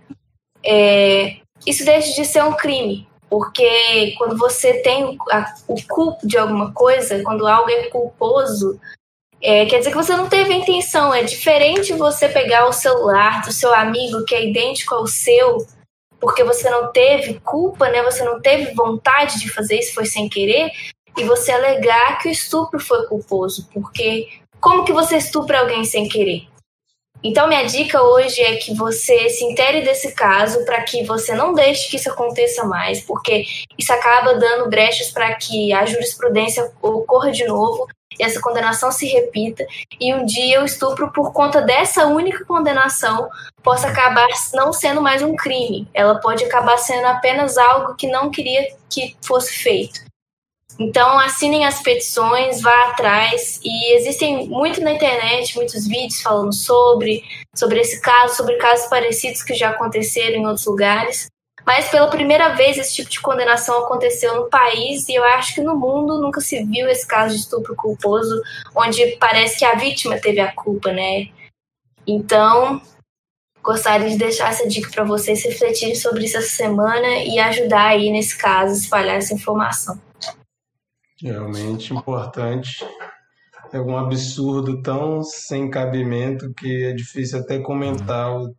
é, 0.64 1.38
isso 1.66 1.86
deixe 1.86 2.16
de 2.16 2.26
ser 2.26 2.44
um 2.44 2.54
crime. 2.54 3.08
Porque 3.30 4.16
quando 4.18 4.36
você 4.38 4.82
tem 4.82 5.16
a, 5.32 5.54
o 5.68 5.76
culpo 5.88 6.28
de 6.28 6.38
alguma 6.38 6.74
coisa, 6.74 7.22
quando 7.22 7.48
algo 7.48 7.70
é 7.70 7.88
culposo, 7.90 8.80
é, 9.42 9.66
quer 9.66 9.80
dizer 9.80 9.92
que 9.92 9.98
você 9.98 10.16
não 10.16 10.28
teve 10.28 10.54
intenção. 10.54 11.14
É 11.14 11.24
diferente 11.24 11.94
você 11.94 12.28
pegar 12.28 12.68
o 12.68 12.74
celular 12.74 13.42
do 13.42 13.52
seu 13.52 13.74
amigo 13.74 14.26
que 14.26 14.36
é 14.36 14.46
idêntico 14.46 14.96
ao 14.96 15.08
seu, 15.08 15.66
porque 16.20 16.44
você 16.44 16.70
não 16.70 16.92
teve 16.92 17.40
culpa, 17.40 17.90
né? 17.90 18.04
Você 18.04 18.24
não 18.24 18.42
teve 18.42 18.74
vontade 18.74 19.40
de 19.40 19.50
fazer 19.50 19.80
isso, 19.80 19.94
foi 19.94 20.06
sem 20.06 20.28
querer, 20.28 20.72
e 21.18 21.24
você 21.24 21.52
alegar 21.52 22.20
que 22.20 22.28
o 22.28 22.32
estupro 22.32 22.80
foi 22.80 23.06
culposo, 23.08 23.68
porque 23.74 24.28
como 24.60 24.84
que 24.84 24.92
você 24.92 25.18
estupra 25.18 25.60
alguém 25.60 25.86
sem 25.86 26.08
querer? 26.08 26.48
Então, 27.22 27.50
minha 27.50 27.64
dica 27.64 28.02
hoje 28.02 28.42
é 28.42 28.56
que 28.56 28.74
você 28.74 29.30
se 29.30 29.44
intere 29.44 29.82
desse 29.82 30.14
caso 30.14 30.64
para 30.64 30.82
que 30.84 31.04
você 31.04 31.34
não 31.34 31.54
deixe 31.54 31.90
que 31.90 31.98
isso 31.98 32.10
aconteça 32.10 32.64
mais, 32.64 33.02
porque 33.02 33.44
isso 33.78 33.92
acaba 33.92 34.36
dando 34.36 34.70
brechas 34.70 35.12
para 35.12 35.34
que 35.36 35.74
a 35.74 35.86
jurisprudência 35.86 36.72
ocorra 36.82 37.32
de 37.32 37.46
novo 37.46 37.88
essa 38.20 38.40
condenação 38.42 38.92
se 38.92 39.08
repita 39.08 39.66
e 40.00 40.14
um 40.14 40.26
dia 40.26 40.62
o 40.62 40.66
estupro, 40.66 41.12
por 41.12 41.32
conta 41.32 41.62
dessa 41.62 42.06
única 42.06 42.44
condenação, 42.46 43.30
possa 43.64 43.88
acabar 43.88 44.28
não 44.54 44.74
sendo 44.74 45.02
mais 45.02 45.22
um 45.22 45.36
crime. 45.36 45.88
Ela 45.94 46.16
pode 46.16 46.44
acabar 46.44 46.78
sendo 46.78 47.06
apenas 47.06 47.58
algo 47.58 47.96
que 47.96 48.08
não 48.08 48.30
queria 48.30 48.68
que 48.90 49.16
fosse 49.22 49.54
feito. 49.54 50.10
Então, 50.80 51.20
assinem 51.20 51.66
as 51.66 51.82
petições, 51.82 52.62
vá 52.62 52.86
atrás. 52.86 53.60
E 53.62 53.96
existem 53.96 54.48
muito 54.48 54.82
na 54.82 54.94
internet, 54.94 55.56
muitos 55.58 55.86
vídeos 55.86 56.22
falando 56.22 56.54
sobre, 56.54 57.22
sobre 57.54 57.82
esse 57.82 58.00
caso, 58.00 58.38
sobre 58.38 58.56
casos 58.56 58.88
parecidos 58.88 59.44
que 59.44 59.54
já 59.54 59.72
aconteceram 59.72 60.38
em 60.38 60.46
outros 60.46 60.66
lugares. 60.66 61.28
Mas 61.66 61.90
pela 61.90 62.10
primeira 62.10 62.56
vez 62.56 62.78
esse 62.78 62.96
tipo 62.96 63.10
de 63.10 63.22
condenação 63.22 63.84
aconteceu 63.84 64.36
no 64.36 64.50
país 64.50 65.08
e 65.08 65.16
eu 65.16 65.24
acho 65.24 65.56
que 65.56 65.62
no 65.62 65.76
mundo 65.76 66.20
nunca 66.20 66.42
se 66.42 66.64
viu 66.64 66.88
esse 66.88 67.08
caso 67.08 67.36
de 67.36 67.42
estupro 67.42 67.76
culposo, 67.76 68.42
onde 68.76 69.18
parece 69.18 69.60
que 69.60 69.66
a 69.66 69.76
vítima 69.76 70.18
teve 70.18 70.40
a 70.40 70.52
culpa, 70.54 70.92
né? 70.92 71.28
Então, 72.08 72.82
gostaria 73.62 74.10
de 74.10 74.18
deixar 74.18 74.50
essa 74.50 74.68
dica 74.68 74.90
para 74.90 75.04
vocês 75.04 75.44
refletirem 75.44 75.96
sobre 75.96 76.26
isso 76.26 76.38
essa 76.38 76.50
semana 76.50 77.08
e 77.24 77.38
ajudar 77.40 77.88
aí 77.88 78.12
nesse 78.12 78.38
caso, 78.38 78.74
espalhar 78.74 79.18
essa 79.18 79.34
informação. 79.34 80.00
Realmente 81.22 81.94
importante. 81.94 82.86
É 83.72 83.80
um 83.80 83.96
absurdo 83.98 84.82
tão 84.82 85.22
sem 85.22 85.70
cabimento 85.70 86.52
que 86.56 86.86
é 86.86 86.94
difícil 86.94 87.40
até 87.40 87.60
comentar 87.60 88.36
o 88.36 88.56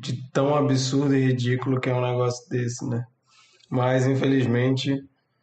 de 0.00 0.30
tão 0.30 0.54
absurdo 0.54 1.14
e 1.14 1.26
ridículo 1.26 1.80
que 1.80 1.90
é 1.90 1.94
um 1.94 2.00
negócio 2.00 2.48
desse, 2.48 2.86
né? 2.88 3.04
Mas 3.68 4.06
infelizmente, 4.06 5.02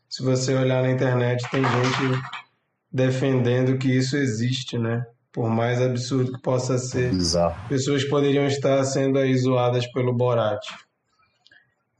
se 0.10 0.23
você 0.23 0.56
olhar 0.56 0.82
na 0.82 0.91
internet, 0.91 1.45
tem 1.49 1.61
gente 1.61 2.22
defendendo 2.91 3.77
que 3.77 3.90
isso 3.90 4.15
existe, 4.15 4.77
né? 4.77 5.06
Por 5.32 5.49
mais 5.49 5.82
absurdo 5.82 6.32
que 6.32 6.41
possa 6.41 6.77
ser. 6.77 7.14
Exato. 7.14 7.68
Pessoas 7.68 8.06
poderiam 8.06 8.45
estar 8.45 8.84
sendo 8.86 9.19
aí 9.19 9.36
zoadas 9.38 9.86
pelo 9.91 10.14
Borat. 10.14 10.65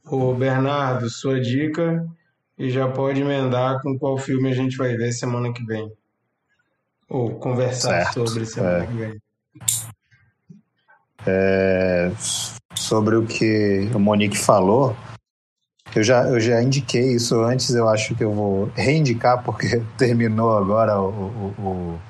Ô 0.04 0.32
Bernardo, 0.32 1.10
sua 1.10 1.40
dica 1.40 2.06
e 2.58 2.70
já 2.70 2.88
pode 2.88 3.20
emendar 3.20 3.82
com 3.82 3.98
qual 3.98 4.16
filme 4.16 4.48
a 4.48 4.54
gente 4.54 4.76
vai 4.76 4.96
ver 4.96 5.12
semana 5.12 5.52
que 5.52 5.64
vem. 5.64 5.92
Ou 7.08 7.38
conversar 7.38 8.04
certo. 8.04 8.26
sobre 8.26 8.46
semana 8.46 8.84
é. 8.84 8.86
que 8.86 8.92
vem. 8.94 9.22
É, 11.26 11.75
sobre 12.74 13.16
o 13.16 13.26
que 13.26 13.88
o 13.94 13.98
Monique 13.98 14.36
falou, 14.36 14.96
eu 15.94 16.02
já, 16.02 16.24
eu 16.24 16.38
já 16.38 16.62
indiquei 16.62 17.14
isso 17.14 17.40
antes, 17.42 17.70
eu 17.70 17.88
acho 17.88 18.14
que 18.14 18.22
eu 18.22 18.32
vou 18.32 18.70
reindicar, 18.74 19.42
porque 19.42 19.82
terminou 19.96 20.56
agora 20.56 21.00
o, 21.00 21.54
o, 21.58 22.00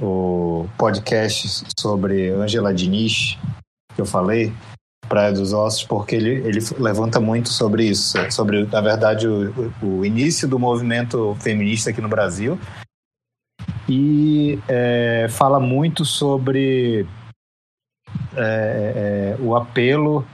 o 0.00 0.68
podcast 0.76 1.64
sobre 1.78 2.30
Angela 2.30 2.74
Diniz, 2.74 3.38
que 3.94 4.00
eu 4.00 4.06
falei. 4.06 4.52
Praia 5.08 5.32
dos 5.32 5.52
Ossos, 5.52 5.84
porque 5.84 6.16
ele, 6.16 6.30
ele 6.46 6.58
levanta 6.78 7.20
muito 7.20 7.50
sobre 7.50 7.84
isso, 7.84 8.16
sobre, 8.30 8.64
na 8.66 8.80
verdade, 8.80 9.28
o, 9.28 9.72
o 9.82 10.06
início 10.06 10.48
do 10.48 10.58
movimento 10.58 11.36
feminista 11.40 11.90
aqui 11.90 12.00
no 12.00 12.08
Brasil. 12.08 12.58
E 13.88 14.58
é, 14.68 15.26
fala 15.28 15.60
muito 15.60 16.04
sobre 16.04 17.06
é, 18.36 19.36
é, 19.36 19.42
o 19.42 19.54
apelo 19.56 20.26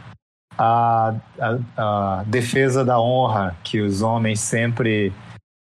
à, 0.56 1.14
à, 1.38 1.58
à, 1.76 2.24
defesa 2.24 2.84
da 2.84 3.00
honra 3.00 3.56
que 3.62 3.80
os 3.80 4.02
homens 4.02 4.40
sempre. 4.40 5.12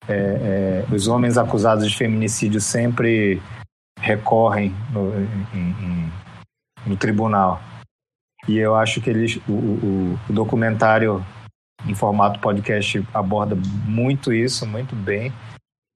É, 0.08 0.86
é, 0.90 0.94
os 0.94 1.08
homens 1.08 1.38
acusados 1.38 1.88
de 1.88 1.96
feminicídio 1.96 2.60
sempre 2.60 3.40
recorrem 4.00 4.74
no, 4.91 5.14
em, 5.54 5.76
em, 5.84 6.12
no 6.88 6.98
tribunal. 6.98 7.62
E 8.48 8.58
eu 8.58 8.76
acho 8.76 9.02
que 9.02 9.10
eles, 9.10 9.36
o, 9.48 9.52
o, 9.52 10.20
o 10.30 10.34
documentário 10.34 11.24
em 11.86 11.94
formato 11.94 12.40
podcast 12.40 13.06
aborda 13.14 13.56
muito 13.86 14.34
isso, 14.34 14.66
muito 14.66 14.96
bem. 14.96 15.32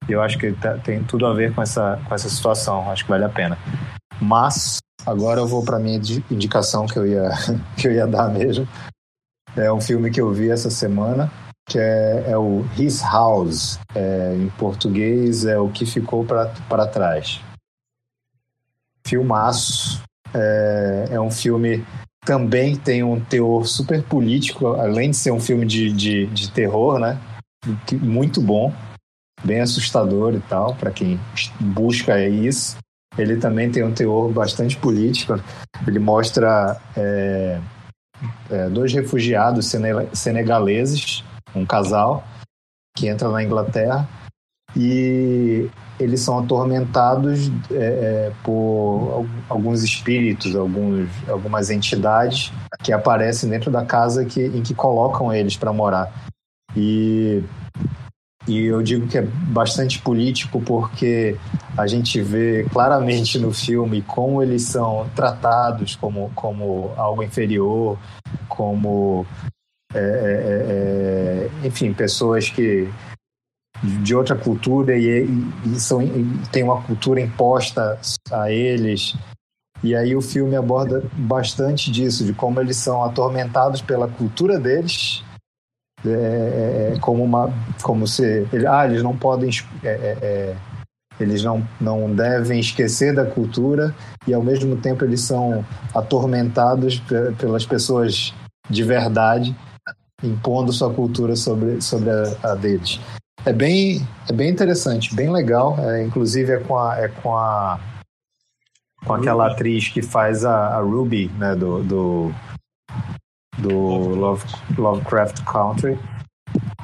E 0.07 0.11
eu 0.11 0.21
acho 0.21 0.37
que 0.37 0.51
tá, 0.53 0.77
tem 0.77 1.03
tudo 1.03 1.25
a 1.25 1.33
ver 1.33 1.53
com 1.53 1.61
essa, 1.61 1.99
com 2.07 2.13
essa 2.13 2.29
situação. 2.29 2.89
Acho 2.91 3.03
que 3.03 3.09
vale 3.09 3.23
a 3.23 3.29
pena. 3.29 3.57
Mas 4.23 4.77
agora 5.05 5.41
eu 5.41 5.47
vou 5.47 5.63
para 5.63 5.79
minha 5.79 5.99
indicação 6.31 6.87
que 6.87 6.97
eu 6.97 7.05
ia 7.05 7.29
que 7.77 7.87
eu 7.87 7.91
ia 7.91 8.07
dar 8.07 8.29
mesmo. 8.29 8.67
É 9.55 9.71
um 9.71 9.81
filme 9.81 10.09
que 10.09 10.19
eu 10.19 10.31
vi 10.31 10.49
essa 10.49 10.69
semana 10.69 11.31
que 11.65 11.79
é, 11.79 12.31
é 12.31 12.37
o 12.37 12.65
His 12.77 13.01
House. 13.01 13.79
É, 13.95 14.35
em 14.35 14.49
português 14.51 15.45
é 15.45 15.57
o 15.57 15.69
que 15.69 15.85
ficou 15.85 16.25
para 16.25 16.87
trás. 16.87 17.41
Filmaço. 19.05 20.01
É, 20.33 21.09
é 21.11 21.21
um 21.21 21.29
filme 21.29 21.85
também 22.25 22.75
tem 22.75 23.03
um 23.03 23.19
teor 23.19 23.67
super 23.67 24.01
político, 24.03 24.67
além 24.67 25.11
de 25.11 25.17
ser 25.17 25.31
um 25.31 25.39
filme 25.39 25.65
de, 25.65 25.91
de, 25.91 26.25
de 26.27 26.51
terror, 26.51 26.97
né? 26.97 27.19
Muito 28.01 28.41
bom, 28.41 28.73
bem 29.43 29.59
assustador 29.61 30.33
e 30.33 30.39
tal, 30.41 30.75
para 30.75 30.91
quem 30.91 31.19
busca 31.59 32.19
isso. 32.25 32.77
Ele 33.17 33.37
também 33.37 33.71
tem 33.71 33.83
um 33.83 33.93
teor 33.93 34.31
bastante 34.31 34.77
político. 34.77 35.39
Ele 35.87 35.99
mostra 35.99 36.79
é, 36.95 37.59
é, 38.49 38.69
dois 38.69 38.93
refugiados 38.93 39.71
senegaleses, 40.13 41.23
um 41.55 41.65
casal, 41.65 42.23
que 42.97 43.07
entra 43.07 43.29
na 43.29 43.43
Inglaterra 43.43 44.07
e 44.75 45.69
eles 45.99 46.21
são 46.21 46.39
atormentados 46.39 47.51
é, 47.71 47.75
é, 47.75 48.31
por 48.43 49.25
alguns 49.47 49.83
espíritos, 49.83 50.55
alguns, 50.55 51.09
algumas 51.27 51.69
entidades 51.69 52.51
que 52.83 52.91
aparecem 52.91 53.49
dentro 53.49 53.69
da 53.69 53.85
casa 53.85 54.25
que, 54.25 54.41
em 54.41 54.63
que 54.63 54.73
colocam 54.73 55.31
eles 55.31 55.55
para 55.55 55.71
morar. 55.71 56.11
E 56.75 57.43
e 58.47 58.65
eu 58.65 58.81
digo 58.81 59.07
que 59.07 59.17
é 59.17 59.21
bastante 59.21 59.99
político 59.99 60.61
porque 60.61 61.37
a 61.77 61.87
gente 61.87 62.21
vê 62.21 62.65
claramente 62.71 63.39
no 63.39 63.53
filme 63.53 64.01
como 64.01 64.43
eles 64.43 64.63
são 64.63 65.09
tratados 65.15 65.95
como, 65.95 66.29
como 66.35 66.91
algo 66.97 67.23
inferior, 67.23 67.97
como, 68.49 69.25
é, 69.93 69.99
é, 69.99 70.01
é, 70.01 71.63
é 71.63 71.67
enfim, 71.67 71.93
pessoas 71.93 72.49
que 72.49 72.89
de 73.81 74.15
outra 74.15 74.35
cultura 74.35 74.97
e, 74.97 75.27
e, 75.65 75.79
são, 75.79 76.01
e 76.01 76.25
tem 76.51 76.63
uma 76.63 76.81
cultura 76.81 77.19
imposta 77.19 77.99
a 78.31 78.51
eles. 78.51 79.15
E 79.83 79.95
aí 79.95 80.15
o 80.15 80.21
filme 80.21 80.55
aborda 80.55 81.03
bastante 81.13 81.91
disso, 81.91 82.23
de 82.23 82.33
como 82.33 82.61
eles 82.61 82.77
são 82.77 83.03
atormentados 83.03 83.81
pela 83.81 84.07
cultura 84.07 84.57
deles 84.57 85.21
é, 86.05 86.09
é, 86.09 86.93
é, 86.93 86.99
como 86.99 87.23
uma 87.23 87.51
como 87.81 88.05
se 88.05 88.45
ah 88.67 88.85
eles 88.85 89.01
não 89.01 89.15
podem 89.15 89.49
é, 89.83 89.87
é, 89.87 90.17
é, 90.21 90.55
eles 91.19 91.43
não, 91.43 91.65
não 91.79 92.13
devem 92.13 92.59
esquecer 92.59 93.13
da 93.13 93.25
cultura 93.25 93.95
e 94.27 94.33
ao 94.33 94.43
mesmo 94.43 94.75
tempo 94.77 95.05
eles 95.05 95.21
são 95.21 95.63
atormentados 95.93 97.01
pelas 97.37 97.65
pessoas 97.65 98.33
de 98.69 98.83
verdade 98.83 99.55
impondo 100.23 100.73
sua 100.73 100.93
cultura 100.93 101.35
sobre, 101.35 101.81
sobre 101.81 102.09
a, 102.09 102.51
a 102.51 102.55
deles. 102.55 102.99
É 103.45 103.53
bem 103.53 104.05
é 104.29 104.33
bem 104.33 104.49
interessante 104.49 105.13
bem 105.13 105.31
legal. 105.31 105.77
É, 105.79 106.03
inclusive 106.03 106.51
é 106.51 106.59
com 106.59 106.77
a 106.77 106.99
é 106.99 107.07
com 107.07 107.37
a 107.37 107.79
com 109.05 109.13
aquela 109.13 109.51
atriz 109.51 109.89
que 109.89 110.01
faz 110.01 110.43
a, 110.45 110.77
a 110.77 110.81
Ruby 110.81 111.29
né 111.37 111.55
do, 111.55 111.83
do 111.83 112.31
do 113.59 113.69
Love, 113.69 114.45
Lovecraft 114.77 115.43
Country. 115.43 115.97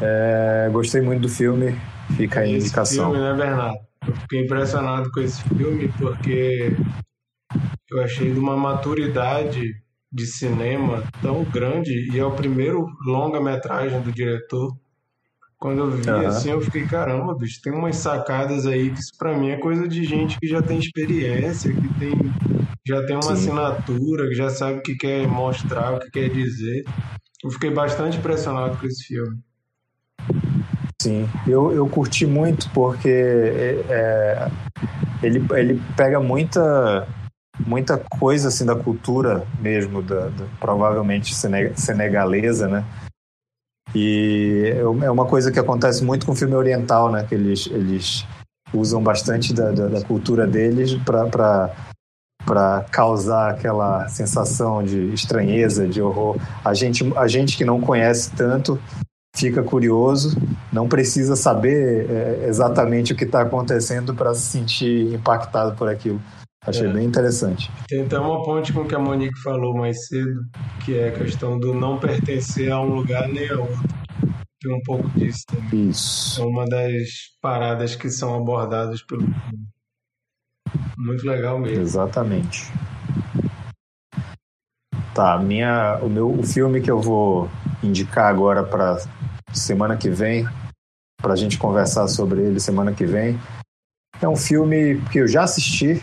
É, 0.02 0.70
gostei 0.72 1.02
muito 1.02 1.22
do 1.22 1.30
filme, 1.30 1.76
fica 2.16 2.42
aí 2.42 2.56
a 2.56 2.58
indicação. 2.58 3.12
Filme, 3.12 3.22
né, 3.22 3.34
Bernardo? 3.34 3.78
Eu 4.08 4.16
fiquei 4.16 4.46
impressionado 4.46 5.12
com 5.12 5.20
esse 5.20 5.42
filme 5.44 5.92
porque 5.98 6.76
eu 7.92 8.02
achei 8.02 8.32
de 8.32 8.40
uma 8.40 8.56
maturidade 8.56 9.74
de 10.12 10.26
cinema 10.26 11.04
tão 11.22 11.44
grande 11.44 12.10
e 12.12 12.18
é 12.18 12.26
o 12.26 12.32
primeiro 12.32 12.88
longa-metragem 13.06 14.02
do 14.02 14.12
diretor. 14.12 14.76
Quando 15.58 15.80
eu 15.80 15.92
vi 15.92 16.10
uhum. 16.10 16.28
assim, 16.28 16.52
eu 16.52 16.62
fiquei, 16.62 16.86
caramba, 16.86 17.36
bicho, 17.36 17.62
tem 17.62 17.74
umas 17.74 17.98
sacadas 17.98 18.66
aí 18.66 18.92
que 18.92 19.00
isso 19.00 19.12
pra 19.18 19.38
mim 19.38 19.50
é 19.50 19.58
coisa 19.58 19.88
de 19.88 20.06
gente 20.06 20.40
que 20.40 20.48
já 20.48 20.62
tem 20.62 20.80
experiência, 20.80 21.74
que 21.74 22.00
tem 22.00 22.14
já 22.90 23.06
tem 23.06 23.16
uma 23.16 23.22
Sim. 23.22 23.34
assinatura, 23.34 24.28
que 24.28 24.34
já 24.34 24.50
sabe 24.50 24.80
o 24.80 24.82
que 24.82 24.96
quer 24.96 25.28
mostrar, 25.28 25.94
o 25.94 26.00
que 26.00 26.10
quer 26.10 26.30
dizer. 26.30 26.84
Eu 27.44 27.52
fiquei 27.52 27.70
bastante 27.70 28.18
impressionado 28.18 28.78
com 28.78 28.88
esse 28.88 29.04
filme. 29.04 29.38
Sim, 31.00 31.30
eu, 31.48 31.72
eu 31.72 31.88
curti 31.88 32.26
muito 32.26 32.70
porque 32.72 33.08
é, 33.10 33.86
é, 33.90 34.52
ele, 35.22 35.42
ele 35.56 35.82
pega 35.96 36.20
muita, 36.20 37.08
muita 37.66 37.98
coisa 37.98 38.48
assim 38.48 38.66
da 38.66 38.76
cultura 38.76 39.46
mesmo, 39.62 40.02
da, 40.02 40.28
da, 40.28 40.46
provavelmente 40.60 41.34
senegalesa, 41.76 42.68
né? 42.68 42.84
E 43.94 44.74
é, 44.76 44.80
é 44.80 45.12
uma 45.12 45.26
coisa 45.26 45.52
que 45.52 45.60
acontece 45.60 46.04
muito 46.04 46.26
com 46.26 46.32
o 46.32 46.36
filme 46.36 46.56
oriental, 46.56 47.12
né? 47.12 47.24
Que 47.24 47.36
eles, 47.36 47.68
eles 47.68 48.26
usam 48.74 49.02
bastante 49.02 49.54
da, 49.54 49.72
da, 49.72 49.88
da 49.88 50.02
cultura 50.02 50.46
deles 50.46 50.96
para 51.06 51.89
para 52.50 52.84
causar 52.90 53.52
aquela 53.52 54.08
sensação 54.08 54.82
de 54.82 55.14
estranheza, 55.14 55.88
de 55.88 56.02
horror. 56.02 56.36
A 56.66 56.74
gente, 56.74 57.06
a 57.16 57.28
gente 57.28 57.56
que 57.56 57.64
não 57.64 57.80
conhece 57.80 58.32
tanto 58.36 58.80
fica 59.36 59.62
curioso, 59.62 60.36
não 60.74 60.90
precisa 60.90 61.36
saber 61.36 62.10
é, 62.10 62.48
exatamente 62.48 63.14
o 63.14 63.16
que 63.16 63.24
está 63.24 63.44
acontecendo 63.44 64.16
para 64.16 64.34
se 64.34 64.42
sentir 64.42 65.14
impactado 65.14 65.76
por 65.76 65.88
aquilo. 65.88 66.20
Achei 66.66 66.88
é. 66.88 66.92
bem 66.92 67.06
interessante. 67.06 67.70
Tem 67.88 68.02
até 68.02 68.18
uma 68.18 68.44
ponte 68.44 68.74
com 68.74 68.82
o 68.82 68.88
que 68.88 68.96
a 68.96 69.00
Monique 69.00 69.40
falou 69.44 69.78
mais 69.78 70.08
cedo, 70.08 70.42
que 70.84 70.98
é 70.98 71.10
a 71.10 71.12
questão 71.12 71.60
do 71.60 71.76
não 71.76 72.00
pertencer 72.00 72.72
a 72.72 72.82
um 72.82 72.96
lugar 72.96 73.30
nem 73.30 73.48
a 73.48 73.60
outro. 73.60 73.80
Tem 74.60 74.74
um 74.74 74.82
pouco 74.84 75.08
disso 75.12 75.44
também. 75.48 75.90
Isso. 75.90 76.42
É 76.42 76.46
uma 76.46 76.66
das 76.66 77.08
paradas 77.40 77.96
que 77.96 78.10
são 78.10 78.34
abordadas 78.34 79.04
pelo 79.04 79.22
filme. 79.22 79.70
Muito 80.98 81.26
legal 81.26 81.60
mesmo. 81.60 81.82
Exatamente. 81.82 82.72
Tá, 85.14 85.38
minha, 85.38 86.00
o 86.02 86.10
meu 86.10 86.32
o 86.32 86.44
filme 86.44 86.82
que 86.82 86.92
eu 86.92 87.02
vou 87.02 87.50
indicar 87.84 88.28
agora 88.28 88.64
para 88.64 88.98
semana 89.54 89.98
que 89.98 90.10
vem, 90.10 90.48
para 91.22 91.34
a 91.34 91.36
gente 91.36 91.58
conversar 91.58 92.08
sobre 92.08 92.42
ele 92.42 92.60
semana 92.60 92.94
que 92.94 93.06
vem, 93.06 93.40
é 94.22 94.28
um 94.28 94.36
filme 94.36 95.02
que 95.12 95.20
eu 95.20 95.28
já 95.28 95.44
assisti 95.44 96.02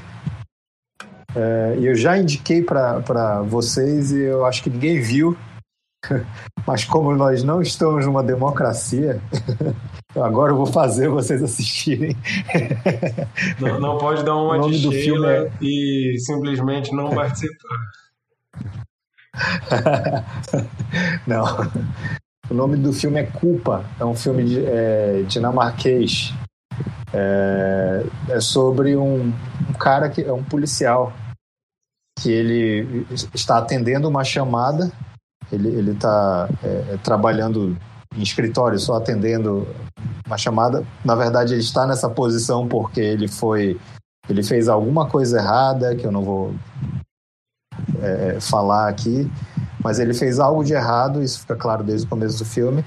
é, 1.37 1.77
e 1.79 1.87
eu 1.87 1.95
já 1.95 2.17
indiquei 2.17 2.63
para 2.63 3.43
vocês 3.43 4.11
e 4.11 4.21
eu 4.21 4.47
acho 4.47 4.63
que 4.63 4.71
ninguém 4.71 5.01
viu. 5.01 5.37
Mas 6.67 6.85
como 6.85 7.15
nós 7.15 7.43
não 7.43 7.63
estamos 7.63 8.07
numa 8.07 8.23
democracia, 8.23 9.21
agora 10.17 10.53
eu 10.53 10.57
vou 10.57 10.67
fazer 10.67 11.09
vocês 11.09 11.43
assistirem. 11.43 12.17
Não, 13.61 13.81
não 13.81 13.99
pode 13.99 14.25
dar 14.25 14.35
uma 14.37 14.59
de 14.69 14.83
do 14.83 14.91
filme 14.91 15.27
é... 15.27 15.51
e 15.61 16.17
simplesmente 16.19 16.95
não 16.95 17.11
participar. 17.11 17.77
não. 21.27 21.45
O 22.51 22.55
nome 22.55 22.77
do 22.77 22.93
filme 22.93 23.21
é 23.21 23.25
Culpa. 23.25 23.85
É 23.99 24.05
um 24.05 24.15
filme 24.15 24.45
de, 24.45 24.65
é, 24.65 25.23
dinamarquês. 25.23 26.33
É, 27.13 28.05
é 28.29 28.41
sobre 28.41 28.97
um, 28.97 29.33
um 29.69 29.73
cara 29.79 30.09
que 30.09 30.23
é 30.23 30.33
um 30.33 30.43
policial 30.43 31.13
que 32.19 32.31
ele 32.31 33.07
está 33.35 33.59
atendendo 33.59 34.09
uma 34.09 34.25
chamada 34.25 34.91
ele 35.51 35.69
ele 35.69 35.91
está 35.93 36.49
é, 36.63 36.95
é, 36.95 36.99
trabalhando 37.03 37.77
em 38.17 38.23
escritório, 38.23 38.79
só 38.79 38.95
atendendo 38.95 39.67
uma 40.27 40.39
chamada. 40.39 40.85
Na 41.05 41.15
verdade, 41.15 41.55
ele 41.55 41.61
está 41.61 41.87
nessa 41.87 42.09
posição 42.09 42.67
porque 42.67 43.01
ele 43.01 43.29
foi 43.29 43.79
ele 44.29 44.43
fez 44.43 44.69
alguma 44.69 45.09
coisa 45.09 45.39
errada 45.39 45.95
que 45.95 46.05
eu 46.05 46.11
não 46.11 46.23
vou 46.23 46.55
é, 48.01 48.37
é 48.37 48.41
falar 48.41 48.89
aqui, 48.89 49.31
mas 49.83 49.99
ele 49.99 50.15
fez 50.15 50.41
algo 50.41 50.65
de 50.65 50.73
errado. 50.73 51.23
Isso 51.23 51.41
fica 51.41 51.57
claro 51.57 51.85
desde 51.85 52.07
o 52.07 52.11
começo 52.11 52.39
do 52.39 52.45
filme 52.45 52.85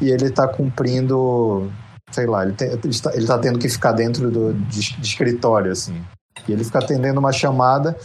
e 0.00 0.10
ele 0.10 0.26
está 0.26 0.46
cumprindo 0.46 1.70
sei 2.12 2.26
lá, 2.26 2.44
ele, 2.44 2.54
está, 2.90 3.14
ele 3.14 3.26
tá 3.26 3.38
tendo 3.38 3.58
que 3.58 3.68
ficar 3.68 3.92
dentro 3.92 4.30
do, 4.30 4.52
de, 4.52 4.80
de, 4.80 5.06
escritório, 5.06 5.72
assim. 5.72 6.00
E 6.46 6.52
ele 6.52 6.62
fica 6.62 6.78
atendendo 6.78 7.18
uma 7.18 7.32
chamada 7.32 7.96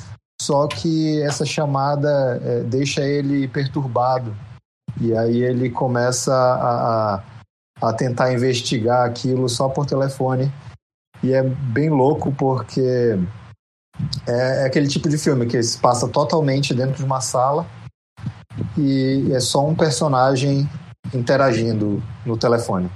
só 0.48 0.65
que 0.65 1.22
essa 1.24 1.45
chamada 1.45 2.41
é, 2.41 2.64
deixa 2.64 3.02
ele 3.02 3.49
perturbado. 3.49 4.34
E 4.98 5.14
aí 5.14 5.44
ele 5.44 5.69
começa 5.69 6.34
a, 6.34 7.18
a, 7.18 7.24
a, 7.82 7.94
tentar 7.94 8.32
investigar 8.32 9.06
aquilo 9.06 9.49
só 9.49 9.68
por 9.68 9.86
telefone. 9.86 10.49
E 11.22 11.34
é 11.34 11.44
bem 11.44 11.90
louco 11.90 12.32
porque 12.32 13.19
é, 14.26 14.64
é 14.64 14.65
aquele 14.65 14.88
tipo 14.88 15.10
de 15.10 15.18
filme 15.18 15.48
que 15.48 15.61
se 15.61 15.78
passa 15.80 16.07
totalmente 16.07 16.74
dentro 16.74 16.95
de 16.95 17.03
uma 17.03 17.19
sala 17.19 17.65
e 18.78 19.30
é 19.34 19.41
só 19.41 19.68
um 19.68 19.76
personagem 19.76 20.69
interagindo 21.14 22.02
no 22.26 22.38
telefone. 22.38 22.90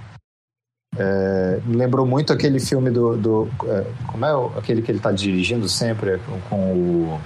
É, 0.97 1.61
me 1.65 1.77
lembrou 1.77 2.05
muito 2.05 2.33
aquele 2.33 2.59
filme 2.59 2.89
do. 2.89 3.17
do 3.17 3.47
é, 3.65 3.85
como 4.07 4.25
é 4.25 4.35
o, 4.35 4.47
aquele 4.57 4.81
que 4.81 4.91
ele 4.91 4.99
está 4.99 5.11
dirigindo 5.11 5.67
sempre 5.69 6.19
com, 6.19 6.41
com 6.41 6.73
o. 6.73 7.21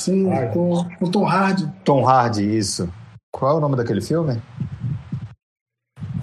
Sim, 0.00 0.28
com, 0.52 0.86
o 1.00 1.10
Tom 1.10 1.26
Hardy. 1.26 1.70
Tom 1.84 2.06
Hardy, 2.06 2.56
isso. 2.56 2.92
Qual 3.32 3.52
é 3.52 3.54
o 3.54 3.60
nome 3.60 3.76
daquele 3.76 4.00
filme? 4.00 4.40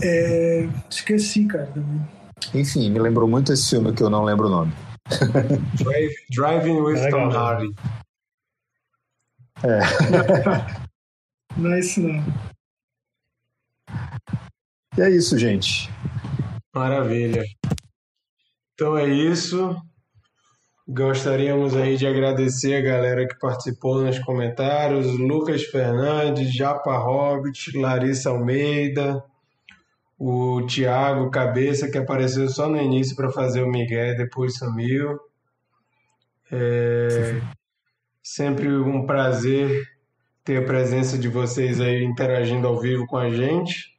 É, 0.02 0.68
esqueci, 0.90 1.46
cara, 1.46 1.68
também. 1.68 2.02
Enfim, 2.54 2.90
me 2.90 3.00
lembrou 3.00 3.28
muito 3.28 3.52
esse 3.52 3.70
filme 3.70 3.94
que 3.94 4.02
eu 4.02 4.10
não 4.10 4.24
lembro 4.24 4.48
o 4.48 4.50
nome. 4.50 4.74
Drive, 5.76 6.16
Driving 6.30 6.82
with 6.82 7.00
é 7.00 7.10
Tom 7.10 7.30
Hardy. 7.30 7.76
É. 9.64 9.80
não 11.58 11.74
é 11.74 11.80
isso 11.80 12.00
não. 12.02 12.24
E 15.00 15.02
é 15.02 15.10
isso, 15.10 15.38
gente. 15.38 15.90
Maravilha. 16.76 17.42
Então 18.74 18.98
é 18.98 19.08
isso. 19.08 19.74
Gostaríamos 20.86 21.74
aí 21.74 21.96
de 21.96 22.06
agradecer 22.06 22.76
a 22.76 22.82
galera 22.82 23.26
que 23.26 23.40
participou 23.40 24.02
nos 24.02 24.20
comentários: 24.20 25.08
Lucas 25.18 25.64
Fernandes, 25.64 26.54
Japa 26.54 26.98
Hobbit, 26.98 27.78
Larissa 27.78 28.32
Almeida, 28.32 29.24
o 30.18 30.66
Tiago 30.66 31.32
Cabeça, 31.32 31.90
que 31.90 31.98
apareceu 31.98 32.50
só 32.50 32.68
no 32.68 32.76
início 32.76 33.16
para 33.16 33.32
fazer 33.32 33.64
o 33.64 33.72
Miguel, 33.72 34.18
depois 34.18 34.58
sumiu. 34.58 35.18
É 36.52 37.40
sempre 38.22 38.68
um 38.68 39.06
prazer 39.06 39.82
ter 40.44 40.58
a 40.58 40.66
presença 40.66 41.18
de 41.18 41.30
vocês 41.30 41.80
aí 41.80 42.04
interagindo 42.04 42.68
ao 42.68 42.82
vivo 42.82 43.08
com 43.08 43.16
a 43.16 43.30
gente. 43.30 43.98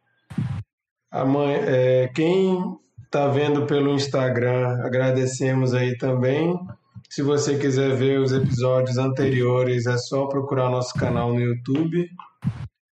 É, 1.13 2.09
quem 2.15 2.79
está 3.05 3.27
vendo 3.27 3.67
pelo 3.67 3.93
Instagram, 3.93 4.79
agradecemos 4.85 5.75
aí 5.75 5.97
também. 5.99 6.57
Se 7.09 7.23
você 7.23 7.59
quiser 7.59 7.97
ver 7.97 8.21
os 8.21 8.33
episódios 8.33 8.97
anteriores, 8.97 9.87
é 9.87 9.99
só 9.99 10.27
procurar 10.27 10.71
nosso 10.71 10.95
canal 10.95 11.33
no 11.33 11.41
YouTube 11.41 12.09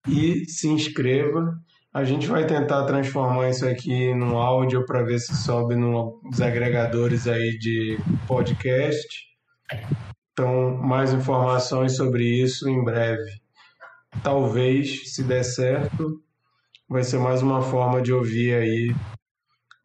e 0.09 0.45
se 0.47 0.67
inscreva. 0.69 1.57
A 1.95 2.03
gente 2.03 2.27
vai 2.27 2.45
tentar 2.45 2.85
transformar 2.85 3.51
isso 3.51 3.67
aqui 3.67 4.13
num 4.13 4.37
áudio 4.37 4.85
para 4.85 5.05
ver 5.05 5.21
se 5.21 5.37
sobe 5.37 5.77
nos 5.77 6.41
agregadores 6.41 7.29
aí 7.29 7.57
de 7.59 7.97
podcast. 8.27 9.07
Então, 10.33 10.77
mais 10.77 11.13
informações 11.13 11.97
sobre 11.97 12.25
isso 12.25 12.69
em 12.69 12.83
breve. 12.83 13.31
Talvez, 14.23 15.15
se 15.15 15.23
der 15.23 15.45
certo, 15.45 16.21
vai 16.89 17.05
ser 17.05 17.19
mais 17.19 17.43
uma 17.43 17.61
forma 17.61 18.01
de 18.01 18.13
ouvir 18.13 18.55
aí 18.55 18.95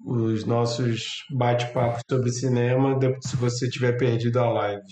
os 0.06 0.46
nossos 0.46 1.26
bate-papos 1.32 2.02
sobre 2.10 2.32
cinema 2.32 2.98
se 3.22 3.36
você 3.36 3.70
tiver 3.70 3.98
perdido 3.98 4.40
a 4.40 4.50
live. 4.50 4.84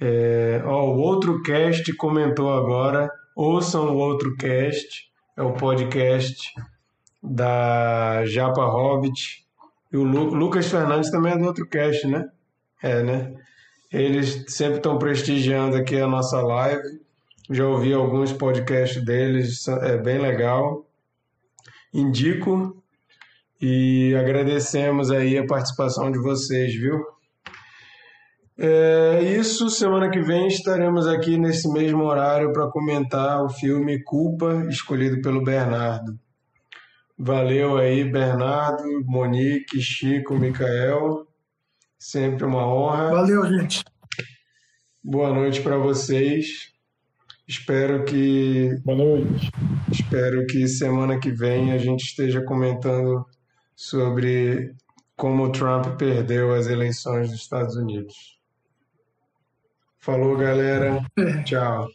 É, 0.00 0.62
ó, 0.64 0.86
o 0.86 0.98
outro 0.98 1.42
cast 1.42 1.94
comentou 1.96 2.52
agora, 2.52 3.08
ouçam 3.36 3.94
o 3.94 3.96
outro 3.96 4.34
cast, 4.36 5.10
é 5.36 5.42
o 5.42 5.54
podcast 5.54 6.52
da 7.22 8.24
Japa 8.26 8.64
Hobbit. 8.64 9.42
E 9.92 9.96
o 9.96 10.02
Lu, 10.02 10.34
Lucas 10.34 10.66
Fernandes 10.66 11.10
também 11.10 11.32
é 11.32 11.38
do 11.38 11.44
outro 11.44 11.68
cast, 11.68 12.06
né? 12.06 12.28
É, 12.82 13.02
né? 13.02 13.34
Eles 13.92 14.44
sempre 14.48 14.78
estão 14.78 14.98
prestigiando 14.98 15.76
aqui 15.76 16.00
a 16.00 16.08
nossa 16.08 16.40
live. 16.40 17.01
Já 17.52 17.66
ouvi 17.66 17.92
alguns 17.92 18.32
podcasts 18.32 19.04
deles, 19.04 19.68
é 19.68 19.98
bem 19.98 20.18
legal. 20.18 20.86
Indico 21.92 22.82
e 23.60 24.14
agradecemos 24.14 25.10
aí 25.10 25.36
a 25.36 25.46
participação 25.46 26.10
de 26.10 26.18
vocês, 26.18 26.74
viu? 26.74 26.98
É 28.58 29.20
isso, 29.22 29.68
semana 29.68 30.10
que 30.10 30.20
vem 30.20 30.46
estaremos 30.46 31.06
aqui 31.06 31.36
nesse 31.36 31.70
mesmo 31.70 32.04
horário 32.04 32.52
para 32.52 32.70
comentar 32.70 33.44
o 33.44 33.50
filme 33.50 34.02
Culpa, 34.02 34.66
escolhido 34.70 35.20
pelo 35.20 35.44
Bernardo. 35.44 36.18
Valeu 37.18 37.76
aí, 37.76 38.02
Bernardo, 38.02 38.82
Monique, 39.04 39.80
Chico, 39.80 40.34
Micael. 40.38 41.26
Sempre 41.98 42.46
uma 42.46 42.66
honra. 42.66 43.10
Valeu, 43.10 43.46
gente. 43.46 43.84
Boa 45.04 45.32
noite 45.32 45.60
para 45.60 45.76
vocês. 45.76 46.71
Espero 47.46 48.04
que. 48.04 48.76
Boa 48.84 48.96
noite. 48.96 49.50
Espero 49.90 50.46
que 50.46 50.66
semana 50.68 51.18
que 51.18 51.30
vem 51.30 51.72
a 51.72 51.78
gente 51.78 52.04
esteja 52.04 52.42
comentando 52.44 53.26
sobre 53.74 54.74
como 55.16 55.44
o 55.44 55.52
Trump 55.52 55.96
perdeu 55.98 56.54
as 56.54 56.66
eleições 56.66 57.30
dos 57.30 57.40
Estados 57.40 57.76
Unidos. 57.76 58.38
Falou, 59.98 60.36
galera. 60.36 61.00
Tchau. 61.44 61.88